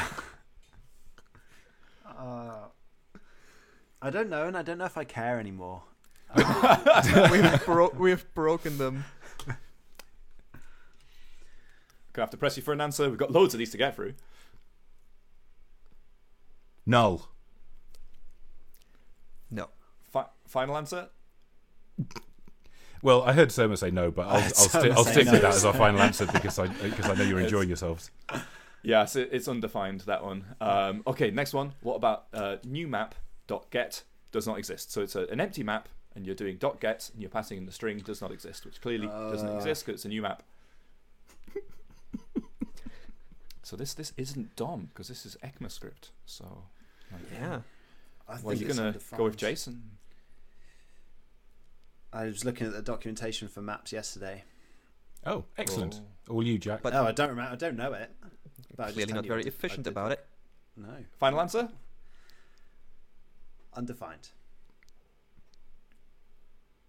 uh, 2.17 2.65
I 4.01 4.09
don't 4.09 4.29
know, 4.29 4.47
and 4.47 4.57
I 4.57 4.63
don't 4.63 4.79
know 4.79 4.85
if 4.85 4.97
I 4.97 5.03
care 5.05 5.39
anymore. 5.39 5.83
We've, 7.31 7.65
bro- 7.65 7.93
we've 7.97 8.33
broken 8.33 8.77
them. 8.77 9.05
Gonna 12.13 12.23
have 12.23 12.29
to 12.31 12.37
press 12.37 12.57
you 12.57 12.63
for 12.63 12.73
an 12.73 12.81
answer. 12.81 13.09
We've 13.09 13.17
got 13.17 13.31
loads 13.31 13.53
of 13.53 13.59
these 13.59 13.71
to 13.71 13.77
get 13.77 13.95
through. 13.95 14.13
No. 16.85 17.23
No. 19.51 19.69
Fi- 20.11 20.25
final 20.47 20.77
answer? 20.77 21.09
Well, 23.03 23.21
I 23.23 23.33
heard 23.33 23.49
Surma 23.49 23.77
say 23.77 23.91
no, 23.91 24.09
but 24.09 24.25
I'll, 24.27 24.37
I 24.37 24.43
I'll, 24.43 24.49
sti- 24.49 24.89
I'll 24.89 25.03
stick 25.03 25.25
no. 25.27 25.33
with 25.33 25.41
that 25.41 25.53
as 25.53 25.65
our 25.65 25.73
final 25.73 26.01
answer 26.01 26.25
because 26.25 26.57
I 26.57 26.67
because 26.67 27.05
I 27.09 27.13
know 27.13 27.23
you're 27.23 27.39
enjoying 27.39 27.67
yourselves. 27.67 28.09
Yes, 28.81 29.15
it, 29.15 29.29
it's 29.31 29.47
undefined, 29.47 30.01
that 30.01 30.23
one. 30.23 30.45
Um, 30.61 31.03
okay, 31.05 31.29
next 31.29 31.53
one. 31.53 31.73
What 31.81 31.95
about 31.95 32.25
uh, 32.33 32.57
new 32.63 32.87
map.get 32.87 34.03
does 34.31 34.47
not 34.47 34.57
exist? 34.57 34.91
So 34.91 35.01
it's 35.01 35.15
a, 35.15 35.25
an 35.27 35.39
empty 35.41 35.61
map, 35.63 35.89
and 36.17 36.25
you're 36.25 36.35
doing 36.35 36.57
dot 36.57 36.81
.get, 36.81 37.09
and 37.13 37.21
you're 37.21 37.29
passing 37.29 37.57
in 37.59 37.65
the 37.67 37.71
string 37.71 37.99
does 37.99 38.19
not 38.21 38.31
exist, 38.31 38.65
which 38.65 38.81
clearly 38.81 39.07
doesn't 39.07 39.47
Uh. 39.49 39.55
exist 39.55 39.85
because 39.85 39.99
it's 39.99 40.05
a 40.05 40.09
new 40.09 40.21
map. 40.23 40.43
so 43.63 43.75
this 43.75 43.93
this 43.93 44.11
isn't 44.17 44.55
DOM, 44.55 44.87
because 44.87 45.07
this 45.07 45.25
is 45.25 45.37
ECMAScript. 45.43 46.09
So, 46.25 46.63
like, 47.11 47.21
Yeah. 47.31 47.61
I 48.27 48.31
well, 48.33 48.55
think 48.55 48.59
you're 48.61 48.73
going 48.73 48.93
to 48.93 48.99
go 49.15 49.23
with 49.23 49.33
undefined. 49.33 49.37
Jason? 49.37 49.91
I 52.11 52.25
was 52.25 52.43
looking 52.43 52.67
at 52.67 52.73
the 52.73 52.81
documentation 52.81 53.47
for 53.47 53.61
maps 53.61 53.91
yesterday. 53.93 54.43
Oh, 55.25 55.45
excellent! 55.57 56.01
Oh. 56.29 56.33
All 56.35 56.43
you, 56.43 56.57
Jack. 56.57 56.81
But- 56.81 56.93
oh, 56.93 57.05
I 57.05 57.11
don't 57.11 57.29
remember. 57.29 57.51
I 57.51 57.55
don't 57.55 57.75
know 57.77 57.93
it. 57.93 58.11
But 58.75 58.93
Clearly 58.93 59.13
not 59.13 59.25
very 59.25 59.41
I 59.41 59.43
did- 59.43 59.53
I 59.53 59.55
efficient 59.55 59.83
did 59.83 59.91
about 59.91 60.11
it. 60.13 60.25
No, 60.75 61.05
Final 61.19 61.39
answer? 61.41 61.69
undefined. 63.73 64.29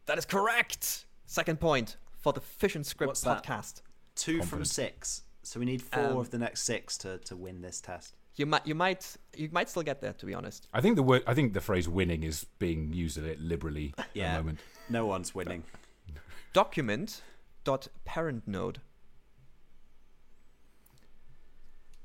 That 0.09 0.17
is 0.19 0.25
correct. 0.25 1.05
Second 1.27 1.61
point 1.61 1.97
for 2.17 2.33
the 2.33 2.41
Fish 2.41 2.75
and 2.75 2.85
Script 2.85 3.09
What's 3.09 3.21
that? 3.21 3.45
podcast. 3.45 3.83
Two 4.17 4.39
from 4.39 4.61
Confident. 4.61 4.69
six. 4.69 5.23
So 5.43 5.61
we 5.61 5.67
need 5.67 5.83
four 5.83 6.03
Um, 6.13 6.17
of 6.17 6.31
the 6.31 6.39
next 6.39 6.63
six 6.63 6.97
to, 6.99 7.19
to 7.19 7.37
win 7.37 7.61
this 7.61 7.81
test. 7.81 8.17
You 8.37 8.47
might, 8.47 8.67
you 8.67 8.75
might, 8.75 9.17
you 9.37 9.49
might 9.53 9.69
still 9.69 9.83
get 9.83 10.01
there. 10.01 10.15
To 10.15 10.25
be 10.27 10.33
honest, 10.33 10.67
I 10.73 10.81
think 10.81 10.97
the 10.97 11.03
word 11.03 11.25
I 11.27 11.35
think 11.35 11.53
the 11.55 11.61
phrase 11.61 11.89
"winning" 11.89 12.23
is 12.23 12.45
being 12.59 12.93
used 12.93 13.19
a 13.19 13.21
bit 13.21 13.41
liberally 13.41 13.95
at 13.99 14.07
Yeah. 14.15 14.33
the 14.33 14.39
moment. 14.39 14.61
No 14.89 15.05
one's 15.07 15.35
winning. 15.35 15.65
document 16.53 17.21
dot 17.65 17.89
parent 18.05 18.45
node. 18.47 18.81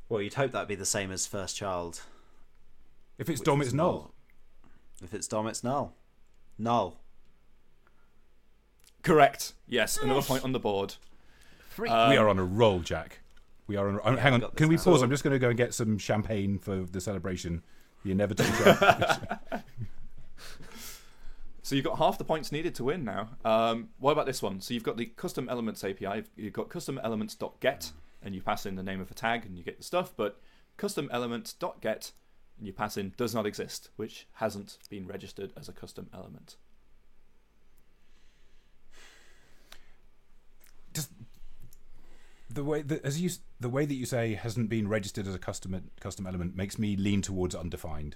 Well, 0.09 0.21
you'd 0.21 0.33
hope 0.33 0.51
that'd 0.51 0.67
be 0.67 0.75
the 0.75 0.85
same 0.85 1.11
as 1.11 1.25
first 1.25 1.55
child. 1.55 2.01
If 3.17 3.29
it's 3.29 3.39
which 3.39 3.45
Dom, 3.45 3.61
is 3.61 3.67
it's 3.67 3.73
null. 3.75 4.13
If 5.01 5.13
it's 5.13 5.27
Dom, 5.27 5.47
it's 5.47 5.63
null. 5.63 5.95
Null. 6.57 6.99
Correct. 9.03 9.53
Yes, 9.67 9.97
another 9.97 10.21
point 10.21 10.43
on 10.43 10.53
the 10.53 10.59
board. 10.59 10.95
Three. 11.71 11.89
Uh, 11.89 12.09
we 12.09 12.17
are 12.17 12.29
on 12.29 12.39
a 12.39 12.43
roll, 12.43 12.79
Jack. 12.79 13.19
We 13.67 13.75
are 13.75 13.87
on. 13.87 13.99
A, 14.03 14.15
Yeah, 14.15 14.21
hang 14.21 14.33
on. 14.35 14.51
Can 14.55 14.69
we 14.69 14.75
now. 14.75 14.81
pause? 14.83 14.99
So- 14.99 15.03
I'm 15.03 15.09
just 15.09 15.23
going 15.23 15.33
to 15.33 15.39
go 15.39 15.49
and 15.49 15.57
get 15.57 15.73
some 15.73 15.97
champagne 15.97 16.57
for 16.57 16.77
the 16.77 17.01
celebration. 17.01 17.61
The 18.03 18.11
inevitable. 18.11 18.51
drop. 18.51 19.63
So 21.65 21.75
you've 21.75 21.85
got 21.85 21.97
half 21.97 22.17
the 22.17 22.25
points 22.25 22.51
needed 22.51 22.75
to 22.75 22.83
win 22.83 23.05
now. 23.05 23.29
Um, 23.45 23.87
what 23.97 24.11
about 24.11 24.25
this 24.25 24.41
one? 24.41 24.59
So 24.59 24.73
you've 24.73 24.83
got 24.83 24.97
the 24.97 25.05
custom 25.05 25.47
elements 25.47 25.81
API. 25.85 26.23
You've 26.35 26.51
got 26.51 26.67
custom 26.67 26.99
elements.get, 27.01 27.93
and 28.21 28.35
you 28.35 28.41
pass 28.41 28.65
in 28.65 28.75
the 28.75 28.83
name 28.83 28.99
of 28.99 29.09
a 29.09 29.13
tag, 29.13 29.45
and 29.45 29.57
you 29.57 29.63
get 29.63 29.77
the 29.77 29.83
stuff. 29.83 30.11
But 30.15 30.41
custom 30.75 31.07
elements.get, 31.13 32.11
and 32.57 32.67
you 32.67 32.73
pass 32.73 32.97
in 32.97 33.13
does 33.15 33.33
not 33.33 33.45
exist, 33.45 33.91
which 33.95 34.27
hasn't 34.33 34.77
been 34.89 35.07
registered 35.07 35.53
as 35.55 35.69
a 35.69 35.71
custom 35.71 36.09
element. 36.13 36.57
just 40.93 41.09
the 42.53 42.63
way 42.63 42.81
that 42.81 43.03
as 43.03 43.19
you 43.21 43.29
the 43.59 43.69
way 43.69 43.85
that 43.85 43.93
you 43.95 44.05
say 44.05 44.33
hasn't 44.35 44.69
been 44.69 44.87
registered 44.87 45.27
as 45.27 45.35
a 45.35 45.39
custom 45.39 45.89
custom 45.99 46.27
element 46.27 46.55
makes 46.55 46.77
me 46.77 46.95
lean 46.95 47.21
towards 47.21 47.55
undefined. 47.55 48.15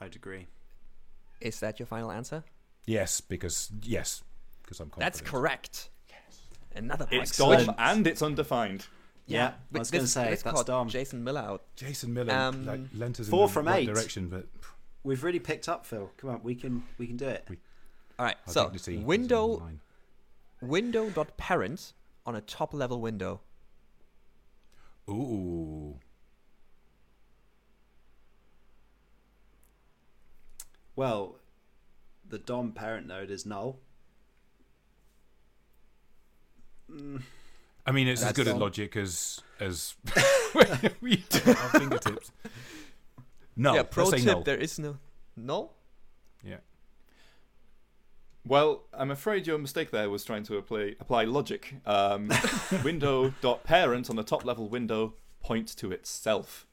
I'd 0.00 0.14
agree. 0.16 0.46
Is 1.40 1.60
that 1.60 1.78
your 1.78 1.86
final 1.86 2.10
answer? 2.10 2.44
Yes, 2.86 3.20
because 3.20 3.70
yes, 3.82 4.22
because 4.62 4.80
I'm 4.80 4.90
confident. 4.90 5.12
That's 5.14 5.20
correct. 5.30 5.90
Yes. 6.08 6.40
Another 6.74 7.06
point. 7.06 7.22
It's 7.22 7.30
Excellent. 7.32 7.66
DOM 7.66 7.74
and 7.78 8.06
it's 8.06 8.22
undefined. 8.22 8.86
Yeah, 9.28 9.54
I 9.74 9.78
was 9.78 9.90
going 9.90 10.00
to 10.00 10.04
this- 10.04 10.12
say 10.12 10.30
this 10.30 10.42
that's 10.42 10.54
caught 10.56 10.66
Dom. 10.66 10.88
Jason 10.88 11.24
Miller 11.24 11.40
out. 11.40 11.64
Jason 11.74 12.14
Miller 12.14 12.32
Um, 12.32 12.64
like, 12.64 12.80
lent 12.94 13.18
us 13.18 13.28
four 13.28 13.42
in 13.44 13.46
the 13.48 13.52
from 13.52 13.66
right 13.66 13.82
eight. 13.82 13.86
direction, 13.92 14.28
but 14.28 14.46
We've 15.02 15.22
really 15.22 15.38
picked 15.40 15.68
up, 15.68 15.84
Phil. 15.86 16.10
Come 16.16 16.30
on, 16.30 16.42
we 16.42 16.54
can 16.54 16.84
we 16.98 17.06
can 17.06 17.16
do 17.16 17.26
it. 17.28 17.44
We- 17.48 17.58
All 18.18 18.26
right. 18.26 18.36
our 18.46 18.52
so 18.52 18.64
dignity 18.64 18.94
is 18.94 18.98
on 19.00 19.04
window 19.06 19.68
line. 20.60 20.70
window 20.70 21.10
dot 21.10 21.36
parent 21.36 21.92
on 22.24 22.34
a 22.34 22.40
top 22.40 22.74
level 22.74 23.00
window. 23.00 23.40
Ooh, 25.08 26.00
Well, 30.96 31.36
the 32.26 32.38
Dom 32.38 32.72
parent 32.72 33.06
node 33.06 33.30
is 33.30 33.44
null. 33.44 33.78
Mm. 36.90 37.22
I 37.84 37.92
mean 37.92 38.08
it's 38.08 38.20
as 38.22 38.28
That's 38.28 38.36
good 38.36 38.48
at 38.48 38.52
Dom. 38.52 38.60
logic 38.60 38.96
as 38.96 39.42
as 39.60 39.94
we 41.00 41.16
do 41.16 41.38
at 41.38 41.48
our 41.48 41.80
fingertips. 41.80 42.32
No, 43.56 43.74
yeah. 43.74 43.82
Pro 43.82 44.10
tip: 44.10 44.24
no. 44.24 44.42
there 44.42 44.56
is 44.56 44.78
no 44.78 44.96
no. 45.36 45.70
Yeah. 46.42 46.58
Well, 48.46 48.84
I'm 48.94 49.10
afraid 49.10 49.46
your 49.46 49.58
mistake 49.58 49.90
there 49.90 50.08
was 50.08 50.24
trying 50.24 50.44
to 50.44 50.56
apply, 50.56 50.94
apply 51.00 51.24
logic. 51.24 51.74
Um, 51.84 52.30
window.parent 52.84 54.08
on 54.08 54.16
the 54.16 54.22
top 54.22 54.44
level 54.44 54.68
window 54.68 55.14
points 55.42 55.74
to 55.76 55.90
itself. 55.92 56.66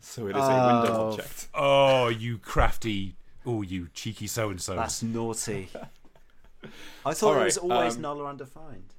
So 0.00 0.26
it 0.26 0.36
is 0.36 0.42
a 0.44 0.48
window 0.48 0.92
Oh. 0.92 1.08
object. 1.12 1.48
Oh, 1.54 2.08
you 2.08 2.38
crafty! 2.38 3.16
Oh, 3.46 3.62
you 3.62 3.88
cheeky 3.94 4.26
so 4.26 4.50
and 4.50 4.60
so. 4.60 4.74
That's 4.76 5.02
naughty. 5.02 5.68
I 7.06 7.14
thought 7.14 7.34
All 7.36 7.40
it 7.40 7.44
was 7.44 7.58
always 7.58 7.96
um, 7.96 8.02
null 8.02 8.20
or 8.20 8.26
undefined. 8.28 8.94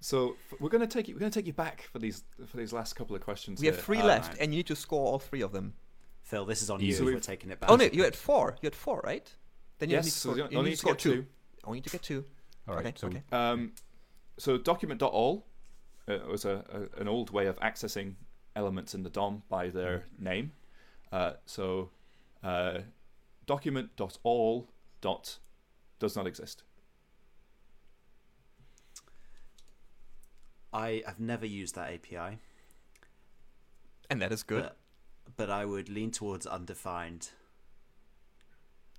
So 0.00 0.36
we're 0.60 0.68
going 0.68 0.86
to 0.86 0.86
take 0.86 1.08
you. 1.08 1.14
We're 1.14 1.20
going 1.20 1.32
to 1.32 1.38
take 1.38 1.46
you 1.46 1.52
back 1.54 1.88
for 1.90 1.98
these 1.98 2.24
for 2.46 2.56
these 2.56 2.72
last 2.72 2.94
couple 2.94 3.16
of 3.16 3.22
questions. 3.22 3.60
We 3.60 3.66
have 3.68 3.80
three 3.80 3.98
Uh, 3.98 4.06
left, 4.06 4.24
Alright. 4.32 4.40
and 4.42 4.52
you 4.52 4.58
need 4.58 4.66
to 4.66 4.76
score 4.76 5.06
all 5.06 5.18
three 5.18 5.40
of 5.40 5.52
them. 5.52 5.74
Phil, 6.22 6.44
this 6.44 6.60
is 6.62 6.68
on 6.70 6.80
Easy. 6.80 6.86
you. 6.88 6.92
So 6.94 7.02
if 7.02 7.06
we've- 7.06 7.14
We're 7.16 7.20
taking 7.20 7.50
it 7.50 7.60
back. 7.60 7.70
Oh 7.70 7.76
no, 7.76 7.84
you 7.84 8.02
had 8.04 8.14
four. 8.16 8.56
You 8.60 8.66
had 8.66 8.74
four, 8.74 9.00
right? 9.04 9.32
Then 9.78 9.90
you 9.90 9.96
Yes, 9.96 10.04
need 10.04 10.10
to 10.12 10.16
so 10.16 10.28
score, 10.32 10.36
you 10.38 10.50
you 10.50 10.58
only 10.58 10.70
need 10.70 10.70
need 10.70 10.76
to 10.76 10.76
to 10.76 10.80
score 10.80 10.92
get 10.94 10.98
two. 11.00 11.10
two. 11.22 11.26
Only 11.64 11.80
to 11.80 11.90
get 11.90 12.02
two. 12.02 12.24
All 12.68 12.74
right, 12.76 12.86
okay. 12.86 12.94
so 12.96 13.06
okay. 13.08 13.22
Um, 13.32 13.72
so 14.38 14.56
document.all 14.58 15.46
uh, 16.08 16.18
was 16.30 16.44
a, 16.44 16.64
a 16.96 17.00
an 17.00 17.08
old 17.08 17.30
way 17.30 17.46
of 17.46 17.58
accessing 17.60 18.14
elements 18.56 18.94
in 18.94 19.02
the 19.02 19.10
DOM 19.10 19.42
by 19.48 19.68
their 19.68 20.04
name. 20.18 20.52
Uh, 21.12 21.32
so 21.46 21.90
uh, 22.42 22.78
document.all 23.46 24.70
dot 25.00 25.38
does 25.98 26.16
not 26.16 26.26
exist. 26.26 26.62
I 30.72 31.02
have 31.06 31.20
never 31.20 31.46
used 31.46 31.74
that 31.76 31.92
API, 31.92 32.38
And 34.10 34.20
that 34.20 34.32
is 34.32 34.42
good. 34.42 34.62
But, 34.64 34.76
but 35.36 35.50
I 35.50 35.64
would 35.64 35.88
lean 35.88 36.10
towards 36.10 36.46
undefined 36.46 37.30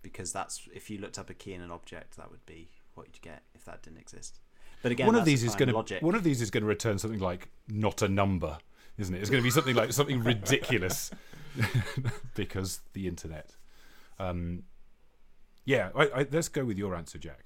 because 0.05 0.31
that's 0.31 0.69
if 0.71 0.91
you 0.91 0.99
looked 0.99 1.17
up 1.17 1.31
a 1.31 1.33
key 1.33 1.53
in 1.53 1.61
an 1.61 1.71
object, 1.71 2.15
that 2.15 2.29
would 2.29 2.45
be 2.45 2.69
what 2.93 3.07
you'd 3.07 3.21
get 3.23 3.41
if 3.55 3.65
that 3.65 3.81
didn't 3.81 3.97
exist. 3.97 4.39
But 4.83 4.91
again, 4.91 5.07
one 5.07 5.15
of 5.15 5.25
these 5.25 5.43
is 5.43 5.55
going 5.55 5.69
to 5.69 5.97
one 6.05 6.13
of 6.13 6.23
these 6.23 6.43
is 6.43 6.51
going 6.51 6.61
to 6.61 6.67
return 6.67 6.99
something 6.99 7.19
like 7.19 7.49
not 7.67 8.03
a 8.03 8.07
number, 8.07 8.59
isn't 8.99 9.15
it? 9.15 9.21
It's 9.21 9.31
going 9.31 9.41
to 9.41 9.43
be 9.43 9.49
something 9.49 9.75
like 9.75 9.91
something 9.93 10.23
ridiculous 10.23 11.09
because 12.35 12.81
the 12.93 13.07
internet. 13.07 13.55
Um, 14.19 14.61
yeah, 15.65 15.89
I, 15.95 16.03
I, 16.03 16.27
let's 16.31 16.49
go 16.49 16.63
with 16.63 16.77
your 16.77 16.93
answer, 16.93 17.17
Jack. 17.17 17.45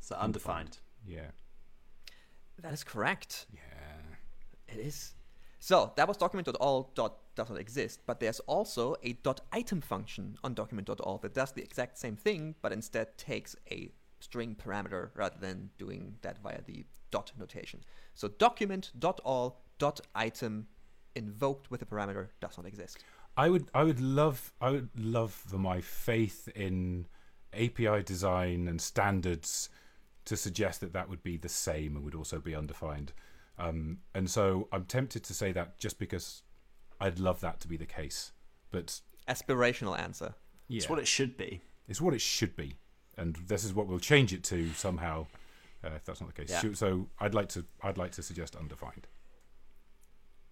so 0.00 0.16
undefined. 0.16 0.78
Yeah, 1.06 1.30
That 2.62 2.72
is 2.72 2.82
correct. 2.84 3.44
Yeah. 3.52 4.74
It 4.74 4.80
is. 4.80 5.12
So 5.68 5.92
that 5.96 6.08
was 6.08 6.16
document.all 6.16 6.92
does 6.94 7.10
not 7.36 7.58
exist, 7.60 8.00
but 8.06 8.20
there's 8.20 8.40
also 8.40 8.96
a 9.04 9.18
item 9.52 9.82
function 9.82 10.38
on 10.42 10.54
document.all 10.54 11.18
that 11.18 11.34
does 11.34 11.52
the 11.52 11.60
exact 11.60 11.98
same 11.98 12.16
thing, 12.16 12.54
but 12.62 12.72
instead 12.72 13.18
takes 13.18 13.54
a 13.70 13.90
string 14.18 14.56
parameter 14.56 15.10
rather 15.14 15.36
than 15.38 15.68
doing 15.76 16.14
that 16.22 16.38
via 16.42 16.62
the 16.64 16.86
dot 17.10 17.32
notation. 17.38 17.80
So 18.14 18.28
document.all 18.28 19.60
item 20.14 20.68
invoked 21.14 21.70
with 21.70 21.82
a 21.82 21.84
parameter 21.84 22.28
does 22.40 22.56
not 22.56 22.64
exist. 22.64 23.04
I 23.36 23.50
would 23.50 23.68
I 23.74 23.84
would 23.84 24.00
love 24.00 24.54
I 24.62 24.70
would 24.70 24.88
love 24.98 25.34
for 25.34 25.58
my 25.58 25.82
faith 25.82 26.48
in 26.54 27.04
API 27.52 28.02
design 28.04 28.68
and 28.68 28.80
standards 28.80 29.68
to 30.24 30.34
suggest 30.34 30.80
that 30.80 30.94
that 30.94 31.10
would 31.10 31.22
be 31.22 31.36
the 31.36 31.50
same 31.50 31.94
and 31.94 32.06
would 32.06 32.14
also 32.14 32.38
be 32.38 32.54
undefined. 32.54 33.12
Um, 33.58 33.98
and 34.14 34.30
so 34.30 34.68
I'm 34.72 34.84
tempted 34.84 35.24
to 35.24 35.34
say 35.34 35.52
that 35.52 35.78
just 35.78 35.98
because 35.98 36.42
I'd 37.00 37.18
love 37.18 37.40
that 37.40 37.60
to 37.60 37.68
be 37.68 37.76
the 37.76 37.86
case. 37.86 38.32
But 38.70 39.00
Aspirational 39.28 39.98
answer. 39.98 40.34
yeah, 40.68 40.78
It's 40.78 40.88
what 40.88 40.98
it 40.98 41.06
should 41.08 41.36
be. 41.36 41.60
it's 41.88 42.00
what 42.00 42.14
it 42.14 42.20
should 42.20 42.54
be, 42.56 42.76
and 43.16 43.34
this 43.46 43.64
is 43.64 43.74
what 43.74 43.86
we'll 43.86 43.98
change 43.98 44.32
it 44.32 44.44
to 44.44 44.70
somehow. 44.74 45.26
Uh, 45.84 45.90
if 45.96 46.04
that's 46.04 46.20
not 46.20 46.34
the 46.34 46.40
case, 46.42 46.50
Yeah. 46.50 46.60
so, 46.60 46.72
so 46.72 47.08
I'd 47.20 47.34
like 47.34 47.48
to 47.50 47.64
I'd 47.82 47.98
like 47.98 48.12
to 48.12 48.22
suggest 48.22 48.56
undefined. 48.56 49.06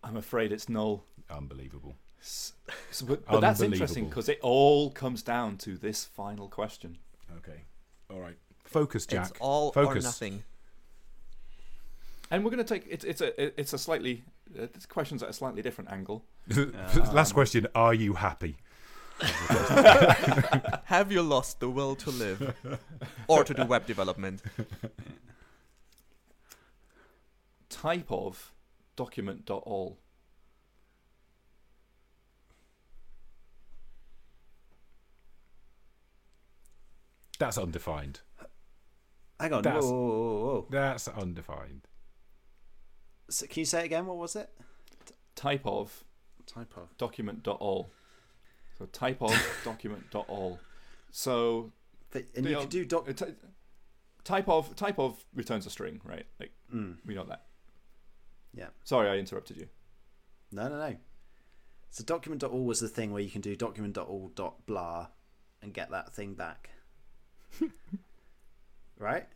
I'm 0.03 0.17
afraid 0.17 0.53
it's 0.53 0.69
null. 0.69 1.05
Unbelievable. 1.31 1.97
So, 2.21 2.55
but, 3.07 3.25
but 3.27 3.41
that's 3.41 3.61
interesting 3.61 4.09
because 4.09 4.29
it 4.29 4.39
all 4.43 4.91
comes 4.91 5.23
down 5.23 5.59
to 5.59 5.77
this 5.77 6.05
final 6.05 6.49
question. 6.49 6.99
Okay, 7.39 7.63
all 8.11 8.21
right. 8.21 8.37
Focus, 8.65 9.07
Jack. 9.07 9.31
It's 9.31 9.39
all 9.41 9.73
Focus. 9.73 10.05
or 10.05 10.07
nothing. 10.09 10.45
And 12.31 12.45
we're 12.45 12.51
going 12.51 12.65
to 12.65 12.75
take 12.75 12.87
it's 12.91 13.05
it's 13.05 13.21
a 13.21 13.61
it's 13.61 13.73
a 13.73 13.79
slightly 13.79 14.25
uh, 14.59 14.67
this 14.73 14.87
question's 14.87 15.23
at 15.23 15.29
a 15.29 15.33
slightly 15.33 15.63
different 15.63 15.91
angle. 15.93 16.25
Last 17.13 17.33
question: 17.33 17.67
Are 17.75 17.95
you 17.95 18.15
happy? 18.15 18.57
Have 20.85 21.11
you 21.11 21.23
lost 21.23 21.61
the 21.61 21.71
will 21.71 21.97
to 21.97 22.11
live 22.11 22.55
or 23.29 23.45
to 23.45 23.55
do 23.55 23.65
web 23.65 23.87
development? 23.87 24.43
Type 27.71 28.11
of 28.11 28.53
document.all. 28.97 29.99
That's 37.39 37.59
undefined. 37.59 38.21
Hang 39.39 39.53
on. 39.53 39.63
That's- 39.63 39.85
Whoa, 39.85 39.91
whoa, 39.93 40.17
whoa, 40.17 40.45
whoa. 40.45 40.67
That's 40.71 41.09
undefined. 41.09 41.87
So 43.29 43.47
can 43.47 43.61
you 43.61 43.65
say 43.65 43.81
it 43.83 43.87
again? 43.87 44.07
What 44.07 44.17
was 44.19 44.37
it? 44.37 44.51
Type 45.35 45.67
of 45.67 46.05
Type 46.47 46.73
of. 46.77 46.97
document.all. 46.97 47.91
So 48.79 48.87
type 48.87 49.21
of 49.23 49.35
document.all. 49.65 50.61
So 51.11 51.73
But, 52.11 52.25
and 52.37 52.47
you 52.47 52.55
old- 52.55 52.63
could 52.65 52.71
do 52.71 52.85
doc. 52.85 53.09
uh, 53.09 53.27
type 54.25 54.49
of 54.49 54.75
type 54.77 54.99
of 54.99 55.25
returns 55.35 55.67
a 55.67 55.71
string, 55.71 56.01
right? 56.05 56.27
Like 56.39 56.53
Mm. 56.75 56.97
we 57.05 57.15
know 57.15 57.25
that. 57.25 57.47
Yeah. 58.55 58.69
Sorry, 58.85 59.09
I 59.09 59.17
interrupted 59.17 59.57
you. 59.57 59.69
No, 60.53 60.69
no, 60.69 60.79
no. 60.79 60.97
So 61.91 62.05
document.all 62.05 62.65
was 62.65 62.81
the 62.81 62.89
thing 62.89 63.13
where 63.13 63.23
you 63.23 63.31
can 63.31 63.41
do 63.41 63.55
document.all.blah 63.57 65.09
and 65.63 65.73
get 65.75 65.91
that 65.91 66.13
thing 66.15 66.35
back. 66.35 66.71
right? 68.99 69.27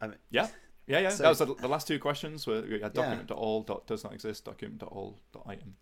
I 0.00 0.08
mean, 0.08 0.16
Yeah, 0.30 0.48
yeah, 0.86 0.98
yeah. 1.00 1.08
So- 1.10 1.22
that 1.22 1.28
was 1.30 1.38
the, 1.38 1.54
the 1.54 1.68
last 1.68 1.86
two 1.88 1.98
questions. 1.98 2.46
Were 2.46 2.64
Yeah. 2.66 2.88
document.all 2.88 3.62
dot 3.62 3.86
does 3.86 4.04
not 4.04 4.12
exist. 4.12 4.44
Document.all 4.44 5.20
dot 5.32 5.44
item. 5.46 5.76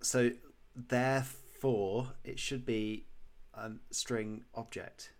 so 0.00 0.30
therefore, 0.76 2.12
it 2.24 2.38
should 2.38 2.64
be 2.64 3.06
a 3.54 3.70
string 3.90 4.44
object. 4.54 5.12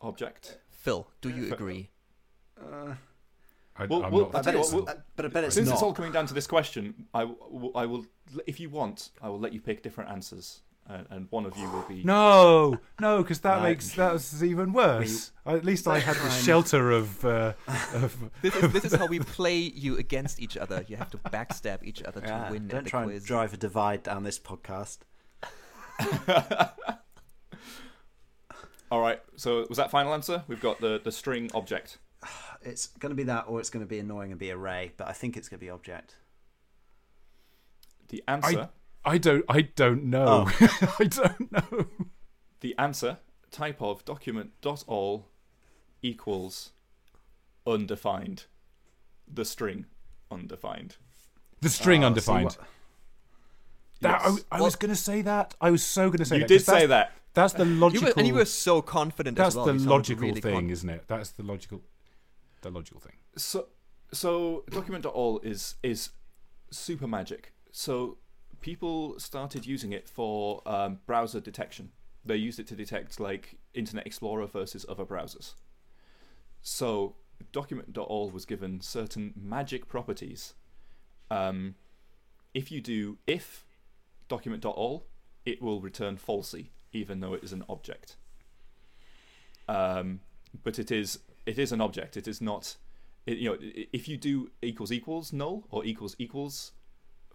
Object. 0.00 0.58
Phil, 0.70 1.06
do 1.20 1.30
you 1.30 1.52
agree? 1.52 1.90
Uh, 2.60 2.94
I, 3.78 3.86
Well, 3.86 4.04
I'm 4.04 4.12
well, 4.12 4.30
not. 4.32 4.36
I 4.36 4.42
bet 4.42 4.54
it's, 4.56 4.72
what, 4.72 4.84
we'll- 4.86 4.94
uh, 4.96 5.00
but 5.16 5.24
I 5.26 5.28
bet 5.28 5.44
it's 5.44 5.54
Since 5.54 5.68
not. 5.68 5.74
it's 5.74 5.82
all 5.82 5.92
coming 5.92 6.12
down 6.12 6.26
to 6.26 6.34
this 6.34 6.46
question, 6.46 7.06
I, 7.14 7.20
w- 7.20 7.72
I 7.74 7.86
will, 7.86 8.04
if 8.46 8.58
you 8.60 8.68
want, 8.70 9.10
I 9.22 9.28
will 9.28 9.38
let 9.40 9.52
you 9.52 9.60
pick 9.60 9.82
different 9.82 10.10
answers, 10.10 10.62
uh, 10.88 11.02
and 11.10 11.26
one 11.30 11.44
of 11.46 11.56
you 11.56 11.68
will 11.70 11.82
be. 11.88 12.02
No, 12.04 12.78
no, 13.00 13.22
because 13.22 13.40
that 13.40 13.58
No. 13.58 13.62
makes 13.64 13.90
that's 13.90 14.42
even 14.42 14.72
worse. 14.72 15.32
At 15.44 15.64
least 15.64 15.86
I 15.88 15.98
had 15.98 16.16
the 16.16 16.30
shelter 16.30 16.90
of. 16.92 17.24
Uh, 17.24 17.52
of 17.94 18.30
This 18.42 18.54
is, 18.56 18.72
this 18.72 18.84
is 18.84 18.94
how 18.94 19.06
we 19.06 19.18
play 19.20 19.58
you 19.58 19.96
against 19.98 20.40
each 20.40 20.56
other. 20.56 20.84
You 20.88 20.96
have 20.96 21.10
to 21.10 21.18
backstab 21.18 21.82
each 21.82 22.02
other 22.02 22.20
to 22.20 22.26
Yeah, 22.28 22.50
win 22.50 22.68
don't 22.68 22.84
the 22.84 22.90
try 22.90 23.04
quiz. 23.04 23.16
and 23.22 23.26
drive 23.26 23.52
a 23.54 23.56
divide 23.56 24.02
down 24.02 24.22
this 24.22 24.38
podcast. 24.38 24.98
All 28.90 29.00
right. 29.00 29.20
So 29.36 29.66
was 29.68 29.78
that 29.78 29.90
final 29.90 30.14
answer? 30.14 30.44
We've 30.46 30.60
got 30.60 30.80
the 30.80 31.00
the 31.02 31.12
string 31.12 31.50
object. 31.54 31.98
It's 32.62 32.86
going 32.98 33.10
to 33.10 33.14
be 33.16 33.22
that, 33.24 33.44
or 33.46 33.60
it's 33.60 33.70
going 33.70 33.84
to 33.84 33.88
be 33.88 34.00
annoying 34.00 34.32
and 34.32 34.40
be 34.40 34.50
array. 34.50 34.90
But 34.96 35.06
I 35.06 35.12
think 35.12 35.36
it's 35.36 35.48
going 35.48 35.60
to 35.60 35.64
be 35.64 35.70
object. 35.70 36.16
The 38.08 38.24
answer. 38.26 38.60
I 38.62 38.68
don't. 39.18 39.44
I 39.48 39.62
don't 39.62 40.04
know. 40.04 40.46
Oh. 40.60 40.96
I 41.00 41.04
don't 41.04 41.52
know. 41.52 41.86
The 42.60 42.74
answer. 42.78 43.18
Type 43.50 43.80
of 43.80 44.04
document 44.04 44.50
dot 44.60 44.82
all 44.86 45.28
equals 46.02 46.72
undefined. 47.66 48.44
The 49.32 49.44
string 49.44 49.86
undefined. 50.30 50.96
The 51.60 51.68
string 51.68 52.00
Oh, 52.02 52.04
so 52.04 52.06
undefined. 52.08 52.44
what- 52.46 52.58
That, 54.00 54.20
Yes. 54.24 54.44
I, 54.52 54.58
I 54.58 54.60
was 54.60 54.76
going 54.76 54.90
to 54.90 54.96
say 55.00 55.22
that. 55.22 55.54
I 55.60 55.70
was 55.70 55.82
so 55.82 56.08
going 56.08 56.18
to 56.18 56.24
say 56.26 56.36
you 56.36 56.40
that. 56.42 56.48
did 56.48 56.58
'cause 56.58 56.66
that's, 56.66 56.80
say 56.80 56.86
that. 56.86 57.12
That's 57.34 57.52
the 57.54 57.64
You 57.64 57.74
logical. 57.76 58.06
were, 58.08 58.14
and 58.18 58.26
you 58.26 58.34
were 58.34 58.44
so 58.44 58.82
confident 58.82 59.36
that's 59.36 59.50
as 59.50 59.56
well. 59.56 59.66
the 59.66 59.72
You 59.74 59.78
logical 59.88 60.28
really 60.28 60.40
thing, 60.40 60.54
con- 60.54 60.70
isn't 60.70 60.88
it? 60.90 61.04
That's 61.06 61.30
the 61.30 61.42
logical. 61.42 61.82
The 62.62 62.70
logical 62.70 63.00
thing. 63.00 63.14
So, 63.36 63.68
so 64.12 64.64
document.all 64.70 65.40
is 65.40 65.76
is 65.82 66.10
super 66.70 67.06
magic. 67.06 67.52
So 67.72 68.18
people 68.60 69.18
started 69.18 69.66
using 69.66 69.92
it 69.92 70.08
for 70.08 70.62
um, 70.66 71.00
browser 71.06 71.40
detection. 71.40 71.90
They 72.24 72.36
used 72.36 72.58
it 72.58 72.66
to 72.68 72.76
detect 72.76 73.20
like 73.20 73.56
Internet 73.74 74.06
Explorer 74.06 74.46
versus 74.46 74.84
other 74.88 75.04
browsers. 75.04 75.54
So 76.62 77.14
document.all 77.52 78.30
was 78.30 78.44
given 78.44 78.80
certain 78.80 79.32
magic 79.36 79.88
properties. 79.88 80.54
Um, 81.30 81.76
if 82.54 82.72
you 82.72 82.80
do 82.80 83.18
if 83.26 83.64
document.all, 84.28 85.06
it 85.44 85.62
will 85.62 85.80
return 85.80 86.16
falsy, 86.16 86.70
even 86.92 87.20
though 87.20 87.34
it 87.34 87.44
is 87.44 87.52
an 87.52 87.64
object. 87.68 88.16
Um, 89.68 90.20
but 90.64 90.78
it 90.78 90.90
is 90.90 91.20
it 91.44 91.58
is 91.58 91.72
an 91.72 91.80
object. 91.80 92.16
It 92.16 92.26
is 92.26 92.40
not. 92.40 92.76
It, 93.26 93.38
you 93.38 93.50
know, 93.50 93.58
if 93.92 94.08
you 94.08 94.16
do 94.16 94.50
equals 94.62 94.92
equals 94.92 95.32
null 95.32 95.64
or 95.70 95.84
equals 95.84 96.16
equals 96.18 96.72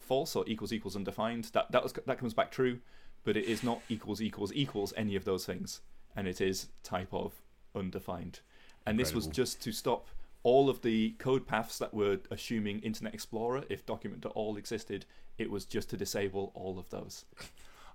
false 0.01 0.35
or 0.35 0.43
equals 0.47 0.73
equals 0.73 0.95
undefined, 0.95 1.45
that 1.53 1.71
that 1.71 1.83
was, 1.83 1.93
that 1.93 2.17
comes 2.17 2.33
back 2.33 2.51
true. 2.51 2.79
But 3.23 3.37
it 3.37 3.45
is 3.45 3.63
not 3.63 3.81
equals 3.87 4.21
equals 4.21 4.51
equals 4.53 4.93
any 4.97 5.15
of 5.15 5.25
those 5.25 5.45
things, 5.45 5.81
and 6.15 6.27
it 6.27 6.41
is 6.41 6.67
type 6.83 7.13
of 7.13 7.33
undefined. 7.75 8.39
And 8.85 8.99
this 8.99 9.13
was 9.13 9.27
just 9.27 9.61
to 9.61 9.71
stop 9.71 10.07
all 10.43 10.69
of 10.69 10.81
the 10.81 11.11
code 11.19 11.45
paths 11.45 11.77
that 11.77 11.93
were 11.93 12.17
assuming 12.31 12.79
Internet 12.79 13.13
Explorer. 13.13 13.63
If 13.69 13.85
document.all 13.85 14.57
existed, 14.57 15.05
it 15.37 15.51
was 15.51 15.65
just 15.65 15.91
to 15.91 15.97
disable 15.97 16.51
all 16.55 16.79
of 16.79 16.89
those. 16.89 17.25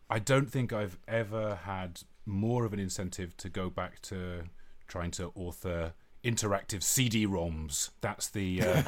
I 0.08 0.20
don't 0.20 0.48
think 0.48 0.72
I've 0.72 0.98
ever 1.08 1.56
had 1.64 2.02
more 2.24 2.64
of 2.64 2.72
an 2.72 2.78
incentive 2.78 3.36
to 3.38 3.48
go 3.48 3.68
back 3.68 4.00
to 4.02 4.44
trying 4.86 5.10
to 5.12 5.32
author 5.34 5.94
interactive 6.26 6.82
CD-ROMs. 6.82 7.90
That's 8.00 8.28
the 8.28 8.62
uh, 8.62 8.82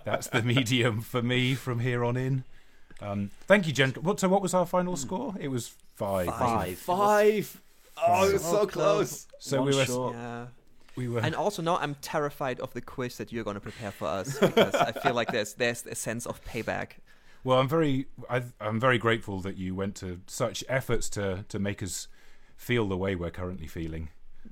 that's 0.04 0.28
the 0.28 0.42
medium 0.42 1.00
for 1.00 1.22
me 1.22 1.54
from 1.54 1.80
here 1.80 2.04
on 2.04 2.16
in. 2.16 2.44
Um, 3.00 3.30
thank 3.46 3.66
you, 3.66 3.72
Jen. 3.72 3.90
What, 4.00 4.20
so, 4.20 4.28
what 4.28 4.42
was 4.42 4.54
our 4.54 4.66
final 4.66 4.96
score? 4.96 5.34
It 5.38 5.48
was 5.48 5.68
five. 5.96 6.28
Five. 6.28 6.78
Five. 6.78 7.60
Oh, 7.96 8.28
it's 8.28 8.44
so 8.44 8.52
So 8.52 8.66
close. 8.66 9.26
So 9.38 9.58
One 9.58 9.70
we 9.70 9.76
were 9.76 9.84
short. 9.84 10.14
Yeah. 10.14 10.46
we 10.96 11.08
were 11.08 11.20
And 11.20 11.34
also 11.34 11.62
now 11.62 11.76
I'm 11.76 11.94
terrified 11.96 12.60
of 12.60 12.72
the 12.74 12.80
quiz 12.80 13.18
that 13.18 13.32
you're 13.32 13.44
going 13.44 13.54
to 13.54 13.60
prepare 13.60 13.90
for 13.90 14.06
us 14.06 14.38
because 14.38 14.74
I 14.74 14.92
feel 14.92 15.14
like 15.14 15.32
there's 15.32 15.54
there's 15.54 15.84
a 15.86 15.94
sense 15.94 16.26
of 16.26 16.44
payback. 16.44 16.92
Well, 17.44 17.60
I'm 17.60 17.68
very, 17.68 18.06
I, 18.28 18.42
I'm 18.60 18.80
very 18.80 18.98
grateful 18.98 19.40
that 19.42 19.56
you 19.56 19.74
went 19.74 19.94
to 19.96 20.20
such 20.26 20.64
efforts 20.68 21.08
to 21.10 21.44
to 21.48 21.58
make 21.58 21.82
us 21.82 22.08
feel 22.56 22.88
the 22.88 22.96
way 22.96 23.14
we're 23.14 23.30
currently 23.30 23.66
feeling. 23.66 24.08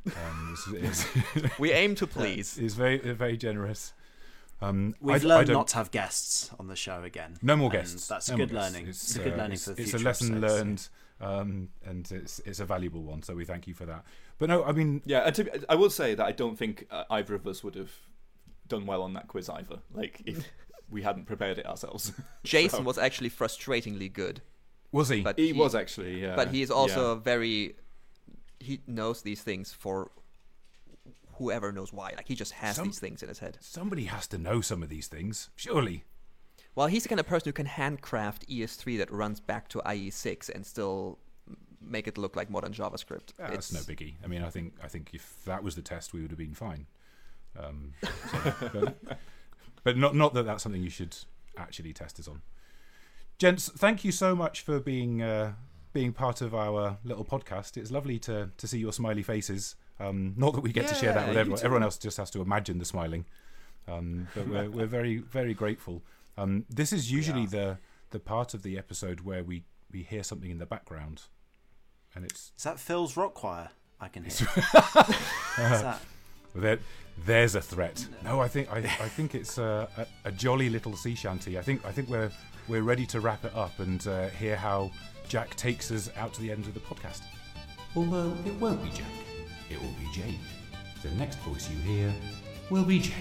Um, 0.06 0.56
it's, 0.72 1.06
it's, 1.36 1.58
We 1.58 1.72
aim 1.72 1.94
to 1.96 2.06
please. 2.16 2.56
He's 2.56 2.74
very, 2.74 2.98
very 2.98 3.36
generous. 3.36 3.92
Um, 4.60 4.94
We've 5.00 5.24
I, 5.24 5.26
I 5.26 5.28
learned 5.28 5.48
don't- 5.48 5.68
to 5.68 5.76
have 5.76 5.90
guests 5.90 6.50
on 6.58 6.68
the 6.68 6.76
show 6.76 7.02
again. 7.02 7.36
No 7.42 7.56
more 7.56 7.70
guests. 7.70 8.06
That's 8.08 8.30
No 8.30 8.36
good 8.36 8.52
more 8.52 8.60
guests. 8.62 8.74
learning. 8.74 8.88
It's, 8.88 9.02
It's, 9.16 9.18
good 9.24 9.32
uh, 9.34 9.36
learning 9.36 9.52
it's, 9.54 9.64
for 9.64 9.70
it's 9.72 9.80
future 9.90 9.96
a 9.96 10.00
lesson 10.00 10.36
episodes. 10.44 10.52
learned, 10.52 10.88
um, 11.20 11.68
and 11.84 12.10
it's 12.12 12.38
it's 12.46 12.60
a 12.60 12.64
valuable 12.64 13.02
one. 13.02 13.22
So 13.22 13.34
we 13.34 13.44
thank 13.44 13.66
you 13.66 13.74
for 13.74 13.84
that. 13.86 14.04
But 14.38 14.48
no, 14.48 14.64
I 14.64 14.72
mean, 14.72 15.02
Yeah, 15.04 15.28
to, 15.30 15.70
I 15.70 15.74
will 15.74 15.90
say 15.90 16.14
that 16.14 16.24
I 16.24 16.32
don't 16.32 16.56
think 16.56 16.86
uh, 16.90 17.04
either 17.10 17.34
of 17.34 17.46
us 17.46 17.62
would 17.62 17.74
have 17.74 17.90
done 18.68 18.86
well 18.86 19.02
on 19.02 19.12
that 19.14 19.28
quiz 19.28 19.48
either. 19.48 19.78
Like 19.92 20.22
if 20.24 20.46
we 20.90 21.02
hadn't 21.02 21.26
prepared 21.26 21.58
it 21.58 21.66
ourselves. 21.66 22.12
Jason 22.44 22.78
So- 22.78 22.84
was 22.84 22.96
actually 22.96 23.30
frustratingly 23.30 24.10
good, 24.12 24.40
was 24.92 25.08
he? 25.08 25.20
but 25.20 25.38
he, 25.38 25.52
was 25.52 25.74
actually. 25.74 26.22
Yeah, 26.22 26.36
but 26.36 26.48
he 26.48 26.62
is 26.62 26.70
yeah. 26.70 26.74
also 26.76 27.16
very. 27.16 27.76
He 28.64 28.80
knows 28.86 29.22
these 29.22 29.42
things 29.42 29.72
for 29.72 30.10
whoever 31.36 31.72
knows 31.72 31.92
why. 31.92 32.12
Like 32.16 32.28
he 32.28 32.34
just 32.34 32.52
has 32.52 32.76
Some- 32.76 32.86
these 32.86 32.98
things 32.98 33.22
in 33.22 33.28
his 33.28 33.38
head. 33.40 33.58
Somebody 33.60 34.04
has 34.04 34.26
to 34.28 34.38
know 34.38 34.60
some 34.60 34.82
of 34.82 34.88
these 34.88 35.08
things, 35.08 35.50
surely. 35.56 36.04
Well, 36.74 36.88
he's 36.88 37.04
the 37.04 37.08
kind 37.08 37.20
of 37.20 37.26
person 37.26 37.48
who 37.48 37.52
can 37.52 37.66
handcraft 37.66 38.48
ES3 38.48 38.98
that 38.98 39.10
runs 39.12 39.38
back 39.38 39.68
to 39.68 39.78
IE6 39.86 40.48
and 40.52 40.66
still 40.66 41.18
make 41.80 42.08
it 42.08 42.18
look 42.18 42.34
like 42.34 42.50
modern 42.50 42.72
JavaScript. 42.72 43.32
Ah, 43.40 43.48
that's 43.50 43.72
no 43.72 43.80
biggie. 43.80 44.14
I 44.24 44.26
mean, 44.26 44.42
I 44.42 44.50
think 44.50 44.74
I 44.82 44.88
think 44.88 45.10
if 45.12 45.44
that 45.44 45.62
was 45.62 45.76
the 45.76 45.82
test, 45.82 46.12
we 46.12 46.20
would 46.22 46.30
have 46.30 46.38
been 46.38 46.54
fine. 46.54 46.86
Um, 47.58 47.92
so- 48.02 48.70
but, 48.72 49.18
but 49.84 49.96
not 49.96 50.14
not 50.16 50.34
that 50.34 50.44
that's 50.46 50.62
something 50.62 50.82
you 50.82 50.90
should 50.90 51.16
actually 51.56 51.92
test 51.92 52.18
us 52.18 52.26
on. 52.26 52.42
Gents, 53.38 53.68
thank 53.68 54.04
you 54.04 54.12
so 54.12 54.34
much 54.34 54.60
for 54.62 54.78
being 54.80 55.20
uh, 55.22 55.54
being 55.94 56.12
part 56.12 56.42
of 56.42 56.54
our 56.54 56.98
little 57.04 57.24
podcast. 57.24 57.78
It's 57.78 57.90
lovely 57.90 58.18
to 58.20 58.50
to 58.54 58.66
see 58.68 58.78
your 58.78 58.92
smiley 58.92 59.22
faces. 59.22 59.76
Um, 59.98 60.34
not 60.36 60.52
that 60.54 60.60
we 60.60 60.72
get 60.72 60.88
to 60.88 60.94
share 60.94 61.14
that 61.14 61.28
with 61.28 61.36
everyone. 61.38 61.60
Everyone 61.64 61.82
else 61.82 61.96
just 61.96 62.18
has 62.18 62.30
to 62.32 62.42
imagine 62.42 62.78
the 62.78 62.84
smiling. 62.84 63.24
Um, 63.88 64.28
but 64.34 64.46
we're 64.48 64.68
we're 64.68 64.86
very 64.86 65.18
very 65.18 65.54
grateful. 65.54 66.02
Um, 66.36 66.66
this 66.68 66.92
is 66.92 67.10
usually 67.10 67.46
the 67.46 67.78
the 68.10 68.18
part 68.18 68.52
of 68.52 68.62
the 68.62 68.76
episode 68.76 69.20
where 69.20 69.42
we 69.42 69.64
we 69.90 70.02
hear 70.02 70.22
something 70.22 70.50
in 70.50 70.58
the 70.58 70.66
background, 70.66 71.22
and 72.14 72.24
it's 72.24 72.52
Is 72.58 72.64
that 72.64 72.78
Phil's 72.78 73.16
rock 73.16 73.34
choir? 73.34 73.70
I 74.00 74.08
can 74.08 74.24
hear. 74.24 74.46
That? 75.56 76.00
There, 76.56 76.78
there's 77.26 77.56
a 77.56 77.60
threat. 77.60 78.06
No, 78.22 78.40
I 78.40 78.46
think 78.46 78.72
I, 78.72 78.78
I 78.78 79.08
think 79.08 79.34
it's 79.34 79.58
a, 79.58 79.88
a, 79.96 80.28
a 80.28 80.30
jolly 80.30 80.70
little 80.70 80.94
sea 80.94 81.16
shanty. 81.16 81.58
I 81.58 81.62
think 81.62 81.84
I 81.84 81.90
think 81.90 82.08
we're 82.08 82.30
we're 82.68 82.82
ready 82.82 83.06
to 83.06 83.20
wrap 83.20 83.44
it 83.44 83.52
up 83.56 83.80
and 83.80 84.06
uh, 84.06 84.28
hear 84.28 84.54
how 84.54 84.92
Jack 85.28 85.54
takes 85.56 85.90
us 85.90 86.10
out 86.16 86.32
to 86.34 86.40
the 86.40 86.50
end 86.50 86.66
of 86.66 86.74
the 86.74 86.80
podcast. 86.80 87.22
Although 87.96 88.36
it 88.44 88.54
won't 88.60 88.82
be 88.82 88.90
Jack, 88.90 89.06
it 89.70 89.80
will 89.80 89.94
be 89.98 90.08
Jake. 90.12 90.38
The 91.02 91.10
next 91.12 91.38
voice 91.40 91.68
you 91.70 91.76
hear 91.78 92.12
will 92.70 92.84
be 92.84 92.98
Jake. 93.00 93.14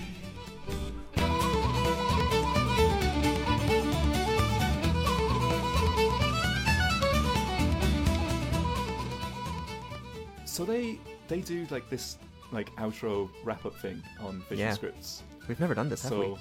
So 10.45 10.63
they 10.65 10.99
they 11.27 11.41
do 11.41 11.65
like 11.71 11.89
this 11.89 12.17
like 12.51 12.73
outro 12.75 13.29
wrap 13.43 13.65
up 13.65 13.75
thing 13.79 14.01
on 14.21 14.41
Fish 14.41 14.51
and 14.51 14.59
Yeah. 14.59 14.73
Scripts. 14.73 15.23
We've 15.47 15.59
never 15.59 15.73
done 15.73 15.89
this, 15.89 16.03
have 16.03 16.11
we? 16.17 16.35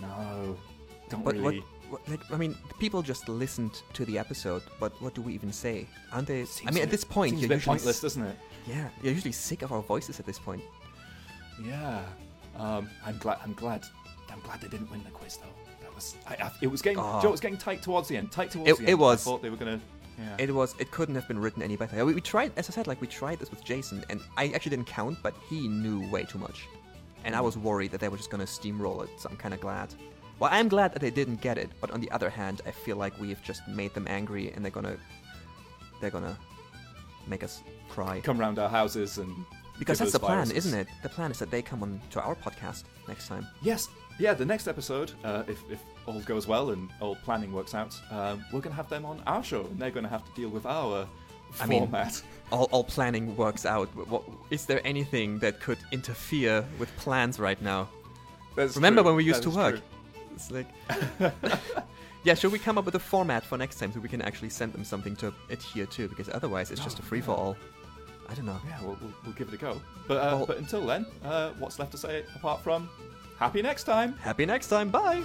No, 0.00 0.56
don't 1.08 1.24
But 1.24 1.34
really. 1.36 1.60
what, 1.60 1.75
like, 2.08 2.20
I 2.32 2.36
mean, 2.36 2.56
people 2.78 3.02
just 3.02 3.28
listened 3.28 3.82
to 3.94 4.04
the 4.04 4.18
episode, 4.18 4.62
but 4.80 4.92
what 5.00 5.14
do 5.14 5.22
we 5.22 5.32
even 5.34 5.52
say? 5.52 5.86
Aren't 6.12 6.28
they? 6.28 6.44
I 6.66 6.70
mean, 6.70 6.82
at 6.82 6.90
this 6.90 7.04
point, 7.04 7.30
seems 7.30 7.42
you're 7.42 7.52
usually 7.52 7.74
pointless, 7.76 8.00
doesn't 8.00 8.22
it? 8.22 8.36
yeah, 8.66 8.88
you're 9.02 9.12
usually 9.12 9.32
sick 9.32 9.62
of 9.62 9.72
our 9.72 9.82
voices 9.82 10.18
at 10.20 10.26
this 10.26 10.38
point. 10.38 10.62
Yeah. 11.62 12.02
Um, 12.58 12.88
I'm 13.04 13.18
glad. 13.18 13.38
I'm 13.42 13.52
glad. 13.54 13.84
I'm 14.30 14.40
glad 14.40 14.60
they 14.60 14.68
didn't 14.68 14.90
win 14.90 15.02
the 15.04 15.10
quiz 15.10 15.36
though. 15.36 15.46
That 15.82 15.94
was. 15.94 16.16
I, 16.28 16.34
I, 16.34 16.50
it 16.60 16.66
was 16.66 16.82
getting. 16.82 16.98
Ah. 16.98 17.20
Joe, 17.20 17.28
it 17.28 17.32
was 17.32 17.40
getting 17.40 17.58
tight 17.58 17.82
towards 17.82 18.08
the 18.08 18.16
end. 18.16 18.32
Tight 18.32 18.50
towards 18.50 18.70
It- 18.70 18.78
the 18.78 18.90
it 18.90 18.98
was. 18.98 19.26
I 19.26 19.30
thought 19.30 19.42
they 19.42 19.50
were 19.50 19.56
gonna. 19.56 19.80
Yeah. 20.18 20.36
It 20.38 20.54
was. 20.54 20.74
It 20.78 20.90
couldn't 20.90 21.14
have 21.14 21.28
been 21.28 21.38
written 21.38 21.62
any 21.62 21.76
better. 21.76 22.04
We, 22.04 22.14
we 22.14 22.20
tried, 22.22 22.52
as 22.56 22.70
I 22.70 22.72
said, 22.72 22.86
like 22.86 23.00
we 23.02 23.06
tried 23.06 23.38
this 23.38 23.50
with 23.50 23.62
Jason, 23.64 24.02
and 24.08 24.20
I 24.38 24.48
actually 24.48 24.70
didn't 24.70 24.86
count, 24.86 25.18
but 25.22 25.34
he 25.48 25.68
knew 25.68 26.08
way 26.10 26.24
too 26.24 26.38
much, 26.38 26.66
and 27.24 27.34
I 27.36 27.40
was 27.42 27.58
worried 27.58 27.90
that 27.90 28.00
they 28.00 28.08
were 28.08 28.16
just 28.16 28.30
gonna 28.30 28.44
steamroll 28.44 29.04
it. 29.04 29.10
So 29.18 29.28
I'm 29.30 29.36
kind 29.36 29.52
of 29.52 29.60
glad. 29.60 29.94
Well, 30.38 30.50
I'm 30.52 30.68
glad 30.68 30.92
that 30.92 31.00
they 31.00 31.10
didn't 31.10 31.40
get 31.40 31.56
it, 31.58 31.70
but 31.80 31.90
on 31.90 32.00
the 32.00 32.10
other 32.10 32.28
hand, 32.28 32.60
I 32.66 32.70
feel 32.70 32.96
like 32.96 33.18
we've 33.18 33.42
just 33.42 33.66
made 33.68 33.94
them 33.94 34.06
angry, 34.08 34.52
and 34.52 34.62
they're 34.64 34.70
gonna, 34.72 34.96
they're 36.00 36.10
gonna 36.10 36.36
make 37.26 37.42
us 37.42 37.62
cry. 37.88 38.20
Come 38.20 38.38
round 38.38 38.58
our 38.58 38.68
houses 38.68 39.18
and. 39.18 39.34
Because 39.78 39.98
that's 39.98 40.12
the 40.12 40.18
plan, 40.18 40.36
viruses. 40.46 40.66
isn't 40.66 40.78
it? 40.80 40.88
The 41.02 41.08
plan 41.10 41.30
is 41.30 41.38
that 41.38 41.50
they 41.50 41.60
come 41.60 41.82
on 41.82 42.00
to 42.10 42.20
our 42.22 42.34
podcast 42.34 42.84
next 43.08 43.28
time. 43.28 43.46
Yes. 43.62 43.88
Yeah. 44.18 44.32
The 44.32 44.44
next 44.46 44.68
episode, 44.68 45.12
uh, 45.22 45.42
if 45.48 45.58
if 45.70 45.82
all 46.06 46.18
goes 46.20 46.46
well 46.46 46.70
and 46.70 46.88
all 47.00 47.14
planning 47.16 47.52
works 47.52 47.74
out, 47.74 47.94
um, 48.10 48.42
we're 48.52 48.60
gonna 48.62 48.74
have 48.74 48.88
them 48.88 49.04
on 49.04 49.22
our 49.26 49.42
show, 49.44 49.66
and 49.66 49.78
they're 49.78 49.90
gonna 49.90 50.08
have 50.08 50.24
to 50.24 50.32
deal 50.40 50.48
with 50.48 50.64
our 50.64 51.06
I 51.60 51.66
mean- 51.66 51.80
format. 51.80 52.22
All, 52.52 52.68
all 52.72 52.84
planning 52.84 53.36
works 53.36 53.66
out. 53.66 53.88
What, 54.08 54.22
is 54.50 54.64
there 54.66 54.80
anything 54.86 55.38
that 55.40 55.60
could 55.60 55.78
interfere 55.92 56.64
with 56.78 56.94
plans 56.96 57.38
right 57.38 57.60
now? 57.60 57.88
That's 58.54 58.76
Remember 58.76 59.02
true. 59.02 59.08
when 59.10 59.16
we 59.16 59.24
used 59.24 59.40
That 59.42 59.50
to 59.50 59.56
work? 59.56 59.74
true. 59.74 59.82
It's 60.36 60.50
like, 60.50 60.68
yeah. 62.24 62.34
Should 62.34 62.52
we 62.52 62.58
come 62.58 62.78
up 62.78 62.84
with 62.84 62.94
a 62.94 62.98
format 63.00 63.42
for 63.44 63.56
next 63.58 63.78
time 63.78 63.90
so 63.92 64.00
we 64.00 64.08
can 64.08 64.22
actually 64.22 64.50
send 64.50 64.72
them 64.74 64.84
something 64.84 65.16
to 65.16 65.32
adhere 65.50 65.86
to? 65.86 66.08
Because 66.08 66.28
otherwise, 66.28 66.70
it's 66.70 66.84
just 66.84 66.98
a 66.98 67.02
Oh, 67.02 67.06
free 67.06 67.20
for 67.22 67.32
all. 67.32 67.56
I 68.28 68.34
don't 68.34 68.46
know. 68.46 68.58
Yeah, 68.68 68.78
we'll, 68.82 68.98
we'll, 69.00 69.12
we'll 69.24 69.34
give 69.34 69.48
it 69.48 69.54
a 69.54 69.56
go. 69.56 69.80
But 70.06 70.16
uh, 70.18 70.36
Well- 70.36 70.46
but 70.46 70.58
until 70.58 70.84
then, 70.86 71.06
uh, 71.24 71.50
what's 71.58 71.78
left 71.78 71.92
to 71.92 71.98
say 71.98 72.24
apart 72.34 72.60
from 72.62 72.88
happy 73.38 73.62
next 73.62 73.84
time? 73.84 74.12
Happy 74.14 74.44
next 74.46 74.68
time. 74.68 74.90
Bye. 74.90 75.22